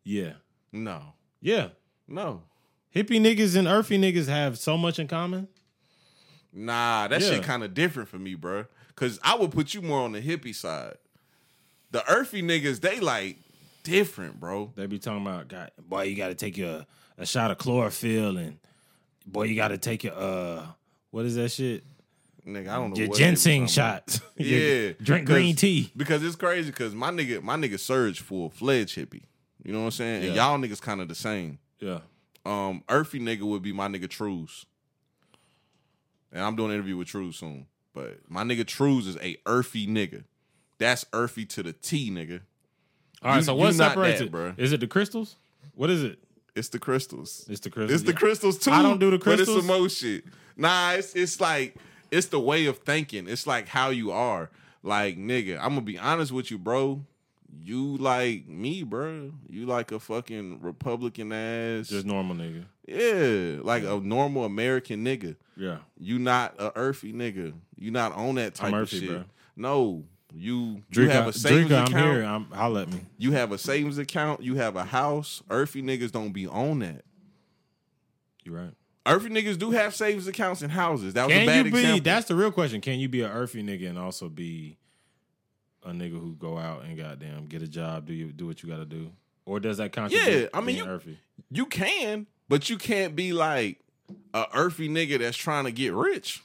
Yeah, 0.05 0.35
No. 0.73 1.01
yeah. 1.41 1.69
No. 2.07 2.43
Hippie 2.95 3.19
niggas 3.21 3.57
and 3.57 3.67
earthy 3.67 3.99
niggas 3.99 4.29
have 4.29 4.59
so 4.59 4.77
much 4.77 4.99
in 4.99 5.09
common. 5.09 5.49
Nah, 6.53 7.09
that 7.09 7.21
Yeah. 7.23 7.31
shit 7.31 7.43
kind 7.43 7.65
of 7.65 7.75
different 7.75 8.09
for 8.09 8.19
me, 8.19 8.35
bro. 8.35 8.67
Cause 8.95 9.19
I 9.25 9.35
would 9.35 9.51
put 9.51 9.75
you 9.75 9.83
more 9.83 10.01
on 10.03 10.13
the 10.13 10.21
hippie 10.21 10.55
side. 10.55 10.95
The 11.95 12.03
earthy 12.11 12.43
niggas, 12.43 12.81
they 12.81 12.99
like 12.99 13.37
different, 13.85 14.41
bro. 14.41 14.73
They 14.75 14.87
be 14.87 14.99
talking 14.99 15.25
about, 15.25 15.47
God, 15.47 15.71
boy, 15.79 16.03
you 16.03 16.17
got 16.17 16.27
to 16.27 16.35
take 16.35 16.57
your 16.57 16.85
a 17.17 17.25
shot 17.25 17.53
of 17.53 17.59
chlorophyll, 17.59 18.37
and 18.37 18.59
boy, 19.25 19.45
you 19.45 19.55
got 19.55 19.69
to 19.69 19.79
take 19.79 20.03
your 20.03 20.13
uh, 20.15 20.67
what 21.13 21.25
is 21.25 21.37
that 21.37 21.51
shit? 21.51 21.85
Nigga, 22.45 22.69
I 22.69 22.75
don't 22.79 22.91
know 22.91 22.97
Your 22.97 23.15
ginseng 23.15 23.69
shots. 23.69 24.21
Yeah, 24.37 24.95
drink 25.01 25.27
green 25.29 25.55
tea. 25.55 25.93
because 25.97 26.25
it's 26.25 26.35
crazy. 26.35 26.73
Because 26.73 26.97
my 26.97 27.13
nigga, 27.13 27.41
my 27.41 27.55
nigga 27.55 27.79
Surge 27.79 28.19
full 28.19 28.51
fledged 28.51 28.99
hippie. 28.99 29.23
You 29.63 29.73
know 29.73 29.79
what 29.79 29.85
I'm 29.85 29.91
saying? 29.93 30.25
And 30.25 30.35
y'all 30.35 30.59
niggas 30.59 30.83
kind 30.83 31.01
of 31.01 31.07
the 31.07 31.15
same. 31.15 31.61
Yeah, 31.79 32.01
Um, 32.45 32.83
earthy 32.89 33.21
nigga 33.21 33.43
would 33.43 33.63
be 33.63 33.73
my 33.73 33.87
nigga 33.87 34.11
Trues. 34.11 34.67
And 36.33 36.43
I'm 36.43 36.57
doing 36.57 36.71
an 36.71 36.75
interview 36.75 36.97
with 36.97 37.07
Trues 37.07 37.37
soon. 37.37 37.67
But 37.95 38.19
my 38.29 38.43
nigga 38.43 38.67
Trues 38.67 39.07
is 39.07 39.17
a 39.19 39.37
earthy 39.47 39.87
nigga. 39.87 40.25
That's 40.79 41.07
earthy 41.13 41.45
to 41.47 41.63
the 41.63 41.73
T, 41.73 42.11
nigga. 42.11 42.41
All 43.23 43.31
right, 43.31 43.37
You- 43.39 43.43
so 43.43 43.55
what 43.55 43.75
separates 43.75 44.19
that, 44.21 44.27
it? 44.27 44.33
bruh. 44.33 44.59
Is 44.59 44.73
it 44.73 44.81
the 44.81 44.87
crystals? 44.87 45.37
What 45.75 45.91
is 45.91 46.03
it? 46.03 46.19
It's 46.55 46.69
the 46.69 46.79
crystals. 46.79 47.47
It's 47.49 47.61
the 47.61 47.71
crystals. 47.71 48.01
It's 48.01 48.07
the 48.07 48.13
crystals 48.17 48.59
too. 48.59 48.71
I 48.71 48.83
don't 48.83 48.99
do 49.01 49.11
the 49.11 49.19
But 49.19 49.41
it's 49.41 49.51
crystals. 49.51 49.67
some 49.67 49.89
shit. 49.89 50.25
Nah, 50.57 50.93
it's 50.93 51.15
it's 51.17 51.41
like 51.41 51.77
it's 52.13 52.29
the 52.29 52.39
way 52.39 52.67
of 52.67 52.79
thinking. 52.79 53.29
It's 53.29 53.47
like 53.47 53.67
how 53.69 53.91
you 53.91 54.13
are. 54.13 54.51
Like 54.83 55.17
nigga, 55.19 55.57
I'm 55.57 55.71
gonna 55.71 55.81
be 55.81 55.99
honest 55.99 56.31
with 56.31 56.51
you, 56.51 56.59
bro. 56.59 57.05
You 57.65 57.97
like 57.97 58.47
me, 58.49 58.83
bro. 58.85 59.33
You 59.49 59.67
like 59.67 59.91
a 59.93 59.99
fucking 59.99 60.61
Republican 60.61 61.33
ass. 61.33 61.89
Just 61.89 62.07
normal 62.07 62.37
nigga. 62.37 62.65
yeah, 62.87 63.61
like 63.63 63.83
a 63.85 63.99
normal 64.01 64.45
American 64.45 65.05
nigga. 65.05 65.37
Yeah. 65.57 65.79
You 65.99 66.19
not 66.19 66.55
a 66.59 66.73
earthy 66.77 67.13
nigga. 67.13 67.53
You 67.77 67.91
not 67.91 68.13
on 68.13 68.35
that 68.37 68.55
type 68.55 68.69
I'm 68.69 68.75
of 68.75 68.81
earthy, 68.83 69.01
shit. 69.01 69.09
bro. 69.09 69.25
No, 69.57 70.05
you 70.37 70.83
you 70.91 71.09
have 71.09 71.27
a 71.29 71.33
savings 71.33 71.71
Dreka, 71.71 71.79
I'm 71.81 71.87
account. 71.87 72.15
here. 72.15 72.23
I'm, 72.25 72.45
holla 72.47 72.83
at 72.83 72.93
me. 72.93 73.01
You 73.19 73.33
have 73.33 73.53
a 73.53 73.59
savings 73.59 73.99
account. 73.99 74.43
You 74.43 74.57
have 74.57 74.77
a 74.77 74.85
house. 74.85 75.43
Earthy 75.51 75.83
niggas 75.83 76.11
don't 76.13 76.33
be 76.33 76.47
on 76.47 76.81
that. 76.81 77.05
You're 78.45 78.57
right. 78.57 78.73
Earthy 79.07 79.29
niggas 79.29 79.59
do 79.59 79.71
have 79.73 79.95
savings 79.95 80.27
accounts 80.27 80.63
and 80.63 80.73
houses. 80.73 81.15
That 81.15 81.27
was 81.27 81.35
a 81.35 81.39
Can 81.39 81.47
bad 81.47 81.67
you 81.67 81.73
be? 81.73 81.79
example. 81.79 82.05
That's 82.05 82.27
the 82.27 82.35
real 82.35 82.51
question. 82.51 82.81
Can 82.81 82.99
you 82.99 83.09
be 83.09 83.21
an 83.23 83.31
earthy 83.31 83.63
nigga 83.63 83.89
and 83.89 83.99
also 83.99 84.29
be 84.29 84.79
a 85.83 85.91
nigga 85.91 86.19
who 86.19 86.35
go 86.39 86.57
out 86.59 86.85
and 86.85 86.97
goddamn 86.97 87.45
get 87.47 87.61
a 87.63 87.69
job, 87.69 88.07
do 88.07 88.15
you 88.15 88.33
do 88.33 88.47
what 88.47 88.63
you 88.63 88.69
got 88.71 88.79
to 88.79 88.87
do, 88.87 89.11
or 89.45 89.61
does 89.61 89.77
that 89.77 89.93
contribute? 89.93 90.41
Yeah, 90.43 90.47
I 90.55 90.61
mean, 90.63 90.77
you- 90.77 90.87
earthy. 90.87 91.19
you 91.51 91.67
can, 91.67 92.27
but 92.49 92.71
you 92.71 92.79
can't 92.79 93.15
be 93.15 93.35
like 93.35 93.79
a 94.33 94.47
earthy 94.55 94.89
nigga 94.89 95.19
that's 95.19 95.37
trying 95.37 95.65
to 95.65 95.71
get 95.73 95.93
rich. 95.93 96.43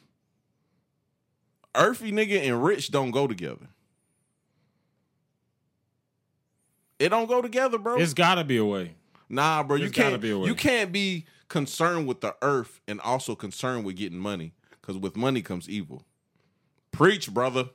Earthy 1.76 2.12
nigga 2.12 2.42
and 2.48 2.64
rich 2.64 2.92
don't 2.92 3.12
go 3.12 3.28
together. 3.28 3.68
It 7.00 7.10
don't 7.10 7.28
go 7.28 7.42
together, 7.42 7.78
bro. 7.78 7.98
It's 7.98 8.14
got 8.14 8.36
to 8.36 8.44
be 8.44 8.58
a 8.58 8.66
way. 8.66 8.96
Nah, 9.30 9.64
bro, 9.64 9.78
you 9.78 9.84
There's 9.86 9.92
gotta 9.94 10.10
can't. 10.12 10.22
be 10.22 10.32
a 10.32 10.38
way. 10.40 10.48
You 10.48 10.56
can't 10.56 10.92
be 10.92 11.26
concerned 11.48 12.08
with 12.08 12.22
the 12.22 12.36
earth 12.42 12.80
and 12.88 13.00
also 13.02 13.36
concerned 13.36 13.86
with 13.86 13.96
getting 13.96 14.18
money, 14.18 14.54
because 14.82 14.98
with 14.98 15.16
money 15.16 15.42
comes 15.42 15.70
evil. 15.70 16.04
Preach, 16.92 17.32
brother. 17.34 17.66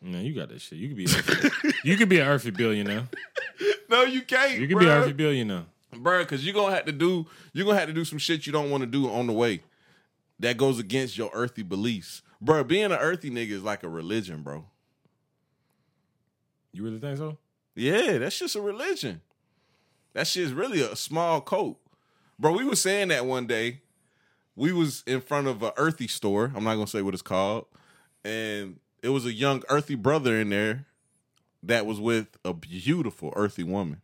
Man, 0.00 0.24
you 0.24 0.34
got 0.34 0.50
that 0.50 0.60
shit. 0.60 0.78
You 0.78 0.88
could 0.88 0.96
be. 0.96 1.06
You 1.84 1.96
could 1.96 2.08
be 2.08 2.18
an 2.18 2.26
earthy 2.26 2.50
billionaire. 2.50 3.08
No, 3.88 4.02
you 4.02 4.22
can't. 4.22 4.58
You 4.58 4.66
could 4.68 4.78
be 4.78 4.84
an 4.84 4.90
earthy 4.90 5.12
billionaire. 5.12 5.64
bro. 5.96 6.18
because 6.22 6.44
you're 6.44 6.54
gonna 6.54 6.74
have 6.74 6.84
to 6.86 6.92
do 6.92 7.26
you're 7.52 7.64
gonna 7.64 7.78
have 7.78 7.88
to 7.88 7.94
do 7.94 8.04
some 8.04 8.18
shit 8.18 8.46
you 8.46 8.52
don't 8.52 8.68
want 8.70 8.82
to 8.82 8.86
do 8.86 9.08
on 9.10 9.26
the 9.26 9.32
way. 9.32 9.62
That 10.40 10.56
goes 10.56 10.78
against 10.78 11.16
your 11.16 11.30
earthy 11.32 11.62
beliefs. 11.62 12.22
bro. 12.40 12.62
being 12.64 12.86
an 12.86 12.92
earthy 12.92 13.30
nigga 13.30 13.50
is 13.52 13.62
like 13.62 13.82
a 13.84 13.88
religion, 13.88 14.42
bro. 14.42 14.64
You 16.72 16.84
really 16.84 16.98
think 16.98 17.16
so? 17.16 17.38
Yeah, 17.78 18.18
that's 18.18 18.38
just 18.38 18.56
a 18.56 18.60
religion. 18.60 19.20
That 20.14 20.26
shit's 20.26 20.52
really 20.52 20.80
a 20.80 20.96
small 20.96 21.40
coat. 21.40 21.78
Bro, 22.38 22.52
we 22.52 22.64
was 22.64 22.80
saying 22.82 23.08
that 23.08 23.24
one 23.26 23.46
day. 23.46 23.80
We 24.56 24.72
was 24.72 25.04
in 25.06 25.20
front 25.20 25.46
of 25.46 25.62
a 25.62 25.72
earthy 25.76 26.08
store. 26.08 26.50
I'm 26.54 26.64
not 26.64 26.74
gonna 26.74 26.88
say 26.88 27.02
what 27.02 27.14
it's 27.14 27.22
called. 27.22 27.66
And 28.24 28.80
it 29.02 29.10
was 29.10 29.24
a 29.24 29.32
young 29.32 29.62
earthy 29.68 29.94
brother 29.94 30.34
in 30.40 30.48
there 30.50 30.86
that 31.62 31.86
was 31.86 32.00
with 32.00 32.26
a 32.44 32.52
beautiful 32.52 33.32
earthy 33.36 33.62
woman. 33.62 34.00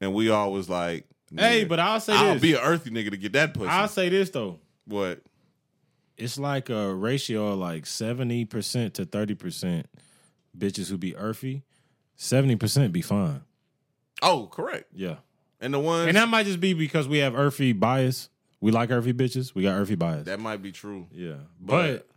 And 0.00 0.14
we 0.14 0.30
all 0.30 0.52
was 0.52 0.70
like, 0.70 1.06
Hey, 1.36 1.64
but 1.64 1.78
I'll 1.78 2.00
say 2.00 2.14
I'll 2.14 2.34
this. 2.34 2.42
be 2.42 2.54
an 2.54 2.60
earthy 2.62 2.90
nigga 2.90 3.10
to 3.10 3.16
get 3.18 3.34
that 3.34 3.52
pussy. 3.54 3.68
I'll 3.68 3.88
say 3.88 4.08
this 4.08 4.30
though. 4.30 4.58
what? 4.86 5.20
It's 6.16 6.38
like 6.38 6.70
a 6.70 6.94
ratio 6.94 7.48
of 7.48 7.58
like 7.58 7.84
seventy 7.86 8.44
percent 8.46 8.94
to 8.94 9.04
thirty 9.04 9.34
percent 9.34 9.86
bitches 10.56 10.88
who 10.88 10.96
be 10.98 11.14
earthy. 11.16 11.62
Seventy 12.22 12.54
percent 12.54 12.92
be 12.92 13.02
fine. 13.02 13.40
Oh, 14.22 14.46
correct. 14.50 14.84
Yeah. 14.94 15.16
And 15.60 15.74
the 15.74 15.80
ones 15.80 16.06
And 16.06 16.16
that 16.16 16.28
might 16.28 16.46
just 16.46 16.60
be 16.60 16.72
because 16.72 17.08
we 17.08 17.18
have 17.18 17.34
earthy 17.34 17.72
bias. 17.72 18.28
We 18.60 18.70
like 18.70 18.92
earthy 18.92 19.12
bitches. 19.12 19.56
We 19.56 19.64
got 19.64 19.72
earthy 19.74 19.96
bias. 19.96 20.26
that 20.26 20.38
might 20.38 20.62
be 20.62 20.70
true. 20.70 21.08
yeah. 21.10 21.34
But- 21.60 21.92
But, 21.96 22.08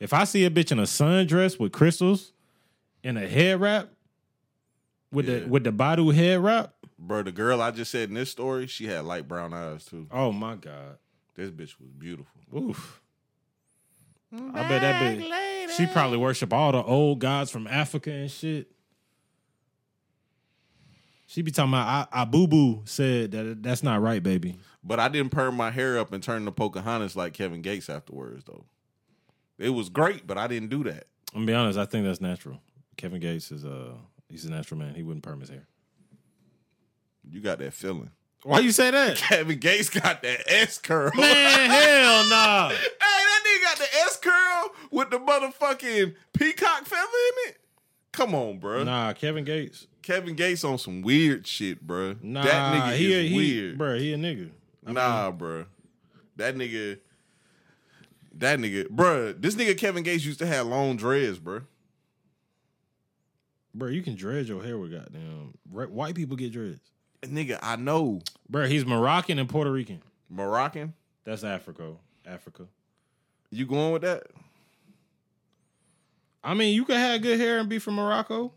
if 0.00 0.12
I 0.12 0.24
see 0.24 0.44
a 0.44 0.50
bitch 0.50 0.72
in 0.72 0.80
a 0.80 0.82
sundress 0.82 1.58
with 1.58 1.70
crystals 1.70 2.32
and 3.04 3.16
a 3.16 3.28
head 3.28 3.60
wrap 3.60 3.90
with 5.12 5.28
Yeah. 5.28 5.38
the 5.40 5.46
with 5.46 5.62
the 5.62 5.70
Badu 5.72 6.12
head 6.12 6.40
wrap, 6.40 6.74
Bro, 6.98 7.22
the 7.22 7.32
girl 7.32 7.62
I 7.62 7.70
just 7.70 7.92
said 7.92 8.08
in 8.08 8.16
this 8.16 8.30
story, 8.30 8.66
she 8.66 8.86
had 8.86 9.04
light 9.04 9.28
brown 9.28 9.54
eyes 9.54 9.84
too. 9.84 10.08
oh 10.10 10.32
my 10.32 10.56
God. 10.56 10.98
This 11.36 11.50
bitch 11.50 11.78
was 11.78 11.90
beautiful. 11.96 12.40
Oof. 12.56 13.00
I 14.32 14.68
bet 14.68 14.80
that 14.82 15.00
bitch 15.18 15.76
she 15.76 15.86
probably 15.86 16.18
worship 16.18 16.52
all 16.52 16.72
the 16.72 16.82
old 16.82 17.20
gods 17.20 17.50
from 17.52 17.68
Africa 17.68 18.10
and 18.10 18.28
shit. 18.30 18.68
She 21.34 21.42
be 21.42 21.50
talking 21.50 21.72
about 21.72 22.08
I, 22.12 22.22
I 22.22 22.24
boo 22.26 22.46
boo 22.46 22.82
said 22.84 23.32
that 23.32 23.60
that's 23.60 23.82
not 23.82 24.00
right, 24.00 24.22
baby. 24.22 24.54
But 24.84 25.00
I 25.00 25.08
didn't 25.08 25.32
perm 25.32 25.56
my 25.56 25.72
hair 25.72 25.98
up 25.98 26.12
and 26.12 26.22
turn 26.22 26.44
to 26.44 26.52
Pocahontas 26.52 27.16
like 27.16 27.32
Kevin 27.32 27.60
Gates 27.60 27.90
afterwards, 27.90 28.44
though. 28.44 28.66
It 29.58 29.70
was 29.70 29.88
great, 29.88 30.28
but 30.28 30.38
I 30.38 30.46
didn't 30.46 30.68
do 30.68 30.84
that. 30.84 31.08
I'm 31.34 31.40
gonna 31.40 31.46
be 31.46 31.54
honest, 31.54 31.76
I 31.76 31.86
think 31.86 32.06
that's 32.06 32.20
natural. 32.20 32.60
Kevin 32.96 33.18
Gates 33.18 33.50
is 33.50 33.64
uh 33.64 33.94
he's 34.28 34.44
a 34.44 34.50
natural 34.52 34.78
man. 34.78 34.94
He 34.94 35.02
wouldn't 35.02 35.24
perm 35.24 35.40
his 35.40 35.48
hair. 35.48 35.66
You 37.28 37.40
got 37.40 37.58
that 37.58 37.72
feeling. 37.72 38.12
Why 38.44 38.60
you 38.60 38.70
say 38.70 38.92
that? 38.92 39.16
Kevin 39.16 39.58
Gates 39.58 39.90
got 39.90 40.22
that 40.22 40.40
S 40.46 40.78
curl. 40.78 41.10
Man, 41.16 41.70
hell 41.70 42.28
nah. 42.28 42.68
Hey, 42.74 42.76
that 43.00 43.40
nigga 43.44 43.62
got 43.64 43.78
the 43.78 43.96
S 44.04 44.16
curl 44.18 44.70
with 44.92 45.10
the 45.10 45.18
motherfucking 45.18 46.14
peacock 46.32 46.84
feather 46.84 47.00
in 47.02 47.50
it. 47.50 47.58
Come 48.12 48.36
on, 48.36 48.58
bro. 48.60 48.84
Nah, 48.84 49.12
Kevin 49.14 49.42
Gates. 49.42 49.88
Kevin 50.04 50.34
Gates 50.34 50.64
on 50.64 50.76
some 50.76 51.00
weird 51.00 51.46
shit, 51.46 51.80
bro. 51.80 52.16
Nah, 52.20 52.42
that 52.42 52.74
nigga 52.74 52.96
he, 52.96 53.12
is 53.14 53.30
he, 53.30 53.36
weird. 53.36 53.78
Bro, 53.78 53.98
he 53.98 54.12
a 54.12 54.18
nigga. 54.18 54.50
Nah, 54.86 55.30
bro. 55.30 55.64
That 56.36 56.56
nigga. 56.56 56.98
That 58.34 58.58
nigga, 58.58 58.90
bro. 58.90 59.32
This 59.32 59.54
nigga 59.54 59.78
Kevin 59.78 60.02
Gates 60.02 60.26
used 60.26 60.40
to 60.40 60.46
have 60.46 60.66
long 60.66 60.98
dreads, 60.98 61.38
bro. 61.38 61.62
Bro, 63.74 63.88
you 63.88 64.02
can 64.02 64.14
dread 64.14 64.46
your 64.46 64.62
hair 64.62 64.76
with 64.76 64.92
goddamn 64.92 65.54
white 65.70 66.14
people 66.14 66.36
get 66.36 66.52
dreads. 66.52 66.80
Nigga, 67.22 67.58
I 67.62 67.76
know 67.76 68.20
Bro, 68.50 68.66
he's 68.66 68.84
Moroccan 68.84 69.38
and 69.38 69.48
Puerto 69.48 69.72
Rican. 69.72 70.02
Moroccan. 70.28 70.92
That's 71.24 71.44
Africa. 71.44 71.94
Africa. 72.26 72.66
You 73.50 73.64
going 73.64 73.92
with 73.94 74.02
that? 74.02 74.24
I 76.42 76.52
mean, 76.52 76.74
you 76.74 76.84
can 76.84 76.96
have 76.96 77.22
good 77.22 77.40
hair 77.40 77.58
and 77.58 77.70
be 77.70 77.78
from 77.78 77.94
Morocco. 77.94 78.52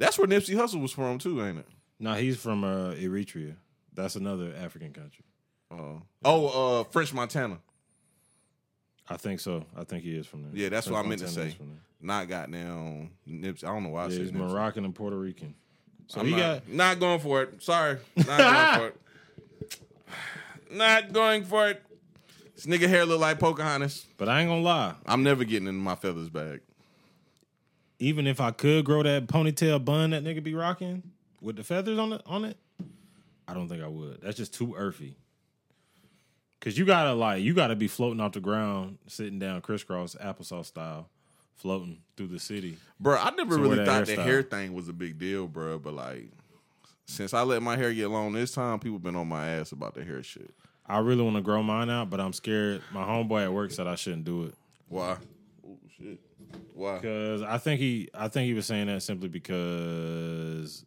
That's 0.00 0.18
where 0.18 0.26
Nipsey 0.26 0.56
Hussle 0.56 0.80
was 0.80 0.92
from 0.92 1.18
too, 1.18 1.44
ain't 1.44 1.58
it? 1.58 1.66
No, 2.00 2.14
he's 2.14 2.38
from 2.38 2.64
uh, 2.64 2.92
Eritrea. 2.94 3.54
That's 3.92 4.16
another 4.16 4.54
African 4.58 4.94
country. 4.94 5.24
Uh, 5.70 6.00
oh, 6.24 6.80
uh, 6.80 6.84
French 6.84 7.12
Montana. 7.12 7.58
I 9.06 9.18
think 9.18 9.40
so. 9.40 9.66
I 9.76 9.84
think 9.84 10.02
he 10.02 10.16
is 10.16 10.26
from 10.26 10.42
there. 10.42 10.52
Yeah, 10.54 10.68
that's 10.70 10.88
what 10.88 11.04
I 11.04 11.06
meant 11.06 11.20
to 11.20 11.26
Montana 11.26 11.46
is 11.48 11.52
say. 11.52 11.58
Not 12.00 12.28
goddamn 12.28 13.10
Nipsey. 13.28 13.64
I 13.64 13.66
don't 13.66 13.82
know 13.82 13.90
why 13.90 14.06
I 14.06 14.08
said 14.08 14.22
he's 14.22 14.32
Nipsey. 14.32 14.36
Moroccan 14.36 14.86
and 14.86 14.94
Puerto 14.94 15.18
Rican. 15.18 15.54
So 16.06 16.20
I'm 16.20 16.26
he 16.26 16.32
not, 16.32 16.38
got 16.38 16.68
not 16.70 16.98
going 16.98 17.20
for 17.20 17.42
it. 17.42 17.62
Sorry, 17.62 17.98
not 18.16 18.26
going 18.26 18.78
for 18.80 18.86
it. 18.86 18.96
Not 20.72 21.12
going 21.12 21.42
for 21.42 21.68
it. 21.68 21.82
This 22.54 22.64
nigga 22.64 22.88
hair 22.88 23.04
look 23.04 23.20
like 23.20 23.40
Pocahontas. 23.40 24.06
But 24.16 24.28
I 24.28 24.40
ain't 24.40 24.48
gonna 24.48 24.62
lie. 24.62 24.94
I'm 25.04 25.24
never 25.24 25.42
getting 25.42 25.66
in 25.66 25.74
my 25.74 25.96
feathers 25.96 26.28
bag. 26.28 26.60
Even 28.00 28.26
if 28.26 28.40
I 28.40 28.50
could 28.50 28.84
grow 28.84 29.02
that 29.02 29.28
ponytail 29.28 29.84
bun 29.84 30.10
that 30.10 30.24
nigga 30.24 30.42
be 30.42 30.54
rocking 30.54 31.02
with 31.40 31.56
the 31.56 31.62
feathers 31.62 31.98
on 31.98 32.14
it 32.14 32.22
on 32.26 32.44
it, 32.44 32.56
I 33.46 33.54
don't 33.54 33.68
think 33.68 33.82
I 33.82 33.88
would. 33.88 34.20
That's 34.22 34.36
just 34.36 34.54
too 34.54 34.74
earthy. 34.74 35.16
Cause 36.60 36.76
you 36.76 36.84
gotta 36.84 37.14
like 37.14 37.42
you 37.42 37.54
gotta 37.54 37.76
be 37.76 37.88
floating 37.88 38.20
off 38.20 38.32
the 38.32 38.40
ground, 38.40 38.98
sitting 39.06 39.38
down 39.38 39.60
crisscross 39.62 40.14
applesauce 40.14 40.66
style, 40.66 41.08
floating 41.56 41.98
through 42.16 42.28
the 42.28 42.38
city. 42.38 42.76
Bro, 42.98 43.16
I 43.18 43.30
never 43.30 43.54
So 43.54 43.60
really 43.60 43.76
wear 43.76 43.86
that 43.86 44.06
thought 44.06 44.16
the 44.16 44.22
hair 44.22 44.42
thing 44.42 44.74
was 44.74 44.88
a 44.88 44.92
big 44.92 45.18
deal, 45.18 45.46
bro. 45.46 45.78
But 45.78 45.94
like, 45.94 46.30
since 47.06 47.32
I 47.32 47.42
let 47.42 47.62
my 47.62 47.76
hair 47.76 47.92
get 47.94 48.08
long 48.08 48.32
this 48.32 48.52
time, 48.52 48.78
people 48.78 48.98
been 48.98 49.16
on 49.16 49.28
my 49.28 49.46
ass 49.48 49.72
about 49.72 49.94
the 49.94 50.04
hair 50.04 50.22
shit. 50.22 50.50
I 50.86 50.98
really 50.98 51.22
want 51.22 51.36
to 51.36 51.42
grow 51.42 51.62
mine 51.62 51.88
out, 51.88 52.10
but 52.10 52.20
I'm 52.20 52.32
scared. 52.32 52.82
My 52.92 53.04
homeboy 53.04 53.44
at 53.44 53.52
work 53.52 53.70
said 53.70 53.86
I 53.86 53.94
shouldn't 53.94 54.24
do 54.24 54.44
it 54.44 54.54
Why? 54.88 55.16
Oh 55.66 55.78
shit. 55.96 56.18
Why? 56.74 56.96
because 56.96 57.42
I 57.42 57.58
think 57.58 57.80
he, 57.80 58.08
I 58.14 58.28
think 58.28 58.46
he 58.46 58.54
was 58.54 58.66
saying 58.66 58.86
that 58.86 59.02
simply 59.02 59.28
because 59.28 60.84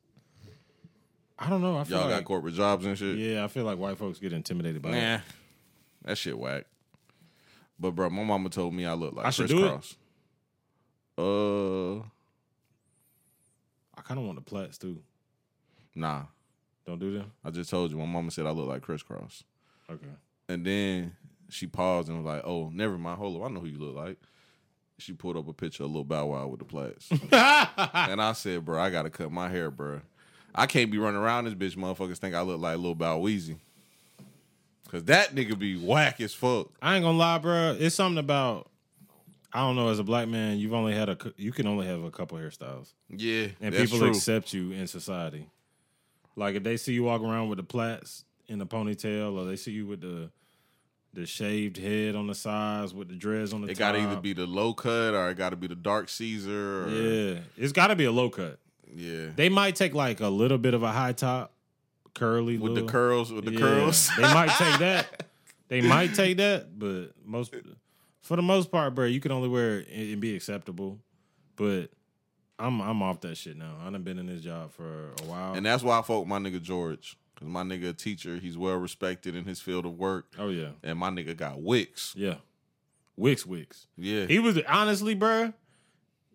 I 1.38 1.49
don't 1.49 1.61
know. 1.61 1.78
I 1.78 1.84
feel 1.84 1.99
Y'all 1.99 2.09
got 2.09 2.24
corporate 2.26 2.53
jobs 2.55 2.86
and 2.86 2.97
shit. 2.97 3.18
yeah, 3.18 3.43
I 3.43 3.47
feel 3.47 3.64
like 3.66 3.78
white 3.78 3.97
folks 3.97 4.20
get 4.20 4.34
intimidated 4.34 4.82
by 4.82 4.91
Nah, 4.91 5.16
it. 5.16 5.22
that 6.05 6.18
shit 6.18 6.38
whack. 6.38 6.66
But 7.80 7.91
bro, 7.91 8.09
my 8.09 8.24
mama 8.24 8.49
told 8.49 8.74
me 8.74 8.86
I 8.86 8.93
look 8.93 9.14
like 9.14 9.26
I 9.26 9.30
should 9.30 9.47
do 9.49 9.66
it? 9.66 9.70
crisscross. 9.70 9.97
Uh, 11.18 11.99
I 13.95 14.01
kind 14.03 14.20
of 14.20 14.26
want 14.26 14.36
the 14.38 14.41
plaits 14.43 14.78
too. 14.78 14.99
nah. 15.95 16.24
Don't 16.86 16.99
do 16.99 17.14
them. 17.14 17.32
I 17.45 17.49
just 17.49 17.70
told 17.70 17.91
you. 17.91 17.97
My 17.97 18.05
mama 18.05 18.30
said 18.30 18.45
I 18.45 18.51
look 18.51 18.68
like 18.68 18.82
crisscross. 18.82 19.45
Okay. 19.89 20.05
And 20.49 20.66
then 20.66 21.16
she 21.49 21.66
paused 21.66 22.09
and 22.09 22.18
was 22.18 22.26
like, 22.26 22.41
"Oh, 22.43 22.70
never 22.74 22.97
mind. 22.97 23.20
Hold 23.20 23.38
up, 23.41 23.47
I 23.49 23.53
know 23.53 23.61
who 23.61 23.68
you 23.68 23.78
look 23.80 23.95
like." 23.95 24.18
She 25.00 25.14
pulled 25.14 25.38
up 25.38 25.48
a 25.48 25.54
picture 25.54 25.84
of 25.84 25.91
Lil 25.91 26.04
Bow 26.04 26.28
Wow 26.28 26.48
with 26.48 26.60
the 26.60 26.66
plaits, 26.66 27.10
and 27.32 28.22
I 28.22 28.34
said, 28.36 28.64
"Bro, 28.64 28.80
I 28.82 28.89
gotta 28.89 29.10
cut 29.10 29.32
my 29.32 29.50
hair, 29.50 29.72
bro." 29.72 30.02
I 30.56 30.68
can't 30.68 30.91
be 30.91 31.00
running 31.00 31.20
around 31.20 31.46
this 31.46 31.56
bitch. 31.56 31.76
Motherfuckers 31.76 32.18
think 32.20 32.36
I 32.36 32.41
look 32.41 32.60
like 32.62 32.78
Lil 32.78 32.94
Bow 32.96 33.20
Weezy. 33.20 33.58
Cause 34.91 35.04
that 35.06 35.34
nigga 35.34 35.58
be 35.58 35.76
whack 35.76 36.22
as 36.22 36.36
fuck. 36.36 36.68
I 36.80 36.96
ain't 36.96 37.04
gonna 37.04 37.18
lie, 37.18 37.39
bro. 37.39 37.76
It's 37.80 37.96
something 37.96 38.20
about 38.20 38.70
I 39.52 39.62
don't 39.62 39.76
know. 39.76 39.88
As 39.89 39.98
a 39.98 40.04
black 40.04 40.28
man, 40.28 40.60
you've 40.60 40.74
only 40.74 40.94
had 40.94 41.10
a 41.10 41.18
you 41.38 41.52
can 41.52 41.66
only 41.66 41.88
have 41.88 42.04
a 42.04 42.12
couple 42.12 42.38
hairstyles, 42.38 42.94
Yeah, 43.10 43.48
and 43.60 43.74
people 43.74 43.98
true. 43.98 44.10
accept 44.10 44.54
you 44.54 44.72
in 44.72 44.86
society. 44.86 45.50
Like 46.36 46.54
if 46.56 46.62
they 46.64 46.78
see 46.78 46.94
you 46.94 47.04
walk 47.04 47.22
around 47.24 47.50
with 47.50 47.58
the 47.58 47.64
plaits 47.64 48.26
in 48.48 48.60
the 48.60 48.68
ponytail, 48.68 49.36
or 49.36 49.46
they 49.46 49.56
see 49.56 49.72
you 49.72 49.88
with 49.88 50.02
the 50.02 50.30
the 51.14 51.26
shaved 51.26 51.78
head 51.78 52.16
on 52.16 52.28
the 52.28 52.36
sides 52.36 52.93
with 52.93 53.07
the 53.09 53.16
dreads 53.16 53.53
on 53.53 53.61
the 53.61 53.68
It 53.68 53.76
top. 53.78 53.95
It 53.95 53.99
gotta 53.99 54.11
either 54.11 54.22
be 54.22 54.34
the 54.34 54.47
low 54.47 54.74
cut 54.74 55.14
or 55.14 55.30
it 55.30 55.38
gotta 55.38 55.55
be 55.55 55.68
the 55.68 55.76
dark 55.76 56.09
Caesar. 56.09 56.86
Or, 56.86 56.89
yeah. 56.89 57.39
It's 57.57 57.72
got 57.72 57.88
to 57.88 57.95
be 57.95 58.05
a 58.05 58.11
low 58.11 58.30
cut. 58.30 58.57
yeah. 58.95 59.28
They 59.36 59.49
might 59.49 59.76
take 59.76 59.93
like 59.93 60.20
a 60.22 60.28
little 60.30 60.57
bit 60.57 60.74
of 60.74 60.82
a 60.84 60.91
high 60.91 61.14
top, 61.14 61.53
curly 62.16 62.57
With 62.57 62.76
the 62.76 62.84
curls, 62.84 63.32
with 63.32 63.45
the 63.45 63.51
Yeah, 63.53 63.59
curls. 63.59 64.09
they 64.18 64.24
might 64.24 64.49
take 64.49 64.80
that. 64.80 65.26
They 65.70 65.82
might 65.82 66.14
take 66.14 66.38
that, 66.38 66.78
but 66.78 67.14
most 67.26 67.51
for 68.22 68.36
the 68.36 68.43
most 68.43 68.70
part, 68.72 68.93
bro, 68.93 69.05
you 69.05 69.20
can 69.20 69.32
only 69.32 69.49
wear 69.49 69.80
it 69.80 69.88
and 69.91 70.11
and 70.11 70.22
be 70.22 70.36
acceptable. 70.36 70.99
But 71.55 71.89
I'm 72.59 72.80
I'm 72.82 73.01
off 73.01 73.22
that 73.22 73.38
shit 73.38 73.57
now. 73.57 73.78
I 73.82 73.89
done 73.89 74.03
been 74.03 74.20
in 74.20 74.28
this 74.28 74.41
job 74.41 74.72
for 74.72 75.09
a 75.22 75.26
while. 75.26 75.53
And 75.55 75.66
that's 75.66 75.82
why 75.82 75.97
I 75.97 76.01
fuck 76.03 76.28
my 76.28 76.38
nigga 76.38 76.61
George. 76.61 77.18
Cause 77.44 77.52
my 77.52 77.64
nigga 77.64 77.89
a 77.89 77.94
teacher, 77.94 78.38
he's 78.38 78.58
well 78.58 78.76
respected 78.78 79.36
in 79.36 79.44
his 79.46 79.60
field 79.60 79.86
of 79.86 79.98
work. 79.98 80.28
oh 80.39 80.50
yeah, 80.50 80.70
And 80.82 80.98
my 80.98 81.10
nigga 81.10 81.36
got 81.36 81.62
wicks. 81.62 82.14
yeah. 82.18 82.36
Wicks, 83.16 83.46
Wicks. 83.46 83.86
Yeah. 83.96 84.26
He 84.26 84.39
was 84.39 84.58
honestly, 84.68 85.14
bro. 85.14 85.54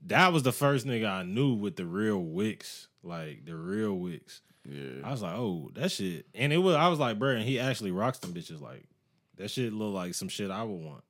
That 0.07 0.33
was 0.33 0.45
the 0.45 0.53
first 0.53 0.87
nigga 0.87 1.11
I 1.11 1.23
knew 1.25 1.55
with 1.55 1.75
the 1.75 1.85
real 1.87 2.19
Wicks, 2.23 2.87
like 3.03 3.45
the 3.47 3.57
real 3.57 3.95
Wicks. 3.95 4.43
Yeah. 4.65 5.01
I 5.03 5.11
was 5.11 5.23
like, 5.23 5.35
oh, 5.35 5.71
that 5.75 5.91
shit. 5.91 6.27
And 6.37 6.53
it 6.53 6.59
was, 6.59 6.77
I 6.77 6.87
was 6.89 6.99
like, 7.01 7.19
bro, 7.19 7.31
and 7.31 7.43
he 7.43 7.59
actually 7.59 7.91
rocks 7.91 8.19
them 8.19 8.33
bitches. 8.33 8.61
Like, 8.61 8.85
that 9.39 9.51
shit 9.51 9.73
look 9.73 9.93
like 9.95 10.15
some 10.15 10.29
shit 10.29 10.51
I 10.53 10.63
would 10.63 10.81
want. 10.85 11.03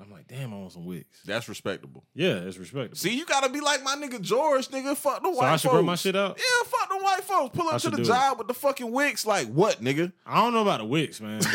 I'm 0.00 0.10
like, 0.10 0.26
damn, 0.26 0.52
I 0.52 0.56
want 0.56 0.72
some 0.72 0.84
wigs. 0.86 1.06
That's 1.24 1.48
respectable. 1.48 2.02
Yeah, 2.14 2.34
it's 2.38 2.58
respectable. 2.58 2.96
See, 2.96 3.16
you 3.16 3.24
gotta 3.24 3.48
be 3.48 3.60
like 3.60 3.82
my 3.84 3.94
nigga 3.94 4.20
George, 4.20 4.66
nigga. 4.68 4.96
Fuck 4.96 5.22
the 5.22 5.30
white 5.30 5.38
so 5.38 5.44
I 5.44 5.56
should 5.56 5.62
folks. 5.70 5.72
grow 5.74 5.82
my 5.84 5.94
shit 5.94 6.16
out. 6.16 6.36
Yeah, 6.36 6.68
fuck 6.68 6.88
the 6.90 6.98
white 6.98 7.22
folks. 7.22 7.56
Pull 7.56 7.68
I 7.68 7.74
up 7.76 7.80
to 7.82 7.90
the 7.90 7.96
do 7.98 8.02
it. 8.02 8.06
job 8.06 8.38
with 8.38 8.48
the 8.48 8.54
fucking 8.54 8.90
wigs. 8.90 9.24
Like 9.24 9.46
what, 9.48 9.80
nigga? 9.80 10.12
I 10.26 10.42
don't 10.42 10.52
know 10.52 10.62
about 10.62 10.78
the 10.80 10.86
wigs, 10.86 11.20
man. 11.20 11.40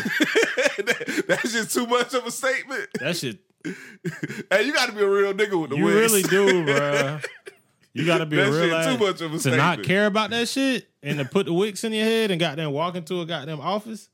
That- 0.78 1.24
That's 1.28 1.52
just 1.52 1.74
too 1.74 1.86
much 1.86 2.14
of 2.14 2.24
a 2.26 2.30
statement. 2.30 2.88
That 3.00 3.16
shit, 3.16 3.38
hey, 4.50 4.62
you 4.64 4.72
gotta 4.72 4.92
be 4.92 5.02
a 5.02 5.08
real 5.08 5.34
nigga 5.34 5.60
with 5.60 5.70
the 5.70 5.76
wigs. 5.76 5.78
you 5.78 5.86
really 5.86 6.22
do, 6.22 6.64
bro. 6.64 7.18
You 7.92 8.06
got 8.06 8.18
to 8.18 8.26
be 8.26 8.38
a 8.38 8.48
real 8.48 8.72
ass 8.72 8.86
too 8.96 9.04
much 9.04 9.20
of 9.20 9.34
a 9.34 9.38
statement. 9.40 9.42
to 9.42 9.56
not 9.56 9.82
care 9.82 10.06
about 10.06 10.30
that 10.30 10.46
shit 10.46 10.88
and 11.02 11.18
to 11.18 11.24
put 11.24 11.46
the 11.46 11.52
wigs 11.52 11.82
in 11.82 11.92
your 11.92 12.04
head 12.04 12.30
and 12.30 12.38
goddamn 12.38 12.70
walk 12.70 12.94
into 12.94 13.20
a 13.20 13.26
goddamn 13.26 13.60
office. 13.60 14.08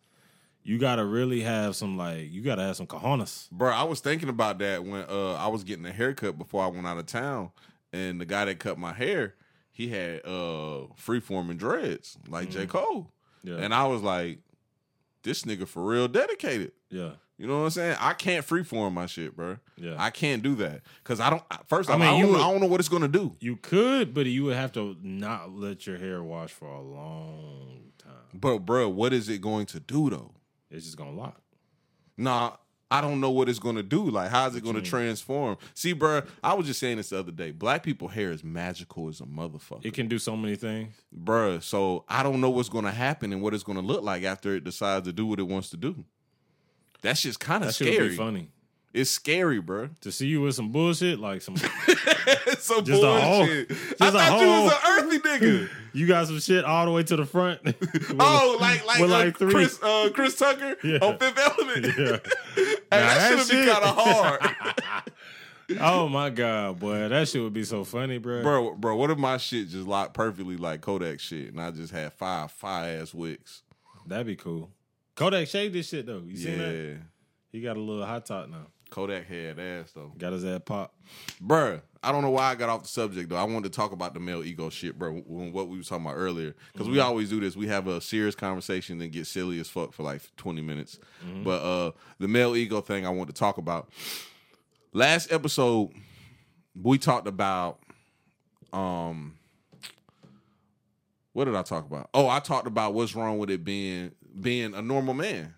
You 0.66 0.78
got 0.78 0.96
to 0.96 1.04
really 1.04 1.40
have 1.42 1.76
some 1.76 1.96
like 1.96 2.30
you 2.30 2.42
got 2.42 2.56
to 2.56 2.62
have 2.62 2.76
some 2.76 2.86
cojones. 2.86 3.48
Bro, 3.50 3.70
I 3.72 3.84
was 3.84 4.00
thinking 4.00 4.28
about 4.28 4.58
that 4.58 4.84
when 4.84 5.04
uh, 5.08 5.34
I 5.34 5.46
was 5.46 5.62
getting 5.64 5.86
a 5.86 5.92
haircut 5.92 6.36
before 6.38 6.64
I 6.64 6.66
went 6.66 6.86
out 6.86 6.98
of 6.98 7.06
town, 7.06 7.50
and 7.92 8.20
the 8.20 8.24
guy 8.26 8.44
that 8.46 8.58
cut 8.58 8.76
my 8.78 8.92
hair, 8.92 9.34
he 9.70 9.88
had 9.88 10.20
uh 10.24 10.88
freeforming 11.00 11.56
dreads 11.58 12.18
like 12.28 12.50
J 12.50 12.66
Cole, 12.66 13.10
Yeah, 13.44 13.56
and 13.58 13.72
I 13.72 13.86
was 13.86 14.02
like, 14.02 14.40
this 15.22 15.42
nigga 15.44 15.68
for 15.68 15.84
real 15.84 16.08
dedicated. 16.08 16.72
yeah, 16.90 17.10
You 17.38 17.46
know 17.46 17.58
what 17.58 17.64
I'm 17.66 17.70
saying? 17.70 17.96
I 18.00 18.12
can't 18.14 18.44
freeform 18.46 18.92
my 18.92 19.06
shit, 19.06 19.36
bro. 19.36 19.58
yeah. 19.76 19.94
I 19.98 20.10
can't 20.10 20.42
do 20.42 20.54
that 20.56 20.82
because 21.02 21.20
I 21.20 21.30
don't. 21.30 21.42
First, 21.68 21.90
I 21.90 21.94
I, 21.94 21.96
mean, 21.96 22.06
I, 22.08 22.20
don't, 22.20 22.32
would- 22.32 22.40
I 22.40 22.50
don't 22.50 22.60
know 22.60 22.66
what 22.66 22.80
it's 22.80 22.88
gonna 22.88 23.06
do. 23.08 23.36
You 23.40 23.56
could, 23.56 24.14
but 24.14 24.26
you 24.26 24.44
would 24.44 24.56
have 24.56 24.72
to 24.72 24.96
not 25.02 25.52
let 25.52 25.86
your 25.86 25.98
hair 25.98 26.22
wash 26.24 26.50
for 26.50 26.66
a 26.68 26.80
long 26.82 27.92
time. 27.98 28.12
But 28.34 28.60
bro, 28.66 28.88
what 28.88 29.12
is 29.12 29.28
it 29.28 29.40
going 29.40 29.66
to 29.66 29.78
do 29.80 30.10
though? 30.10 30.32
It's 30.70 30.84
just 30.84 30.96
gonna 30.96 31.12
lock. 31.12 31.40
Nah, 32.16 32.56
I 32.90 33.00
don't 33.00 33.20
know 33.20 33.30
what 33.30 33.48
it's 33.48 33.58
gonna 33.58 33.82
do. 33.82 34.08
Like, 34.10 34.30
how's 34.30 34.54
it 34.56 34.64
gonna 34.64 34.80
transform? 34.82 35.56
See, 35.74 35.92
bro, 35.92 36.22
I 36.42 36.54
was 36.54 36.66
just 36.66 36.80
saying 36.80 36.96
this 36.98 37.10
the 37.10 37.18
other 37.18 37.32
day. 37.32 37.50
Black 37.50 37.82
people 37.82 38.08
hair 38.08 38.30
is 38.30 38.42
magical 38.44 39.08
as 39.08 39.20
a 39.20 39.24
motherfucker. 39.24 39.84
It 39.84 39.92
can 39.94 40.08
do 40.08 40.18
so 40.18 40.36
many 40.36 40.56
things. 40.56 40.94
bruh. 41.16 41.62
So 41.62 42.04
I 42.08 42.22
don't 42.22 42.40
know 42.40 42.50
what's 42.50 42.68
gonna 42.68 42.92
happen 42.92 43.32
and 43.32 43.42
what 43.42 43.54
it's 43.54 43.64
gonna 43.64 43.80
look 43.80 44.02
like 44.02 44.22
after 44.24 44.54
it 44.54 44.64
decides 44.64 45.06
to 45.06 45.12
do 45.12 45.26
what 45.26 45.38
it 45.40 45.48
wants 45.48 45.70
to 45.70 45.76
do. 45.76 46.04
That's 47.02 47.22
just 47.22 47.40
kind 47.40 47.62
of 47.62 47.68
That 47.68 47.74
shit 47.74 47.86
would 47.88 47.94
scary. 47.94 48.08
be 48.10 48.16
funny 48.16 48.50
It's 48.94 49.10
scary, 49.10 49.60
bruh. 49.60 49.90
to 50.00 50.10
see 50.12 50.26
you 50.28 50.40
with 50.42 50.54
some 50.54 50.70
bullshit, 50.72 51.18
like 51.20 51.42
some. 51.42 51.56
some 52.66 52.84
Just 52.84 53.02
a 53.02 53.06
whole- 53.20 53.46
bullshit. 53.46 53.68
just 53.68 54.02
I 54.02 54.10
thought 54.10 54.40
you 54.40 54.46
was 54.46 54.72
whole- 54.72 54.94
an 54.98 55.04
earthy 55.04 55.18
nigga. 55.20 55.68
you 55.94 56.06
got 56.06 56.26
some 56.26 56.38
shit 56.40 56.64
all 56.64 56.84
the 56.84 56.92
way 56.92 57.02
to 57.04 57.16
the 57.16 57.24
front. 57.24 57.64
With 57.64 58.16
oh, 58.20 58.58
like 58.60 58.84
like, 58.86 59.00
with 59.00 59.10
uh, 59.10 59.14
like 59.14 59.38
three- 59.38 59.50
Chris 59.52 59.82
uh, 59.82 60.10
Chris 60.12 60.36
Tucker 60.36 60.76
Yeah. 60.84 60.98
on 60.98 61.18
Fifth 61.18 61.38
Element. 61.38 61.86
Yeah. 61.86 62.18
Hey, 62.54 62.74
that 62.90 62.90
that 62.90 63.46
should 63.46 63.50
be 63.66 63.66
kind 63.72 63.84
of 63.84 63.96
hard, 63.96 64.40
oh 65.80 66.08
my 66.08 66.30
god, 66.30 66.78
boy, 66.78 67.08
that 67.08 67.28
shit 67.28 67.42
would 67.42 67.52
be 67.52 67.64
so 67.64 67.82
funny, 67.84 68.18
bro. 68.18 68.42
bro. 68.42 68.74
Bro, 68.74 68.96
what 68.96 69.10
if 69.10 69.18
my 69.18 69.36
shit 69.36 69.68
just 69.68 69.86
locked 69.88 70.14
perfectly 70.14 70.56
like 70.56 70.80
Kodak 70.80 71.18
shit, 71.20 71.48
and 71.48 71.60
I 71.60 71.70
just 71.72 71.92
had 71.92 72.12
five 72.12 72.52
fire 72.52 73.00
ass 73.00 73.12
wicks? 73.12 73.62
That'd 74.06 74.26
be 74.28 74.36
cool. 74.36 74.70
Kodak 75.16 75.48
shaved 75.48 75.74
this 75.74 75.88
shit 75.88 76.06
though. 76.06 76.22
You 76.24 76.36
seen 76.36 76.58
that? 76.58 76.72
Yeah, 76.74 76.94
He 77.50 77.60
got 77.60 77.76
a 77.76 77.80
little 77.80 78.06
hot 78.06 78.26
top 78.26 78.48
now. 78.48 78.66
Kodak 78.90 79.26
had 79.26 79.58
ass 79.58 79.92
though. 79.94 80.12
Got 80.16 80.32
his 80.32 80.44
ass 80.44 80.60
pop. 80.64 80.94
Bruh, 81.44 81.80
I 82.02 82.12
don't 82.12 82.22
know 82.22 82.30
why 82.30 82.50
I 82.50 82.54
got 82.54 82.68
off 82.68 82.82
the 82.82 82.88
subject 82.88 83.28
though. 83.28 83.36
I 83.36 83.44
wanted 83.44 83.72
to 83.72 83.76
talk 83.76 83.92
about 83.92 84.14
the 84.14 84.20
male 84.20 84.44
ego 84.44 84.70
shit, 84.70 84.98
bro. 84.98 85.12
When 85.12 85.52
what 85.52 85.68
we 85.68 85.76
was 85.78 85.88
talking 85.88 86.06
about 86.06 86.16
earlier, 86.16 86.54
because 86.72 86.88
we 86.88 87.00
always 87.00 87.30
do 87.30 87.40
this. 87.40 87.56
We 87.56 87.66
have 87.66 87.88
a 87.88 88.00
serious 88.00 88.34
conversation 88.34 89.00
and 89.00 89.10
get 89.12 89.26
silly 89.26 89.58
as 89.60 89.68
fuck 89.68 89.92
for 89.92 90.02
like 90.02 90.22
twenty 90.36 90.62
minutes. 90.62 90.98
But 91.42 91.62
uh, 91.62 91.92
the 92.18 92.28
male 92.28 92.56
ego 92.56 92.80
thing 92.80 93.06
I 93.06 93.10
want 93.10 93.28
to 93.28 93.34
talk 93.34 93.58
about. 93.58 93.88
Last 94.92 95.30
episode, 95.30 95.90
we 96.80 96.96
talked 96.96 97.26
about 97.28 97.80
um, 98.72 99.36
what 101.32 101.44
did 101.44 101.54
I 101.54 101.62
talk 101.62 101.84
about? 101.86 102.08
Oh, 102.14 102.28
I 102.28 102.38
talked 102.40 102.66
about 102.66 102.94
what's 102.94 103.14
wrong 103.14 103.38
with 103.38 103.50
it 103.50 103.62
being 103.62 104.12
being 104.40 104.74
a 104.74 104.80
normal 104.82 105.12
man, 105.14 105.54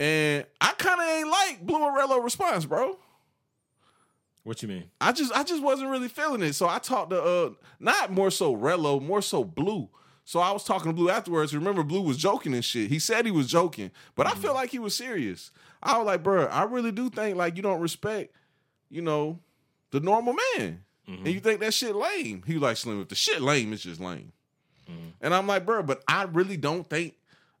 and 0.00 0.46
I 0.60 0.72
kind 0.72 0.98
of 0.98 1.06
ain't 1.06 1.28
like 1.28 1.66
Blue 1.66 1.78
Arello 1.78 2.24
response, 2.24 2.64
bro. 2.64 2.98
What 4.42 4.62
you 4.62 4.68
mean? 4.68 4.84
I 5.00 5.12
just 5.12 5.32
I 5.32 5.44
just 5.44 5.62
wasn't 5.62 5.90
really 5.90 6.08
feeling 6.08 6.42
it. 6.42 6.54
So 6.54 6.66
I 6.66 6.78
talked 6.78 7.10
to 7.10 7.22
uh 7.22 7.50
not 7.78 8.10
more 8.10 8.30
so 8.30 8.56
Rello, 8.56 9.00
more 9.00 9.20
so 9.20 9.44
Blue. 9.44 9.90
So 10.24 10.40
I 10.40 10.52
was 10.52 10.64
talking 10.64 10.90
to 10.90 10.96
Blue 10.96 11.10
afterwards. 11.10 11.54
Remember, 11.54 11.82
Blue 11.82 12.00
was 12.00 12.16
joking 12.16 12.54
and 12.54 12.64
shit. 12.64 12.88
He 12.88 12.98
said 12.98 13.26
he 13.26 13.30
was 13.30 13.46
joking, 13.46 13.90
but 14.14 14.26
I 14.26 14.30
mm-hmm. 14.30 14.40
feel 14.40 14.54
like 14.54 14.70
he 14.70 14.78
was 14.78 14.94
serious. 14.94 15.50
I 15.82 15.98
was 15.98 16.06
like, 16.06 16.22
bro, 16.22 16.46
I 16.46 16.64
really 16.64 16.92
do 16.92 17.10
think 17.10 17.36
like 17.36 17.56
you 17.56 17.62
don't 17.62 17.80
respect, 17.80 18.34
you 18.88 19.02
know, 19.02 19.38
the 19.90 20.00
normal 20.00 20.34
man, 20.56 20.84
mm-hmm. 21.08 21.26
and 21.26 21.28
you 21.28 21.40
think 21.40 21.60
that 21.60 21.74
shit 21.74 21.94
lame. 21.94 22.42
He 22.46 22.54
was 22.54 22.62
like, 22.62 22.76
Slim, 22.78 23.02
if 23.02 23.08
the 23.08 23.14
shit 23.14 23.42
lame, 23.42 23.72
it's 23.74 23.82
just 23.82 24.00
lame. 24.00 24.32
Mm-hmm. 24.90 25.08
And 25.20 25.34
I'm 25.34 25.46
like, 25.46 25.66
bro, 25.66 25.82
but 25.82 26.02
I 26.08 26.22
really 26.24 26.56
don't 26.56 26.88
think 26.88 27.14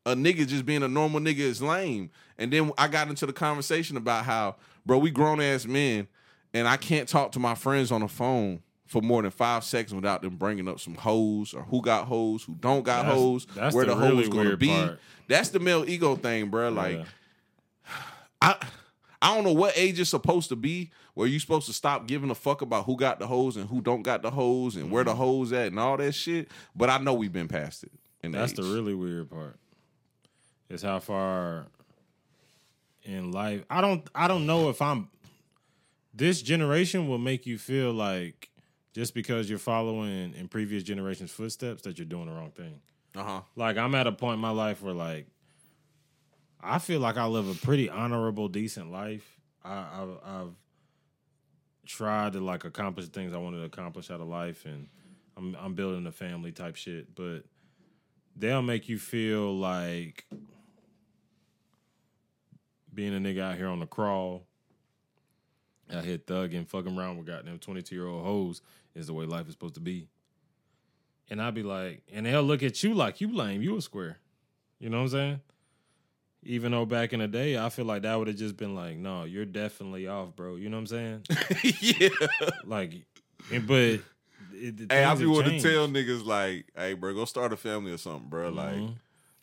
a 0.06 0.14
nigga 0.14 0.46
just 0.46 0.64
being 0.66 0.82
a 0.82 0.88
normal 0.88 1.20
nigga 1.20 1.38
is 1.40 1.60
lame. 1.62 2.10
And 2.38 2.52
then 2.52 2.72
I 2.78 2.88
got 2.88 3.08
into 3.08 3.26
the 3.26 3.32
conversation 3.32 3.96
about 3.96 4.24
how, 4.24 4.56
bro, 4.86 4.98
we 4.98 5.10
grown 5.10 5.40
ass 5.40 5.66
men, 5.66 6.08
and 6.54 6.66
I 6.66 6.76
can't 6.76 7.08
talk 7.08 7.32
to 7.32 7.38
my 7.38 7.54
friends 7.54 7.92
on 7.92 8.00
the 8.00 8.08
phone 8.08 8.62
for 8.86 9.00
more 9.02 9.22
than 9.22 9.30
five 9.30 9.62
seconds 9.62 9.94
without 9.94 10.20
them 10.22 10.36
bringing 10.36 10.66
up 10.66 10.80
some 10.80 10.94
hoes 10.96 11.54
or 11.54 11.62
who 11.62 11.80
got 11.82 12.06
hoes, 12.06 12.42
who 12.42 12.54
don't 12.58 12.82
got 12.82 13.02
That's- 13.02 13.14
hoes, 13.14 13.46
that's 13.54 13.74
where 13.76 13.84
the 13.84 13.94
the, 13.94 14.00
really 14.00 14.24
hoes 14.24 14.28
gonna 14.30 14.56
be. 14.56 14.68
part. 14.68 14.98
That's 15.28 15.50
the 15.50 15.60
male 15.60 15.88
ego 15.88 16.16
thing, 16.16 16.48
bro. 16.50 16.70
Like, 16.70 16.96
Yeah. 16.96 17.04
I 18.42 18.56
I 19.22 19.34
don't 19.34 19.44
know 19.44 19.52
what 19.52 19.76
age 19.76 20.00
is 20.00 20.08
supposed 20.08 20.48
to 20.48 20.56
be 20.56 20.90
where 21.12 21.26
you 21.28 21.38
supposed 21.38 21.66
to 21.66 21.72
stop 21.74 22.06
giving 22.06 22.30
a 22.30 22.34
fuck 22.34 22.62
about 22.62 22.86
who 22.86 22.96
got 22.96 23.18
the 23.18 23.26
hoes 23.26 23.56
and 23.58 23.68
who 23.68 23.82
don't 23.82 24.00
got 24.02 24.22
the 24.22 24.30
hoes 24.30 24.76
and 24.76 24.86
Mm-hmm. 24.86 24.94
where 24.94 25.04
the 25.04 25.14
hoes 25.14 25.52
at 25.52 25.66
and 25.66 25.78
all 25.78 25.98
that 25.98 26.12
shit. 26.12 26.48
But 26.74 26.88
I 26.88 26.96
know 26.98 27.12
we've 27.12 27.32
been 27.32 27.46
past 27.48 27.82
it. 27.84 27.92
in 28.22 28.32
That's 28.32 28.54
the 28.54 28.62
really 28.62 28.94
weird 28.94 29.28
part. 29.30 29.56
Is 30.70 30.82
how 30.82 31.00
far 31.00 31.66
in 33.02 33.32
life 33.32 33.64
I 33.68 33.80
don't 33.80 34.08
I 34.14 34.28
don't 34.28 34.46
know 34.46 34.70
if 34.70 34.80
I'm 34.80 35.08
this 36.14 36.42
generation 36.42 37.08
will 37.08 37.18
make 37.18 37.44
you 37.44 37.58
feel 37.58 37.92
like 37.92 38.50
just 38.92 39.14
because 39.14 39.48
you're 39.48 39.58
following 39.58 40.34
in 40.34 40.48
previous 40.48 40.82
generations' 40.82 41.30
footsteps 41.30 41.82
that 41.82 41.98
you're 41.98 42.06
doing 42.06 42.26
the 42.26 42.32
wrong 42.32 42.50
thing. 42.50 42.80
Uh-huh. 43.16 43.40
Like 43.56 43.76
I'm 43.76 43.94
at 43.94 44.06
a 44.06 44.12
point 44.12 44.34
in 44.34 44.40
my 44.40 44.50
life 44.50 44.82
where 44.82 44.94
like 44.94 45.26
I 46.62 46.78
feel 46.78 47.00
like 47.00 47.16
I 47.16 47.26
live 47.26 47.48
a 47.48 47.54
pretty 47.54 47.88
honorable, 47.88 48.48
decent 48.48 48.92
life. 48.92 49.38
I, 49.64 49.78
I've, 49.78 50.18
I've 50.24 50.54
tried 51.86 52.34
to 52.34 52.40
like 52.40 52.64
accomplish 52.64 53.06
the 53.06 53.12
things 53.12 53.32
I 53.32 53.38
wanted 53.38 53.58
to 53.58 53.64
accomplish 53.64 54.10
out 54.10 54.20
of 54.20 54.28
life, 54.28 54.64
and 54.64 54.88
I'm 55.36 55.56
I'm 55.60 55.74
building 55.74 56.06
a 56.06 56.12
family 56.12 56.52
type 56.52 56.76
shit. 56.76 57.14
But 57.14 57.44
they'll 58.36 58.62
make 58.62 58.88
you 58.88 58.98
feel 58.98 59.56
like 59.56 60.26
being 62.94 63.14
a 63.14 63.20
nigga 63.20 63.40
out 63.40 63.56
here 63.56 63.68
on 63.68 63.80
the 63.80 63.86
crawl, 63.86 64.44
out 65.92 66.04
here 66.04 66.18
thugging, 66.18 66.66
fucking 66.68 66.96
around 66.98 67.16
with 67.18 67.26
goddamn 67.26 67.58
22 67.58 67.94
year 67.94 68.06
old 68.06 68.24
hoes 68.24 68.62
is 68.94 69.06
the 69.06 69.12
way 69.12 69.24
life 69.26 69.46
is 69.46 69.52
supposed 69.52 69.74
to 69.74 69.80
be. 69.80 70.08
and 71.30 71.40
I'd 71.40 71.54
be 71.54 71.62
like, 71.62 72.02
and 72.12 72.26
they'll 72.26 72.42
look 72.42 72.62
at 72.62 72.82
you 72.82 72.92
like 72.94 73.20
you 73.20 73.32
lame, 73.34 73.62
you 73.62 73.76
a 73.76 73.82
square. 73.82 74.18
You 74.80 74.88
know 74.90 74.98
what 74.98 75.02
I'm 75.04 75.08
saying? 75.10 75.40
Even 76.42 76.72
though 76.72 76.86
back 76.86 77.12
in 77.12 77.20
the 77.20 77.28
day, 77.28 77.58
I 77.58 77.68
feel 77.68 77.84
like 77.84 78.02
that 78.02 78.18
would 78.18 78.26
have 78.28 78.36
just 78.36 78.56
been 78.56 78.74
like, 78.74 78.96
no, 78.96 79.24
you're 79.24 79.44
definitely 79.44 80.06
off, 80.08 80.34
bro. 80.34 80.56
You 80.56 80.70
know 80.70 80.78
what 80.78 80.90
I'm 80.92 81.22
saying? 81.22 81.24
yeah. 81.80 82.08
like, 82.64 82.94
and, 83.52 83.66
but 83.66 84.00
it, 84.54 84.90
Hey, 84.90 85.04
I 85.04 85.14
be 85.14 85.26
want 85.26 85.46
to 85.46 85.60
tell 85.60 85.86
niggas 85.86 86.24
like, 86.24 86.66
hey, 86.74 86.94
bro, 86.94 87.12
go 87.14 87.26
start 87.26 87.52
a 87.52 87.56
family 87.56 87.92
or 87.92 87.98
something, 87.98 88.28
bro. 88.30 88.48
Like, 88.48 88.74
Mhm. 88.74 88.94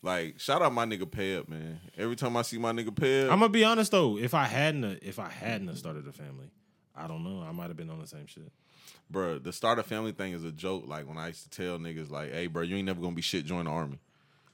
Like 0.02 0.38
shout 0.40 0.62
out 0.62 0.72
my 0.72 0.84
nigga 0.84 1.04
Peb, 1.04 1.48
man. 1.48 1.80
Every 1.96 2.16
time 2.16 2.36
I 2.36 2.42
see 2.42 2.58
my 2.58 2.72
nigga 2.72 2.90
Peb, 2.90 3.24
I'm 3.24 3.40
gonna 3.40 3.48
be 3.48 3.64
honest 3.64 3.90
though. 3.92 4.16
If 4.18 4.34
I 4.34 4.44
hadn't, 4.44 4.84
uh, 4.84 4.94
if 5.02 5.18
I 5.18 5.28
hadn't 5.28 5.74
started 5.76 6.06
a 6.06 6.12
family, 6.12 6.50
I 6.96 7.06
don't 7.06 7.24
know. 7.24 7.42
I 7.46 7.52
might 7.52 7.68
have 7.68 7.76
been 7.76 7.90
on 7.90 8.00
the 8.00 8.06
same 8.06 8.26
shit. 8.26 8.50
bro, 9.10 9.38
the 9.38 9.52
start 9.52 9.78
a 9.78 9.82
family 9.82 10.12
thing 10.12 10.32
is 10.32 10.44
a 10.44 10.52
joke. 10.52 10.84
Like 10.86 11.08
when 11.08 11.18
I 11.18 11.28
used 11.28 11.50
to 11.50 11.50
tell 11.50 11.78
niggas 11.78 12.10
like, 12.10 12.32
hey, 12.32 12.46
bro, 12.46 12.62
you 12.62 12.76
ain't 12.76 12.86
never 12.86 13.00
gonna 13.00 13.14
be 13.14 13.22
shit. 13.22 13.44
Join 13.44 13.64
the 13.64 13.70
army. 13.70 13.98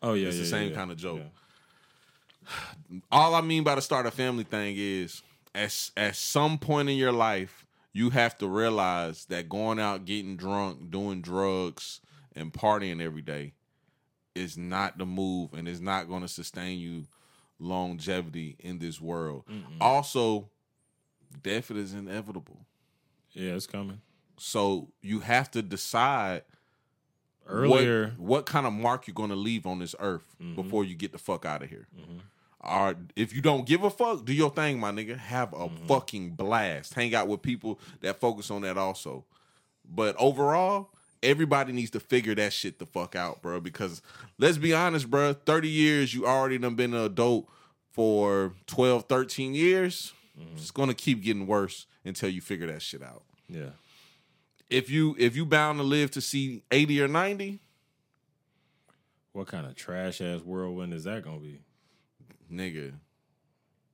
Oh 0.03 0.15
yeah, 0.15 0.29
It's 0.29 0.37
the 0.39 0.45
yeah, 0.45 0.51
same 0.51 0.71
yeah, 0.71 0.77
kinda 0.77 0.95
joke. 0.95 1.21
yeah. 1.21 2.99
all 3.11 3.35
I 3.35 3.41
mean 3.41 3.65
by 3.65 3.75
the 3.75 3.83
start 3.83 4.07
a 4.07 4.11
family 4.11 4.45
thing 4.45 4.77
is 4.79 5.23
at 5.55 5.91
at 5.97 6.17
some 6.17 6.59
point 6.59 6.89
in 6.89 6.97
your 6.97 7.13
life, 7.13 7.65
you 7.93 8.11
have 8.11 8.37
to 8.39 8.47
realize 8.49 9.25
that 9.27 9.49
going 9.49 9.79
out 9.79 10.05
getting 10.05 10.37
drunk, 10.37 10.91
doing 10.91 11.21
drugs, 11.23 12.01
and 12.37 12.53
partying 12.53 13.01
every 13.01 13.23
day 13.23 13.53
is 14.35 14.57
not 14.59 14.99
the 14.99 15.07
move 15.07 15.53
and 15.55 15.69
is 15.69 15.81
not 15.81 16.09
going 16.09 16.23
to 16.23 16.29
sustain 16.29 16.79
you 16.79 17.05
longevity 17.59 18.57
in 18.59 18.79
this 18.79 19.01
world. 19.01 19.45
Also, 19.81 20.49
death 21.43 21.71
is 21.71 21.95
inevitable. 21.95 22.61
Yeah, 23.33 23.53
it's 23.53 23.67
coming. 23.67 24.01
So 24.37 24.89
you 25.03 25.21
have 25.21 25.51
to 25.53 25.63
decide 25.63 26.43
Earlier, 27.47 28.15
what, 28.17 28.19
what 28.19 28.47
kind 28.47 28.67
of 28.67 28.73
mark 28.73 29.07
you're 29.07 29.15
going 29.15 29.31
to 29.31 29.37
leave 29.37 29.67
on 29.67 29.79
this 29.79 29.95
earth 29.99 30.25
Mm-hmm. 30.43 30.61
before 30.61 30.85
you 30.85 30.95
get 30.95 31.13
the 31.13 31.19
fuck 31.19 31.45
out 31.45 31.63
of 31.63 31.69
here. 31.71 31.87
Or 32.61 32.97
if 33.15 33.35
you 33.35 33.43
don't 33.43 33.67
give 33.67 33.85
a 33.85 33.91
fuck, 33.91 34.25
do 34.25 34.33
your 34.33 34.51
thing, 34.51 34.81
my 34.81 34.91
nigga. 34.91 35.19
Have 35.19 35.53
a 35.53 35.57
Mm-hmm. 35.69 35.87
fucking 35.87 36.31
blast. 36.31 36.95
Hang 36.95 37.15
out 37.15 37.29
with 37.29 37.43
people 37.43 37.79
that 38.01 38.19
focus 38.21 38.51
on 38.51 38.63
that 38.63 38.79
also. 38.79 39.25
But 39.89 40.17
overall, 40.19 40.89
everybody 41.25 41.73
needs 41.73 41.91
to 41.93 42.01
figure 42.01 42.35
that 42.37 42.53
shit 42.53 42.79
the 42.79 42.87
fuck 42.87 43.17
out, 43.17 43.43
bro. 43.43 43.61
Because 43.61 44.03
let's 44.39 44.59
be 44.59 44.73
honest, 44.75 45.11
bro. 45.11 45.33
30 45.33 45.69
years, 45.69 46.15
you 46.15 46.27
already 46.27 46.59
done 46.59 46.75
been 46.77 46.95
an 46.95 47.05
adult 47.05 47.49
for 47.91 48.53
12, 48.67 49.05
13 49.05 49.55
years. 49.55 50.13
Mm-hmm. 50.39 50.57
It's 50.57 50.71
gonna 50.71 50.95
keep 50.95 51.23
getting 51.23 51.47
worse 51.47 51.87
until 52.05 52.29
you 52.29 52.41
figure 52.41 52.67
that 52.67 52.83
shit 52.83 53.03
out. 53.03 53.23
yeah. 53.49 53.71
If 54.71 54.91
you 54.91 55.15
if 55.19 55.37
you 55.37 55.45
bound 55.47 55.79
to 55.79 55.83
live 55.85 56.11
to 56.13 56.21
see 56.21 56.63
80 56.71 57.03
or 57.03 57.09
90, 57.09 57.61
What 59.33 59.47
kind 59.47 59.67
of 59.67 59.75
trash 59.77 60.21
ass 60.21 60.41
whirlwind 60.41 60.93
is 60.95 61.05
that 61.05 61.23
gonna 61.25 61.39
be? 61.41 61.61
nigga, 62.53 62.93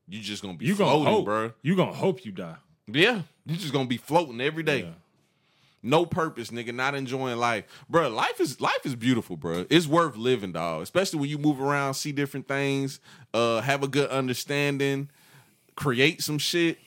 you 0.09 0.21
just 0.21 0.43
gonna 0.43 0.57
be 0.57 0.67
You 0.67 0.77
gonna 0.77 1.05
hope, 1.11 1.25
bro. 1.25 1.53
You 1.63 1.77
gonna 1.77 1.93
hope 1.93 2.25
you 2.25 2.33
die. 2.33 2.57
Yeah, 2.87 3.23
you 3.47 3.57
just 3.57 3.73
gonna 3.73 3.89
be 3.89 3.97
floating 3.97 4.41
every 4.41 4.63
day. 4.63 4.81
Yeah. 4.83 4.93
No 5.83 6.05
purpose, 6.05 6.51
nigga. 6.51 6.75
Not 6.75 6.95
enjoying 6.95 7.39
life, 7.39 7.65
bro. 7.89 8.09
Life 8.11 8.41
is 8.41 8.61
life 8.61 8.85
is 8.85 8.95
beautiful, 8.95 9.37
bro. 9.37 9.65
It's 9.71 9.87
worth 9.87 10.17
living, 10.17 10.53
dog. 10.53 10.83
Especially 10.83 11.19
when 11.19 11.31
you 11.31 11.39
move 11.39 11.61
around, 11.61 11.95
see 11.95 12.13
different 12.13 12.49
things, 12.49 13.01
uh, 13.33 13.61
have 13.63 13.83
a 13.83 13.89
good 13.89 14.11
understanding, 14.11 15.09
create 15.77 16.23
some 16.23 16.39
shit. 16.39 16.79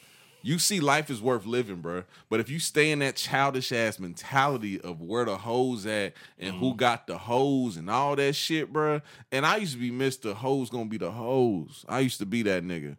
You 0.46 0.60
see, 0.60 0.82
life 0.82 1.10
is 1.10 1.22
worth 1.22 1.46
living, 1.46 1.78
bro. 1.78 2.04
But 2.30 2.42
if 2.42 2.50
you 2.50 2.60
stay 2.60 2.92
in 2.92 3.00
that 3.00 3.16
childish 3.16 3.72
ass 3.72 3.98
mentality 3.98 4.80
of 4.82 5.02
where 5.02 5.24
the 5.24 5.38
hoes 5.38 5.86
at 5.86 6.14
and 6.38 6.54
who 6.56 6.76
got 6.76 7.08
the 7.08 7.18
hoes 7.18 7.78
and 7.78 7.90
all 7.90 8.18
that 8.18 8.36
shit, 8.36 8.72
bro. 8.72 9.00
And 9.32 9.46
I 9.46 9.56
used 9.56 9.74
to 9.74 9.80
be 9.80 9.90
Mister 9.90 10.34
Hoes 10.34 10.70
gonna 10.70 10.86
be 10.86 10.98
the 10.98 11.12
hoes. 11.12 11.86
I 11.88 12.02
used 12.02 12.20
to 12.20 12.26
be 12.26 12.44
that 12.44 12.64
nigga. 12.64 12.98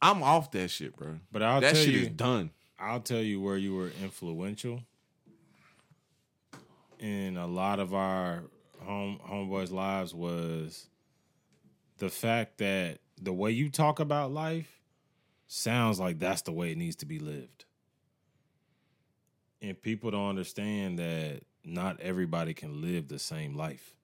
I'm 0.00 0.22
off 0.22 0.52
that 0.52 0.68
shit, 0.70 0.96
bro. 0.96 1.18
But 1.30 1.42
I'll 1.42 1.60
that 1.60 1.74
tell 1.74 1.84
shit 1.84 1.94
you, 1.94 2.00
is 2.02 2.08
done. 2.08 2.50
I'll 2.78 3.00
tell 3.00 3.20
you 3.20 3.40
where 3.40 3.56
you 3.56 3.74
were 3.74 3.90
influential 4.02 4.82
in 7.02 7.36
a 7.36 7.46
lot 7.46 7.80
of 7.80 7.92
our 7.92 8.44
home 8.80 9.18
homeboys' 9.28 9.72
lives 9.72 10.14
was 10.14 10.86
the 11.98 12.08
fact 12.08 12.58
that 12.58 12.98
the 13.20 13.32
way 13.32 13.50
you 13.50 13.68
talk 13.68 14.00
about 14.00 14.32
life 14.32 14.80
sounds 15.48 16.00
like 16.00 16.18
that's 16.18 16.42
the 16.42 16.52
way 16.52 16.72
it 16.72 16.78
needs 16.78 16.96
to 16.96 17.06
be 17.06 17.18
lived. 17.18 17.64
And 19.60 19.80
people 19.80 20.10
don't 20.10 20.28
understand 20.28 20.98
that 20.98 21.42
not 21.64 22.00
everybody 22.00 22.54
can 22.54 22.80
live 22.80 23.08
the 23.08 23.18
same 23.18 23.56
life. 23.56 23.94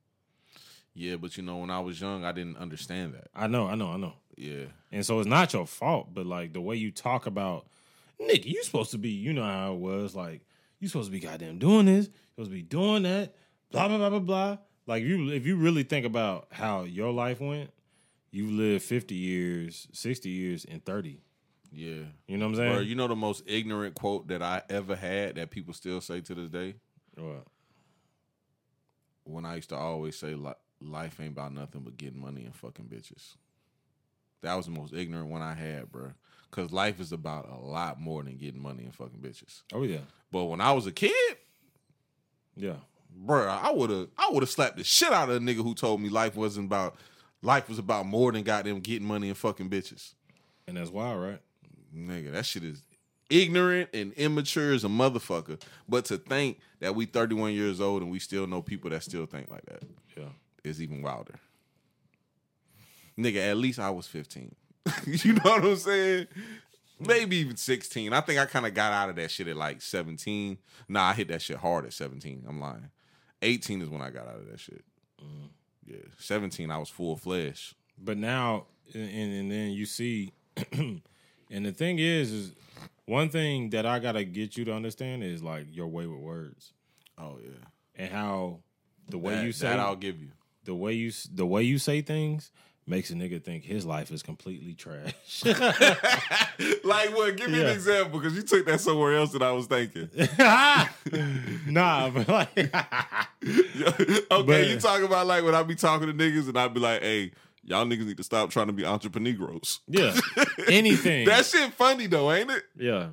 Yeah, 0.94 1.16
but 1.16 1.36
you 1.36 1.42
know, 1.42 1.58
when 1.58 1.70
I 1.70 1.80
was 1.80 2.00
young, 2.00 2.24
I 2.24 2.32
didn't 2.32 2.58
understand 2.58 3.14
that. 3.14 3.28
I 3.34 3.46
know, 3.46 3.68
I 3.68 3.76
know, 3.76 3.90
I 3.90 3.96
know. 3.96 4.14
Yeah. 4.36 4.66
And 4.90 5.06
so 5.06 5.20
it's 5.20 5.28
not 5.28 5.52
your 5.52 5.66
fault, 5.66 6.08
but 6.12 6.26
like 6.26 6.52
the 6.52 6.60
way 6.60 6.76
you 6.76 6.90
talk 6.90 7.26
about 7.26 7.66
Nick, 8.20 8.44
you 8.44 8.62
supposed 8.64 8.90
to 8.90 8.98
be, 8.98 9.10
you 9.10 9.32
know 9.32 9.44
how 9.44 9.74
it 9.74 9.78
was, 9.78 10.14
like 10.16 10.42
you 10.80 10.88
supposed 10.88 11.08
to 11.08 11.12
be 11.12 11.20
goddamn 11.20 11.58
doing 11.58 11.86
this, 11.86 12.06
you 12.06 12.12
supposed 12.34 12.50
to 12.50 12.56
be 12.56 12.62
doing 12.62 13.02
that, 13.04 13.34
blah 13.70 13.88
blah 13.88 13.98
blah 13.98 14.10
blah 14.10 14.18
blah. 14.18 14.58
Like 14.86 15.02
you 15.02 15.30
if 15.30 15.46
you 15.46 15.56
really 15.56 15.82
think 15.82 16.06
about 16.06 16.48
how 16.50 16.84
your 16.84 17.12
life 17.12 17.40
went, 17.40 17.70
you 18.30 18.50
lived 18.50 18.84
50 18.84 19.14
years, 19.14 19.88
60 19.92 20.28
years, 20.28 20.64
and 20.64 20.84
30. 20.84 21.20
Yeah. 21.70 22.04
You 22.26 22.38
know 22.38 22.46
what 22.46 22.52
I'm 22.52 22.56
saying? 22.56 22.72
Bro, 22.72 22.80
you 22.82 22.94
know 22.94 23.08
the 23.08 23.16
most 23.16 23.42
ignorant 23.46 23.94
quote 23.94 24.28
that 24.28 24.42
I 24.42 24.62
ever 24.70 24.96
had 24.96 25.36
that 25.36 25.50
people 25.50 25.74
still 25.74 26.00
say 26.00 26.20
to 26.22 26.34
this 26.34 26.48
day? 26.48 26.76
What? 27.16 27.44
When 29.24 29.44
I 29.44 29.56
used 29.56 29.68
to 29.68 29.76
always 29.76 30.16
say, 30.16 30.34
"Li- 30.34 30.54
life 30.80 31.20
ain't 31.20 31.32
about 31.32 31.52
nothing 31.52 31.82
but 31.82 31.96
getting 31.96 32.20
money 32.20 32.44
and 32.44 32.54
fucking 32.54 32.86
bitches. 32.86 33.36
That 34.42 34.54
was 34.54 34.66
the 34.66 34.72
most 34.72 34.94
ignorant 34.94 35.28
one 35.28 35.42
I 35.42 35.54
had, 35.54 35.90
bro. 35.90 36.12
Because 36.50 36.72
life 36.72 36.98
is 37.00 37.12
about 37.12 37.48
a 37.50 37.56
lot 37.58 38.00
more 38.00 38.22
than 38.22 38.36
getting 38.36 38.62
money 38.62 38.84
and 38.84 38.94
fucking 38.94 39.20
bitches. 39.20 39.62
Oh 39.72 39.82
yeah. 39.82 39.98
But 40.32 40.44
when 40.44 40.60
I 40.60 40.72
was 40.72 40.86
a 40.86 40.92
kid, 40.92 41.12
Yeah. 42.56 42.76
bro, 43.14 43.46
I 43.48 43.70
would 43.70 43.90
have 43.90 44.08
I 44.16 44.30
would 44.30 44.42
have 44.42 44.50
slapped 44.50 44.76
the 44.78 44.84
shit 44.84 45.12
out 45.12 45.28
of 45.28 45.36
a 45.36 45.40
nigga 45.40 45.62
who 45.62 45.74
told 45.74 46.00
me 46.00 46.08
life 46.08 46.36
wasn't 46.36 46.66
about 46.66 46.96
life 47.42 47.68
was 47.68 47.78
about 47.78 48.06
more 48.06 48.32
than 48.32 48.42
goddamn 48.44 48.80
getting 48.80 49.06
money 49.06 49.28
and 49.28 49.36
fucking 49.36 49.68
bitches. 49.70 50.14
And 50.66 50.76
that's 50.76 50.90
wild, 50.90 51.22
right? 51.22 51.40
Nigga, 51.94 52.32
that 52.32 52.44
shit 52.46 52.64
is 52.64 52.82
ignorant 53.30 53.90
and 53.94 54.12
immature 54.14 54.72
as 54.72 54.84
a 54.84 54.88
motherfucker. 54.88 55.60
But 55.88 56.06
to 56.06 56.16
think 56.18 56.60
that 56.80 56.94
we 56.94 57.04
31 57.06 57.52
years 57.52 57.80
old 57.80 58.02
and 58.02 58.10
we 58.10 58.18
still 58.18 58.46
know 58.46 58.62
people 58.62 58.88
that 58.90 59.02
still 59.02 59.26
think 59.26 59.50
like 59.50 59.64
that 59.66 59.82
Yeah. 60.16 60.28
is 60.64 60.80
even 60.82 61.02
wilder. 61.02 61.34
Nigga, 63.18 63.50
at 63.50 63.56
least 63.56 63.78
I 63.78 63.90
was 63.90 64.06
15. 64.06 64.54
you 65.06 65.34
know 65.34 65.40
what 65.42 65.64
I'm 65.64 65.76
saying? 65.76 66.26
Maybe 67.00 67.36
even 67.36 67.56
16. 67.56 68.12
I 68.12 68.20
think 68.20 68.40
I 68.40 68.46
kind 68.46 68.66
of 68.66 68.74
got 68.74 68.92
out 68.92 69.08
of 69.10 69.16
that 69.16 69.30
shit 69.30 69.48
at 69.48 69.56
like 69.56 69.80
17. 69.80 70.58
Nah, 70.88 71.08
I 71.10 71.12
hit 71.14 71.28
that 71.28 71.42
shit 71.42 71.58
hard 71.58 71.84
at 71.86 71.92
17. 71.92 72.44
I'm 72.48 72.60
lying. 72.60 72.90
18 73.42 73.82
is 73.82 73.88
when 73.88 74.00
I 74.00 74.10
got 74.10 74.26
out 74.26 74.36
of 74.40 74.50
that 74.50 74.58
shit. 74.58 74.84
Mm. 75.22 75.48
Yeah. 75.86 75.96
17, 76.18 76.70
I 76.70 76.78
was 76.78 76.88
full 76.88 77.16
flesh. 77.16 77.74
But 77.96 78.18
now, 78.18 78.66
and, 78.94 79.32
and 79.32 79.50
then 79.50 79.70
you 79.70 79.86
see, 79.86 80.32
and 80.72 81.00
the 81.50 81.72
thing 81.72 81.98
is, 81.98 82.32
is 82.32 82.52
one 83.06 83.28
thing 83.28 83.70
that 83.70 83.86
I 83.86 83.98
gotta 84.00 84.24
get 84.24 84.56
you 84.56 84.64
to 84.66 84.72
understand 84.74 85.22
is 85.22 85.42
like 85.42 85.66
your 85.70 85.86
way 85.86 86.06
with 86.06 86.20
words 86.20 86.72
Oh, 87.16 87.38
yeah. 87.42 87.50
and 87.96 88.12
how 88.12 88.58
the 89.08 89.18
way 89.18 89.36
That, 89.36 89.44
you 89.44 89.52
say 89.52 89.68
that 89.68 89.78
I'll 89.80 89.96
give 89.96 90.20
you. 90.20 90.28
the 90.64 90.74
way 90.74 90.92
you 90.92 91.10
the 91.32 91.46
way 91.46 91.62
you 91.62 91.78
say 91.78 92.02
things 92.02 92.50
makes 92.88 93.10
a 93.10 93.14
nigga 93.14 93.42
think 93.42 93.64
his 93.64 93.84
life 93.86 94.10
is 94.10 94.22
completely 94.22 94.74
trash. 94.74 95.42
like 95.44 97.14
what? 97.16 97.36
Give 97.36 97.50
me 97.50 97.58
Yeah. 97.58 97.66
an 97.66 97.70
example 97.72 98.18
because 98.18 98.34
you 98.36 98.42
took 98.42 98.66
that 98.66 98.80
somewhere 98.80 99.16
else 99.16 99.32
that 99.32 99.42
I 99.42 99.52
was 99.52 99.66
thinking. 99.66 100.08
nah, 101.72 102.10
but 102.10 102.28
like, 102.28 102.58
okay, 103.44 104.20
But- 104.30 104.68
you 104.68 104.78
talk 104.80 105.02
about 105.02 105.26
like 105.26 105.44
when 105.44 105.54
I 105.54 105.62
be 105.62 105.74
talking 105.74 106.06
to 106.08 106.14
niggas 106.14 106.48
and 106.48 106.58
I 106.58 106.68
be 106.68 106.80
like, 106.80 107.02
"Hey, 107.02 107.32
y'all 107.64 107.84
niggas 107.84 108.06
need 108.06 108.16
to 108.16 108.22
stop 108.24 108.50
trying 108.50 108.66
to 108.68 108.72
be 108.72 108.84
entrepreneurs." 108.84 109.80
yeah, 109.88 110.16
anything. 110.68 111.26
that 111.26 111.44
shit 111.46 111.72
funny 111.74 112.06
though, 112.06 112.32
ain't 112.32 112.50
it? 112.50 112.62
yeah, 112.76 113.08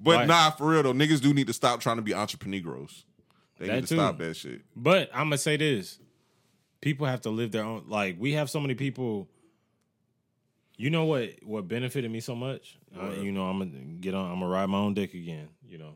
But 0.00 0.16
Right. 0.16 0.28
nah, 0.28 0.50
for 0.50 0.68
real 0.70 0.82
though, 0.82 0.92
niggas 0.92 1.20
do 1.20 1.32
need 1.32 1.46
to 1.46 1.52
stop 1.52 1.80
trying 1.80 1.96
to 1.96 2.02
be 2.02 2.14
entrepreneurs. 2.14 3.04
They 3.58 3.68
need 3.68 3.82
to 3.82 3.86
too. 3.86 3.94
stop 3.96 4.18
that 4.18 4.34
shit. 4.36 4.62
But 4.74 5.10
I'm 5.12 5.26
gonna 5.26 5.38
say 5.38 5.56
this: 5.56 5.98
people 6.82 7.06
have 7.06 7.22
to 7.22 7.30
live 7.30 7.50
their 7.52 7.64
own. 7.64 7.84
Like 7.88 8.16
we 8.18 8.32
have 8.32 8.50
so 8.50 8.60
many 8.60 8.74
people. 8.74 9.28
You 10.76 10.90
know 10.90 11.04
what? 11.06 11.30
What 11.42 11.66
benefited 11.68 12.10
me 12.10 12.20
so 12.20 12.34
much? 12.34 12.76
Uh, 12.94 13.10
you 13.12 13.32
know, 13.32 13.44
I'm 13.46 13.58
gonna 13.58 13.70
get 14.00 14.14
on. 14.14 14.30
I'm 14.30 14.40
gonna 14.40 14.48
ride 14.52 14.66
my 14.68 14.78
own 14.78 14.92
dick 14.92 15.14
again. 15.14 15.48
You 15.66 15.78
know, 15.78 15.94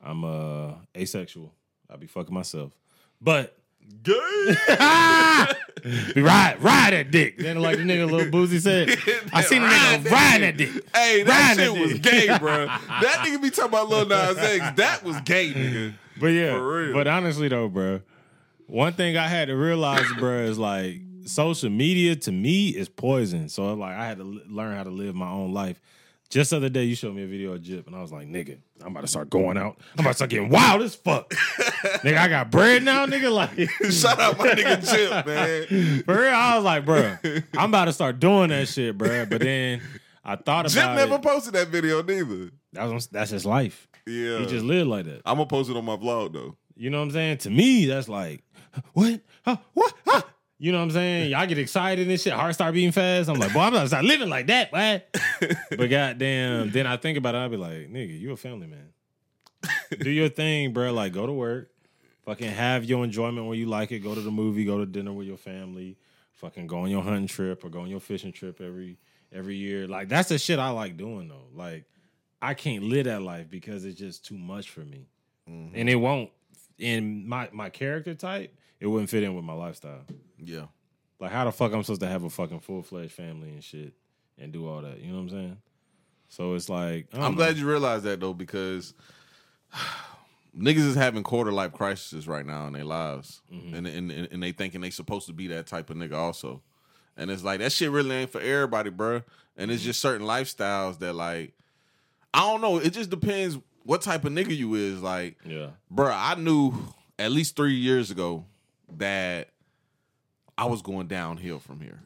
I'm 0.00 0.24
uh 0.24 0.74
asexual. 0.96 1.52
i'll 1.90 1.96
be 1.96 2.06
fucking 2.06 2.32
myself, 2.34 2.72
but 3.20 3.56
Gay. 4.02 4.12
be 6.14 6.22
ride 6.22 6.56
ride 6.60 6.92
that 6.92 7.08
dick. 7.10 7.38
Then 7.38 7.60
like 7.60 7.78
the 7.78 7.82
nigga 7.82 8.08
little 8.08 8.30
Boosie 8.30 8.60
said, 8.60 8.90
I 9.32 9.42
seen 9.42 9.62
Ride 9.62 10.00
nigga 10.00 10.10
ride 10.10 10.42
that 10.42 10.56
dick. 10.56 10.70
Hey, 10.94 11.22
that 11.22 11.56
Ride 11.56 11.64
shit 11.64 11.74
that 11.74 11.80
was 11.80 11.98
gay, 11.98 12.38
bro. 12.38 12.66
That 13.00 13.24
nigga 13.26 13.42
be 13.42 13.50
talking 13.50 13.70
about 13.70 13.88
Lil 13.88 14.06
Nas 14.06 14.38
X. 14.38 14.76
That 14.76 15.02
was 15.02 15.20
gay, 15.22 15.52
nigga. 15.52 15.94
But 16.20 16.26
yeah, 16.28 16.52
For 16.52 16.76
real. 16.86 16.92
but 16.94 17.08
honestly 17.08 17.48
though, 17.48 17.68
bro, 17.68 18.00
one 18.70 18.92
thing 18.92 19.16
I 19.16 19.28
had 19.28 19.48
to 19.48 19.54
realize, 19.54 20.06
bro, 20.18 20.40
is 20.40 20.58
like 20.58 21.00
social 21.26 21.70
media 21.70 22.16
to 22.16 22.32
me 22.32 22.68
is 22.68 22.88
poison. 22.88 23.48
So 23.48 23.74
like 23.74 23.96
I 23.96 24.06
had 24.06 24.18
to 24.18 24.24
l- 24.24 24.40
learn 24.48 24.76
how 24.76 24.84
to 24.84 24.90
live 24.90 25.14
my 25.14 25.30
own 25.30 25.52
life. 25.52 25.80
Just 26.28 26.50
the 26.50 26.58
other 26.58 26.68
day, 26.68 26.84
you 26.84 26.94
showed 26.94 27.16
me 27.16 27.24
a 27.24 27.26
video 27.26 27.54
of 27.54 27.64
Chip, 27.64 27.88
and 27.88 27.96
I 27.96 28.00
was 28.00 28.12
like, 28.12 28.28
"Nigga, 28.28 28.58
I'm 28.82 28.92
about 28.92 29.00
to 29.00 29.08
start 29.08 29.30
going 29.30 29.58
out. 29.58 29.78
I'm 29.96 30.04
about 30.04 30.10
to 30.10 30.14
start 30.14 30.30
getting 30.30 30.48
wild 30.48 30.80
as 30.82 30.94
fuck. 30.94 31.28
nigga, 32.04 32.18
I 32.18 32.28
got 32.28 32.52
bread 32.52 32.84
now, 32.84 33.04
nigga. 33.04 33.32
Like, 33.32 33.68
Shout 33.90 34.20
out 34.20 34.38
my 34.38 34.46
nigga 34.50 34.88
Chip, 34.88 35.26
man. 35.26 36.02
for 36.06 36.14
real, 36.22 36.32
I 36.32 36.54
was 36.54 36.64
like, 36.64 36.84
bro, 36.84 37.16
I'm 37.58 37.70
about 37.70 37.86
to 37.86 37.92
start 37.92 38.20
doing 38.20 38.50
that 38.50 38.68
shit, 38.68 38.96
bro. 38.96 39.26
But 39.26 39.40
then 39.40 39.82
I 40.24 40.36
thought 40.36 40.66
about 40.66 40.70
Chip 40.70 40.94
never 40.94 41.16
it. 41.16 41.22
posted 41.22 41.54
that 41.54 41.66
video 41.66 42.00
neither. 42.00 42.52
That 42.74 42.84
was, 42.84 43.08
that's 43.08 43.32
his 43.32 43.44
life. 43.44 43.88
Yeah. 44.06 44.38
He 44.38 44.46
just 44.46 44.64
lived 44.64 44.88
like 44.88 45.06
that. 45.06 45.22
I'm 45.26 45.36
gonna 45.36 45.46
post 45.46 45.68
it 45.68 45.76
on 45.76 45.84
my 45.84 45.96
vlog 45.96 46.32
though. 46.32 46.56
You 46.76 46.90
know 46.90 46.98
what 46.98 47.04
I'm 47.06 47.10
saying? 47.10 47.38
To 47.38 47.50
me, 47.50 47.86
that's 47.86 48.08
like, 48.08 48.42
what? 48.92 49.20
Huh? 49.44 49.56
What? 49.74 49.94
Huh? 50.06 50.22
You 50.58 50.72
know 50.72 50.78
what 50.78 50.84
I'm 50.84 50.90
saying? 50.90 51.30
Y'all 51.30 51.46
get 51.46 51.56
excited 51.56 52.06
and 52.06 52.20
shit. 52.20 52.34
Heart 52.34 52.54
start 52.54 52.74
beating 52.74 52.92
fast. 52.92 53.30
I'm 53.30 53.38
like, 53.38 53.54
boy, 53.54 53.60
I'm 53.60 53.72
not 53.72 53.88
start 53.88 54.04
living 54.04 54.28
like 54.28 54.46
that, 54.48 54.70
boy. 54.70 55.02
but 55.70 55.88
goddamn, 55.88 56.70
then 56.70 56.86
I 56.86 56.98
think 56.98 57.16
about 57.16 57.34
it. 57.34 57.38
I 57.38 57.48
be 57.48 57.56
like, 57.56 57.90
nigga, 57.90 58.20
you 58.20 58.32
a 58.32 58.36
family 58.36 58.66
man. 58.66 58.88
Do 60.00 60.10
your 60.10 60.28
thing, 60.28 60.74
bro. 60.74 60.92
Like, 60.92 61.14
go 61.14 61.26
to 61.26 61.32
work. 61.32 61.70
Fucking 62.26 62.50
have 62.50 62.84
your 62.84 63.02
enjoyment 63.04 63.46
when 63.46 63.58
you 63.58 63.66
like 63.66 63.90
it. 63.90 64.00
Go 64.00 64.14
to 64.14 64.20
the 64.20 64.30
movie. 64.30 64.66
Go 64.66 64.78
to 64.78 64.86
dinner 64.86 65.14
with 65.14 65.26
your 65.26 65.38
family. 65.38 65.96
Fucking 66.34 66.66
go 66.66 66.80
on 66.80 66.90
your 66.90 67.02
hunting 67.02 67.26
trip 67.26 67.64
or 67.64 67.70
go 67.70 67.80
on 67.80 67.88
your 67.88 68.00
fishing 68.00 68.32
trip 68.32 68.60
every 68.60 68.98
every 69.32 69.56
year. 69.56 69.88
Like, 69.88 70.10
that's 70.10 70.28
the 70.28 70.38
shit 70.38 70.58
I 70.58 70.70
like 70.70 70.98
doing 70.98 71.28
though. 71.28 71.48
Like, 71.54 71.86
I 72.42 72.52
can't 72.52 72.84
live 72.84 73.04
that 73.04 73.22
life 73.22 73.48
because 73.48 73.86
it's 73.86 73.98
just 73.98 74.26
too 74.26 74.36
much 74.36 74.68
for 74.70 74.80
me, 74.80 75.08
mm-hmm. 75.48 75.74
and 75.74 75.88
it 75.88 75.96
won't. 75.96 76.30
In 76.78 77.28
my 77.28 77.48
my 77.52 77.68
character 77.68 78.14
type, 78.14 78.54
it 78.80 78.86
wouldn't 78.86 79.10
fit 79.10 79.22
in 79.22 79.34
with 79.34 79.44
my 79.44 79.52
lifestyle. 79.52 80.04
Yeah. 80.38 80.66
Like, 81.20 81.30
how 81.32 81.44
the 81.44 81.52
fuck 81.52 81.72
I'm 81.72 81.82
supposed 81.82 82.00
to 82.00 82.06
have 82.08 82.24
a 82.24 82.30
fucking 82.30 82.60
full 82.60 82.82
fledged 82.82 83.12
family 83.12 83.50
and 83.50 83.62
shit 83.62 83.92
and 84.38 84.52
do 84.52 84.66
all 84.66 84.80
that? 84.82 85.00
You 85.00 85.08
know 85.08 85.16
what 85.16 85.20
I'm 85.22 85.28
saying? 85.30 85.56
So 86.28 86.54
it's 86.54 86.68
like 86.68 87.08
I'm 87.12 87.20
know. 87.20 87.32
glad 87.32 87.56
you 87.58 87.68
realized 87.68 88.04
that 88.04 88.20
though, 88.20 88.32
because 88.34 88.94
niggas 90.56 90.76
is 90.86 90.94
having 90.94 91.22
quarter 91.22 91.52
life 91.52 91.72
crises 91.72 92.26
right 92.26 92.44
now 92.46 92.66
in 92.66 92.72
their 92.72 92.84
lives, 92.84 93.42
Mm-hmm. 93.52 93.74
and, 93.74 93.86
and 93.86 94.10
and 94.30 94.42
they 94.42 94.52
thinking 94.52 94.80
they 94.80 94.90
supposed 94.90 95.26
to 95.26 95.32
be 95.32 95.48
that 95.48 95.66
type 95.66 95.90
of 95.90 95.96
nigga 95.96 96.14
also, 96.14 96.62
and 97.16 97.30
it's 97.30 97.42
like 97.44 97.58
that 97.60 97.72
shit 97.72 97.90
really 97.90 98.14
ain't 98.14 98.30
for 98.30 98.40
everybody, 98.40 98.90
bro. 98.90 99.16
And 99.16 99.24
Mm-hmm. 99.68 99.70
it's 99.72 99.82
just 99.82 100.00
certain 100.00 100.26
lifestyles 100.26 100.98
that 101.00 101.14
like 101.14 101.52
I 102.32 102.40
don't 102.40 102.60
know. 102.60 102.78
It 102.78 102.90
just 102.92 103.10
depends 103.10 103.58
what 103.82 104.02
type 104.02 104.24
of 104.24 104.32
nigga 104.32 104.56
you 104.56 104.74
is. 104.74 105.02
Like, 105.02 105.36
Yeah. 105.44 105.70
bro, 105.90 106.10
I 106.14 106.34
knew 106.36 106.72
at 107.18 107.32
least 107.32 107.56
three 107.56 107.74
years 107.74 108.10
ago 108.12 108.44
that 108.98 109.48
I 110.58 110.66
was 110.66 110.82
going 110.82 111.06
downhill 111.06 111.58
from 111.58 111.80
here. 111.80 112.00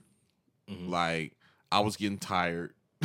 Mm-hmm. 0.70 0.88
Like 0.90 1.32
I 1.72 1.80
was 1.80 1.96
getting 1.96 2.18
tired. 2.18 2.72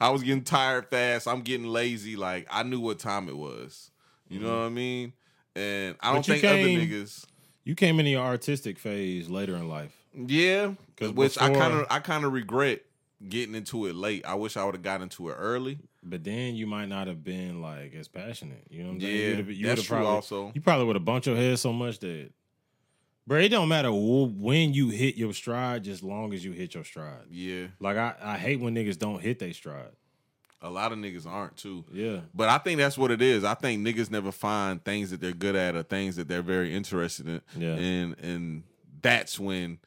I 0.00 0.10
was 0.10 0.22
getting 0.22 0.44
tired 0.44 0.86
fast. 0.88 1.26
I'm 1.28 1.42
getting 1.42 1.66
lazy. 1.66 2.16
Like 2.16 2.46
I 2.50 2.62
knew 2.62 2.80
what 2.80 2.98
time 2.98 3.28
it 3.28 3.36
was. 3.36 3.90
You 4.28 4.40
know 4.40 4.60
what 4.60 4.66
I 4.66 4.70
mean? 4.70 5.12
And 5.54 5.96
I 6.00 6.12
don't 6.12 6.22
Mm-hmm. 6.22 6.32
But 6.32 6.40
think 6.40 6.44
other 6.44 6.56
came- 6.58 6.80
niggas. 6.80 7.24
You 7.64 7.74
came 7.74 7.98
into 7.98 8.12
your 8.12 8.22
artistic 8.24 8.78
phase 8.78 9.28
later 9.28 9.56
in 9.56 9.68
life. 9.68 9.92
Yeah, 10.14 10.74
which 11.00 11.36
I 11.40 11.52
kind 11.52 11.74
of 11.74 11.86
I 11.90 11.98
kind 11.98 12.24
of 12.24 12.32
regret 12.32 12.82
getting 13.28 13.54
into 13.56 13.86
it 13.86 13.94
late. 13.96 14.24
I 14.24 14.34
wish 14.34 14.56
I 14.56 14.64
would 14.64 14.74
have 14.76 14.82
gotten 14.82 15.02
into 15.02 15.28
it 15.30 15.34
early. 15.34 15.78
But 16.02 16.22
then 16.22 16.54
you 16.54 16.66
might 16.68 16.86
not 16.86 17.08
have 17.08 17.24
been 17.24 17.60
like 17.60 17.92
as 17.94 18.06
passionate. 18.06 18.62
You 18.70 18.82
know 18.84 18.88
what 18.90 18.94
I'm 18.94 19.00
saying? 19.00 19.38
Yeah, 19.38 19.52
you 19.52 19.66
that's 19.66 19.82
true 19.82 20.06
also. 20.06 20.52
you 20.54 20.60
probably 20.60 20.86
would 20.86 20.94
have 20.96 21.04
bumped 21.04 21.26
your 21.26 21.34
head 21.34 21.58
so 21.58 21.72
much 21.72 21.98
that, 21.98 22.30
bro, 23.26 23.38
it 23.40 23.48
don't 23.48 23.68
matter 23.68 23.90
when 23.92 24.72
you 24.74 24.88
hit 24.88 25.16
your 25.16 25.32
stride, 25.32 25.84
just 25.84 26.02
long 26.02 26.32
as 26.32 26.44
you 26.44 26.52
hit 26.52 26.74
your 26.74 26.84
stride. 26.84 27.24
Yeah, 27.30 27.66
Like 27.80 27.96
I, 27.96 28.14
I 28.22 28.38
hate 28.38 28.60
when 28.60 28.74
niggas 28.74 28.98
don't 28.98 29.20
hit 29.20 29.38
their 29.38 29.52
stride. 29.52 29.90
a 30.62 30.70
lot 30.70 30.90
of 30.92 30.98
niggas 30.98 31.26
aren't 31.26 31.56
too. 31.56 31.84
Yeah. 31.92 32.20
But 32.34 32.48
I 32.48 32.58
think 32.58 32.78
that's 32.78 32.96
what 32.98 33.10
it 33.10 33.22
is. 33.22 33.44
I 33.44 33.54
think 33.54 33.86
niggas 33.86 34.10
never 34.10 34.32
find 34.32 34.82
things 34.82 35.10
that 35.10 35.20
they're 35.20 35.32
good 35.32 35.54
at 35.54 35.76
or 35.76 35.82
things 35.82 36.16
that 36.16 36.28
they're 36.28 36.42
very 36.42 36.74
interested 36.74 37.26
in. 37.28 37.40
Yeah. 37.56 37.74
And 37.74 38.18
and 38.20 38.62
that's 39.02 39.38
when 39.38 39.78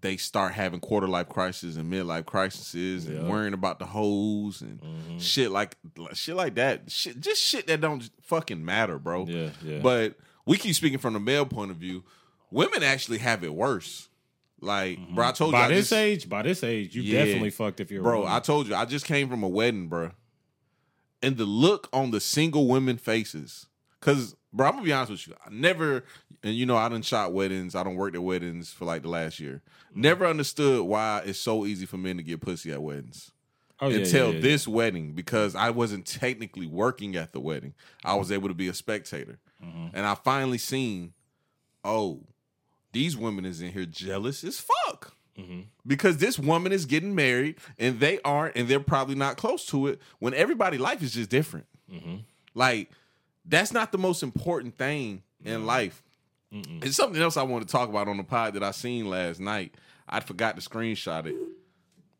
they 0.00 0.16
start 0.16 0.54
having 0.54 0.80
quarter 0.80 1.06
life 1.06 1.28
crises 1.28 1.76
and 1.76 1.92
midlife 1.92 2.24
crises 2.24 3.06
and 3.06 3.16
Yeah. 3.16 3.28
worrying 3.28 3.52
about 3.52 3.78
the 3.78 3.84
hoes 3.84 4.62
and 4.62 4.80
mm-hmm. 4.80 5.18
shit 5.18 5.50
like 5.50 5.76
shit 6.14 6.34
like 6.34 6.54
that. 6.54 6.90
Shit 6.90 7.20
just 7.20 7.42
shit 7.42 7.66
that 7.66 7.80
don't 7.82 8.08
fucking 8.22 8.64
matter, 8.64 8.98
bro. 8.98 9.26
Yeah, 9.26 9.50
yeah. 9.62 9.80
But 9.80 10.14
we 10.46 10.56
keep 10.56 10.74
speaking 10.74 10.98
from 10.98 11.12
the 11.12 11.20
male 11.20 11.44
point 11.46 11.70
of 11.70 11.76
view. 11.76 12.02
Women 12.50 12.82
actually 12.82 13.18
have 13.18 13.44
it 13.44 13.54
worse. 13.54 14.08
Like, 14.60 14.98
bro, 15.14 15.26
I 15.28 15.32
told 15.32 15.52
you 15.54 15.58
By 15.58 15.68
this 15.68 15.88
just- 15.88 15.92
age, 15.94 16.28
by 16.28 16.42
this 16.42 16.62
age, 16.62 16.94
you 16.94 17.02
Yeah. 17.02 17.24
definitely 17.24 17.50
fucked 17.50 17.80
if 17.80 17.90
you're 17.90 18.00
a 18.00 18.04
Bro. 18.04 18.26
I 18.26 18.40
told 18.40 18.68
you, 18.68 18.74
I 18.74 18.84
just 18.84 19.06
came 19.06 19.28
from 19.28 19.42
a 19.42 19.48
wedding, 19.48 19.88
bro. 19.88 20.10
And 21.22 21.36
the 21.36 21.44
look 21.46 21.88
on 21.92 22.10
the 22.10 22.20
single 22.20 22.66
women 22.66 22.96
faces. 22.98 23.66
Cause, 24.00 24.34
bro, 24.52 24.66
I'm 24.68 24.72
gonna 24.74 24.84
be 24.84 24.92
honest 24.92 25.10
with 25.12 25.28
you. 25.28 25.34
I 25.46 25.50
never, 25.50 26.04
and 26.42 26.54
you 26.54 26.64
know, 26.66 26.76
I 26.76 26.88
didn't 26.88 27.04
shot 27.04 27.32
weddings. 27.32 27.74
I 27.74 27.82
don't 27.82 27.96
work 27.96 28.14
at 28.14 28.22
weddings 28.22 28.70
for 28.72 28.84
like 28.86 29.02
the 29.02 29.08
last 29.08 29.38
year. 29.40 29.62
Mm-hmm. 29.90 30.00
Never 30.00 30.26
understood 30.26 30.82
why 30.86 31.22
it's 31.24 31.38
so 31.38 31.64
easy 31.66 31.86
for 31.86 31.96
men 31.98 32.16
to 32.18 32.22
get 32.22 32.40
pussy 32.40 32.72
at 32.72 32.82
weddings. 32.82 33.30
oh, 33.82 33.88
yeah, 33.88 33.98
until 33.98 34.28
yeah, 34.28 34.34
yeah. 34.34 34.40
this 34.40 34.68
wedding, 34.68 35.12
because 35.12 35.54
I 35.54 35.70
wasn't 35.70 36.04
technically 36.06 36.66
working 36.66 37.16
at 37.16 37.32
the 37.32 37.40
wedding. 37.40 37.72
I 38.04 38.14
was 38.14 38.30
able 38.30 38.48
to 38.48 38.54
be 38.54 38.68
a 38.68 38.74
spectator. 38.74 39.38
Mm-hmm. 39.64 39.88
And 39.94 40.04
I 40.06 40.14
finally 40.16 40.58
seen, 40.58 41.14
oh, 41.84 42.24
these 42.92 43.16
women 43.16 43.44
is 43.44 43.60
in 43.60 43.72
here 43.72 43.84
jealous 43.86 44.44
as 44.44 44.60
fuck. 44.60 45.14
Mm-hmm. 45.38 45.60
because 45.86 46.18
this 46.18 46.38
woman 46.38 46.70
is 46.70 46.84
getting 46.84 47.14
married 47.14 47.56
and 47.78 47.98
they 47.98 48.18
aren't 48.26 48.56
and 48.56 48.68
they're 48.68 48.78
probably 48.80 49.14
not 49.14 49.38
close 49.38 49.64
to 49.66 49.86
it 49.86 49.98
when 50.18 50.34
everybody 50.34 50.76
life 50.76 51.02
is 51.02 51.12
just 51.14 51.30
different. 51.30 51.66
Mm-hmm. 51.90 52.16
like 52.54 52.90
that's 53.46 53.72
not 53.72 53.90
the 53.90 53.96
most 53.96 54.22
important 54.22 54.76
thing 54.76 55.22
in 55.44 55.64
life. 55.64 56.02
It's 56.52 56.96
something 56.96 57.22
else 57.22 57.36
i 57.38 57.42
want 57.42 57.66
to 57.66 57.72
talk 57.72 57.88
about 57.88 58.06
on 58.08 58.18
the 58.18 58.24
pod 58.24 58.52
that 58.54 58.62
i 58.62 58.70
seen 58.72 59.08
last 59.08 59.40
night. 59.40 59.76
I 60.06 60.20
forgot 60.20 60.60
to 60.60 60.68
screenshot 60.68 61.26
it. 61.26 61.36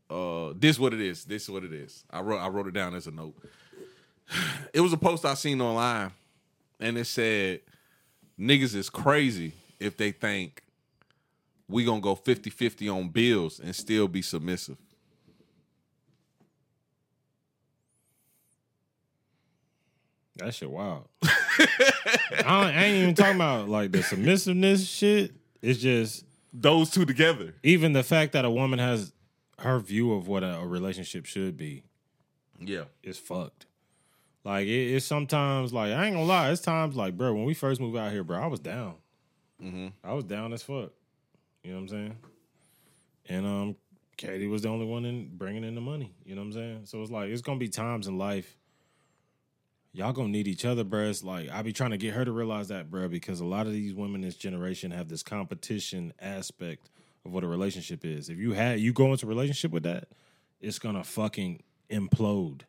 Uh 0.08 0.54
this 0.56 0.78
what 0.78 0.94
it 0.94 1.00
is. 1.00 1.24
This 1.24 1.42
is 1.42 1.50
what 1.50 1.64
it 1.64 1.72
is. 1.74 2.04
I 2.10 2.20
wrote 2.20 2.38
i 2.38 2.48
wrote 2.48 2.68
it 2.68 2.74
down 2.74 2.94
as 2.94 3.06
a 3.06 3.10
note. 3.10 3.34
It 4.72 4.80
was 4.80 4.92
a 4.94 4.96
post 4.96 5.26
i 5.26 5.34
seen 5.34 5.60
online 5.60 6.12
and 6.78 6.96
it 6.96 7.06
said 7.06 7.60
niggas 8.38 8.74
is 8.74 8.88
crazy 8.88 9.52
if 9.80 9.96
they 9.96 10.12
think 10.12 10.62
we 11.68 11.84
gonna 11.84 12.00
go 12.00 12.14
50-50 12.16 12.94
on 12.94 13.08
bills 13.08 13.60
and 13.60 13.74
still 13.74 14.06
be 14.08 14.22
submissive. 14.22 14.76
That 20.36 20.54
shit 20.54 20.70
wild. 20.70 21.08
I, 21.22 22.44
I 22.46 22.84
ain't 22.84 23.02
even 23.02 23.14
talking 23.14 23.36
about 23.36 23.68
like 23.68 23.92
the 23.92 23.98
submissiveness 24.02 24.88
shit. 24.88 25.32
It's 25.60 25.78
just 25.78 26.24
Those 26.52 26.90
two 26.90 27.04
together. 27.04 27.54
even 27.62 27.92
the 27.92 28.02
fact 28.02 28.32
that 28.32 28.44
a 28.44 28.50
woman 28.50 28.78
has 28.78 29.12
her 29.58 29.78
view 29.78 30.12
of 30.14 30.26
what 30.28 30.42
a, 30.42 30.56
a 30.58 30.66
relationship 30.66 31.26
should 31.26 31.56
be 31.56 31.82
Yeah. 32.58 32.84
is 33.02 33.18
fucked. 33.18 33.66
Like 34.44 34.66
it, 34.66 34.94
it's 34.94 35.04
sometimes 35.04 35.72
like 35.74 35.92
I 35.92 36.06
ain't 36.06 36.14
gonna 36.14 36.24
lie. 36.26 36.50
It's 36.50 36.62
times 36.62 36.96
like 36.96 37.16
bro, 37.16 37.34
when 37.34 37.44
we 37.44 37.52
first 37.52 37.80
moved 37.80 37.98
out 37.98 38.10
here, 38.12 38.24
bro, 38.24 38.40
I 38.40 38.46
was 38.46 38.60
down. 38.60 38.94
I 40.04 40.12
was 40.12 40.24
down 40.24 40.52
as 40.52 40.62
fuck. 40.62 40.90
You 41.62 41.72
know 41.72 41.76
what 41.76 41.82
I'm 41.82 41.88
saying? 41.88 42.16
And 43.28 43.46
um, 43.46 43.76
Katie 44.16 44.46
was 44.46 44.62
the 44.62 44.68
only 44.68 44.86
one 44.86 45.04
in 45.04 45.30
bringing 45.36 45.64
in 45.64 45.74
the 45.74 45.80
money. 45.80 46.12
You 46.24 46.34
know 46.34 46.42
what 46.42 46.46
I'm 46.46 46.52
saying? 46.52 46.80
So 46.84 47.02
it's 47.02 47.10
like 47.10 47.30
it's 47.30 47.42
gonna 47.42 47.58
be 47.58 47.68
times 47.68 48.06
in 48.06 48.18
life. 48.18 48.56
Y'all 49.92 50.12
gonna 50.12 50.28
need 50.28 50.46
each 50.46 50.64
other, 50.64 50.84
bro. 50.84 51.08
It's 51.08 51.22
like 51.24 51.50
I 51.50 51.62
be 51.62 51.72
trying 51.72 51.90
to 51.90 51.96
get 51.96 52.14
her 52.14 52.24
to 52.24 52.32
realize 52.32 52.68
that, 52.68 52.90
bro, 52.90 53.08
because 53.08 53.40
a 53.40 53.44
lot 53.44 53.66
of 53.66 53.72
these 53.72 53.94
women 53.94 54.16
in 54.16 54.28
this 54.28 54.36
generation 54.36 54.90
have 54.90 55.08
this 55.08 55.22
competition 55.22 56.12
aspect 56.20 56.90
of 57.24 57.32
what 57.32 57.44
a 57.44 57.46
relationship 57.46 58.04
is. 58.04 58.28
If 58.28 58.38
you 58.38 58.52
had 58.52 58.80
you 58.80 58.92
go 58.92 59.10
into 59.12 59.26
a 59.26 59.28
relationship 59.28 59.72
with 59.72 59.82
that, 59.82 60.08
it's 60.60 60.78
gonna 60.78 61.04
fucking 61.04 61.62
implode 61.90 62.62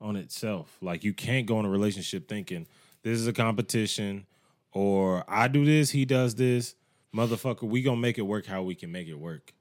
on 0.00 0.16
itself. 0.16 0.76
Like 0.80 1.04
you 1.04 1.12
can't 1.12 1.46
go 1.46 1.58
in 1.60 1.66
a 1.66 1.70
relationship 1.70 2.28
thinking 2.28 2.66
this 3.02 3.18
is 3.18 3.26
a 3.26 3.32
competition 3.32 4.26
or 4.72 5.24
I 5.28 5.48
do 5.48 5.64
this, 5.64 5.90
he 5.90 6.04
does 6.04 6.34
this. 6.34 6.74
Motherfucker, 7.14 7.62
we 7.62 7.82
gonna 7.82 8.00
make 8.00 8.18
it 8.18 8.22
work 8.22 8.46
how 8.46 8.62
we 8.62 8.74
can 8.74 8.92
make 8.92 9.08
it 9.08 9.18
work. 9.18 9.52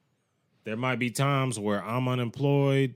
There 0.64 0.76
might 0.76 1.00
be 1.00 1.10
times 1.10 1.58
where 1.58 1.84
I'm 1.84 2.08
unemployed 2.08 2.96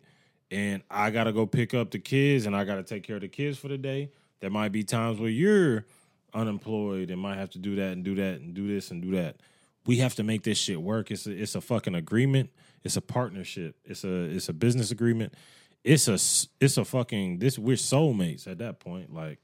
and 0.50 0.84
I 0.90 1.10
gotta 1.10 1.32
go 1.32 1.46
pick 1.46 1.74
up 1.74 1.92
the 1.92 2.00
kids 2.00 2.46
and 2.46 2.56
I 2.56 2.66
gotta 2.66 2.84
take 2.84 3.04
care 3.04 3.16
of 3.16 3.22
the 3.22 3.30
kids 3.30 3.58
for 3.58 3.70
the 3.70 3.78
day. 3.78 4.12
There 4.42 4.50
might 4.50 4.72
be 4.72 4.84
times 4.84 5.20
where 5.20 5.30
you're 5.30 5.86
unemployed 6.34 7.12
and 7.12 7.22
might 7.22 7.38
have 7.38 7.50
to 7.52 7.60
do 7.60 7.76
that 7.76 7.94
and 7.94 8.04
do 8.04 8.16
that 8.16 8.42
and 8.42 8.54
do 8.54 8.68
this 8.68 8.92
and 8.92 9.02
do 9.02 9.12
that. 9.12 9.38
We 9.86 9.98
have 9.98 10.16
to 10.16 10.24
make 10.24 10.44
this 10.44 10.58
shit 10.58 10.82
work. 10.82 11.12
It's 11.12 11.26
a, 11.26 11.32
it's 11.32 11.56
a 11.56 11.62
fucking 11.62 11.96
agreement. 11.96 12.50
It's 12.84 12.98
a 12.98 13.02
partnership. 13.02 13.76
It's 13.86 14.04
a 14.04 14.24
it's 14.24 14.50
a 14.50 14.54
business 14.54 14.92
agreement. 14.92 15.34
It's 15.84 16.08
a 16.08 16.20
it's 16.60 16.78
a 16.78 16.86
fucking 16.86 17.40
this 17.40 17.58
we're 17.58 17.76
soulmates 17.76 18.48
at 18.48 18.58
that 18.60 18.80
point. 18.80 19.14
Like 19.14 19.40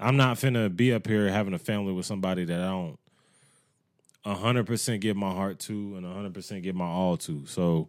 I'm 0.00 0.16
not 0.16 0.38
finna 0.38 0.74
be 0.74 0.92
up 0.94 1.06
here 1.06 1.28
having 1.28 1.52
a 1.52 1.58
family 1.58 1.92
with 1.92 2.06
somebody 2.06 2.44
that 2.46 2.60
I 2.60 2.68
don't 2.68 2.98
hundred 4.24 4.66
percent 4.66 5.00
give 5.00 5.16
my 5.16 5.30
heart 5.30 5.58
to 5.60 5.96
and 5.96 6.06
hundred 6.06 6.34
percent 6.34 6.62
give 6.62 6.74
my 6.74 6.86
all 6.86 7.16
to. 7.18 7.44
So 7.46 7.88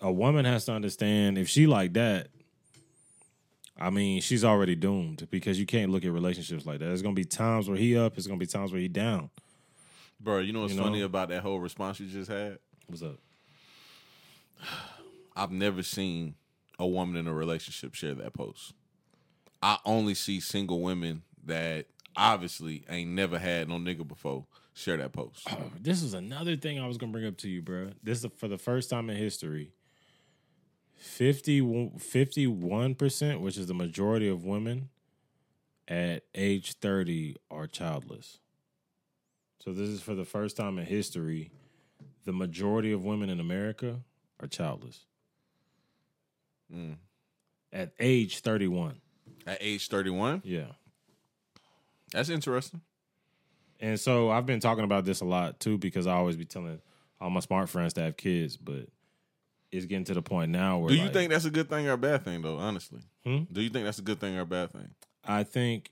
a 0.00 0.10
woman 0.12 0.44
has 0.44 0.64
to 0.66 0.72
understand 0.72 1.38
if 1.38 1.48
she 1.48 1.66
like 1.66 1.92
that, 1.94 2.28
I 3.78 3.90
mean, 3.90 4.20
she's 4.20 4.44
already 4.44 4.74
doomed 4.74 5.26
because 5.30 5.58
you 5.58 5.66
can't 5.66 5.90
look 5.90 6.04
at 6.04 6.12
relationships 6.12 6.66
like 6.66 6.78
that. 6.78 6.86
There's 6.86 7.02
gonna 7.02 7.14
be 7.14 7.24
times 7.24 7.68
where 7.68 7.78
he 7.78 7.96
up, 7.96 8.14
there's 8.14 8.26
gonna 8.26 8.38
be 8.38 8.46
times 8.46 8.72
where 8.72 8.80
he 8.80 8.88
down. 8.88 9.30
Bro, 10.20 10.40
you 10.40 10.52
know 10.52 10.60
what's 10.60 10.74
You 10.74 10.78
know? 10.78 10.86
funny 10.86 11.02
about 11.02 11.30
that 11.30 11.42
whole 11.42 11.58
response 11.58 11.98
you 11.98 12.06
just 12.06 12.30
had? 12.30 12.58
What's 12.86 13.02
up? 13.02 13.18
I've 15.34 15.50
never 15.50 15.82
seen 15.82 16.34
a 16.78 16.86
woman 16.86 17.16
in 17.16 17.26
a 17.26 17.34
relationship 17.34 17.94
share 17.94 18.14
that 18.14 18.34
post. 18.34 18.74
I 19.62 19.78
only 19.84 20.14
see 20.14 20.40
single 20.40 20.80
women 20.80 21.22
that 21.44 21.86
obviously 22.16 22.84
ain't 22.88 23.10
never 23.10 23.38
had 23.38 23.68
no 23.68 23.76
nigga 23.76 24.06
before 24.06 24.44
share 24.74 24.96
that 24.96 25.12
post. 25.12 25.46
Oh, 25.50 25.70
this 25.80 26.02
is 26.02 26.14
another 26.14 26.56
thing 26.56 26.80
I 26.80 26.86
was 26.86 26.96
gonna 26.98 27.12
bring 27.12 27.26
up 27.26 27.36
to 27.38 27.48
you, 27.48 27.62
bro. 27.62 27.90
This 28.02 28.24
is 28.24 28.30
for 28.36 28.48
the 28.48 28.58
first 28.58 28.90
time 28.90 29.08
in 29.10 29.16
history. 29.16 29.72
51 30.96 32.94
percent, 32.94 33.40
which 33.40 33.56
is 33.58 33.66
the 33.66 33.74
majority 33.74 34.28
of 34.28 34.44
women 34.44 34.88
at 35.88 36.24
age 36.34 36.74
thirty, 36.74 37.36
are 37.50 37.66
childless. 37.66 38.38
So 39.64 39.72
this 39.72 39.88
is 39.88 40.00
for 40.00 40.14
the 40.14 40.24
first 40.24 40.56
time 40.56 40.78
in 40.78 40.86
history. 40.86 41.50
The 42.24 42.32
majority 42.32 42.92
of 42.92 43.04
women 43.04 43.30
in 43.30 43.40
America 43.40 44.00
are 44.40 44.46
childless 44.48 45.06
Mm. 46.72 46.96
at 47.72 47.92
age 48.00 48.38
thirty-one. 48.40 49.00
At 49.46 49.58
age 49.60 49.88
31? 49.88 50.42
Yeah. 50.44 50.66
That's 52.12 52.28
interesting. 52.28 52.80
And 53.80 53.98
so 53.98 54.30
I've 54.30 54.46
been 54.46 54.60
talking 54.60 54.84
about 54.84 55.04
this 55.04 55.20
a 55.20 55.24
lot 55.24 55.58
too 55.58 55.78
because 55.78 56.06
I 56.06 56.14
always 56.14 56.36
be 56.36 56.44
telling 56.44 56.80
all 57.20 57.30
my 57.30 57.40
smart 57.40 57.68
friends 57.68 57.94
to 57.94 58.02
have 58.02 58.16
kids, 58.16 58.56
but 58.56 58.86
it's 59.72 59.86
getting 59.86 60.04
to 60.04 60.14
the 60.14 60.22
point 60.22 60.50
now 60.52 60.78
where 60.78 60.90
Do 60.90 60.96
you 60.96 61.04
like, 61.04 61.12
think 61.12 61.30
that's 61.30 61.46
a 61.46 61.50
good 61.50 61.68
thing 61.68 61.88
or 61.88 61.92
a 61.92 61.98
bad 61.98 62.24
thing 62.24 62.42
though, 62.42 62.58
honestly? 62.58 63.00
Hmm? 63.24 63.44
Do 63.50 63.60
you 63.60 63.70
think 63.70 63.84
that's 63.84 63.98
a 63.98 64.02
good 64.02 64.20
thing 64.20 64.36
or 64.36 64.42
a 64.42 64.46
bad 64.46 64.70
thing? 64.70 64.90
I 65.24 65.42
think 65.44 65.90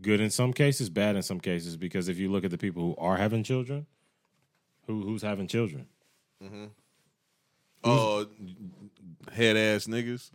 good 0.00 0.20
in 0.20 0.30
some 0.30 0.52
cases, 0.52 0.88
bad 0.88 1.14
in 1.16 1.22
some 1.22 1.40
cases, 1.40 1.76
because 1.76 2.08
if 2.08 2.18
you 2.18 2.30
look 2.30 2.44
at 2.44 2.50
the 2.50 2.58
people 2.58 2.82
who 2.82 2.96
are 2.96 3.16
having 3.16 3.42
children, 3.44 3.86
who 4.86 5.02
who's 5.02 5.22
having 5.22 5.46
children? 5.46 5.86
Uh 7.84 8.24
head 9.32 9.56
ass 9.56 9.86
niggas, 9.86 10.30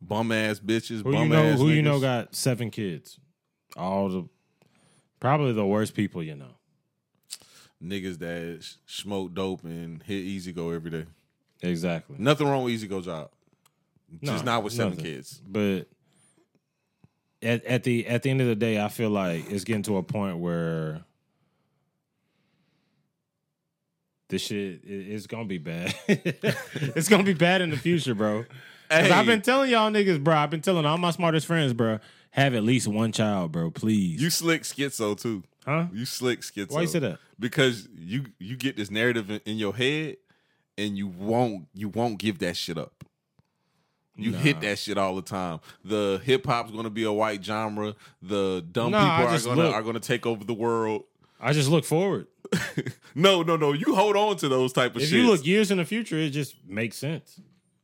bum 0.00 0.32
ass 0.32 0.60
bitches, 0.60 1.02
Who 1.02 1.16
you 1.16 1.28
know 1.28 1.52
who 1.52 1.68
you 1.68 1.82
know 1.82 2.00
got 2.00 2.34
seven 2.34 2.70
kids? 2.70 3.18
All 3.76 4.08
the 4.08 4.28
probably 5.20 5.52
the 5.52 5.66
worst 5.66 5.94
people 5.94 6.22
you 6.22 6.34
know. 6.36 6.54
niggas 7.82 8.18
that 8.18 8.62
sh- 8.62 8.74
smoke 8.86 9.34
dope 9.34 9.64
and 9.64 10.02
hit 10.02 10.14
Easy 10.22 10.52
Go 10.52 10.70
every 10.70 10.90
day. 10.90 11.04
Exactly. 11.62 12.16
Nothing 12.18 12.48
wrong 12.48 12.64
with 12.64 12.74
Easy 12.74 12.86
Go 12.88 13.00
job. 13.00 13.30
Just 14.22 14.44
No, 14.44 14.52
not 14.52 14.62
with 14.62 14.72
seven 14.72 14.90
nothing. 14.92 15.04
kids. 15.04 15.42
But 15.46 15.88
at 17.42 17.64
at 17.64 17.82
the 17.82 18.06
at 18.06 18.22
the 18.22 18.30
end 18.30 18.40
of 18.40 18.46
the 18.46 18.54
day, 18.54 18.80
I 18.80 18.88
feel 18.88 19.10
like 19.10 19.50
it's 19.50 19.64
getting 19.64 19.82
to 19.84 19.96
a 19.96 20.02
point 20.02 20.38
where 20.38 21.02
this 24.28 24.42
shit 24.42 24.80
is 24.84 25.26
gonna 25.26 25.44
be 25.44 25.58
bad. 25.58 25.94
it's 26.08 27.08
gonna 27.08 27.22
be 27.22 27.34
bad 27.34 27.60
in 27.62 27.70
the 27.70 27.76
future, 27.76 28.14
bro. 28.14 28.44
'Cause 28.90 29.06
Hey. 29.06 29.10
I've 29.10 29.26
been 29.26 29.42
telling 29.42 29.70
y'all 29.70 29.90
niggas, 29.90 30.22
bro. 30.22 30.34
I've 30.36 30.50
been 30.50 30.60
telling 30.62 30.84
all 30.86 30.98
my 30.98 31.10
smartest 31.10 31.46
friends, 31.46 31.72
bro. 31.72 31.98
Have 32.30 32.54
at 32.54 32.62
least 32.64 32.86
one 32.86 33.12
child, 33.12 33.52
bro. 33.52 33.70
Please. 33.70 34.20
You 34.20 34.30
slick 34.30 34.62
schizo 34.62 35.18
too. 35.20 35.42
huh? 35.64 35.86
You 35.92 36.04
slick 36.04 36.40
schizo. 36.42 36.70
Why 36.72 36.82
you 36.82 36.86
say 36.86 36.98
that? 37.00 37.18
Because 37.40 37.88
you 37.96 38.26
you 38.38 38.56
get 38.56 38.76
this 38.76 38.90
narrative 38.90 39.30
in, 39.30 39.40
in 39.46 39.56
your 39.56 39.74
head 39.74 40.16
and 40.78 40.96
you 40.98 41.06
won't 41.08 41.66
you 41.74 41.88
won't 41.88 42.18
give 42.18 42.38
that 42.40 42.56
shit 42.56 42.76
up. 42.78 43.04
You 44.18 44.32
hit 44.32 44.62
that 44.62 44.78
shit 44.78 44.96
all 44.96 45.14
the 45.14 45.20
time. 45.22 45.60
The 45.84 46.20
hip 46.24 46.46
hop's 46.46 46.70
gonna 46.70 46.88
be 46.90 47.04
a 47.04 47.12
white 47.12 47.44
genre. 47.44 47.94
The 48.22 48.64
dumb 48.72 48.92
Nah, 48.92 49.18
people 49.18 49.34
are 49.34 49.38
gonna 49.40 49.62
look- 49.68 49.74
are 49.74 49.82
gonna 49.82 50.00
take 50.00 50.24
over 50.26 50.42
the 50.44 50.54
world. 50.54 51.04
I 51.40 51.52
just 51.52 51.68
look 51.70 51.84
forward. 51.84 52.26
No, 53.18 53.42
no, 53.42 53.56
no. 53.56 53.72
You 53.72 53.94
hold 53.94 54.14
on 54.14 54.36
to 54.36 54.48
those 54.48 54.74
type 54.74 54.94
of 54.94 55.00
If 55.00 55.08
shit. 55.08 55.18
you 55.20 55.26
look 55.26 55.46
years 55.46 55.70
in 55.70 55.78
the 55.78 55.86
future, 55.86 56.18
it 56.18 56.30
just 56.30 56.54
makes 56.66 56.98
sense. 56.98 57.40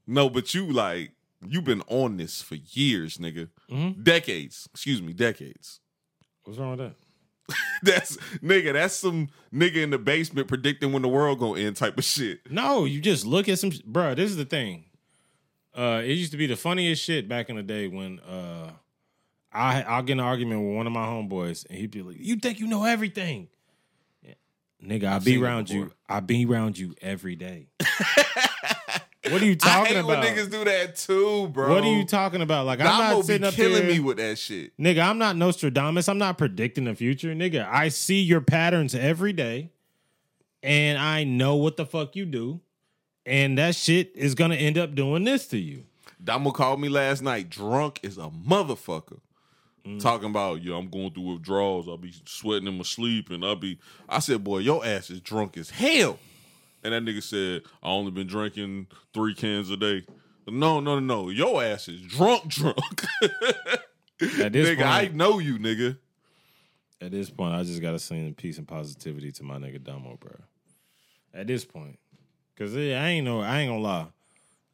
No, 0.06 0.28
but 0.28 0.54
you 0.54 0.66
like 0.72 1.12
you've 1.46 1.64
been 1.64 1.82
on 1.88 2.16
this 2.16 2.40
for 2.42 2.54
years, 2.54 3.18
nigga. 3.18 3.48
Mhm. 3.70 4.02
Decades. 4.02 4.68
Excuse 4.72 5.02
me, 5.02 5.12
decades. 5.12 5.80
What's 6.44 6.58
wrong 6.58 6.76
with 6.76 6.78
that? 6.80 6.94
That's 7.82 8.16
nigga, 8.42 8.72
that's 8.72 8.94
some 8.94 9.28
nigga 9.52 9.76
in 9.76 9.90
the 9.90 9.98
basement 9.98 10.46
predicting 10.48 10.92
when 10.92 11.02
the 11.02 11.08
world 11.08 11.40
gonna 11.40 11.60
end 11.60 11.76
type 11.76 11.98
of 11.98 12.04
shit. 12.04 12.50
No, 12.50 12.84
you 12.84 13.00
just 13.00 13.26
look 13.26 13.48
at 13.48 13.58
some, 13.58 13.72
bro. 13.84 14.14
This 14.14 14.30
is 14.30 14.36
the 14.36 14.44
thing. 14.44 14.84
Uh, 15.74 16.00
it 16.04 16.12
used 16.12 16.30
to 16.32 16.38
be 16.38 16.46
the 16.46 16.56
funniest 16.56 17.02
shit 17.02 17.28
back 17.28 17.50
in 17.50 17.56
the 17.56 17.62
day 17.62 17.88
when 17.88 18.20
uh, 18.20 18.70
I 19.52 19.82
I'll 19.82 20.02
get 20.02 20.12
in 20.12 20.20
an 20.20 20.24
argument 20.26 20.62
with 20.64 20.76
one 20.76 20.86
of 20.86 20.92
my 20.92 21.04
homeboys 21.04 21.66
and 21.68 21.78
he'd 21.78 21.90
be 21.90 22.02
like, 22.02 22.16
"You 22.20 22.36
think 22.36 22.60
you 22.60 22.68
know 22.68 22.84
everything?" 22.84 23.48
Yeah. 24.22 24.34
Nigga, 24.82 25.04
I 25.12 25.18
be 25.18 25.42
around 25.42 25.68
you. 25.68 25.92
I 26.08 26.20
be 26.20 26.46
around 26.46 26.78
you 26.78 26.94
every 27.02 27.34
day. 27.36 27.66
what 29.30 29.40
are 29.40 29.44
you 29.44 29.56
talking 29.56 29.84
I 29.84 29.88
hate 29.88 29.96
about? 30.04 30.08
when 30.08 30.34
niggas 30.36 30.50
do 30.50 30.64
that 30.64 30.96
too, 30.96 31.48
bro. 31.48 31.68
what 31.74 31.84
are 31.84 31.92
you 31.96 32.04
talking 32.04 32.42
about? 32.42 32.66
Like 32.66 32.80
I'm 32.80 32.86
Damo 32.86 33.16
not 33.16 33.24
sitting 33.24 33.42
be 33.42 33.48
up 33.48 33.54
killing 33.54 33.82
there, 33.86 33.92
me 33.92 34.00
with 34.00 34.16
that 34.18 34.38
shit. 34.38 34.76
nigga. 34.78 35.02
I'm 35.06 35.18
not 35.18 35.36
Nostradamus. 35.36 36.08
I'm 36.08 36.18
not 36.18 36.38
predicting 36.38 36.84
the 36.84 36.94
future, 36.94 37.34
nigga. 37.34 37.68
I 37.70 37.88
see 37.88 38.20
your 38.20 38.40
patterns 38.40 38.94
every 38.94 39.32
day, 39.32 39.70
and 40.62 40.98
I 40.98 41.24
know 41.24 41.56
what 41.56 41.76
the 41.76 41.86
fuck 41.86 42.16
you 42.16 42.24
do, 42.24 42.60
and 43.24 43.56
that 43.58 43.74
shit 43.76 44.12
is 44.14 44.34
gonna 44.34 44.56
end 44.56 44.78
up 44.78 44.94
doing 44.94 45.24
this 45.24 45.46
to 45.48 45.58
you. 45.58 45.84
Damo 46.22 46.50
called 46.52 46.80
me 46.80 46.88
last 46.88 47.22
night, 47.22 47.48
drunk 47.50 48.00
as 48.04 48.16
a 48.18 48.30
motherfucker. 48.30 49.18
Mm. 49.84 50.00
Talking 50.00 50.30
about, 50.30 50.62
yeah, 50.62 50.76
I'm 50.76 50.88
going 50.88 51.10
through 51.10 51.32
withdrawals. 51.34 51.88
I'll 51.88 51.96
be 51.96 52.14
sweating 52.24 52.68
in 52.68 52.76
my 52.76 52.84
sleep, 52.84 53.30
and 53.30 53.44
I'll 53.44 53.56
be. 53.56 53.78
I 54.08 54.20
said, 54.20 54.44
boy, 54.44 54.58
your 54.58 54.86
ass 54.86 55.10
is 55.10 55.20
drunk 55.20 55.56
as 55.56 55.70
hell. 55.70 56.18
And 56.82 56.92
that 56.92 57.04
nigga 57.04 57.22
said, 57.22 57.62
I 57.82 57.90
only 57.90 58.10
been 58.10 58.26
drinking 58.26 58.88
three 59.14 59.34
cans 59.34 59.70
a 59.70 59.76
day. 59.76 60.04
No, 60.46 60.80
no, 60.80 60.98
no, 60.98 61.00
no. 61.00 61.28
Your 61.30 61.62
ass 61.62 61.88
is 61.88 62.00
drunk, 62.02 62.48
drunk. 62.48 63.04
At 63.22 64.52
this 64.52 64.68
nigga, 64.68 64.82
I 64.84 65.08
know 65.08 65.38
you, 65.38 65.58
nigga. 65.58 65.96
at 67.00 67.10
this 67.10 67.30
point, 67.30 67.54
I 67.54 67.62
just 67.64 67.82
gotta 67.82 67.98
send 67.98 68.36
peace 68.36 68.58
and 68.58 68.66
positivity 68.68 69.32
to 69.32 69.42
my 69.44 69.56
nigga 69.56 69.82
Damo, 69.82 70.16
bro. 70.20 70.32
At 71.34 71.46
this 71.46 71.64
point, 71.64 71.98
cause 72.56 72.74
yeah, 72.74 73.02
I 73.02 73.08
ain't 73.08 73.24
know, 73.24 73.40
I 73.40 73.60
ain't 73.60 73.70
gonna 73.70 73.82
lie. 73.82 74.06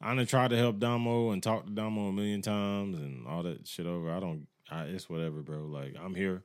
I 0.01 0.13
done 0.15 0.25
tried 0.25 0.51
to 0.51 0.57
help 0.57 0.79
Damo 0.79 1.31
and 1.31 1.41
talk 1.41 1.65
to 1.65 1.71
Damo 1.71 2.09
a 2.09 2.13
million 2.13 2.41
times 2.41 2.97
and 2.97 3.27
all 3.27 3.43
that 3.43 3.67
shit 3.67 3.85
over. 3.85 4.11
I 4.11 4.19
don't, 4.19 4.47
I, 4.69 4.83
it's 4.83 5.09
whatever, 5.09 5.41
bro. 5.41 5.65
Like 5.65 5.95
I'm 5.99 6.15
here, 6.15 6.43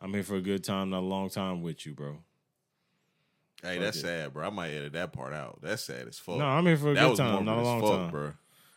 I'm 0.00 0.12
here 0.14 0.22
for 0.22 0.36
a 0.36 0.40
good 0.40 0.62
time, 0.62 0.90
not 0.90 1.00
a 1.00 1.06
long 1.06 1.30
time 1.30 1.62
with 1.62 1.84
you, 1.86 1.94
bro. 1.94 2.18
Hey, 3.64 3.78
that's 3.78 4.00
sad, 4.00 4.34
bro. 4.34 4.46
I 4.46 4.50
might 4.50 4.70
edit 4.70 4.92
that 4.92 5.12
part 5.12 5.32
out. 5.32 5.58
That's 5.62 5.84
sad 5.84 6.06
as 6.06 6.18
fuck. 6.18 6.36
No, 6.36 6.44
I'm 6.44 6.66
here 6.66 6.76
for 6.76 6.90
a 6.90 6.94
that 6.94 7.08
good 7.08 7.16
time, 7.16 7.44
not 7.46 7.58
a 7.58 7.62
long 7.62 7.80
fuck, 7.80 7.90
time, 7.90 8.10
bro. 8.10 8.32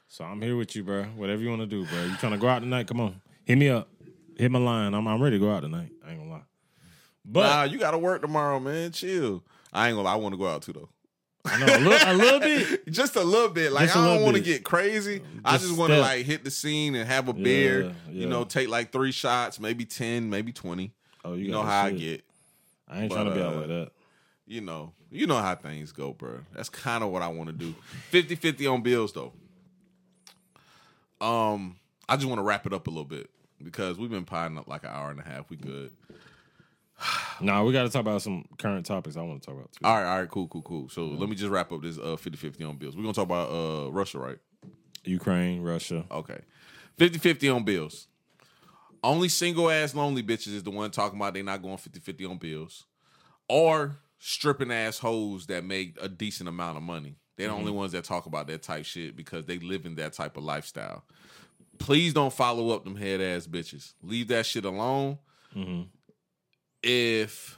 So 0.07 0.23
I'm 0.23 0.41
here 0.41 0.55
with 0.55 0.75
you, 0.75 0.83
bro. 0.83 1.03
Whatever 1.17 1.41
you 1.41 1.49
want 1.49 1.61
to 1.61 1.67
do, 1.67 1.85
bro. 1.85 2.03
You 2.05 2.15
trying 2.15 2.31
to 2.31 2.37
go 2.37 2.47
out 2.47 2.59
tonight? 2.59 2.87
Come 2.87 3.01
on, 3.01 3.21
hit 3.43 3.57
me 3.57 3.69
up, 3.69 3.89
hit 4.37 4.49
my 4.49 4.59
line. 4.59 4.93
I'm 4.93 5.05
I'm 5.05 5.21
ready 5.21 5.37
to 5.37 5.45
go 5.45 5.51
out 5.53 5.61
tonight. 5.63 5.91
I 6.05 6.11
ain't 6.11 6.19
gonna 6.19 6.31
lie. 6.31 6.41
But 7.25 7.41
nah, 7.41 7.63
you 7.63 7.77
got 7.77 7.91
to 7.91 7.97
work 7.97 8.21
tomorrow, 8.21 8.59
man. 8.59 8.93
Chill. 8.93 9.43
I 9.73 9.89
ain't 9.89 9.97
gonna. 9.97 10.07
lie, 10.07 10.13
I 10.13 10.15
want 10.15 10.33
to 10.33 10.37
go 10.37 10.47
out 10.47 10.61
too 10.61 10.71
though. 10.73 10.89
I 11.43 11.59
know 11.59 11.65
a 11.65 11.79
little, 11.79 12.11
a 12.11 12.15
little 12.15 12.39
bit. 12.39 12.87
just 12.89 13.15
a 13.15 13.23
little 13.23 13.49
bit. 13.49 13.71
Like 13.71 13.85
Just 13.85 13.97
I 13.97 14.05
don't 14.05 14.23
want 14.23 14.37
to 14.37 14.41
get 14.41 14.63
crazy. 14.63 15.21
I 15.43 15.53
Just 15.53 15.65
just 15.65 15.77
want 15.77 15.91
to 15.91 15.99
like 15.99 16.25
hit 16.25 16.43
the 16.43 16.51
scene 16.51 16.95
and 16.95 17.07
have 17.07 17.27
a 17.27 17.33
beer. 17.33 17.93
Yeah, 18.07 18.11
You 18.11 18.27
know, 18.27 18.43
take 18.45 18.69
like 18.69 18.91
three 18.91 19.11
shots, 19.11 19.59
maybe 19.59 19.83
ten, 19.85 20.29
maybe 20.29 20.53
twenty. 20.53 20.93
Oh, 21.25 21.33
You, 21.33 21.51
got 21.51 21.51
know 21.51 21.63
how 21.63 21.85
I 21.85 21.91
get. 21.91 22.23
I 22.87 23.01
ain't 23.01 23.09
But, 23.09 23.15
trying 23.15 23.27
to 23.27 23.35
be 23.35 23.41
out 23.41 23.53
uh, 23.53 23.57
like 23.57 23.67
that. 23.67 23.91
You 24.47 24.61
know, 24.61 24.93
you 25.11 25.27
know 25.27 25.37
how 25.37 25.55
things 25.55 25.91
go, 25.91 26.13
bro. 26.13 26.39
That's 26.55 26.69
kind 26.69 27.03
of 27.03 27.11
what 27.11 27.21
I 27.21 27.27
want 27.27 27.49
to 27.49 27.53
do. 27.53 27.75
50-50 28.11 28.73
on 28.73 28.81
bills 28.81 29.11
though. 29.11 29.33
Um, 31.19 31.75
I 32.07 32.15
just 32.15 32.27
want 32.27 32.39
to 32.39 32.43
wrap 32.43 32.65
it 32.65 32.73
up 32.73 32.87
a 32.87 32.89
little 32.89 33.03
bit 33.03 33.29
because 33.61 33.97
we've 33.97 34.09
been 34.09 34.23
piling 34.23 34.57
up 34.57 34.67
like 34.67 34.83
an 34.83 34.91
hour 34.91 35.11
and 35.11 35.19
a 35.19 35.23
half. 35.23 35.49
We 35.49 35.57
good. 35.57 35.91
Nah, 37.39 37.63
we 37.63 37.71
got 37.71 37.83
to 37.83 37.89
talk 37.89 38.01
about 38.01 38.23
some 38.23 38.45
current 38.57 38.83
topics 38.83 39.15
I 39.15 39.21
want 39.21 39.43
to 39.43 39.45
talk 39.45 39.55
about 39.55 39.71
too. 39.71 39.85
All 39.85 39.95
right, 39.95 40.11
all 40.11 40.19
right, 40.21 40.27
cool, 40.27 40.47
cool, 40.47 40.63
cool. 40.63 40.89
So 40.89 41.05
let 41.05 41.29
me 41.29 41.35
just 41.35 41.51
wrap 41.51 41.71
up 41.71 41.83
this 41.83 41.99
uh 41.99 42.17
50-50 42.19 42.67
on 42.67 42.77
bills. 42.77 42.95
We're 42.95 43.03
gonna 43.03 43.13
talk 43.13 43.25
about 43.25 43.51
uh 43.51 43.91
Russia, 43.91 44.17
right? 44.17 44.39
Ukraine, 45.03 45.61
Russia. 45.61 46.05
Okay. 46.09 46.39
50-50 46.97 47.55
on 47.55 47.63
bills. 47.63 48.07
Only 49.03 49.29
single 49.29 49.69
ass 49.69 49.93
lonely 49.93 50.23
bitches 50.23 50.55
is 50.55 50.63
the 50.63 50.71
one 50.71 50.89
talking 50.89 51.19
about 51.19 51.35
they 51.35 51.43
not 51.43 51.61
going 51.61 51.77
50-50 51.77 52.27
on 52.27 52.37
bills. 52.37 52.85
Or 53.47 53.97
stripping 54.19 54.71
assholes 54.71 55.47
that 55.47 55.63
make 55.63 55.97
a 56.01 56.09
decent 56.09 56.49
amount 56.49 56.77
of 56.77 56.83
money. 56.83 57.15
They're 57.37 57.49
the 57.49 57.53
only 57.53 57.71
ones 57.71 57.91
that 57.91 58.03
talk 58.03 58.25
about 58.25 58.47
that 58.47 58.63
type 58.63 58.85
shit 58.85 59.15
because 59.15 59.45
they 59.45 59.59
live 59.59 59.85
in 59.85 59.95
that 59.95 60.13
type 60.13 60.37
of 60.37 60.43
lifestyle. 60.43 61.03
please 61.79 62.13
don't 62.13 62.33
follow 62.33 62.71
up 62.71 62.83
them 62.83 62.95
head 62.95 63.21
ass 63.21 63.47
bitches. 63.47 63.93
Leave 64.01 64.27
that 64.29 64.45
shit 64.45 64.65
alone. 64.65 65.19
Mm-hmm. 65.55 65.83
If 66.83 67.57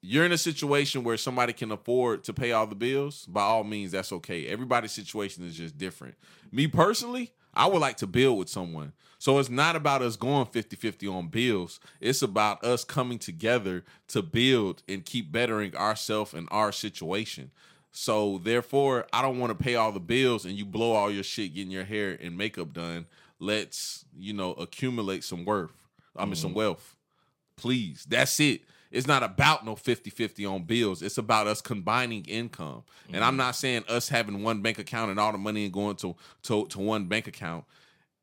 you're 0.00 0.24
in 0.24 0.32
a 0.32 0.38
situation 0.38 1.04
where 1.04 1.16
somebody 1.16 1.52
can 1.52 1.70
afford 1.72 2.24
to 2.24 2.32
pay 2.32 2.52
all 2.52 2.66
the 2.66 2.74
bills, 2.74 3.26
by 3.26 3.42
all 3.42 3.64
means, 3.64 3.92
that's 3.92 4.12
okay. 4.12 4.46
Everybody's 4.46 4.92
situation 4.92 5.44
is 5.44 5.56
just 5.56 5.76
different. 5.76 6.14
Me 6.52 6.66
personally, 6.66 7.32
I 7.54 7.66
would 7.66 7.80
like 7.80 7.96
to 7.98 8.06
build 8.06 8.38
with 8.38 8.48
someone. 8.48 8.92
So 9.18 9.38
it's 9.38 9.50
not 9.50 9.74
about 9.74 10.00
us 10.00 10.16
going 10.16 10.46
50 10.46 10.76
50 10.76 11.08
on 11.08 11.28
bills. 11.28 11.80
It's 12.00 12.22
about 12.22 12.64
us 12.64 12.84
coming 12.84 13.18
together 13.18 13.84
to 14.08 14.22
build 14.22 14.82
and 14.88 15.04
keep 15.04 15.32
bettering 15.32 15.76
ourselves 15.76 16.34
and 16.34 16.48
our 16.52 16.70
situation. 16.70 17.50
So 17.90 18.38
therefore, 18.38 19.06
I 19.12 19.22
don't 19.22 19.40
want 19.40 19.50
to 19.56 19.62
pay 19.62 19.74
all 19.74 19.90
the 19.90 19.98
bills 19.98 20.44
and 20.44 20.54
you 20.54 20.64
blow 20.64 20.92
all 20.92 21.10
your 21.10 21.24
shit 21.24 21.54
getting 21.54 21.72
your 21.72 21.84
hair 21.84 22.16
and 22.22 22.38
makeup 22.38 22.72
done. 22.72 23.06
Let's, 23.40 24.04
you 24.16 24.32
know, 24.32 24.52
accumulate 24.52 25.24
some 25.24 25.44
worth. 25.44 25.72
I 26.16 26.24
mean, 26.24 26.36
some 26.36 26.50
mm-hmm. 26.50 26.58
wealth. 26.58 26.96
Please. 27.56 28.06
That's 28.08 28.38
it. 28.38 28.62
It's 28.90 29.06
not 29.06 29.22
about 29.22 29.66
no 29.66 29.74
50 29.74 30.10
50 30.10 30.46
on 30.46 30.62
bills. 30.62 31.02
It's 31.02 31.18
about 31.18 31.46
us 31.46 31.60
combining 31.60 32.24
income. 32.24 32.84
And 33.12 33.22
I'm 33.22 33.32
mm-hmm. 33.32 33.38
not 33.38 33.56
saying 33.56 33.84
us 33.88 34.08
having 34.08 34.42
one 34.42 34.62
bank 34.62 34.78
account 34.78 35.10
and 35.10 35.20
all 35.20 35.32
the 35.32 35.38
money 35.38 35.64
and 35.64 35.72
going 35.72 35.96
to, 35.96 36.14
to, 36.44 36.66
to 36.66 36.78
one 36.78 37.06
bank 37.06 37.26
account. 37.26 37.64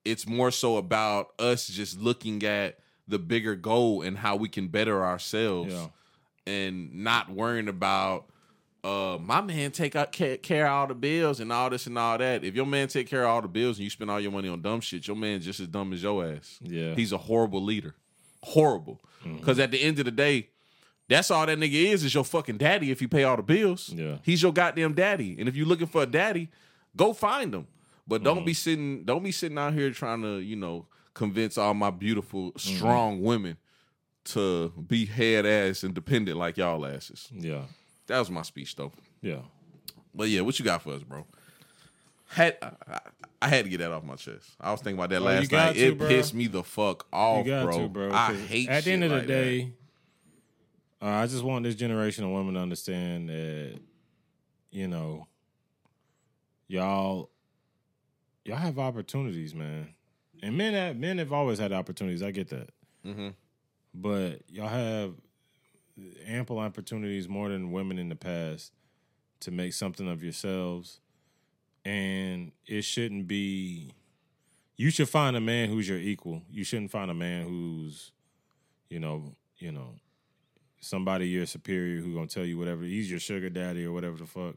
It's 0.06 0.28
more 0.28 0.52
so 0.52 0.78
about 0.78 1.30
us 1.40 1.68
just 1.68 2.00
looking 2.00 2.44
at 2.44 2.78
the 3.08 3.20
bigger 3.20 3.56
goal 3.56 4.02
and 4.04 4.18
how 4.18 4.36
we 4.36 4.48
can 4.50 4.68
better 4.68 5.04
ourselves 5.04 5.74
Yeah. 5.74 5.88
and 6.48 6.94
not 7.04 7.30
worrying 7.30 7.68
about 7.68 8.26
uh 8.84 9.18
my 9.20 9.42
man 9.42 9.72
take 9.72 9.96
out 9.96 10.12
care 10.12 10.68
of 10.68 10.72
all 10.72 10.88
the 10.88 10.94
bills 10.94 11.40
and 11.40 11.52
all 11.52 11.70
this 11.72 11.88
and 11.88 11.98
all 11.98 12.18
that. 12.20 12.44
If 12.44 12.56
your 12.56 12.68
man 12.68 12.88
take 12.88 13.08
care 13.10 13.24
of 13.24 13.30
all 13.30 13.42
the 13.42 13.48
bills 13.48 13.78
and 13.78 13.84
you 13.84 13.90
spend 13.90 14.12
all 14.12 14.20
your 14.20 14.32
money 14.32 14.48
on 14.48 14.62
dumb 14.62 14.80
shit, 14.82 15.08
your 15.08 15.18
man 15.18 15.42
just 15.42 15.60
as 15.60 15.68
dumb 15.68 15.92
as 15.92 16.04
your 16.04 16.24
ass. 16.24 16.60
Yeah. 16.62 16.94
He's 16.94 17.12
a 17.12 17.18
horrible 17.18 17.64
leader. 17.64 17.96
Horrible. 18.44 19.02
Cause 19.42 19.58
at 19.58 19.72
the 19.72 19.82
end 19.82 19.98
of 19.98 20.06
the 20.06 20.12
day, 20.12 20.50
that's 21.10 21.32
all 21.32 21.48
that 21.48 21.58
nigga 21.58 21.74
is 21.94 22.04
is 22.04 22.14
your 22.14 22.24
fucking 22.24 22.58
daddy 22.58 22.92
if 22.92 23.02
you 23.02 23.08
pay 23.08 23.24
all 23.24 23.36
the 23.38 23.42
bills. 23.42 23.90
Yeah. 23.92 24.18
He's 24.22 24.44
your 24.44 24.54
goddamn 24.54 24.94
daddy. 24.94 25.36
And 25.40 25.50
if 25.50 25.56
you're 25.56 25.66
looking 25.66 25.88
for 25.88 26.04
a 26.04 26.06
daddy, 26.06 26.50
go 26.96 27.12
find 27.14 27.54
him. 27.56 27.66
But 28.08 28.24
don't 28.24 28.46
be 28.46 28.54
sitting 28.54 29.04
don't 29.04 29.24
be 29.24 29.32
sitting 29.32 29.58
out 29.58 29.74
here 29.74 29.90
trying 29.92 30.22
to, 30.22 30.38
you 30.40 30.56
know, 30.56 30.88
convince 31.14 31.58
all 31.58 31.74
my 31.74 31.90
beautiful, 31.90 32.52
strong 32.58 33.22
women 33.22 33.58
to 34.26 34.70
be 34.88 35.06
head 35.06 35.46
ass 35.46 35.84
and 35.84 35.94
dependent 35.94 36.38
like 36.38 36.58
y'all 36.58 36.86
asses. 36.86 37.30
Yeah. 37.32 37.62
That 38.08 38.20
was 38.20 38.30
my 38.30 38.42
speech 38.44 38.76
though. 38.76 38.92
Yeah. 39.22 39.40
But 40.14 40.30
yeah, 40.30 40.42
what 40.42 40.58
you 40.60 40.66
got 40.66 40.82
for 40.82 40.94
us, 40.94 41.04
bro? 41.04 41.26
Had 42.28 42.58
I, 42.62 43.00
I- 43.42 43.48
had 43.48 43.66
to 43.66 43.70
get 43.70 43.78
that 43.80 43.92
off 43.92 44.04
my 44.04 44.16
chest. 44.16 44.50
I 44.60 44.72
was 44.72 44.82
thinking 44.82 44.98
about 45.00 45.10
that 45.12 45.22
Oh, 45.22 45.26
last 45.26 45.52
night. 45.52 45.74
to, 45.74 45.80
it 45.80 45.98
bro. 45.98 46.08
pissed 46.08 46.34
me 46.34 46.48
the 46.48 46.64
fuck 46.64 47.06
off, 47.14 47.46
you 47.46 47.52
got 47.52 47.66
bro. 47.66 47.78
to, 47.80 47.88
bro. 47.88 48.12
I 48.12 48.34
hate. 48.36 48.70
At 48.70 48.84
the 48.84 48.92
end 48.92 49.04
of 49.04 49.12
the 49.12 49.18
like 49.18 49.28
day, 49.28 49.74
uh, 51.02 51.06
I 51.08 51.28
just 51.28 51.44
want 51.44 51.64
this 51.64 51.76
generation 51.76 52.24
of 52.24 52.32
women 52.32 52.56
to 52.56 52.60
understand 52.62 53.30
that, 53.30 53.78
you 54.72 54.88
know, 54.88 55.28
y'all, 56.68 57.30
y'all 58.46 58.58
have 58.58 58.80
opportunities, 58.80 59.54
man. 59.56 59.90
And 60.44 60.58
men 60.58 60.74
have 60.74 60.98
men 60.98 61.18
have 61.18 61.34
always 61.34 61.60
had 61.60 61.72
opportunities. 61.72 62.22
I 62.22 62.32
get 62.32 62.50
that, 62.50 62.70
Mhm. 63.06 63.34
but 63.94 64.42
y'all 64.50 64.68
have 64.68 65.16
ample 66.26 66.60
opportunities 66.60 67.28
more 67.30 67.50
than 67.50 67.72
women 67.72 67.98
in 67.98 68.10
the 68.10 68.16
past 68.16 68.74
to 69.42 69.52
make 69.52 69.74
something 69.74 70.08
of 70.10 70.22
yourselves, 70.24 71.00
and 71.84 72.52
it 72.66 72.84
shouldn't 72.84 73.28
be 73.28 73.92
you 74.78 74.90
should 74.90 75.08
find 75.08 75.38
a 75.38 75.42
man 75.42 75.70
who's 75.70 75.88
your 75.88 75.98
equal. 76.00 76.44
You 76.52 76.66
shouldn't 76.66 76.92
find 76.92 77.10
a 77.10 77.14
man 77.14 77.48
who's, 77.48 78.12
you 78.90 79.00
know, 79.00 79.38
you 79.58 79.72
know, 79.72 79.96
somebody 80.82 81.30
you're 81.30 81.46
superior 81.46 82.02
who 82.02 82.14
gonna 82.14 82.28
tell 82.28 82.44
you 82.44 82.58
whatever. 82.58 82.84
He's 82.84 83.10
your 83.10 83.22
sugar 83.22 83.50
daddy 83.50 83.86
or 83.86 83.94
whatever 83.94 84.18
the 84.18 84.26
fuck. 84.26 84.56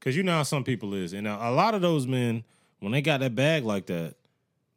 Cause 0.00 0.16
you 0.16 0.22
know 0.22 0.32
how 0.32 0.42
some 0.42 0.64
people 0.64 0.94
is, 0.94 1.12
and 1.12 1.28
a 1.28 1.48
a 1.48 1.52
lot 1.52 1.74
of 1.74 1.82
those 1.82 2.06
men, 2.06 2.44
when 2.82 2.90
they 2.90 3.00
got 3.00 3.20
that 3.20 3.36
bag 3.36 3.64
like 3.64 3.86
that, 3.86 4.16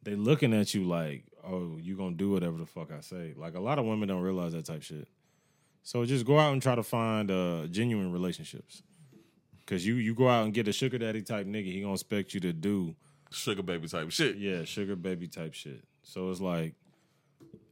they 0.04 0.14
looking 0.14 0.54
at 0.54 0.72
you 0.74 0.84
like, 0.84 1.24
oh, 1.44 1.76
you 1.80 1.96
gonna 1.96 2.14
do 2.14 2.30
whatever 2.30 2.56
the 2.56 2.64
fuck 2.64 2.92
I 2.92 3.00
say. 3.00 3.34
Like 3.36 3.56
a 3.56 3.60
lot 3.60 3.80
of 3.80 3.84
women 3.84 4.08
don't 4.08 4.22
realize 4.22 4.52
that 4.52 4.64
type 4.64 4.84
shit. 4.84 5.08
So 5.82 6.04
just 6.04 6.24
go 6.24 6.38
out 6.38 6.52
and 6.52 6.62
try 6.62 6.76
to 6.76 6.84
find 6.84 7.32
uh, 7.32 7.66
genuine 7.66 8.12
relationships. 8.12 8.84
Cause 9.66 9.84
you 9.84 9.96
you 9.96 10.14
go 10.14 10.28
out 10.28 10.44
and 10.44 10.54
get 10.54 10.68
a 10.68 10.72
sugar 10.72 10.98
daddy 10.98 11.22
type 11.22 11.48
nigga, 11.48 11.64
he 11.64 11.80
gonna 11.80 11.94
expect 11.94 12.32
you 12.32 12.38
to 12.40 12.52
do 12.52 12.94
sugar 13.32 13.64
baby 13.64 13.88
type 13.88 14.12
shit. 14.12 14.36
yeah, 14.36 14.62
sugar 14.62 14.94
baby 14.94 15.26
type 15.26 15.54
shit. 15.54 15.82
So 16.04 16.30
it's 16.30 16.40
like 16.40 16.74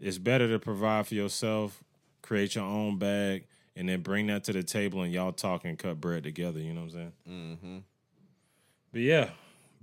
it's 0.00 0.18
better 0.18 0.48
to 0.48 0.58
provide 0.58 1.06
for 1.06 1.14
yourself, 1.14 1.84
create 2.22 2.56
your 2.56 2.64
own 2.64 2.98
bag, 2.98 3.46
and 3.76 3.88
then 3.88 4.00
bring 4.00 4.26
that 4.26 4.42
to 4.44 4.52
the 4.52 4.64
table 4.64 5.02
and 5.02 5.12
y'all 5.12 5.30
talk 5.30 5.64
and 5.64 5.78
cut 5.78 6.00
bread 6.00 6.24
together. 6.24 6.58
You 6.58 6.72
know 6.72 6.80
what 6.80 6.86
I'm 6.86 6.90
saying? 6.90 7.12
Mm-hmm. 7.30 7.78
But 8.90 9.00
yeah, 9.00 9.30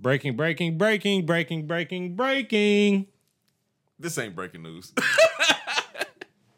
breaking, 0.02 0.36
breaking, 0.36 0.76
breaking, 0.76 1.24
breaking, 1.24 1.66
breaking, 1.66 2.16
breaking. 2.16 3.06
This 3.98 4.18
ain't 4.18 4.34
breaking 4.34 4.62
news. 4.62 4.92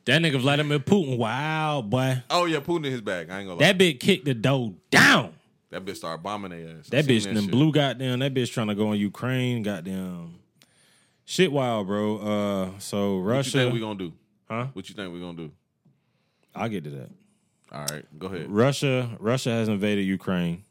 That 0.06 0.20
nigga 0.20 0.38
Vladimir 0.38 0.80
Putin, 0.80 1.16
wow, 1.16 1.80
boy. 1.80 2.22
oh 2.28 2.44
yeah, 2.44 2.60
Putin 2.60 2.84
in 2.84 2.92
his 2.92 3.00
bag. 3.00 3.30
I 3.30 3.38
ain't 3.38 3.48
gonna 3.48 3.58
lie. 3.58 3.72
That 3.72 3.78
bitch 3.78 4.00
kicked 4.00 4.26
the 4.26 4.34
door 4.34 4.74
down. 4.90 5.32
That 5.70 5.82
bitch 5.86 5.96
started 5.96 6.22
bombing 6.22 6.50
their 6.50 6.76
ass. 6.76 6.88
That 6.88 7.06
bitch 7.06 7.22
shit. 7.22 7.50
blue 7.50 7.72
goddamn. 7.72 8.18
That 8.18 8.34
bitch 8.34 8.52
trying 8.52 8.66
to 8.66 8.74
go 8.74 8.92
in 8.92 9.00
Ukraine. 9.00 9.62
Goddamn, 9.62 10.34
shit 11.24 11.50
wild, 11.50 11.86
bro. 11.86 12.18
Uh, 12.18 12.70
so 12.80 13.18
Russia. 13.18 13.36
What 13.36 13.46
you 13.46 13.62
think 13.62 13.72
we 13.72 13.80
gonna 13.80 13.98
do? 13.98 14.12
Huh? 14.46 14.66
What 14.74 14.88
you 14.90 14.94
think 14.94 15.10
we 15.10 15.20
gonna 15.20 15.38
do? 15.38 15.52
I'll 16.54 16.68
get 16.68 16.84
to 16.84 16.90
that. 16.90 17.10
All 17.72 17.86
right, 17.90 18.04
go 18.18 18.26
ahead. 18.26 18.50
Russia 18.50 19.16
Russia 19.18 19.50
has 19.50 19.68
invaded 19.68 20.02
Ukraine. 20.02 20.64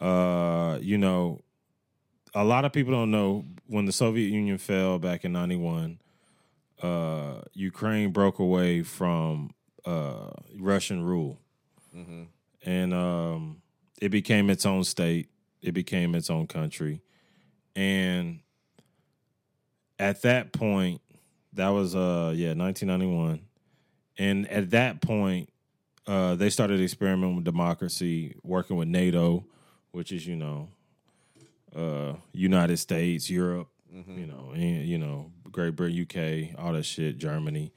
Uh, 0.00 0.78
you 0.80 0.96
know, 0.96 1.42
a 2.36 2.44
lot 2.44 2.66
of 2.66 2.72
people 2.72 2.92
don't 2.92 3.10
know 3.10 3.46
when 3.66 3.86
the 3.86 3.92
Soviet 3.92 4.28
Union 4.28 4.58
fell 4.58 4.98
back 4.98 5.24
in 5.24 5.32
91, 5.32 5.98
uh 6.82 7.40
Ukraine 7.54 8.12
broke 8.12 8.38
away 8.38 8.82
from 8.82 9.54
uh 9.86 10.30
Russian 10.58 11.02
rule. 11.02 11.40
And 12.64 12.92
um 12.92 13.62
it 14.02 14.10
became 14.10 14.50
its 14.50 14.66
own 14.66 14.84
state. 14.84 15.30
It 15.62 15.72
became 15.72 16.14
its 16.14 16.28
own 16.28 16.46
country. 16.46 17.00
And 17.74 18.40
at 19.98 20.20
that 20.22 20.52
point, 20.52 21.00
that 21.54 21.70
was 21.70 21.96
uh 21.96 22.34
yeah, 22.36 22.52
1991. 22.52 23.40
And 24.18 24.46
at 24.50 24.70
that 24.70 25.00
point, 25.00 25.48
uh, 26.06 26.34
they 26.36 26.50
started 26.50 26.80
experimenting 26.80 27.36
with 27.36 27.44
democracy, 27.44 28.36
working 28.42 28.76
with 28.76 28.88
NATO, 28.88 29.44
which 29.90 30.12
is 30.12 30.26
you 30.26 30.36
know, 30.36 30.68
uh, 31.76 32.14
United 32.32 32.78
States, 32.78 33.28
Europe, 33.28 33.68
you 33.92 34.26
know, 34.26 34.52
and, 34.54 34.86
you 34.86 34.98
know, 34.98 35.30
Great 35.50 35.76
Britain, 35.76 36.02
UK, 36.02 36.58
all 36.58 36.72
that 36.72 36.84
shit, 36.84 37.18
Germany. 37.18 37.72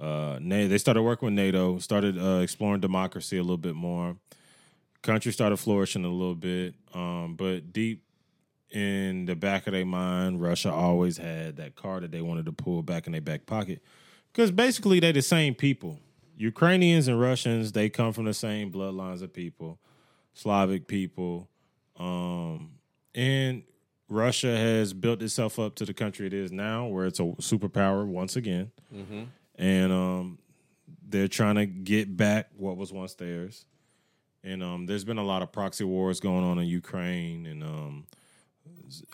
Uh, 0.00 0.38
they 0.40 0.78
started 0.78 1.02
working 1.02 1.26
with 1.26 1.34
NATO, 1.34 1.78
started 1.78 2.18
uh, 2.18 2.40
exploring 2.40 2.80
democracy 2.80 3.36
a 3.38 3.42
little 3.42 3.56
bit 3.56 3.74
more. 3.74 4.16
Country 5.02 5.32
started 5.32 5.56
flourishing 5.56 6.04
a 6.04 6.08
little 6.08 6.34
bit, 6.34 6.74
um, 6.94 7.34
but 7.36 7.72
deep 7.72 8.04
in 8.70 9.24
the 9.24 9.34
back 9.34 9.66
of 9.66 9.72
their 9.72 9.86
mind, 9.86 10.40
Russia 10.40 10.72
always 10.72 11.16
had 11.16 11.56
that 11.56 11.74
card 11.74 12.02
that 12.02 12.12
they 12.12 12.20
wanted 12.20 12.46
to 12.46 12.52
pull 12.52 12.82
back 12.82 13.06
in 13.06 13.12
their 13.12 13.20
back 13.20 13.46
pocket. 13.46 13.82
Because 14.32 14.50
basically, 14.50 15.00
they're 15.00 15.12
the 15.12 15.22
same 15.22 15.54
people. 15.54 15.98
Ukrainians 16.36 17.08
and 17.08 17.20
Russians, 17.20 17.72
they 17.72 17.88
come 17.88 18.12
from 18.12 18.24
the 18.26 18.34
same 18.34 18.70
bloodlines 18.70 19.22
of 19.22 19.32
people, 19.32 19.78
Slavic 20.34 20.86
people. 20.86 21.48
Um, 21.98 22.77
and 23.14 23.62
Russia 24.08 24.56
has 24.56 24.92
built 24.92 25.22
itself 25.22 25.58
up 25.58 25.74
to 25.76 25.84
the 25.84 25.92
country 25.94 26.26
it 26.26 26.32
is 26.32 26.50
now, 26.50 26.86
where 26.86 27.06
it's 27.06 27.20
a 27.20 27.24
superpower 27.24 28.06
once 28.06 28.36
again. 28.36 28.70
And 29.56 29.92
um, 29.92 30.38
they're 31.06 31.28
trying 31.28 31.56
to 31.56 31.66
get 31.66 32.16
back 32.16 32.48
what 32.56 32.76
was 32.76 32.92
once 32.92 33.14
theirs. 33.14 33.66
And 34.44 34.62
um, 34.62 34.86
there's 34.86 35.04
been 35.04 35.18
a 35.18 35.24
lot 35.24 35.42
of 35.42 35.52
proxy 35.52 35.84
wars 35.84 36.20
going 36.20 36.44
on 36.44 36.58
in 36.58 36.66
Ukraine, 36.66 37.44
and 37.44 37.62
um, 37.62 38.06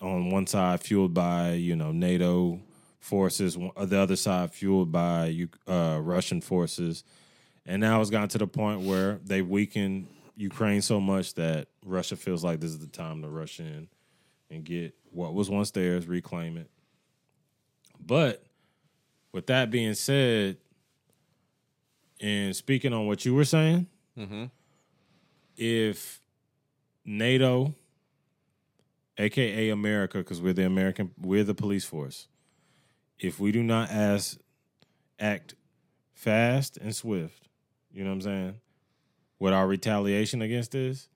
on 0.02 0.30
one 0.30 0.46
side 0.46 0.80
fueled 0.80 1.14
by 1.14 1.52
you 1.52 1.74
know 1.74 1.92
NATO 1.92 2.60
forces, 3.00 3.56
the 3.56 3.98
other 3.98 4.16
side 4.16 4.52
fueled 4.52 4.92
by 4.92 5.48
uh, 5.66 5.98
Russian 6.02 6.40
forces, 6.40 7.04
and 7.66 7.80
now 7.80 8.00
it's 8.00 8.10
gotten 8.10 8.28
to 8.28 8.38
the 8.38 8.46
point 8.46 8.82
where 8.82 9.18
they 9.24 9.40
weakened 9.42 10.08
Ukraine 10.36 10.82
so 10.82 11.00
much 11.00 11.34
that 11.34 11.68
Russia 11.84 12.16
feels 12.16 12.42
like 12.42 12.60
this 12.60 12.70
is 12.70 12.78
the 12.78 12.86
time 12.86 13.22
to 13.22 13.28
rush 13.28 13.60
in 13.60 13.88
and 14.50 14.64
get 14.64 14.94
what 15.10 15.34
was 15.34 15.48
once 15.48 15.70
theirs, 15.70 16.06
reclaim 16.06 16.56
it. 16.56 16.70
But 18.04 18.44
with 19.32 19.46
that 19.46 19.70
being 19.70 19.94
said, 19.94 20.58
and 22.20 22.54
speaking 22.54 22.92
on 22.92 23.06
what 23.06 23.24
you 23.24 23.34
were 23.34 23.44
saying, 23.44 23.86
mm-hmm. 24.16 24.44
if 25.56 26.20
NATO 27.04 27.74
aka 29.18 29.68
America, 29.70 30.18
because 30.18 30.40
we're 30.40 30.52
the 30.52 30.66
American, 30.66 31.10
we're 31.20 31.44
the 31.44 31.54
police 31.54 31.84
force. 31.84 32.28
If 33.18 33.38
we 33.38 33.52
do 33.52 33.62
not 33.62 33.90
as 33.90 34.38
act 35.18 35.54
fast 36.12 36.76
and 36.78 36.94
swift, 36.94 37.48
you 37.92 38.02
know 38.02 38.10
what 38.10 38.14
I'm 38.14 38.20
saying, 38.22 38.54
with 39.38 39.52
our 39.52 39.66
retaliation 39.66 40.42
against 40.42 40.72
this, 40.72 41.08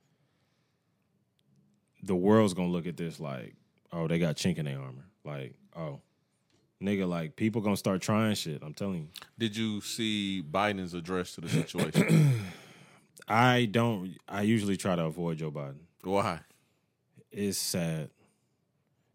the 2.02 2.14
world's 2.14 2.54
gonna 2.54 2.68
look 2.68 2.86
at 2.86 2.96
this 2.96 3.18
like, 3.20 3.54
oh, 3.92 4.06
they 4.08 4.18
got 4.18 4.36
chink 4.36 4.58
in 4.58 4.64
their 4.66 4.78
armor. 4.78 5.04
Like, 5.24 5.54
oh, 5.76 6.00
nigga, 6.82 7.08
like 7.08 7.36
people 7.36 7.60
gonna 7.60 7.76
start 7.76 8.00
trying 8.02 8.34
shit. 8.34 8.62
I'm 8.62 8.74
telling 8.74 8.96
you. 8.98 9.08
Did 9.38 9.56
you 9.56 9.80
see 9.80 10.42
Biden's 10.48 10.94
address 10.94 11.34
to 11.34 11.40
the 11.40 11.48
situation? 11.48 12.42
I 13.28 13.66
don't. 13.66 14.16
I 14.28 14.42
usually 14.42 14.76
try 14.76 14.96
to 14.96 15.04
avoid 15.04 15.38
Joe 15.38 15.50
Biden. 15.50 15.80
Why? 16.02 16.40
It's 17.30 17.58
sad. 17.58 18.10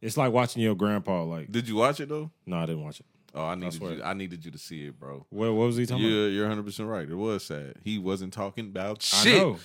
It's 0.02 0.18
like 0.18 0.34
watching 0.34 0.62
your 0.62 0.76
grandpa. 0.76 1.24
Like, 1.24 1.52
Did 1.52 1.68
you 1.68 1.78
watch 1.78 2.00
it 2.00 2.10
though? 2.10 2.30
no, 2.46 2.58
I 2.58 2.66
didn't 2.66 2.84
watch 2.84 3.00
it. 3.00 3.06
Oh, 3.36 3.46
I 3.46 3.56
needed 3.56 3.74
swear. 3.74 3.94
you. 3.94 4.04
I 4.04 4.14
needed 4.14 4.46
you 4.46 4.52
to 4.52 4.58
see 4.60 4.86
it, 4.86 5.00
bro. 5.00 5.26
What, 5.30 5.54
what 5.54 5.66
was 5.66 5.78
he 5.78 5.86
talking 5.88 6.06
about? 6.06 6.12
You're 6.12 6.30
you're 6.30 6.44
100 6.44 6.64
percent 6.66 6.88
right. 6.88 7.10
It 7.10 7.16
was 7.16 7.44
sad. 7.44 7.76
He 7.84 7.98
wasn't 7.98 8.32
talking 8.32 8.66
about 8.68 8.98
I 9.14 9.24
shit. 9.24 9.58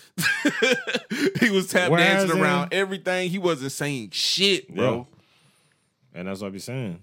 he 1.40 1.50
was 1.50 1.68
tap 1.68 1.90
Whereas 1.90 2.06
dancing 2.22 2.38
in- 2.38 2.42
around 2.42 2.72
everything. 2.72 3.28
He 3.28 3.38
wasn't 3.38 3.72
saying 3.72 4.10
shit, 4.12 4.74
bro. 4.74 5.06
Yeah. 6.14 6.20
And 6.20 6.28
that's 6.28 6.40
what 6.40 6.48
I 6.48 6.50
be 6.50 6.58
saying. 6.58 7.02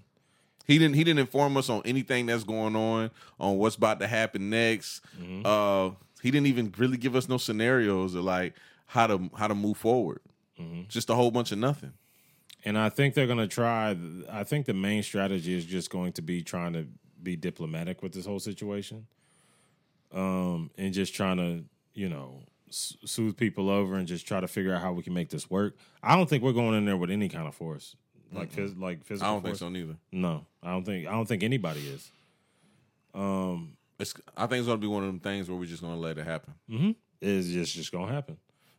He 0.66 0.78
didn't. 0.78 0.96
He 0.96 1.04
didn't 1.04 1.20
inform 1.20 1.56
us 1.56 1.70
on 1.70 1.82
anything 1.84 2.26
that's 2.26 2.42
going 2.42 2.74
on, 2.74 3.12
on 3.38 3.58
what's 3.58 3.76
about 3.76 4.00
to 4.00 4.08
happen 4.08 4.50
next. 4.50 5.02
Mm-hmm. 5.20 5.42
Uh, 5.44 5.94
he 6.20 6.32
didn't 6.32 6.48
even 6.48 6.74
really 6.76 6.96
give 6.96 7.14
us 7.14 7.28
no 7.28 7.38
scenarios 7.38 8.16
of 8.16 8.24
like 8.24 8.54
how 8.86 9.06
to 9.06 9.30
how 9.36 9.46
to 9.46 9.54
move 9.54 9.76
forward. 9.76 10.20
Mm-hmm. 10.60 10.82
Just 10.88 11.10
a 11.10 11.14
whole 11.14 11.30
bunch 11.30 11.52
of 11.52 11.58
nothing. 11.58 11.92
And 12.66 12.76
I 12.76 12.88
think 12.90 13.14
they're 13.14 13.26
gonna 13.28 13.46
try. 13.48 13.96
I 14.30 14.44
think 14.44 14.66
the 14.66 14.74
main 14.74 15.02
strategy 15.02 15.54
is 15.56 15.64
just 15.64 15.88
going 15.88 16.12
to 16.14 16.22
be 16.22 16.42
trying 16.42 16.72
to 16.74 16.86
be 17.22 17.36
diplomatic 17.36 18.02
with 18.02 18.12
this 18.12 18.26
whole 18.26 18.40
situation, 18.40 19.06
um, 20.12 20.70
and 20.76 20.92
just 20.92 21.14
trying 21.14 21.36
to 21.38 21.64
you 21.94 22.08
know 22.08 22.42
soothe 22.70 23.36
people 23.36 23.70
over 23.70 23.94
and 23.94 24.08
just 24.08 24.26
try 24.26 24.40
to 24.40 24.48
figure 24.48 24.74
out 24.74 24.82
how 24.82 24.92
we 24.92 25.02
can 25.02 25.14
make 25.14 25.30
this 25.30 25.48
work. 25.48 25.76
I 26.02 26.16
don't 26.16 26.28
think 26.28 26.42
we're 26.42 26.52
going 26.52 26.74
in 26.76 26.84
there 26.84 26.96
with 26.96 27.10
any 27.10 27.28
kind 27.28 27.46
of 27.46 27.54
force, 27.54 27.94
like 28.32 28.50
phys- 28.52 28.78
like 28.78 28.98
I 28.98 29.04
physical. 29.04 29.32
don't 29.34 29.42
think 29.42 29.52
force. 29.52 29.58
so 29.60 29.68
neither. 29.68 29.96
No, 30.10 30.44
I 30.62 30.72
don't 30.72 30.84
think. 30.84 31.06
I 31.06 31.12
don't 31.12 31.26
think 31.26 31.44
anybody 31.44 31.80
is. 31.86 32.10
Um, 33.14 33.76
It's. 34.00 34.12
I 34.36 34.46
think 34.46 34.58
it's 34.58 34.66
gonna 34.66 34.78
be 34.78 34.86
one 34.88 35.04
of 35.04 35.06
them 35.08 35.20
things 35.20 35.48
where 35.48 35.56
we're 35.58 35.66
just 35.66 35.82
gonna 35.82 35.96
let 35.96 36.18
it 36.18 36.26
happen. 36.26 36.54
it's 37.20 37.46
just 37.48 37.74
just 37.74 37.92
gonna 37.92 38.12
happen, 38.12 38.36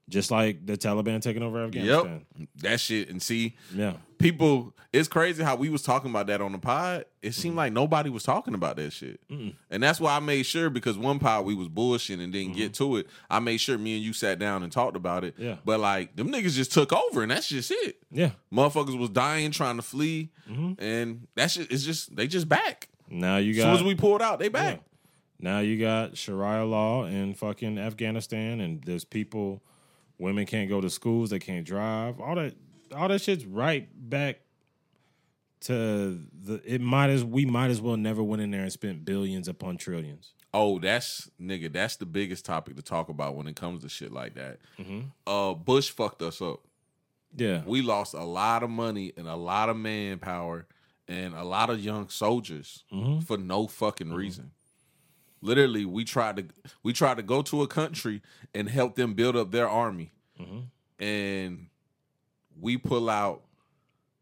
just 0.09 0.31
like 0.31 0.65
the 0.65 0.77
Taliban 0.77 1.21
taking 1.21 1.43
over 1.43 1.63
Afghanistan. 1.63 2.25
Yep. 2.37 2.49
That 2.57 2.79
shit. 2.79 3.09
And 3.09 3.21
see, 3.21 3.55
Yeah, 3.73 3.93
people 4.17 4.73
it's 4.93 5.09
crazy 5.09 5.43
how 5.43 5.55
we 5.57 5.69
was 5.69 5.81
talking 5.83 6.09
about 6.09 6.27
that 6.27 6.39
on 6.39 6.53
the 6.53 6.57
pod 6.57 7.03
it 7.21 7.33
seemed 7.33 7.51
Mm-hmm. 7.51 7.57
like 7.57 7.73
nobody 7.73 8.09
was 8.09 8.23
talking 8.23 8.53
about 8.53 8.77
that 8.77 8.91
shit 8.93 9.19
and 9.29 9.83
that's 9.83 9.99
why 9.99 10.15
i 10.15 10.19
made 10.19 10.43
sure 10.43 10.69
because 10.69 10.97
one 10.97 11.19
pod 11.19 11.43
we 11.45 11.53
was 11.53 11.67
bullshitting 11.67 12.23
and 12.23 12.31
didn't 12.31 12.55
get 12.55 12.73
to 12.75 12.95
it 12.95 13.07
i 13.29 13.37
made 13.39 13.57
sure 13.57 13.77
me 13.77 13.97
and 13.97 14.03
you 14.03 14.13
sat 14.13 14.39
down 14.39 14.63
and 14.63 14.71
talked 14.71 14.95
about 14.95 15.23
it 15.25 15.35
Mm-hmm. 15.35 15.43
Yeah. 15.43 15.55
but 15.65 15.81
like 15.81 16.15
them 16.15 16.31
niggas 16.31 16.53
just 16.53 16.71
took 16.71 16.93
over 16.93 17.21
and 17.21 17.29
that's 17.29 17.49
just 17.49 17.69
it 17.69 17.97
yeah. 18.11 18.31
motherfuckers 18.51 18.97
was 18.97 19.09
dying 19.09 19.51
trying 19.51 19.75
to 19.75 19.81
flee 19.83 20.31
Mm-hmm. 20.49 20.81
and 20.81 21.27
that's 21.35 21.55
just 21.55 21.69
it's 21.71 21.83
just 21.83 22.15
they 22.15 22.25
just 22.27 22.47
back 22.47 22.87
Now 23.09 23.37
you 23.37 23.51
as 23.51 23.57
got. 23.57 23.63
soon 23.63 23.73
as 23.75 23.83
we 23.83 23.93
pulled 23.93 24.21
out 24.21 24.39
they 24.39 24.47
back 24.49 24.77
Yeah. 24.77 24.81
Now 25.51 25.59
you 25.59 25.77
got 25.77 26.17
Sharia 26.17 26.63
law 26.65 27.05
in 27.05 27.35
fucking 27.35 27.77
Afghanistan, 27.77 28.59
and 28.59 28.81
there's 28.83 29.05
people, 29.05 29.61
women 30.17 30.45
can't 30.45 30.69
go 30.69 30.81
to 30.81 30.89
schools, 30.89 31.29
they 31.29 31.39
can't 31.39 31.65
drive. 31.65 32.19
All 32.19 32.35
that, 32.35 32.55
all 32.95 33.07
that 33.07 33.21
shit's 33.21 33.45
right 33.45 33.87
back 33.93 34.39
to 35.61 36.19
the. 36.43 36.61
It 36.65 36.81
might 36.81 37.09
as 37.09 37.23
we 37.23 37.45
might 37.45 37.69
as 37.69 37.81
well 37.81 37.97
never 37.97 38.21
went 38.23 38.41
in 38.41 38.51
there 38.51 38.61
and 38.63 38.71
spent 38.71 39.05
billions 39.05 39.47
upon 39.47 39.77
trillions. 39.77 40.33
Oh, 40.53 40.79
that's 40.79 41.29
nigga. 41.41 41.71
That's 41.71 41.97
the 41.97 42.05
biggest 42.05 42.45
topic 42.45 42.75
to 42.77 42.81
talk 42.81 43.09
about 43.09 43.35
when 43.35 43.47
it 43.47 43.55
comes 43.55 43.83
to 43.83 43.89
shit 43.89 44.11
like 44.11 44.35
that. 44.35 44.59
Mm-hmm. 44.79 45.01
Uh, 45.25 45.53
Bush 45.53 45.89
fucked 45.89 46.21
us 46.21 46.41
up. 46.41 46.61
Yeah, 47.35 47.61
we 47.65 47.81
lost 47.81 48.13
a 48.13 48.23
lot 48.23 48.63
of 48.63 48.69
money 48.69 49.13
and 49.17 49.27
a 49.27 49.35
lot 49.35 49.69
of 49.69 49.77
manpower 49.77 50.65
and 51.07 51.33
a 51.35 51.43
lot 51.43 51.69
of 51.69 51.79
young 51.83 52.09
soldiers 52.09 52.83
Mm-hmm. 52.91 53.19
for 53.21 53.37
no 53.37 53.67
fucking 53.67 54.11
reason. 54.13 54.51
Literally, 55.41 55.85
we 55.85 56.03
tried 56.03 56.37
to 56.37 56.45
we 56.83 56.93
tried 56.93 57.17
to 57.17 57.23
go 57.23 57.41
to 57.43 57.61
a 57.61 57.67
country 57.67 58.21
and 58.53 58.69
help 58.69 58.95
them 58.95 59.13
build 59.13 59.35
up 59.35 59.51
their 59.51 59.69
army, 59.69 60.11
Mm-hmm. 60.39 61.03
and 61.03 61.67
we 62.59 62.77
pull 62.77 63.09
out, 63.09 63.43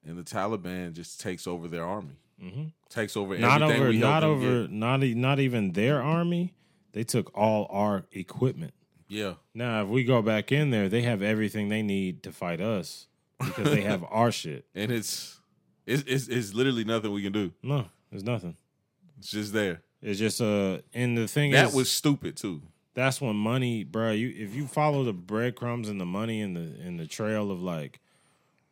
and 0.05 0.17
the 0.17 0.23
Taliban 0.23 0.93
just 0.93 1.19
takes 1.21 1.47
over 1.47 1.67
their 1.67 1.85
army, 1.85 2.15
takes 2.89 3.15
over 3.15 3.33
Mm-hmm. 3.33 3.41
not 3.41 3.61
everything 3.61 3.81
over, 3.81 3.93
not 3.93 4.23
over, 4.23 4.61
get. 4.63 4.71
not 4.71 5.01
not 5.01 5.39
even 5.39 5.71
their 5.73 6.01
army. 6.01 6.53
They 6.91 7.03
took 7.03 7.31
all 7.37 7.67
our 7.69 8.05
equipment. 8.13 8.73
Yeah, 9.07 9.33
Now, 9.53 9.83
if 9.83 9.89
we 9.89 10.03
go 10.03 10.21
back 10.23 10.51
in 10.51 10.71
there, 10.71 10.89
they 10.89 11.03
have 11.03 11.21
everything 11.21 11.69
they 11.69 11.83
need 11.83 12.23
to 12.23 12.31
fight 12.31 12.59
us 12.59 13.05
because 13.39 13.65
they 13.69 13.81
have 13.81 14.03
our 14.09 14.31
shit. 14.31 14.65
and 14.75 14.91
it's 14.91 15.39
it's 15.85 16.03
it's, 16.07 16.27
it's 16.27 16.53
literally 16.53 16.83
nothing 16.85 17.11
we 17.11 17.21
can 17.21 17.31
do. 17.31 17.51
No, 17.61 17.85
there's 18.09 18.23
nothing. 18.23 18.57
It's 19.19 19.29
just 19.31 19.53
there. 19.53 19.81
It's 20.05 20.19
just 20.19 20.39
uh, 20.39 20.79
and 20.93 21.17
the 21.17 21.27
thing 21.27 21.51
That 21.51 21.69
is, 21.69 21.73
was 21.73 21.91
stupid 21.91 22.37
too. 22.37 22.61
that's 22.93 23.19
when 23.19 23.35
money, 23.35 23.83
bro. 23.83 24.11
You 24.11 24.29
if 24.37 24.53
you 24.53 24.67
follow 24.67 25.03
the 25.03 25.13
breadcrumbs 25.13 25.89
and 25.89 25.99
the 25.99 26.05
money 26.05 26.41
and 26.41 26.55
the 26.55 26.61
and 26.85 26.99
the 26.99 27.07
trail 27.07 27.49
of 27.49 27.59
like 27.61 27.99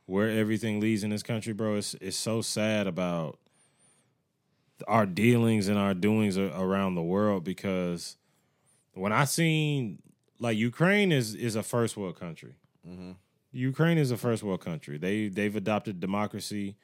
where 0.05 0.29
everything 0.29 0.79
leads 0.79 1.03
in 1.03 1.09
this 1.09 1.23
country, 1.23 1.51
bro. 1.53 1.75
It's 1.75 1.95
it's 1.95 2.15
so 2.17 2.41
sad 2.43 2.85
about 2.85 3.39
our 4.87 5.07
dealings 5.07 5.67
and 5.69 5.77
our 5.79 5.93
doings 5.95 6.37
around 6.37 6.93
the 6.95 7.01
world 7.01 7.43
because 7.43 8.17
when 8.93 9.11
I 9.11 9.25
seen 9.25 9.99
like 10.39 10.55
Ukraine 10.57 11.11
is 11.11 11.33
is 11.33 11.55
a 11.55 11.63
first 11.63 11.97
world 11.97 12.19
country. 12.19 12.53
Ukraine 13.51 13.97
is 13.97 14.11
a 14.11 14.17
first 14.17 14.43
world 14.43 14.61
country. 14.61 14.97
They 14.99 15.29
they've 15.29 15.55
adopted 15.55 15.99
democracy. 15.99 16.75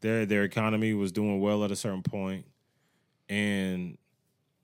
Their 0.00 0.26
their 0.26 0.42
economy 0.42 0.94
was 0.94 1.12
doing 1.12 1.40
well 1.40 1.62
at 1.64 1.70
a 1.70 1.76
certain 1.76 2.02
point. 2.02 2.46
And 3.28 3.98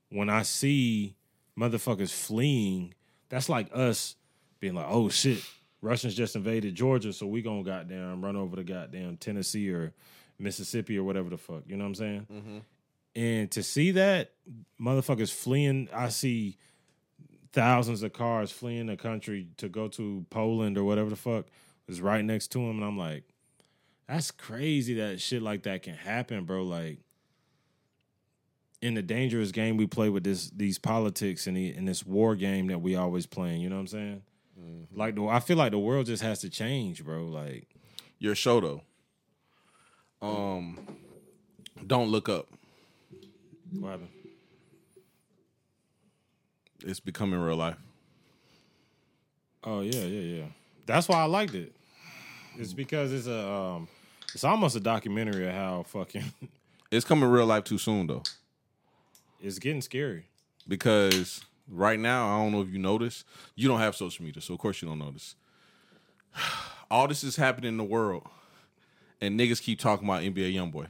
when 0.09 0.29
I 0.29 0.43
see 0.43 1.15
motherfuckers 1.57 2.11
fleeing, 2.11 2.93
that's 3.29 3.49
like 3.49 3.69
us 3.73 4.15
being 4.59 4.75
like, 4.75 4.87
oh 4.89 5.09
shit, 5.09 5.43
Russians 5.81 6.13
just 6.13 6.35
invaded 6.35 6.75
Georgia, 6.75 7.11
so 7.11 7.25
we 7.25 7.41
gonna 7.41 7.63
goddamn 7.63 8.23
run 8.23 8.35
over 8.35 8.55
to 8.55 8.63
goddamn 8.63 9.17
Tennessee 9.17 9.69
or 9.71 9.93
Mississippi 10.37 10.97
or 10.97 11.03
whatever 11.03 11.29
the 11.29 11.37
fuck. 11.37 11.63
You 11.65 11.77
know 11.77 11.83
what 11.83 11.89
I'm 11.89 11.95
saying? 11.95 12.27
Mm-hmm. 12.31 12.57
And 13.15 13.51
to 13.51 13.63
see 13.63 13.91
that 13.91 14.31
motherfuckers 14.79 15.33
fleeing, 15.33 15.89
I 15.93 16.09
see 16.09 16.57
thousands 17.51 18.03
of 18.03 18.13
cars 18.13 18.51
fleeing 18.51 18.85
the 18.85 18.95
country 18.95 19.47
to 19.57 19.67
go 19.67 19.87
to 19.89 20.25
Poland 20.29 20.77
or 20.77 20.83
whatever 20.83 21.09
the 21.09 21.15
fuck 21.15 21.47
is 21.87 21.99
right 21.99 22.23
next 22.23 22.49
to 22.49 22.59
them, 22.59 22.77
and 22.77 22.83
I'm 22.83 22.97
like, 22.97 23.23
that's 24.07 24.31
crazy 24.31 24.95
that 24.95 25.19
shit 25.19 25.41
like 25.41 25.63
that 25.63 25.83
can 25.83 25.95
happen, 25.95 26.45
bro. 26.45 26.63
Like 26.63 26.99
in 28.81 28.95
the 28.95 29.01
dangerous 29.01 29.51
game 29.51 29.77
we 29.77 29.85
play 29.87 30.09
with 30.09 30.23
this 30.23 30.49
these 30.49 30.77
politics 30.79 31.47
and 31.47 31.55
the, 31.55 31.75
in 31.75 31.85
this 31.85 32.05
war 32.05 32.35
game 32.35 32.67
that 32.67 32.79
we 32.79 32.95
always 32.95 33.25
playing. 33.25 33.61
You 33.61 33.69
know 33.69 33.75
what 33.75 33.81
I'm 33.81 33.87
saying? 33.87 34.21
Like 34.93 35.15
the, 35.15 35.25
I 35.27 35.39
feel 35.39 35.57
like 35.57 35.71
the 35.71 35.79
world 35.79 36.05
just 36.05 36.21
has 36.23 36.39
to 36.41 36.49
change, 36.49 37.03
bro. 37.03 37.25
Like 37.25 37.67
your 38.19 38.35
show 38.35 38.59
though. 38.59 38.81
Um, 40.21 40.79
don't 41.87 42.09
look 42.09 42.29
up. 42.29 42.47
what 43.79 43.91
happened? 43.91 44.09
It's 46.83 46.99
becoming 46.99 47.39
real 47.39 47.55
life. 47.55 47.77
Oh 49.63 49.81
yeah, 49.81 50.01
yeah, 50.01 50.37
yeah. 50.37 50.45
That's 50.85 51.07
why 51.07 51.21
I 51.21 51.25
liked 51.25 51.53
it. 51.53 51.73
It's 52.57 52.73
because 52.73 53.13
it's 53.13 53.27
a 53.27 53.47
um, 53.47 53.87
it's 54.33 54.43
almost 54.43 54.75
a 54.75 54.79
documentary 54.79 55.47
of 55.47 55.53
how 55.53 55.83
fucking 55.83 56.23
It's 56.91 57.05
coming 57.05 57.29
real 57.29 57.45
life 57.45 57.63
too 57.63 57.77
soon 57.77 58.07
though, 58.07 58.23
it's 59.41 59.59
getting 59.59 59.81
scary. 59.81 60.25
because 60.67 61.43
right 61.67 61.99
now 61.99 62.27
I 62.35 62.43
don't 62.43 62.51
know 62.51 62.61
if 62.61 62.69
you 62.69 62.79
notice. 62.79 63.23
You 63.55 63.67
don't 63.67 63.79
have 63.79 63.95
social 63.95 64.23
media, 64.25 64.41
so 64.41 64.53
of 64.53 64.59
course 64.59 64.81
you 64.81 64.87
don't 64.87 64.99
notice. 64.99 65.35
All 66.91 67.07
this 67.07 67.23
is 67.23 67.35
happening 67.37 67.69
in 67.69 67.77
the 67.77 67.83
world, 67.83 68.27
and 69.21 69.39
niggas 69.39 69.61
keep 69.61 69.79
talking 69.79 70.07
about 70.07 70.21
NBA 70.23 70.53
YoungBoy. 70.53 70.87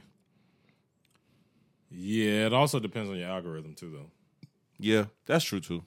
Yeah, 1.90 2.46
it 2.46 2.52
also 2.52 2.78
depends 2.80 3.10
on 3.10 3.16
your 3.16 3.28
algorithm 3.28 3.74
too, 3.74 3.90
though. 3.90 4.10
Yeah, 4.78 5.04
that's 5.26 5.44
true 5.44 5.60
too. 5.60 5.84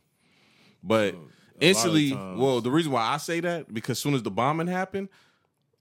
But 0.84 1.16
instantly, 1.60 2.12
times- 2.12 2.40
well, 2.40 2.62
the 2.62 2.72
reason 2.72 2.92
why 2.92 3.02
I 3.08 3.18
say 3.18 3.40
that 3.42 3.74
because 3.74 4.00
soon 4.00 4.14
as 4.14 4.24
the 4.24 4.32
bombing 4.32 4.68
happened 4.68 5.10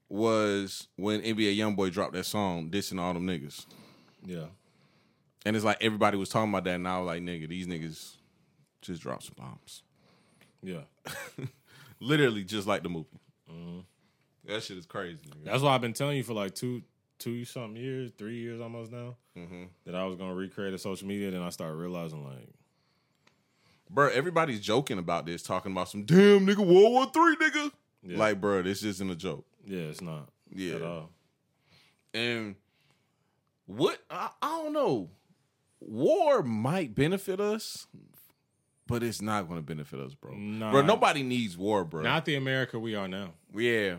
was 0.09 0.89
when 0.97 1.21
NBA 1.21 1.57
YoungBoy 1.59 1.93
dropped 1.93 2.15
that 2.15 2.25
song 2.25 2.71
dissing 2.71 2.99
all 3.01 3.13
them 3.15 3.27
niggas. 3.27 3.67
Yeah, 4.25 4.47
And 5.45 5.55
it's 5.57 5.65
like 5.65 5.79
everybody 5.83 6.17
was 6.17 6.29
talking 6.31 6.51
about 6.51 6.65
that, 6.65 6.75
and 6.77 6.89
I 6.89 6.99
was 6.99 7.07
like, 7.07 7.23
nigga, 7.23 7.49
these 7.49 7.67
niggas 7.67 8.15
just 8.83 9.03
dropped 9.03 9.25
some 9.25 9.35
bombs. 9.37 9.83
yeah. 10.63 10.81
Literally, 12.01 12.45
just 12.45 12.67
like 12.67 12.83
the 12.83 12.89
movie. 12.89 13.09
That 14.47 14.63
shit 14.63 14.77
is 14.77 14.85
crazy. 14.87 15.21
Nigga. 15.27 15.45
That's 15.45 15.63
why 15.63 15.75
I've 15.75 15.81
been 15.81 15.93
telling 15.95 16.17
you 16.19 16.23
for 16.23 16.35
like 16.35 16.55
two, 16.55 16.83
two 17.19 17.45
something 17.45 17.77
years, 17.83 18.11
three 18.19 18.37
years 18.41 18.61
almost 18.61 18.93
now, 18.93 19.17
Mm-hmm. 19.39 19.65
that 19.87 19.95
I 19.95 20.05
was 20.05 20.17
gonna 20.17 20.35
recreate 20.35 20.75
a 20.75 20.79
social 20.79 21.09
media. 21.09 21.31
Then 21.31 21.43
I 21.43 21.49
started 21.51 21.75
realizing 21.77 22.25
like, 22.25 22.49
Bro, 23.91 24.09
everybody's 24.11 24.61
joking 24.61 24.99
about 24.99 25.25
this, 25.27 25.43
talking 25.43 25.73
about 25.73 25.89
some 25.89 26.05
damn 26.05 26.47
nigga 26.47 26.59
World 26.59 26.93
War 26.93 27.07
Three 27.07 27.37
nigga. 27.37 27.71
Yeah. 28.03 28.19
Like, 28.19 28.41
bro, 28.41 28.63
this 28.63 28.83
isn't 28.83 29.09
a 29.11 29.15
joke. 29.17 29.45
yeah, 29.67 29.81
it's 29.81 30.01
not 30.03 30.29
Yeah. 30.55 30.75
at 30.77 30.83
all. 30.83 31.11
And 32.13 32.55
what 33.67 33.99
I, 34.11 34.29
I 34.43 34.63
don't 34.63 34.73
know. 34.75 35.09
War 35.87 36.43
might 36.43 36.95
benefit 36.95 37.41
us, 37.41 37.87
but 38.87 39.03
it's 39.03 39.21
not 39.21 39.49
going 39.49 39.59
to 39.59 39.67
benefit 39.67 40.01
us, 40.01 40.15
bro. 40.15 40.33
Nah. 40.35 40.71
Bro, 40.71 40.83
nobody 40.83 41.23
needs 41.23 41.57
war, 41.59 41.85
bro. 41.85 42.03
Not 42.03 42.25
the 42.25 42.37
America 42.37 42.79
we 42.79 42.95
are 42.95 43.09
now. 43.09 43.31
yeah. 43.55 43.97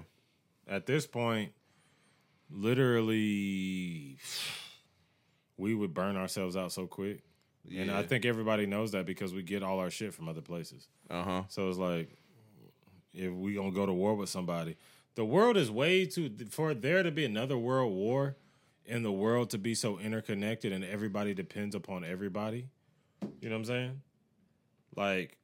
At 0.67 0.87
this 0.87 1.05
point, 1.05 1.51
literally, 2.49 4.17
we 5.57 5.75
would 5.75 5.93
burn 5.93 6.17
ourselves 6.17 6.57
out 6.57 6.71
so 6.71 6.87
quick. 6.87 7.21
And 7.75 7.91
I 7.91 8.03
think 8.03 8.25
everybody 8.25 8.65
knows 8.65 8.91
that 8.91 9.05
because 9.05 9.33
we 9.33 9.41
get 9.41 9.63
all 9.63 9.79
our 9.79 9.89
shit 9.89 10.13
from 10.13 10.27
other 10.29 10.41
places. 10.41 10.87
Uh 11.09 11.23
huh. 11.23 11.43
So 11.47 11.69
it's 11.69 11.77
like, 11.77 12.09
if 13.13 13.31
we 13.31 13.53
gonna 13.55 13.71
go 13.71 13.85
to 13.85 13.93
war 13.93 14.15
with 14.15 14.29
somebody, 14.29 14.75
the 15.15 15.25
world 15.25 15.57
is 15.57 15.71
way 15.71 16.05
too 16.05 16.31
for 16.49 16.73
there 16.73 17.01
to 17.01 17.11
be 17.11 17.25
another 17.25 17.57
world 17.57 17.93
war, 17.93 18.35
and 18.87 19.03
the 19.03 19.11
world 19.11 19.49
to 19.51 19.57
be 19.57 19.75
so 19.75 19.97
interconnected 19.99 20.71
and 20.71 20.83
everybody 20.83 21.33
depends 21.33 21.75
upon 21.75 22.03
everybody. 22.03 22.67
You 23.41 23.49
know 23.49 23.55
what 23.55 23.59
I'm 23.59 23.65
saying? 23.65 24.01
Like, 24.95 25.37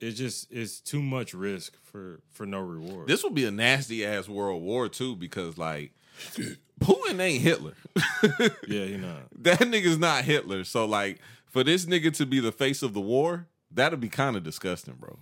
it 0.00 0.12
just 0.12 0.52
it's 0.52 0.80
too 0.80 1.02
much 1.02 1.32
risk 1.34 1.74
for 1.82 2.20
for 2.30 2.46
no 2.46 2.60
reward. 2.60 3.08
This 3.08 3.24
would 3.24 3.34
be 3.34 3.46
a 3.46 3.50
nasty 3.50 4.04
ass 4.04 4.28
World 4.28 4.62
War 4.62 4.88
too, 4.88 5.16
because 5.16 5.56
like 5.56 5.92
Putin 6.80 7.20
ain't 7.20 7.42
Hitler. 7.42 7.74
yeah, 8.68 8.84
you 8.84 8.98
know. 8.98 9.16
that 9.38 9.60
nigga's 9.60 9.98
not 9.98 10.24
Hitler. 10.24 10.64
So 10.64 10.84
like 10.84 11.20
for 11.46 11.64
this 11.64 11.86
nigga 11.86 12.14
to 12.16 12.26
be 12.26 12.40
the 12.40 12.52
face 12.52 12.82
of 12.82 12.92
the 12.92 13.00
war, 13.00 13.46
that'd 13.70 14.00
be 14.00 14.08
kind 14.08 14.36
of 14.36 14.42
disgusting, 14.42 14.94
bro. 14.94 15.18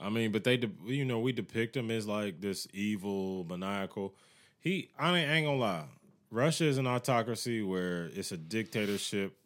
I 0.00 0.10
mean, 0.10 0.30
but 0.30 0.44
they, 0.44 0.56
de- 0.56 0.70
you 0.86 1.04
know, 1.04 1.18
we 1.18 1.32
depict 1.32 1.76
him 1.76 1.90
as 1.90 2.06
like 2.06 2.40
this 2.40 2.68
evil, 2.72 3.44
maniacal. 3.48 4.14
He, 4.60 4.90
I 4.98 5.16
ain't, 5.18 5.30
I 5.30 5.34
ain't 5.34 5.46
gonna 5.46 5.58
lie. 5.58 5.84
Russia 6.30 6.64
is 6.64 6.78
an 6.78 6.86
autocracy 6.86 7.62
where 7.62 8.06
it's 8.14 8.32
a 8.32 8.36
dictatorship 8.36 9.36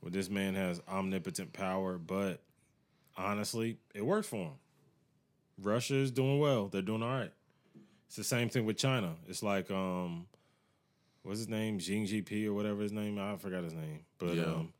where 0.00 0.10
this 0.10 0.30
man 0.30 0.54
has 0.54 0.80
omnipotent 0.88 1.52
power, 1.52 1.98
but 1.98 2.40
honestly, 3.16 3.78
it 3.94 4.04
works 4.04 4.26
for 4.28 4.36
him. 4.36 4.52
Russia 5.60 5.96
is 5.96 6.10
doing 6.10 6.38
well. 6.38 6.68
They're 6.68 6.82
doing 6.82 7.02
all 7.02 7.08
right. 7.10 7.32
It's 8.06 8.16
the 8.16 8.24
same 8.24 8.48
thing 8.48 8.64
with 8.64 8.76
China. 8.76 9.14
It's 9.28 9.42
like, 9.42 9.70
um, 9.70 10.26
what's 11.22 11.38
his 11.40 11.48
name? 11.48 11.78
Xi 11.78 12.02
Jinping 12.04 12.46
or 12.46 12.54
whatever 12.54 12.82
his 12.82 12.92
name. 12.92 13.18
I 13.18 13.36
forgot 13.36 13.62
his 13.64 13.74
name, 13.74 14.00
but 14.18 14.34
Yeah. 14.34 14.44
um, 14.44 14.72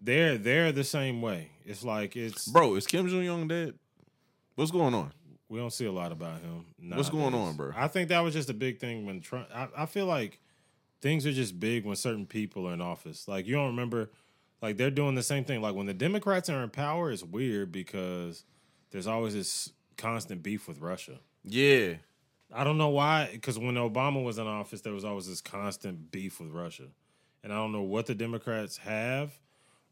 they're 0.00 0.36
they're 0.38 0.72
the 0.72 0.84
same 0.84 1.20
way. 1.22 1.50
It's 1.64 1.82
like 1.84 2.16
it's 2.16 2.46
Bro, 2.48 2.74
is 2.76 2.86
Kim 2.86 3.08
Jong 3.08 3.28
Un 3.28 3.48
dead? 3.48 3.74
What's 4.54 4.70
going 4.70 4.94
on? 4.94 5.12
We 5.48 5.58
don't 5.58 5.72
see 5.72 5.86
a 5.86 5.92
lot 5.92 6.10
about 6.12 6.40
him. 6.40 6.64
What's 6.94 7.10
going 7.10 7.34
on, 7.34 7.54
bro? 7.56 7.72
I 7.76 7.88
think 7.88 8.08
that 8.08 8.20
was 8.20 8.34
just 8.34 8.50
a 8.50 8.54
big 8.54 8.78
thing 8.80 9.06
when 9.06 9.20
Trump. 9.20 9.48
I, 9.54 9.68
I 9.76 9.86
feel 9.86 10.06
like 10.06 10.40
things 11.00 11.26
are 11.26 11.32
just 11.32 11.60
big 11.60 11.84
when 11.84 11.96
certain 11.96 12.26
people 12.26 12.68
are 12.68 12.72
in 12.72 12.80
office. 12.80 13.28
Like 13.28 13.46
you 13.46 13.54
don't 13.54 13.68
remember, 13.68 14.10
like 14.60 14.76
they're 14.76 14.90
doing 14.90 15.14
the 15.14 15.22
same 15.22 15.44
thing. 15.44 15.62
Like 15.62 15.74
when 15.74 15.86
the 15.86 15.94
Democrats 15.94 16.50
are 16.50 16.62
in 16.62 16.70
power, 16.70 17.10
it's 17.10 17.22
weird 17.22 17.70
because 17.70 18.44
there's 18.90 19.06
always 19.06 19.34
this 19.34 19.72
constant 19.96 20.42
beef 20.42 20.66
with 20.66 20.80
Russia. 20.80 21.20
Yeah. 21.44 21.94
I 22.52 22.64
don't 22.64 22.78
know 22.78 22.88
why. 22.88 23.28
Because 23.32 23.58
when 23.58 23.74
Obama 23.74 24.24
was 24.24 24.38
in 24.38 24.46
office, 24.46 24.80
there 24.80 24.92
was 24.92 25.04
always 25.04 25.28
this 25.28 25.40
constant 25.40 26.10
beef 26.10 26.40
with 26.40 26.50
Russia, 26.50 26.88
and 27.42 27.52
I 27.52 27.56
don't 27.56 27.72
know 27.72 27.82
what 27.82 28.06
the 28.06 28.14
Democrats 28.14 28.78
have, 28.78 29.32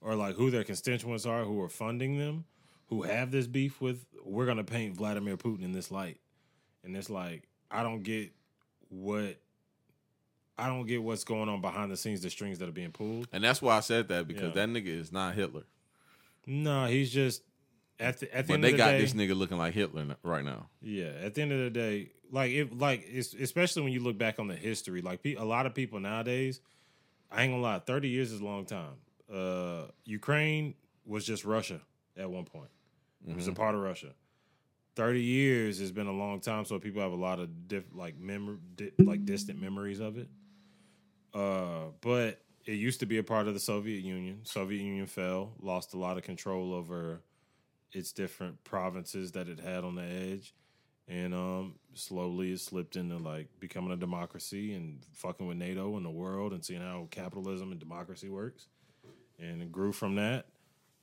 or 0.00 0.14
like 0.14 0.36
who 0.36 0.50
their 0.50 0.64
constituents 0.64 1.26
are 1.26 1.44
who 1.44 1.60
are 1.62 1.68
funding 1.68 2.18
them, 2.18 2.44
who 2.88 3.02
have 3.02 3.30
this 3.30 3.46
beef 3.46 3.80
with. 3.80 4.04
We're 4.24 4.46
gonna 4.46 4.64
paint 4.64 4.96
Vladimir 4.96 5.36
Putin 5.36 5.62
in 5.62 5.72
this 5.72 5.90
light, 5.90 6.18
and 6.82 6.96
it's 6.96 7.10
like 7.10 7.48
I 7.70 7.82
don't 7.82 8.02
get 8.02 8.32
what. 8.88 9.36
I 10.56 10.68
don't 10.68 10.86
get 10.86 11.02
what's 11.02 11.24
going 11.24 11.48
on 11.48 11.60
behind 11.60 11.90
the 11.90 11.96
scenes, 11.96 12.22
the 12.22 12.30
strings 12.30 12.60
that 12.60 12.68
are 12.68 12.72
being 12.72 12.92
pulled. 12.92 13.26
And 13.32 13.42
that's 13.42 13.60
why 13.60 13.76
I 13.76 13.80
said 13.80 14.06
that 14.08 14.28
because 14.28 14.54
Yeah. 14.54 14.66
that 14.66 14.68
nigga 14.68 14.86
is 14.86 15.10
not 15.10 15.34
Hitler. 15.34 15.64
No, 16.46 16.86
he's 16.86 17.10
just 17.12 17.42
at 17.98 18.20
the 18.20 18.32
at 18.32 18.46
the 18.46 18.52
But 18.52 18.54
end 18.54 18.64
they 18.64 18.68
of 18.68 18.72
the 18.74 18.78
got 18.78 18.90
day, 18.92 19.00
this 19.00 19.14
nigga 19.14 19.34
looking 19.36 19.58
like 19.58 19.74
Hitler 19.74 20.16
right 20.22 20.44
now. 20.44 20.68
Yeah, 20.80 21.06
at 21.22 21.34
the 21.34 21.42
end 21.42 21.50
of 21.52 21.58
the 21.58 21.70
day, 21.70 22.10
like 22.30 22.52
if 22.52 22.68
like 22.72 23.04
it's, 23.10 23.34
especially 23.34 23.82
when 23.82 23.92
you 23.92 23.98
look 24.00 24.16
back 24.16 24.38
on 24.38 24.46
the 24.46 24.54
history, 24.54 25.02
like 25.02 25.22
pe- 25.24 25.34
a 25.34 25.42
lot 25.44 25.66
of 25.66 25.74
people 25.74 25.98
nowadays, 25.98 26.60
I 27.32 27.42
ain't 27.42 27.52
gonna 27.52 27.62
lie, 27.62 27.80
thirty 27.80 28.08
years 28.08 28.30
is 28.30 28.40
a 28.40 28.44
long 28.44 28.64
time. 28.64 28.94
Uh, 29.32 29.86
Ukraine 30.04 30.74
was 31.04 31.26
just 31.26 31.44
Russia 31.44 31.80
at 32.16 32.30
one 32.30 32.44
point. 32.44 32.70
It 33.26 33.34
was 33.34 33.48
a 33.48 33.52
part 33.52 33.74
of 33.74 33.80
Russia. 33.80 34.12
Thirty 34.96 35.22
years 35.22 35.80
has 35.80 35.90
been 35.90 36.06
a 36.06 36.12
long 36.12 36.40
time, 36.40 36.64
so 36.64 36.78
people 36.78 37.02
have 37.02 37.12
a 37.12 37.16
lot 37.16 37.40
of 37.40 37.68
diff, 37.68 37.84
like 37.92 38.16
mem- 38.18 38.60
di- 38.76 38.92
like 38.98 39.24
distant 39.24 39.60
memories 39.60 39.98
of 40.00 40.18
it. 40.18 40.28
Uh, 41.32 41.86
but 42.00 42.40
it 42.64 42.74
used 42.74 43.00
to 43.00 43.06
be 43.06 43.18
a 43.18 43.22
part 43.22 43.48
of 43.48 43.54
the 43.54 43.60
Soviet 43.60 44.04
Union. 44.04 44.40
Soviet 44.44 44.80
Union 44.80 45.06
fell, 45.06 45.52
lost 45.60 45.94
a 45.94 45.98
lot 45.98 46.16
of 46.16 46.22
control 46.22 46.72
over 46.72 47.22
its 47.92 48.12
different 48.12 48.62
provinces 48.64 49.32
that 49.32 49.48
it 49.48 49.58
had 49.58 49.84
on 49.84 49.96
the 49.96 50.02
edge, 50.02 50.54
and 51.08 51.34
um, 51.34 51.74
slowly 51.94 52.52
it 52.52 52.60
slipped 52.60 52.96
into 52.96 53.16
like 53.16 53.48
becoming 53.60 53.92
a 53.92 53.96
democracy 53.96 54.74
and 54.74 55.04
fucking 55.12 55.46
with 55.46 55.56
NATO 55.56 55.96
and 55.96 56.04
the 56.06 56.10
world 56.10 56.52
and 56.52 56.64
seeing 56.64 56.80
how 56.80 57.08
capitalism 57.10 57.70
and 57.70 57.80
democracy 57.80 58.28
works, 58.28 58.68
and 59.38 59.60
it 59.62 59.72
grew 59.72 59.92
from 59.92 60.14
that. 60.16 60.46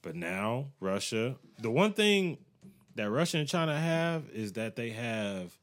But 0.01 0.15
now 0.15 0.67
Russia, 0.79 1.35
the 1.59 1.71
one 1.71 1.93
thing 1.93 2.37
that 2.95 3.09
Russia 3.09 3.37
and 3.37 3.47
China 3.47 3.77
have 3.77 4.29
is 4.29 4.53
that 4.53 4.75
they 4.75 4.89
have 4.91 5.57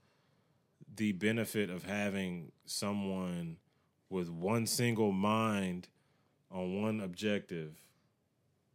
the 0.97 1.13
benefit 1.13 1.71
of 1.71 1.85
having 1.85 2.53
someone 2.67 3.57
with 4.11 4.31
one 4.31 4.67
single 4.67 5.13
mind 5.13 5.89
on 6.51 6.83
one 6.83 7.01
objective 7.01 7.75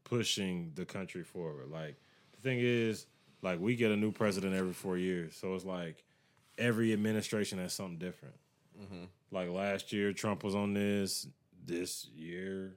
pushing 0.04 0.72
the 0.76 0.86
country 0.86 1.24
forward. 1.24 1.70
Like 1.70 1.96
the 2.36 2.42
thing 2.42 2.60
is, 2.62 3.06
like 3.42 3.60
we 3.60 3.76
get 3.76 3.92
a 3.92 3.98
new 3.98 4.12
president 4.12 4.54
every 4.54 4.74
four 4.74 4.98
years, 4.98 5.36
so 5.36 5.56
it's 5.56 5.66
like 5.66 6.04
every 6.58 6.94
administration 6.94 7.58
has 7.60 7.74
something 7.74 7.98
different. 7.98 8.36
Mm-hmm. 8.80 9.06
Like 9.32 9.50
last 9.50 9.92
year, 9.92 10.14
Trump 10.14 10.44
was 10.44 10.56
on 10.56 10.74
this. 10.74 11.28
This 11.66 12.10
year 12.14 12.74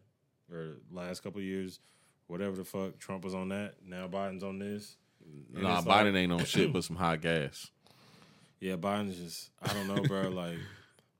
or 0.49 0.77
last 0.93 1.25
couple 1.25 1.41
of 1.41 1.45
years, 1.45 1.81
whatever 2.27 2.57
the 2.57 2.65
fuck, 2.65 2.99
Trump 2.99 3.25
was 3.25 3.35
on 3.35 3.49
that. 3.51 3.75
Now 3.87 4.09
Biden's 4.09 4.45
on 4.45 4.59
this. 4.59 4.97
And 5.55 5.63
Nah, 5.63 5.81
Biden 5.83 6.13
like- 6.13 6.15
ain't 6.15 6.33
on 6.33 6.45
shit 6.45 6.73
but 6.73 6.85
some 6.85 6.97
hot 6.97 7.21
gas. 7.21 7.71
Yeah, 8.61 8.77
Biden's 8.77 9.17
just 9.19 9.51
I 9.63 9.73
don't 9.73 9.87
know, 9.89 10.03
bro. 10.03 10.29
like 10.31 10.59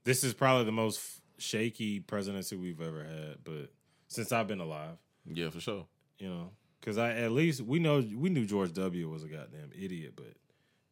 this 0.05 0.25
is 0.25 0.33
probably 0.35 0.65
the 0.65 0.73
most 0.73 1.01
shaky 1.39 2.01
presidency 2.01 2.57
we've 2.57 2.81
ever 2.81 3.05
had, 3.05 3.37
but 3.45 3.71
since 4.09 4.33
I've 4.33 4.47
been 4.47 4.61
alive, 4.61 4.97
Yeah, 5.27 5.51
for 5.51 5.61
sure. 5.61 5.87
you 6.19 6.29
know, 6.29 6.51
because 6.81 6.97
I 6.99 7.11
at 7.11 7.33
least 7.33 7.61
we 7.61 7.79
know 7.79 7.99
we 8.17 8.31
knew 8.31 8.45
George 8.47 8.73
W 8.75 9.09
was 9.11 9.25
a 9.25 9.29
goddamn 9.29 9.71
idiot, 9.79 10.13
but 10.17 10.33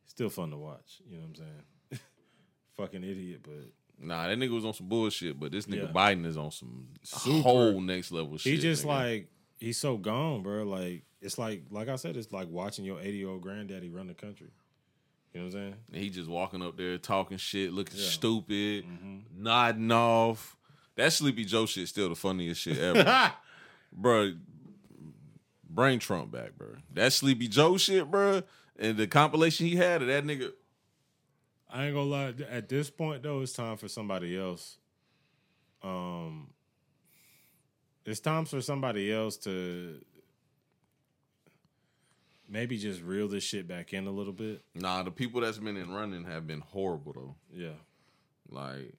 still 0.06 0.28
fun 0.30 0.50
to 0.50 0.56
watch. 0.56 1.00
You 1.08 1.16
know 1.16 1.22
what 1.22 1.28
I'm 1.28 1.34
saying? 1.36 2.00
Fucking 2.76 3.04
idiot, 3.04 3.40
but 3.42 3.70
Nah, 4.04 4.26
that 4.26 4.36
nigga 4.36 4.50
was 4.50 4.64
on 4.64 4.74
some 4.74 4.88
bullshit, 4.88 5.38
but 5.38 5.52
this 5.52 5.66
nigga 5.66 5.84
Yeah. 5.86 5.92
Biden 5.92 6.26
is 6.26 6.36
on 6.36 6.50
some 6.50 6.88
Super. 7.04 7.38
whole 7.42 7.80
next 7.80 8.10
level 8.10 8.36
shit. 8.36 8.54
he 8.54 8.58
just 8.58 8.82
nigga. 8.84 8.88
like 8.88 9.28
he's 9.58 9.78
so 9.78 9.96
gone, 9.96 10.42
bro. 10.42 10.64
Like 10.64 11.02
it's 11.20 11.38
like 11.38 11.62
like 11.70 11.88
I 11.88 11.96
said, 11.96 12.16
it's 12.16 12.32
like 12.32 12.48
watching 12.48 12.84
your 12.84 13.00
80 13.00 13.12
year 13.16 13.28
old 13.28 13.40
granddaddy 13.42 13.88
run 13.88 14.06
the 14.06 14.14
country. 14.14 14.48
You 15.32 15.40
know 15.40 15.46
what 15.46 15.54
I'm 15.56 15.60
saying? 15.62 15.74
And 15.92 16.02
he 16.02 16.10
just 16.10 16.28
walking 16.28 16.62
up 16.62 16.76
there 16.76 16.96
talking 16.98 17.38
shit, 17.38 17.72
looking 17.72 17.98
Yeah. 17.98 18.06
stupid, 18.08 18.84
Mm-hmm. 18.86 19.18
nodding 19.42 19.90
off. 19.90 20.56
That 20.96 21.12
Sleepy 21.12 21.44
Joe 21.44 21.66
shit 21.66 21.88
still 21.88 22.08
the 22.08 22.14
funniest 22.14 22.60
shit 22.60 22.78
ever. 22.78 23.32
bro, 23.92 24.34
bring 25.68 25.98
Trump 25.98 26.30
back, 26.30 26.56
bro. 26.56 26.68
That 26.92 27.12
Sleepy 27.12 27.48
Joe 27.48 27.76
shit, 27.78 28.08
bro, 28.10 28.42
and 28.78 28.96
the 28.96 29.08
compilation 29.08 29.66
he 29.66 29.74
had 29.74 30.02
of 30.02 30.08
that 30.08 30.24
nigga. 30.24 30.52
I 31.68 31.86
ain't 31.86 31.94
gonna 31.96 32.08
lie. 32.08 32.34
At 32.48 32.68
this 32.68 32.88
point, 32.90 33.24
though, 33.24 33.40
it's 33.40 33.52
time 33.52 33.76
for 33.76 33.88
somebody 33.88 34.38
else. 34.38 34.76
Um, 35.82 36.50
it's 38.04 38.20
time 38.20 38.44
for 38.44 38.60
somebody 38.60 39.12
else 39.12 39.36
to 39.38 40.00
maybe 42.48 42.78
just 42.78 43.02
reel 43.02 43.28
this 43.28 43.42
shit 43.44 43.66
back 43.66 43.92
in 43.92 44.06
a 44.06 44.10
little 44.10 44.32
bit. 44.32 44.62
Nah, 44.74 45.02
the 45.02 45.10
people 45.10 45.40
that's 45.40 45.58
been 45.58 45.76
in 45.76 45.92
running 45.92 46.24
have 46.24 46.46
been 46.46 46.60
horrible 46.60 47.12
though. 47.12 47.34
Yeah, 47.52 47.78
Like, 48.48 48.92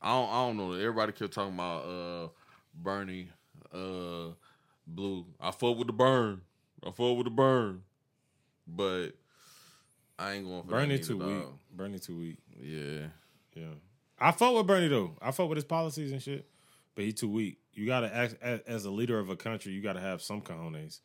I 0.00 0.08
don't, 0.12 0.28
I 0.28 0.46
don't 0.46 0.56
know. 0.56 0.72
Everybody 0.72 1.12
kept 1.12 1.32
talking 1.32 1.54
about 1.54 1.84
uh 1.84 2.28
Bernie, 2.74 3.28
uh 3.72 4.32
Blue. 4.86 5.26
I 5.40 5.50
fuck 5.52 5.76
with 5.76 5.86
the 5.86 5.92
Bern. 5.92 6.40
I 6.82 6.86
fuck 6.90 7.16
with 7.16 7.24
the 7.24 7.30
Bern. 7.30 7.82
But 8.66 9.10
I 10.18 10.32
ain't 10.34 10.46
going 10.46 10.62
for 10.62 10.68
Bernie 10.70 10.98
too 10.98 11.18
weak. 11.18 11.44
Bernie 11.74 11.98
too 11.98 12.18
weak. 12.18 12.38
Yeah. 12.60 13.06
Yeah, 13.54 13.66
I 14.18 14.30
fuck 14.32 14.54
with 14.54 14.66
Bernie 14.66 14.88
though. 14.88 15.14
I 15.20 15.30
fuck 15.30 15.48
with 15.50 15.56
his 15.56 15.64
policies 15.64 16.10
and 16.10 16.22
shit, 16.22 16.48
but 16.94 17.04
he 17.04 17.12
too 17.12 17.28
weak. 17.28 17.58
You 17.74 17.86
gotta 17.86 18.14
act 18.14 18.36
as, 18.42 18.84
a 18.84 18.90
leader 18.90 19.18
of 19.18 19.30
a 19.30 19.36
country. 19.36 19.72
You 19.72 19.80
gotta 19.80 20.00
have 20.00 20.22
some 20.22 20.42
cojones, 20.42 21.00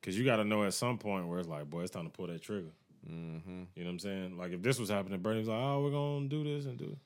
because 0.00 0.16
you 0.16 0.24
gotta 0.24 0.44
know 0.44 0.64
at 0.64 0.74
some 0.74 0.98
point 0.98 1.26
where 1.28 1.38
it's 1.38 1.48
like, 1.48 1.68
boy, 1.68 1.82
it's 1.82 1.90
time 1.90 2.04
to 2.04 2.10
pull 2.10 2.28
that 2.28 2.42
trigger. 2.42 2.72
Mm-hmm. 3.10 3.62
You 3.74 3.82
know 3.82 3.88
what 3.88 3.92
I'm 3.92 3.98
saying? 3.98 4.38
Like 4.38 4.52
if 4.52 4.62
this 4.62 4.78
was 4.78 4.88
happening, 4.88 5.20
Bernie 5.20 5.40
was 5.40 5.48
like, 5.48 5.58
"Oh, 5.58 5.82
we're 5.82 5.90
gonna 5.90 6.28
do 6.28 6.44
this 6.44 6.66
and 6.66 6.78
do." 6.78 6.84
It. 6.84 6.98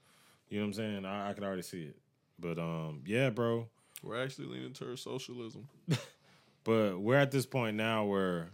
You 0.51 0.59
know 0.59 0.66
what 0.66 0.68
I'm 0.68 0.72
saying? 0.74 1.05
I, 1.06 1.30
I 1.30 1.32
could 1.32 1.44
already 1.44 1.62
see 1.62 1.84
it. 1.84 1.97
But 2.38 2.59
um, 2.59 3.02
yeah, 3.06 3.30
bro. 3.30 3.68
We're 4.02 4.22
actually 4.22 4.48
leaning 4.48 4.74
towards 4.74 5.01
socialism. 5.01 5.68
But 6.66 6.98
we're 6.98 7.16
at 7.16 7.30
this 7.30 7.47
point 7.47 7.76
now 7.76 8.06
where 8.06 8.51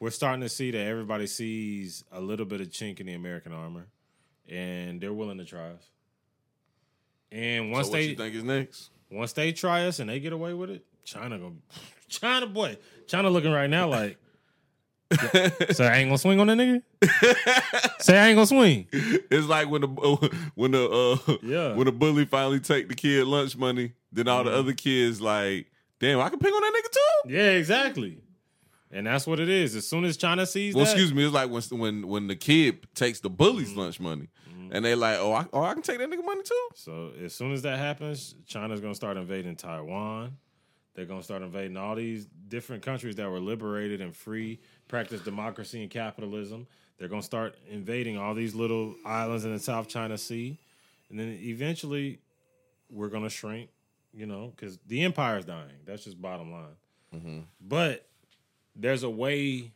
we're 0.00 0.08
starting 0.08 0.40
to 0.40 0.48
see 0.48 0.70
that 0.70 0.78
everybody 0.78 1.26
sees 1.26 2.02
a 2.10 2.18
little 2.18 2.46
bit 2.46 2.62
of 2.62 2.68
chink 2.68 3.00
in 3.00 3.06
the 3.06 3.12
American 3.12 3.52
armor, 3.52 3.88
and 4.48 4.98
they're 4.98 5.12
willing 5.12 5.36
to 5.36 5.44
try 5.44 5.68
us. 5.68 5.90
And 7.30 7.70
once 7.70 7.88
so 7.88 7.92
what 7.92 7.98
they 7.98 8.06
you 8.06 8.16
think 8.16 8.34
is 8.34 8.44
next? 8.44 8.88
Once 9.10 9.32
they 9.32 9.52
try 9.52 9.86
us 9.86 9.98
and 9.98 10.08
they 10.10 10.20
get 10.20 10.32
away 10.32 10.54
with 10.54 10.70
it, 10.70 10.84
China 11.04 11.38
gonna 11.38 11.54
China 12.08 12.46
boy, 12.46 12.76
China 13.06 13.30
looking 13.30 13.52
right 13.52 13.70
now 13.70 13.88
like. 13.88 14.18
so 15.72 15.84
I 15.84 15.96
ain't 15.98 16.08
gonna 16.08 16.18
swing 16.18 16.40
on 16.40 16.46
that 16.48 16.56
nigga. 16.58 16.82
Say 18.02 18.18
I 18.18 18.28
ain't 18.28 18.36
gonna 18.36 18.46
swing. 18.46 18.88
It's 18.90 19.46
like 19.46 19.68
when 19.68 19.82
the 19.82 19.88
when 20.54 20.72
the 20.72 20.88
uh, 20.88 21.36
Yeah. 21.42 21.74
when 21.74 21.84
the 21.86 21.92
bully 21.92 22.24
finally 22.24 22.58
take 22.58 22.88
the 22.88 22.94
kid 22.94 23.24
lunch 23.26 23.56
money, 23.56 23.92
then 24.12 24.26
all 24.28 24.42
the 24.42 24.50
Mm-hmm. 24.50 24.58
other 24.58 24.72
kids 24.72 25.20
like, 25.20 25.66
damn, 26.00 26.18
I 26.20 26.28
can 26.30 26.38
pick 26.38 26.52
on 26.52 26.60
that 26.60 26.72
nigga 26.72 26.90
too. 26.92 27.34
Yeah, 27.34 27.50
exactly. 27.50 28.18
And 28.90 29.06
that's 29.06 29.26
what 29.26 29.38
it 29.40 29.48
is. 29.48 29.76
As 29.76 29.86
soon 29.86 30.04
as 30.04 30.16
China 30.16 30.46
sees 30.46 30.74
Well, 30.74 30.84
that, 30.84 30.90
excuse 30.92 31.12
me, 31.12 31.24
it's 31.24 31.34
like 31.34 31.50
when 31.50 31.62
when 31.78 32.08
when 32.08 32.26
the 32.26 32.36
kid 32.36 32.86
takes 32.94 33.20
the 33.20 33.30
bully's 33.30 33.70
Mm-hmm. 33.70 33.78
lunch 33.80 34.00
money, 34.00 34.28
and 34.72 34.84
they 34.84 34.94
like, 34.94 35.18
oh, 35.18 35.32
I, 35.32 35.46
oh, 35.52 35.62
I 35.62 35.72
can 35.74 35.82
take 35.82 35.98
that 35.98 36.10
nigga 36.10 36.24
money 36.24 36.42
too. 36.42 36.68
So 36.74 37.12
as 37.22 37.34
soon 37.34 37.52
as 37.52 37.62
that 37.62 37.78
happens, 37.78 38.34
China's 38.46 38.80
gonna 38.80 38.94
start 38.94 39.16
invading 39.16 39.56
Taiwan. 39.56 40.36
They're 40.94 41.06
gonna 41.06 41.22
start 41.22 41.42
invading 41.42 41.76
all 41.76 41.94
these 41.94 42.26
different 42.48 42.82
countries 42.82 43.16
that 43.16 43.28
were 43.28 43.40
liberated 43.40 44.00
and 44.00 44.14
free, 44.14 44.60
practice 44.88 45.20
democracy 45.20 45.82
and 45.82 45.90
capitalism. 45.90 46.66
They're 46.98 47.08
gonna 47.08 47.22
start 47.22 47.56
invading 47.68 48.16
all 48.16 48.34
these 48.34 48.54
little 48.54 48.94
islands 49.04 49.44
in 49.44 49.52
the 49.52 49.58
South 49.58 49.88
China 49.88 50.16
Sea, 50.16 50.58
and 51.10 51.18
then 51.18 51.38
eventually 51.42 52.20
we're 52.90 53.08
gonna 53.08 53.30
shrink. 53.30 53.70
You 54.16 54.26
know, 54.26 54.52
because 54.54 54.78
the 54.86 55.02
empire's 55.02 55.44
dying. 55.44 55.80
That's 55.84 56.04
just 56.04 56.22
bottom 56.22 56.52
line. 56.52 56.76
Mm-hmm. 57.12 57.38
But 57.60 58.06
there's 58.76 59.02
a 59.02 59.10
way. 59.10 59.72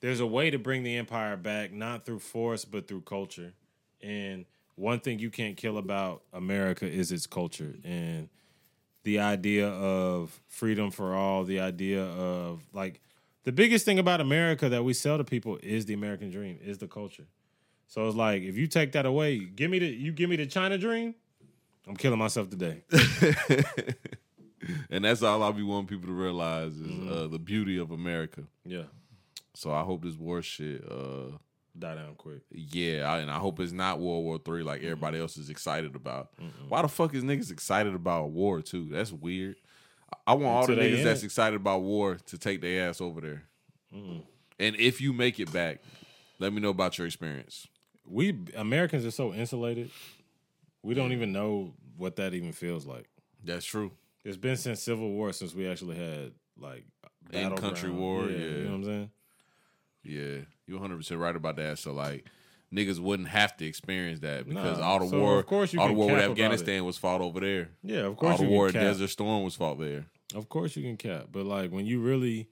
There's 0.00 0.20
a 0.20 0.26
way 0.26 0.50
to 0.50 0.58
bring 0.58 0.82
the 0.82 0.96
empire 0.96 1.38
back, 1.38 1.72
not 1.72 2.04
through 2.04 2.18
force, 2.18 2.66
but 2.66 2.86
through 2.86 3.00
culture. 3.00 3.54
And 4.02 4.44
one 4.74 5.00
thing 5.00 5.18
you 5.18 5.30
can't 5.30 5.56
kill 5.56 5.78
about 5.78 6.22
America 6.32 6.86
is 6.86 7.10
its 7.12 7.26
culture 7.26 7.74
and 7.84 8.28
the 9.04 9.20
idea 9.20 9.68
of 9.68 10.40
freedom 10.48 10.90
for 10.90 11.14
all, 11.14 11.44
the 11.44 11.60
idea 11.60 12.02
of 12.04 12.60
like 12.72 13.00
the 13.44 13.52
biggest 13.52 13.84
thing 13.84 13.98
about 14.00 14.20
America 14.20 14.68
that 14.68 14.82
we 14.84 14.92
sell 14.92 15.16
to 15.16 15.24
people 15.24 15.58
is 15.62 15.86
the 15.86 15.94
American 15.94 16.30
dream, 16.30 16.58
is 16.62 16.78
the 16.78 16.88
culture. 16.88 17.26
So 17.86 18.06
it's 18.08 18.16
like 18.16 18.42
if 18.42 18.56
you 18.56 18.66
take 18.66 18.92
that 18.92 19.06
away, 19.06 19.38
give 19.38 19.70
me 19.70 19.78
the 19.78 19.86
you 19.86 20.10
give 20.12 20.28
me 20.28 20.34
the 20.36 20.46
China 20.46 20.76
dream, 20.76 21.14
I'm 21.86 21.96
killing 21.96 22.18
myself 22.18 22.50
today. 22.50 22.82
And 24.90 25.04
that's 25.04 25.22
all 25.22 25.42
I'll 25.42 25.52
be 25.52 25.62
wanting 25.62 25.86
people 25.86 26.08
to 26.08 26.12
realize 26.14 26.72
is 26.72 26.80
Mm-hmm. 26.88 27.12
uh, 27.12 27.26
the 27.28 27.38
beauty 27.38 27.76
of 27.78 27.90
America. 27.92 28.42
Yeah. 28.64 28.84
So 29.54 29.70
I 29.72 29.82
hope 29.82 30.02
this 30.02 30.16
war 30.16 30.42
shit, 30.42 30.82
uh, 30.90 31.36
Die 31.78 31.94
down 31.94 32.14
quick. 32.16 32.40
yeah, 32.50 33.10
I, 33.10 33.18
and 33.18 33.30
I 33.30 33.38
hope 33.38 33.60
it's 33.60 33.72
not 33.72 34.00
World 34.00 34.24
War 34.24 34.38
Three 34.38 34.62
like 34.62 34.78
Mm-hmm. 34.80 34.86
everybody 34.86 35.18
else 35.18 35.36
is 35.36 35.50
excited 35.50 35.94
about. 35.94 36.30
Why 36.68 36.82
the 36.82 36.88
fuck 36.88 37.14
is 37.14 37.22
niggas 37.22 37.50
excited 37.50 37.94
about 37.94 38.30
war 38.30 38.62
too? 38.62 38.88
That's 38.90 39.12
weird. 39.12 39.56
I 40.26 40.34
want 40.34 40.46
all 40.46 40.66
the 40.66 40.72
Until 40.72 40.84
they 40.90 40.96
niggas 40.96 41.04
that's 41.04 41.22
excited 41.22 41.56
about 41.56 41.82
war 41.82 42.14
to 42.26 42.38
take 42.38 42.60
their 42.60 42.88
ass 42.88 43.00
over 43.00 43.20
there. 43.20 43.42
Mm-hmm. 43.94 44.20
And 44.58 44.76
if 44.76 45.00
you 45.00 45.12
make 45.12 45.38
it 45.38 45.52
back, 45.52 45.82
let 46.38 46.52
me 46.52 46.60
know 46.60 46.70
about 46.70 46.96
your 46.96 47.06
experience. 47.06 47.66
We 48.08 48.38
Americans 48.56 49.04
are 49.04 49.10
so 49.10 49.34
insulated. 49.34 49.90
We 50.82 50.94
don't 50.94 51.12
even 51.12 51.32
know 51.32 51.74
what 51.96 52.16
that 52.16 52.32
even 52.34 52.52
feels 52.52 52.86
like. 52.86 53.08
That's 53.44 53.66
true. 53.66 53.92
It's 54.24 54.36
been 54.36 54.56
since 54.56 54.82
Civil 54.82 55.10
War 55.10 55.32
since 55.32 55.54
we 55.54 55.68
actually 55.68 55.96
had 55.96 56.32
like 56.58 56.84
In 57.32 57.54
country 57.56 57.90
war, 57.90 58.26
You 58.26 58.36
yeah. 58.36 58.62
know 58.64 58.70
what 58.70 58.74
I'm 58.76 58.84
saying? 58.84 59.10
Yeah, 60.04 60.38
you're 60.66 60.78
100 60.78 60.96
percent 60.96 61.20
right 61.20 61.36
about 61.36 61.56
that. 61.56 61.78
So 61.78 61.92
like, 61.92 62.26
niggas 62.72 62.98
wouldn't 62.98 63.28
have 63.28 63.56
to 63.58 63.66
experience 63.66 64.20
that 64.20 64.48
because 64.48 64.78
Nah, 64.78 64.84
all 64.84 65.00
the 65.00 65.08
so 65.08 65.20
war, 65.20 65.38
of 65.38 65.46
course 65.46 65.72
you 65.72 65.80
all 65.80 65.88
the 65.88 65.94
war 65.94 66.12
with 66.12 66.22
Afghanistan 66.22 66.84
was 66.84 66.98
fought 66.98 67.20
over 67.20 67.40
there. 67.40 67.70
Yeah, 67.82 68.00
of 68.00 68.16
course. 68.16 68.38
All 68.38 68.44
the 68.44 68.50
war 68.50 68.68
can 68.68 68.76
at 68.76 68.80
cap. 68.80 68.92
Desert 68.92 69.08
Storm 69.08 69.44
was 69.44 69.56
fought 69.56 69.78
there. 69.78 70.06
Of 70.34 70.48
course 70.48 70.76
you 70.76 70.82
can 70.82 70.96
cap, 70.96 71.28
but 71.30 71.46
like 71.46 71.70
when 71.70 71.86
you 71.86 72.00
really, 72.00 72.48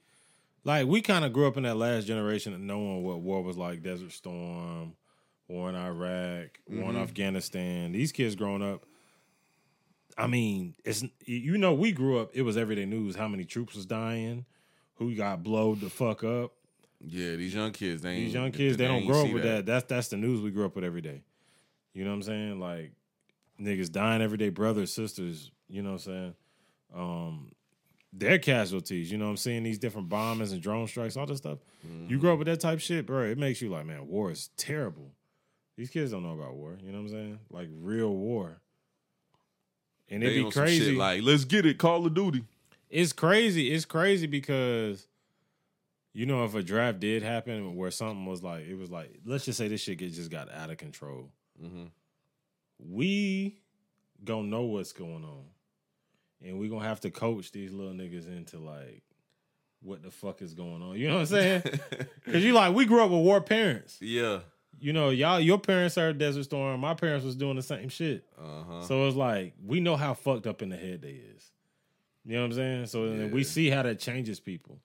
like 0.63 0.87
we 0.87 1.01
kind 1.01 1.25
of 1.25 1.33
grew 1.33 1.47
up 1.47 1.57
in 1.57 1.65
that 1.65 1.77
last 1.77 2.07
generation 2.07 2.55
of 2.55 2.61
knowing 2.61 3.03
what 3.03 3.21
war 3.21 3.43
was 3.43 3.57
like: 3.57 3.83
Desert 3.83 4.13
Storm, 4.13 4.95
war 5.49 5.69
in 5.69 5.75
Iraq, 5.75 6.61
war 6.69 6.85
in 6.85 6.91
mm-hmm. 6.91 6.97
Afghanistan. 6.99 7.93
These 7.93 8.13
kids 8.13 8.37
growing 8.37 8.63
up. 8.63 8.85
I 10.17 10.29
mean, 10.29 10.77
it's 10.85 11.05
you 11.27 11.59
know 11.59 11.75
we 11.75 11.91
grew 11.91 12.21
up. 12.21 12.31
It 12.33 12.43
was 12.43 12.57
everyday 12.57 12.87
news. 12.87 13.17
How 13.17 13.27
many 13.27 13.45
troops 13.45 13.75
was 13.75 13.87
dying? 13.87 14.47
Who 14.99 15.17
got 15.17 15.43
blowed 15.43 15.81
the 15.81 15.91
fuck 15.91 16.23
up? 16.23 16.53
Yeah, 17.07 17.37
these 17.37 17.55
young 17.55 17.73
kids, 17.73 18.03
they 18.03 18.17
These 18.17 18.35
young 18.35 18.51
kids, 18.51 18.77
they, 18.77 18.87
don't 18.87 19.07
grow 19.07 19.27
up 19.27 19.33
with 19.33 19.43
that. 19.43 19.67
That's 19.67 19.85
that's 19.85 20.09
the 20.09 20.17
news 20.17 20.41
we 20.41 20.51
grew 20.51 20.65
up 20.65 20.75
with 20.75 20.85
every 20.85 21.01
day. 21.01 21.23
You 21.93 22.05
know 22.05 22.11
what 22.11 22.17
I'm 22.17 22.23
saying? 22.23 22.61
Like 22.61 22.93
niggas 23.61 23.91
dying 23.91 24.23
every 24.23 24.39
day, 24.39 24.49
brothers, 24.49 24.93
sisters. 24.93 25.51
You 25.69 25.83
know 25.83 25.93
what 25.93 26.07
I'm 26.07 26.13
saying? 26.13 26.35
Um, 26.95 27.53
they're 28.13 28.39
casualties. 28.39 29.11
You 29.11 29.19
know 29.19 29.25
what 29.27 29.33
I'm 29.33 29.37
saying? 29.37 29.65
These 29.65 29.79
different 29.79 30.09
bombings 30.09 30.53
and 30.53 30.63
drone 30.63 30.87
strikes, 30.87 31.17
all 31.17 31.27
this 31.27 31.39
stuff. 31.39 31.59
You 32.09 32.19
grow 32.19 32.33
up 32.33 32.39
with 32.39 32.47
that 32.47 32.61
type 32.61 32.81
shit, 32.81 33.07
bro. 33.07 33.25
It 33.25 33.37
makes 33.37 33.61
you 33.61 33.69
like, 33.69 33.85
man, 33.85 34.09
war 34.09 34.31
is 34.31 34.49
terrible. 34.57 35.11
These 35.77 35.91
kids 35.91 36.13
don't 36.13 36.23
know 36.23 36.33
about 36.33 36.55
war. 36.55 36.79
You 36.83 36.93
know 36.93 36.99
what 36.99 37.05
I'm 37.05 37.11
saying? 37.11 37.39
Like 37.51 37.69
real 37.81 38.15
war. 38.15 38.61
And 40.09 40.23
it'd 40.23 40.45
be 40.45 40.51
crazy. 40.51 40.95
like, 40.95 41.23
let's 41.23 41.45
get 41.45 41.67
it, 41.67 41.79
Call 41.79 42.07
of 42.07 42.15
Duty. 42.15 42.45
It's 42.89 43.13
crazy. 43.13 43.73
It's 43.73 43.85
crazy 43.85 44.27
because 44.27 45.09
you 46.15 46.25
know 46.27 46.45
if 46.45 46.55
a 46.55 46.63
draft 46.63 47.01
did 47.01 47.23
happen 47.23 47.77
where 47.77 47.91
something 47.91 48.25
was 48.25 48.43
like 48.43 48.67
it 48.67 48.77
was 48.79 48.91
like 48.91 49.11
let's 49.27 49.45
just 49.45 49.59
say 49.59 49.69
this 49.69 49.81
shit 49.83 49.99
get, 49.99 50.13
just 50.13 50.31
got 50.31 50.51
out 50.51 50.71
of 50.71 50.79
control. 50.79 51.31
Mhm. 51.63 51.91
We 52.79 53.59
gonna 54.25 54.49
know 54.49 54.63
what's 54.63 54.93
going 54.93 55.25
on, 55.25 55.45
and 56.43 56.59
we 56.59 56.69
gonna 56.69 56.85
have 56.87 57.01
to 57.01 57.11
coach 57.11 57.53
these 57.53 57.73
little 57.73 57.93
niggas 57.93 58.27
into 58.27 58.59
like 58.59 59.03
what 59.83 60.03
the 60.03 60.11
fuck 60.11 60.41
is 60.43 60.55
going 60.55 60.83
on. 60.83 60.97
You 60.97 61.09
know 61.09 61.15
what 61.15 61.21
I'm 61.21 61.27
saying? 61.27 61.63
Because 62.25 62.43
you 62.43 62.53
like 62.55 62.75
we 62.75 62.87
grew 62.87 63.03
up 63.05 63.11
with 63.11 63.21
war 63.21 63.41
parents. 63.43 63.99
Yeah. 64.01 64.41
You 64.81 64.93
know, 64.93 65.11
y'all 65.11 65.39
your 65.41 65.59
parents 65.59 65.97
are 65.99 66.13
Desert 66.13 66.45
Storm. 66.45 66.81
My 66.81 66.95
parents 66.95 67.25
was 67.25 67.37
doing 67.37 67.57
the 67.57 67.63
same 67.63 67.89
shit. 67.91 68.25
Uh 68.39 68.63
huh. 68.69 68.83
So 68.83 69.07
it's 69.07 69.17
like 69.17 69.55
we 69.65 69.81
know 69.81 69.97
how 69.97 70.15
fucked 70.15 70.47
up 70.47 70.63
in 70.63 70.71
the 70.71 70.77
head 70.77 71.03
they 71.03 71.11
is. 71.11 71.51
You 72.25 72.37
know 72.37 72.41
what 72.41 72.47
I'm 72.47 72.53
saying? 72.55 72.87
So 72.87 73.09
then 73.11 73.31
we 73.31 73.45
see 73.45 73.69
how 73.69 73.83
that 73.83 73.99
changes 73.99 74.41
people. 74.41 74.81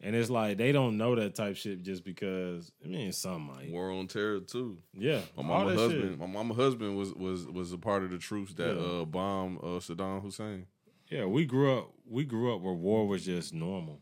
And 0.00 0.14
it's 0.14 0.30
like 0.30 0.58
they 0.58 0.70
don't 0.70 0.96
know 0.96 1.16
that 1.16 1.34
type 1.34 1.56
shit 1.56 1.82
just 1.82 2.04
because 2.04 2.70
I 2.84 2.88
mean 2.88 3.12
some 3.12 3.42
might. 3.42 3.70
War 3.70 3.90
on 3.90 4.06
Terror 4.06 4.40
too. 4.40 4.78
Yeah. 4.94 5.20
My 5.36 5.42
mama 5.42 5.74
husband, 5.74 6.10
shit. 6.10 6.18
my 6.18 6.26
mama 6.26 6.54
husband 6.54 6.96
was 6.96 7.12
was 7.14 7.46
was 7.46 7.72
a 7.72 7.78
part 7.78 8.04
of 8.04 8.10
the 8.10 8.18
troops 8.18 8.54
that 8.54 8.76
Yeah. 8.76 9.00
uh 9.00 9.04
bombed 9.04 9.58
uh, 9.58 9.80
Saddam 9.80 10.22
Hussein. 10.22 10.66
Yeah, 11.10 11.24
we 11.24 11.46
grew 11.46 11.76
up 11.78 11.92
we 12.06 12.24
grew 12.24 12.54
up 12.54 12.60
where 12.60 12.74
war 12.74 13.08
was 13.08 13.24
just 13.24 13.52
normal. 13.52 14.00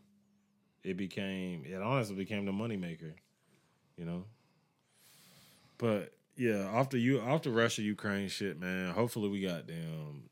It 0.83 0.97
became 0.97 1.63
it 1.65 1.81
honestly 1.81 2.15
became 2.15 2.45
the 2.45 2.51
moneymaker, 2.51 3.13
you 3.97 4.05
know. 4.05 4.25
But 5.79 6.13
yeah, 6.35 6.69
after 6.73 6.97
you 6.97 7.19
after 7.21 7.49
Russia 7.49 7.81
Ukraine 7.81 8.29
shit, 8.29 8.59
man, 8.59 8.93
hopefully 8.93 9.29
we 9.29 9.41
got 9.41 9.67
them 9.67 10.29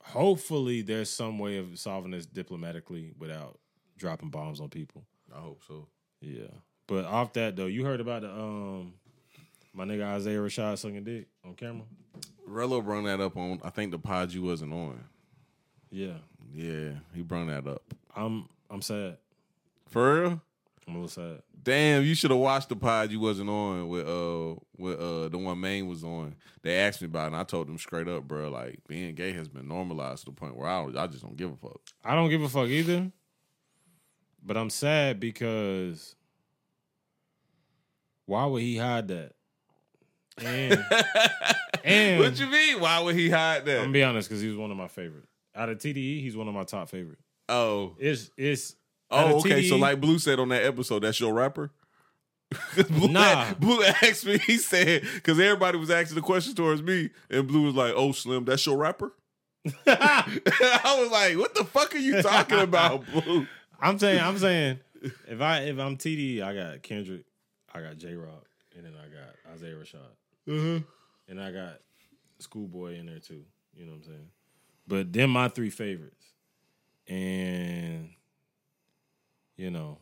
hopefully 0.00 0.80
there's 0.80 1.10
some 1.10 1.38
way 1.38 1.58
of 1.58 1.78
solving 1.78 2.12
this 2.12 2.24
diplomatically 2.24 3.12
without 3.18 3.58
dropping 3.98 4.30
bombs 4.30 4.60
on 4.60 4.68
people. 4.68 5.04
I 5.34 5.40
hope 5.40 5.62
so. 5.66 5.86
Yeah. 6.20 6.48
But 6.86 7.04
off 7.04 7.34
that 7.34 7.56
though, 7.56 7.66
you 7.66 7.84
heard 7.84 8.00
about 8.00 8.22
the 8.22 8.30
um 8.30 8.94
my 9.74 9.84
nigga 9.84 10.04
Isaiah 10.04 10.38
Rashad 10.38 10.78
sucking 10.78 11.04
dick 11.04 11.26
on 11.44 11.54
camera? 11.54 11.84
Rello 12.48 12.82
brought 12.82 13.04
that 13.04 13.20
up 13.20 13.36
on 13.36 13.60
I 13.62 13.70
think 13.70 13.90
the 13.90 13.98
pod 13.98 14.32
you 14.32 14.42
wasn't 14.42 14.72
on. 14.72 15.04
Yeah. 15.90 16.14
Yeah, 16.52 16.90
he 17.14 17.22
brought 17.22 17.48
that 17.48 17.66
up. 17.66 17.82
I'm 18.16 18.48
I'm 18.70 18.82
sad. 18.82 19.18
For 19.88 20.22
real? 20.22 20.40
I'm 20.86 20.94
a 20.94 20.98
little 21.00 21.08
sad. 21.08 21.42
Damn, 21.62 22.02
you 22.04 22.14
should 22.14 22.30
have 22.30 22.40
watched 22.40 22.70
the 22.70 22.76
pod 22.76 23.10
you 23.10 23.20
wasn't 23.20 23.50
on 23.50 23.88
with 23.88 24.08
uh 24.08 24.54
with 24.78 24.98
uh 24.98 25.28
the 25.28 25.36
one 25.36 25.60
Maine 25.60 25.86
was 25.86 26.02
on. 26.02 26.34
They 26.62 26.76
asked 26.76 27.02
me 27.02 27.06
about 27.06 27.24
it 27.24 27.26
and 27.28 27.36
I 27.36 27.44
told 27.44 27.68
them 27.68 27.78
straight 27.78 28.08
up, 28.08 28.24
bro, 28.26 28.48
like 28.48 28.78
being 28.88 29.14
gay 29.14 29.32
has 29.32 29.48
been 29.48 29.68
normalized 29.68 30.20
to 30.20 30.26
the 30.26 30.32
point 30.32 30.56
where 30.56 30.68
I 30.68 30.84
I 30.96 31.06
just 31.06 31.22
don't 31.22 31.36
give 31.36 31.52
a 31.52 31.56
fuck. 31.56 31.80
I 32.02 32.14
don't 32.14 32.30
give 32.30 32.42
a 32.42 32.48
fuck 32.48 32.68
either. 32.68 33.12
But 34.48 34.56
I'm 34.56 34.70
sad 34.70 35.20
because 35.20 36.16
Why 38.24 38.46
would 38.46 38.62
he 38.62 38.78
hide 38.78 39.08
that? 39.08 39.32
And 40.38 40.84
and 41.84 42.18
what 42.20 42.40
you 42.40 42.46
mean? 42.46 42.80
Why 42.80 43.00
would 43.00 43.14
he 43.14 43.28
hide 43.28 43.66
that? 43.66 43.76
I'm 43.76 43.82
gonna 43.84 43.92
be 43.92 44.02
honest, 44.02 44.26
because 44.28 44.40
he 44.40 44.48
was 44.48 44.56
one 44.56 44.70
of 44.70 44.76
my 44.78 44.88
favorite. 44.88 45.24
Out 45.54 45.68
of 45.68 45.76
TDE, 45.76 46.22
he's 46.22 46.34
one 46.34 46.48
of 46.48 46.54
my 46.54 46.64
top 46.64 46.88
favorite. 46.88 47.18
oh, 47.50 47.94
It's 47.98 48.30
it's 48.38 48.74
oh, 49.10 49.40
okay. 49.40 49.68
So 49.68 49.76
like 49.76 50.00
Blue 50.00 50.18
said 50.18 50.40
on 50.40 50.48
that 50.48 50.64
episode, 50.64 51.00
that's 51.00 51.20
your 51.20 51.34
rapper. 51.34 51.70
Blue, 52.88 53.08
Nah. 53.08 53.52
Blue 53.54 53.82
asked 53.82 54.24
me. 54.24 54.38
He 54.38 54.56
said 54.56 55.02
because 55.14 55.38
everybody 55.38 55.76
was 55.76 55.90
asking 55.90 56.14
the 56.14 56.22
question 56.22 56.54
towards 56.54 56.80
me, 56.82 57.10
and 57.28 57.46
Blue 57.46 57.64
was 57.64 57.74
like, 57.74 57.92
"Oh, 57.94 58.12
Slim, 58.12 58.46
that's 58.46 58.64
your 58.64 58.78
rapper." 58.78 59.12
I 59.86 60.96
was 60.98 61.10
like, 61.10 61.36
"What 61.36 61.54
the 61.54 61.64
fuck 61.64 61.94
are 61.94 61.98
you 61.98 62.22
talking 62.22 62.60
about, 62.60 63.04
Blue?" 63.12 63.46
I'm 63.78 63.98
saying, 63.98 64.20
I'm 64.20 64.38
saying, 64.38 64.78
if 65.02 65.40
I 65.40 65.60
if 65.60 65.78
I'm 65.78 65.96
TD, 65.96 66.42
I 66.42 66.54
got 66.54 66.82
Kendrick, 66.82 67.24
I 67.74 67.80
got 67.80 67.98
Jay 67.98 68.14
Rock, 68.14 68.46
and 68.76 68.84
then 68.84 68.92
I 68.96 69.08
got 69.08 69.54
Isaiah 69.54 69.74
Rashad, 69.74 70.48
mm-hmm. 70.48 70.84
and 71.28 71.40
I 71.40 71.52
got 71.52 71.78
Schoolboy 72.38 72.98
in 72.98 73.06
there 73.06 73.18
too. 73.18 73.44
You 73.74 73.84
know 73.84 73.92
what 73.92 73.98
I'm 73.98 74.04
saying? 74.04 74.28
But 74.86 75.12
then 75.12 75.30
my 75.30 75.48
three 75.48 75.70
favorites, 75.70 76.24
and 77.06 78.10
you 79.56 79.70
know, 79.70 79.98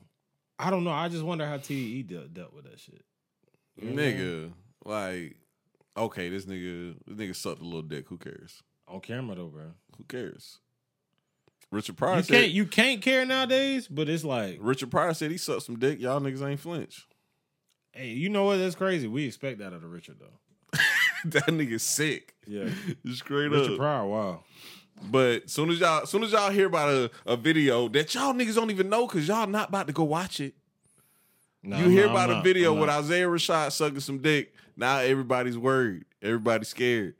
I 0.59 0.71
don't 0.71 0.85
know. 0.85 0.93
I 0.93 1.09
just 1.09 1.25
wonder 1.25 1.47
how 1.47 1.59
TDE 1.59 2.07
dealt, 2.07 2.35
dealt 2.35 2.55
with 2.55 2.65
that 2.65 2.79
shit. 2.79 3.05
You 3.81 3.91
know? 3.91 4.03
Nigga, 4.03 4.53
like, 4.85 5.37
okay, 5.97 6.29
this 6.29 6.47
nigga, 6.47 6.95
this 7.07 7.17
nigga 7.17 7.37
sucked 7.37 7.61
a 7.61 7.65
little 7.65 7.83
dick. 7.83 8.07
Who 8.09 8.17
cares? 8.17 8.63
on 8.89 9.01
camera 9.01 9.37
though, 9.37 9.47
bro. 9.47 9.73
Who 9.97 10.05
cares? 10.05 10.59
Richard 11.71 11.97
Pryor 11.97 12.17
You 12.19 12.23
said. 12.23 12.33
can't 12.41 12.53
you 12.53 12.67
can't 12.67 13.03
care 13.03 13.25
nowadays, 13.27 13.89
but 13.89 14.09
it's 14.09 14.25
like, 14.25 14.59
Richard 14.61 14.91
Pryor 14.91 15.15
said 15.15 15.31
he 15.31 15.37
sucked 15.37 15.63
some 15.63 15.79
dick. 15.79 16.01
Y'all 16.01 16.21
niggas 16.21 16.47
ain't 16.49 16.61
flinch. 16.61 17.07
hey, 17.93 18.09
you 18.09 18.29
know 18.29 18.45
what? 18.45 18.57
That's 18.59 18.75
crazy. 18.75 19.09
We 19.09 19.27
expect 19.27 19.59
that 19.59 19.69
out 19.69 19.73
of 19.83 19.91
Richard 19.93 20.17
though. 20.21 20.79
that 21.27 21.47
nigga 21.47 21.81
sick. 21.81 22.35
Yeah, 22.47 22.69
Straight 23.13 23.49
Richard 23.51 23.73
up. 23.73 23.79
Pryor. 23.79 24.07
Wow. 24.07 24.45
But 25.11 25.51
soon 25.51 25.69
as 25.71 25.79
y'all, 25.81 26.07
soon 26.07 26.23
as 26.23 26.33
y'all 26.33 26.51
hear 26.51 26.67
about 26.67 26.89
a, 26.89 27.11
a 27.27 27.37
video 27.37 27.89
that 27.89 28.15
y'all 28.15 28.33
niggas 28.33 28.55
don't 28.55 28.71
even 28.71 28.89
know 28.89 29.07
because 29.07 29.29
y'all 29.29 29.47
not 29.47 29.69
about 29.69 29.89
to 29.89 29.93
go 29.93 30.05
watch 30.05 30.41
it. 30.41 30.55
No, 31.63 31.77
you 31.79 31.89
hear 31.89 32.05
I'm 32.05 32.13
about 32.13 32.31
a 32.31 32.35
not. 32.35 32.45
video 32.45 32.73
I'm 32.73 32.81
with 32.81 32.89
not. 32.89 33.01
Isaiah 33.01 33.27
Rashad 33.27 33.73
sucking 33.73 34.01
some 34.01 34.19
dick. 34.19 34.55
Now 34.77 34.99
everybody's 34.99 35.59
worried. 35.59 36.05
Everybody's 36.23 36.69
scared. 36.69 37.15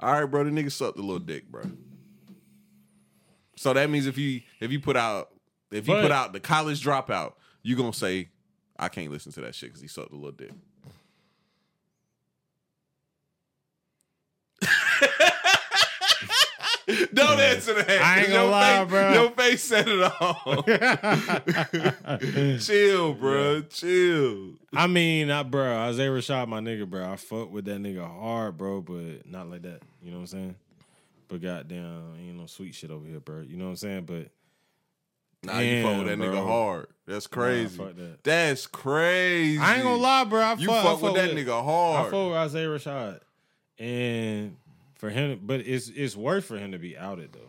All 0.00 0.12
right, 0.12 0.24
bro. 0.24 0.42
The 0.44 0.50
nigga 0.50 0.72
sucked 0.72 0.98
a 0.98 1.02
little 1.02 1.18
dick, 1.18 1.46
bro. 1.50 1.62
So 3.60 3.74
that 3.74 3.90
means 3.90 4.06
if 4.06 4.16
you 4.16 4.40
if 4.58 4.72
you 4.72 4.80
put 4.80 4.96
out 4.96 5.28
if 5.70 5.86
you 5.86 5.92
But- 5.92 6.00
put 6.00 6.10
out 6.10 6.32
the 6.32 6.40
college 6.40 6.82
dropout, 6.82 7.34
you 7.62 7.76
gonna 7.76 7.92
say 7.92 8.30
I 8.78 8.88
can't 8.88 9.10
listen 9.10 9.32
to 9.32 9.42
that 9.42 9.54
shit 9.54 9.68
because 9.68 9.82
he 9.82 9.86
sucked 9.88 10.12
a 10.12 10.16
little 10.16 10.32
dick. 10.32 10.52
Don't 17.14 17.38
answer 17.38 17.74
that. 17.74 17.88
I 17.88 18.18
ain't 18.20 18.26
'cause 18.26 18.34
gonna 18.34 18.42
your 18.42 18.50
lie, 18.50 18.80
face, 18.80 18.88
bro. 18.90 19.12
Your 19.12 19.30
face 19.30 19.62
said 19.62 19.86
it 19.88 20.12
all. 20.20 20.64
Chill, 22.58 23.14
bro. 23.14 23.62
Chill. 23.62 24.54
I 24.72 24.88
mean, 24.88 25.30
I, 25.30 25.44
bro, 25.44 25.72
Isaiah 25.76 26.10
Rashad, 26.10 26.48
my 26.48 26.58
nigga, 26.60 26.88
bro. 26.88 27.12
I 27.12 27.16
fuck 27.16 27.52
with 27.52 27.66
that 27.66 27.80
nigga 27.80 28.04
hard, 28.04 28.58
bro, 28.58 28.80
but 28.80 29.24
not 29.30 29.48
like 29.48 29.62
that. 29.62 29.82
You 30.02 30.10
know 30.10 30.16
what 30.16 30.22
I'm 30.22 30.26
saying? 30.26 30.56
But 31.30 31.42
goddamn, 31.42 32.14
ain't 32.18 32.36
no 32.36 32.46
sweet 32.46 32.74
shit 32.74 32.90
over 32.90 33.06
here, 33.06 33.20
bro. 33.20 33.40
You 33.40 33.56
know 33.56 33.64
what 33.66 33.70
I'm 33.70 33.76
saying? 33.76 34.04
But 34.04 34.30
Nah, 35.42 35.58
you 35.60 35.82
fuck 35.82 35.98
with 35.98 36.06
that 36.08 36.18
Damn, 36.18 36.32
nigga 36.32 36.46
hard. 36.46 36.86
That's 37.06 37.26
crazy. 37.26 37.78
fuck 37.78 37.96
that. 37.96 38.22
That's 38.24 38.66
crazy. 38.66 39.58
I 39.58 39.76
ain't 39.76 39.84
gonna 39.84 39.96
lie, 39.96 40.24
bro. 40.24 40.40
I 40.40 40.54
You 40.54 40.66
fuck, 40.66 40.84
fuck, 40.84 40.98
I 40.98 41.02
with 41.02 41.14
that 41.14 41.30
nigga 41.30 41.64
hard. 41.64 42.00
I 42.06 42.10
fuck 42.10 42.28
with 42.28 42.36
Isaiah 42.36 42.66
Rashad, 42.66 43.20
and 43.78 44.56
for 44.96 45.08
him, 45.08 45.40
but 45.42 45.60
it's 45.60 45.88
it's 45.88 46.14
worth 46.14 46.44
for 46.44 46.58
him 46.58 46.72
to 46.72 46.78
be 46.78 46.98
outed 46.98 47.32
though, 47.32 47.48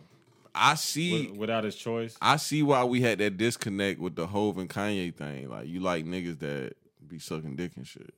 I 0.54 0.76
see. 0.76 1.26
with, 1.28 1.36
without 1.36 1.64
his 1.64 1.76
choice. 1.76 2.16
I 2.22 2.36
see 2.36 2.62
why 2.62 2.84
we 2.84 3.02
had 3.02 3.18
that 3.18 3.36
disconnect 3.36 4.00
with 4.00 4.14
the 4.14 4.26
Hov 4.26 4.56
and 4.56 4.70
Kanye 4.70 5.14
thing. 5.14 5.50
Like 5.50 5.68
you 5.68 5.80
like 5.80 6.06
niggas 6.06 6.38
that 6.38 6.72
be 7.06 7.18
sucking 7.18 7.56
dick 7.56 7.72
and 7.76 7.86
shit. 7.86 8.14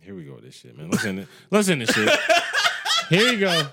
Here 0.00 0.14
we 0.14 0.24
go 0.24 0.34
with 0.34 0.44
this 0.44 0.56
shit, 0.56 0.76
man. 0.76 0.90
Listen, 0.90 1.16
to, 1.18 1.26
listen 1.50 1.78
to 1.80 1.86
shit. 1.86 2.18
Here 3.10 3.32
you 3.32 3.38
go. 3.40 3.66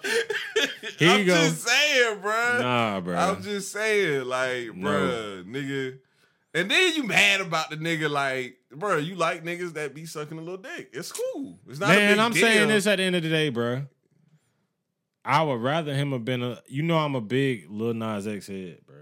Here 0.99 1.09
I'm 1.11 1.19
you 1.21 1.25
go. 1.25 1.35
just 1.35 1.63
saying, 1.67 2.19
bro. 2.21 2.59
Nah, 2.61 3.01
bro. 3.01 3.15
I'm 3.15 3.41
just 3.41 3.71
saying, 3.71 4.25
like, 4.25 4.75
No. 4.75 5.43
nigga. 5.47 5.99
And 6.53 6.71
then 6.71 6.95
you 6.95 7.03
mad 7.03 7.41
about 7.41 7.69
the 7.69 7.75
nigga, 7.77 8.09
like, 8.09 8.57
bro, 8.71 8.97
you 8.97 9.15
like 9.15 9.43
niggas 9.43 9.73
that 9.73 9.93
be 9.93 10.05
sucking 10.05 10.37
a 10.37 10.41
little 10.41 10.57
dick. 10.57 10.89
It's 10.93 11.11
cool. 11.11 11.59
It's 11.69 11.79
not 11.79 11.91
a 11.91 11.95
Man, 11.95 12.19
I'm 12.19 12.31
deal. 12.31 12.41
saying 12.41 12.69
this 12.69 12.87
at 12.87 12.95
the 12.97 13.03
end 13.03 13.15
of 13.15 13.21
the 13.23 13.29
day, 13.29 13.49
bro. 13.49 13.83
I 15.23 15.43
would 15.43 15.61
rather 15.61 15.93
him 15.93 16.11
have 16.13 16.23
been 16.25 16.41
a. 16.41 16.61
You 16.67 16.83
know, 16.83 16.97
I'm 16.97 17.13
a 17.15 17.21
big 17.21 17.69
Lil 17.69 17.93
Nas 17.93 18.25
X 18.27 18.47
head, 18.47 18.79
bro. 18.87 18.95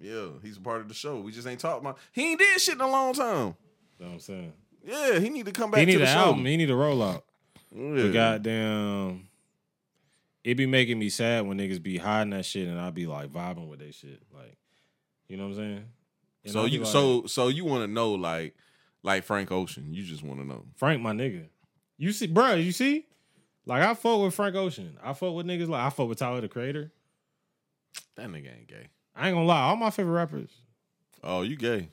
Yeah, 0.00 0.28
he's 0.42 0.56
a 0.56 0.60
part 0.60 0.80
of 0.80 0.88
the 0.88 0.94
show. 0.94 1.20
We 1.20 1.32
just 1.32 1.46
ain't 1.46 1.60
talking 1.60 1.80
about. 1.84 1.98
He 2.12 2.30
ain't 2.30 2.38
did 2.38 2.60
shit 2.60 2.74
in 2.76 2.80
a 2.80 2.88
long 2.90 3.12
time. 3.14 3.56
You 3.98 4.06
know 4.06 4.06
what 4.06 4.12
I'm 4.14 4.20
saying? 4.20 4.52
Yeah, 4.84 5.18
he 5.18 5.28
need 5.28 5.46
to 5.46 5.52
come 5.52 5.70
back 5.70 5.80
He 5.80 5.86
to 5.86 5.92
need 5.92 5.98
the 5.98 6.08
an 6.08 6.14
show. 6.14 6.24
album. 6.26 6.44
He 6.46 6.56
need 6.56 6.70
a 6.70 6.74
rollout. 6.74 7.22
Yeah. 7.74 8.02
But 8.02 8.12
goddamn, 8.12 9.28
it 10.44 10.56
be 10.56 10.66
making 10.66 10.98
me 10.98 11.08
sad 11.08 11.46
when 11.46 11.58
niggas 11.58 11.82
be 11.82 11.98
hiding 11.98 12.30
that 12.30 12.44
shit, 12.44 12.68
and 12.68 12.80
I 12.80 12.90
be 12.90 13.06
like 13.06 13.32
vibing 13.32 13.68
with 13.68 13.78
that 13.80 13.94
shit. 13.94 14.22
Like, 14.34 14.56
you 15.28 15.36
know 15.36 15.44
what 15.44 15.50
I'm 15.50 15.56
saying? 15.56 15.84
And 16.44 16.52
so 16.52 16.64
you 16.64 16.80
like, 16.80 16.88
so 16.88 17.26
so 17.26 17.48
you 17.48 17.64
want 17.64 17.82
to 17.84 17.88
know 17.88 18.12
like 18.12 18.54
like 19.02 19.24
Frank 19.24 19.52
Ocean? 19.52 19.92
You 19.92 20.02
just 20.02 20.22
want 20.22 20.40
to 20.40 20.46
know. 20.46 20.64
Frank, 20.76 21.00
my 21.00 21.12
nigga. 21.12 21.46
You 21.98 22.12
see, 22.12 22.26
bro, 22.26 22.54
you 22.54 22.72
see? 22.72 23.06
Like 23.64 23.82
I 23.82 23.94
fuck 23.94 24.20
with 24.20 24.34
Frank 24.34 24.56
Ocean. 24.56 24.98
I 25.02 25.12
fuck 25.12 25.34
with 25.34 25.46
niggas 25.46 25.68
like 25.68 25.82
I 25.82 25.90
fuck 25.90 26.08
with 26.08 26.18
Tyler 26.18 26.40
the 26.40 26.48
Creator. 26.48 26.90
That 28.16 28.28
nigga 28.28 28.56
ain't 28.56 28.68
gay. 28.68 28.88
I 29.14 29.28
ain't 29.28 29.36
gonna 29.36 29.46
lie, 29.46 29.60
all 29.60 29.76
my 29.76 29.90
favorite 29.90 30.14
rappers. 30.14 30.50
Oh, 31.22 31.42
you 31.42 31.56
gay? 31.56 31.90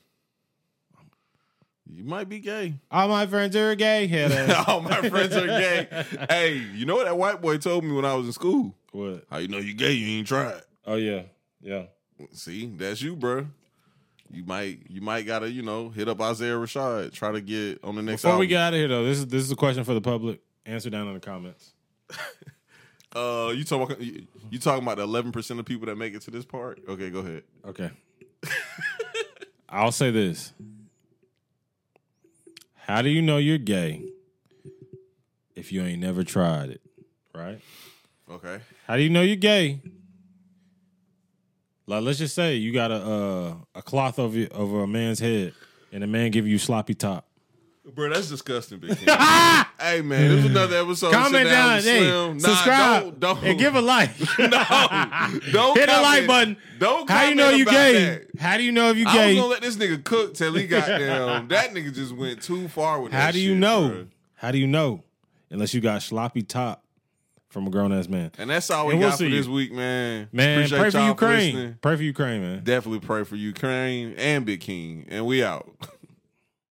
You 1.86 2.04
might 2.04 2.28
be 2.28 2.38
gay. 2.38 2.74
All 2.90 3.08
my 3.08 3.26
friends 3.26 3.56
are 3.56 3.74
gay. 3.74 4.04
All 4.66 4.80
my 4.80 5.08
friends 5.08 5.34
are 5.34 5.46
gay. 5.46 5.88
hey, 6.30 6.54
you 6.74 6.86
know 6.86 6.96
what 6.96 7.06
that 7.06 7.16
white 7.16 7.40
boy 7.40 7.58
told 7.58 7.84
me 7.84 7.92
when 7.92 8.04
I 8.04 8.14
was 8.14 8.26
in 8.26 8.32
school? 8.32 8.74
what? 8.92 9.24
How 9.30 9.38
you 9.38 9.48
know 9.48 9.58
you 9.58 9.74
gay? 9.74 9.92
You 9.92 10.18
ain't 10.18 10.26
tried. 10.26 10.62
Oh 10.86 10.96
yeah, 10.96 11.22
yeah. 11.60 11.84
See, 12.32 12.66
that's 12.66 13.00
you, 13.02 13.16
bro. 13.16 13.46
You 14.30 14.44
might 14.44 14.80
you 14.88 15.00
might 15.00 15.26
gotta 15.26 15.50
you 15.50 15.62
know 15.62 15.88
hit 15.88 16.08
up 16.08 16.20
Isaiah 16.20 16.54
Rashad. 16.54 17.12
Try 17.12 17.32
to 17.32 17.40
get 17.40 17.82
on 17.82 17.96
the 17.96 18.02
next. 18.02 18.22
Before 18.22 18.38
we 18.38 18.46
get 18.46 18.60
out 18.60 18.72
of 18.74 18.78
here 18.78 18.88
though, 18.88 19.04
this 19.04 19.18
is 19.18 19.26
this 19.26 19.42
is 19.42 19.50
a 19.50 19.56
question 19.56 19.84
for 19.84 19.94
the 19.94 20.00
public. 20.00 20.40
Answer 20.66 20.90
down 20.90 21.08
in 21.08 21.14
the 21.14 21.20
comments. 21.20 21.72
uh, 23.14 23.52
you 23.54 23.64
talking 23.64 23.82
about, 23.82 24.00
you, 24.00 24.26
you 24.50 24.58
talking 24.58 24.82
about 24.82 24.98
the 24.98 25.02
eleven 25.02 25.32
percent 25.32 25.58
of 25.58 25.66
people 25.66 25.86
that 25.86 25.96
make 25.96 26.14
it 26.14 26.22
to 26.22 26.30
this 26.30 26.44
part? 26.44 26.80
Okay, 26.88 27.10
go 27.10 27.20
ahead. 27.20 27.42
Okay. 27.66 27.90
I'll 29.68 29.92
say 29.92 30.10
this. 30.10 30.52
How 32.90 33.02
do 33.02 33.08
you 33.08 33.22
know 33.22 33.36
you're 33.36 33.56
gay 33.56 34.02
if 35.54 35.70
you 35.70 35.80
ain't 35.84 36.00
never 36.00 36.24
tried 36.24 36.70
it? 36.70 36.80
Right? 37.32 37.60
Okay. 38.28 38.58
How 38.88 38.96
do 38.96 39.02
you 39.02 39.10
know 39.10 39.22
you're 39.22 39.36
gay? 39.36 39.80
Like 41.86 42.02
let's 42.02 42.18
just 42.18 42.34
say 42.34 42.56
you 42.56 42.72
got 42.72 42.90
a 42.90 42.96
uh, 42.96 43.54
a 43.76 43.82
cloth 43.82 44.18
over 44.18 44.44
over 44.50 44.82
a 44.82 44.88
man's 44.88 45.20
head 45.20 45.54
and 45.92 46.02
a 46.02 46.08
man 46.08 46.32
give 46.32 46.48
you 46.48 46.58
sloppy 46.58 46.94
top. 46.94 47.29
Bro, 47.94 48.10
that's 48.10 48.28
disgusting, 48.28 48.78
Big 48.78 48.90
King. 48.98 49.08
hey 49.08 50.00
man, 50.02 50.28
this 50.28 50.44
is 50.44 50.50
another 50.50 50.76
episode. 50.78 51.12
Comment 51.12 51.44
Down 51.44 51.76
down, 51.76 51.82
hey. 51.82 52.06
Nah, 52.08 52.38
subscribe, 52.38 53.02
don't, 53.02 53.20
don't, 53.20 53.44
and 53.44 53.58
give 53.58 53.74
a 53.74 53.80
like. 53.80 54.10
no, 54.38 54.48
don't 55.52 55.76
Hit 55.78 55.88
the 55.88 56.00
like 56.02 56.26
button. 56.26 56.56
Don't. 56.78 57.08
How 57.08 57.24
you 57.24 57.34
know 57.34 57.50
you 57.50 57.64
gay? 57.64 58.04
that. 58.04 58.40
How 58.40 58.56
do 58.56 58.62
you 58.62 58.72
know 58.72 58.90
if 58.90 58.96
you 58.96 59.04
I 59.06 59.14
was 59.14 59.14
gay? 59.16 59.34
gonna 59.36 59.46
let 59.48 59.62
this 59.62 59.76
nigga 59.76 60.02
cook 60.02 60.34
till 60.34 60.54
he 60.54 60.66
got 60.66 60.86
down. 60.86 61.48
that 61.48 61.70
nigga 61.72 61.92
just 61.94 62.12
went 62.14 62.42
too 62.42 62.68
far 62.68 63.00
with 63.00 63.12
that. 63.12 63.22
How 63.22 63.30
do 63.30 63.40
you 63.40 63.52
shit, 63.52 63.58
know? 63.58 63.88
bro. 63.88 64.06
How 64.34 64.50
do 64.52 64.58
you 64.58 64.66
know? 64.66 65.04
Unless 65.50 65.74
you 65.74 65.80
got 65.80 66.00
sloppy 66.02 66.42
top 66.42 66.84
from 67.48 67.66
a 67.66 67.70
grown 67.70 67.92
ass 67.92 68.08
man. 68.08 68.30
And 68.38 68.48
that's 68.48 68.70
all 68.70 68.86
we 68.86 68.92
And 68.92 69.00
we'll 69.00 69.10
got 69.10 69.18
for 69.18 69.24
see 69.24 69.30
this 69.30 69.48
week, 69.48 69.72
man. 69.72 70.28
Man, 70.32 70.58
Appreciate 70.58 70.78
pray 70.78 70.90
for 70.90 71.00
Ukraine. 71.00 71.78
pray 71.82 71.96
for 71.96 72.02
Ukraine, 72.04 72.40
man. 72.42 72.64
Definitely 72.64 73.00
pray 73.00 73.24
for 73.24 73.34
Ukraine 73.36 74.14
and 74.16 74.46
Big 74.46 74.60
King. 74.60 75.06
And 75.08 75.26
we 75.26 75.42
out. 75.42 75.68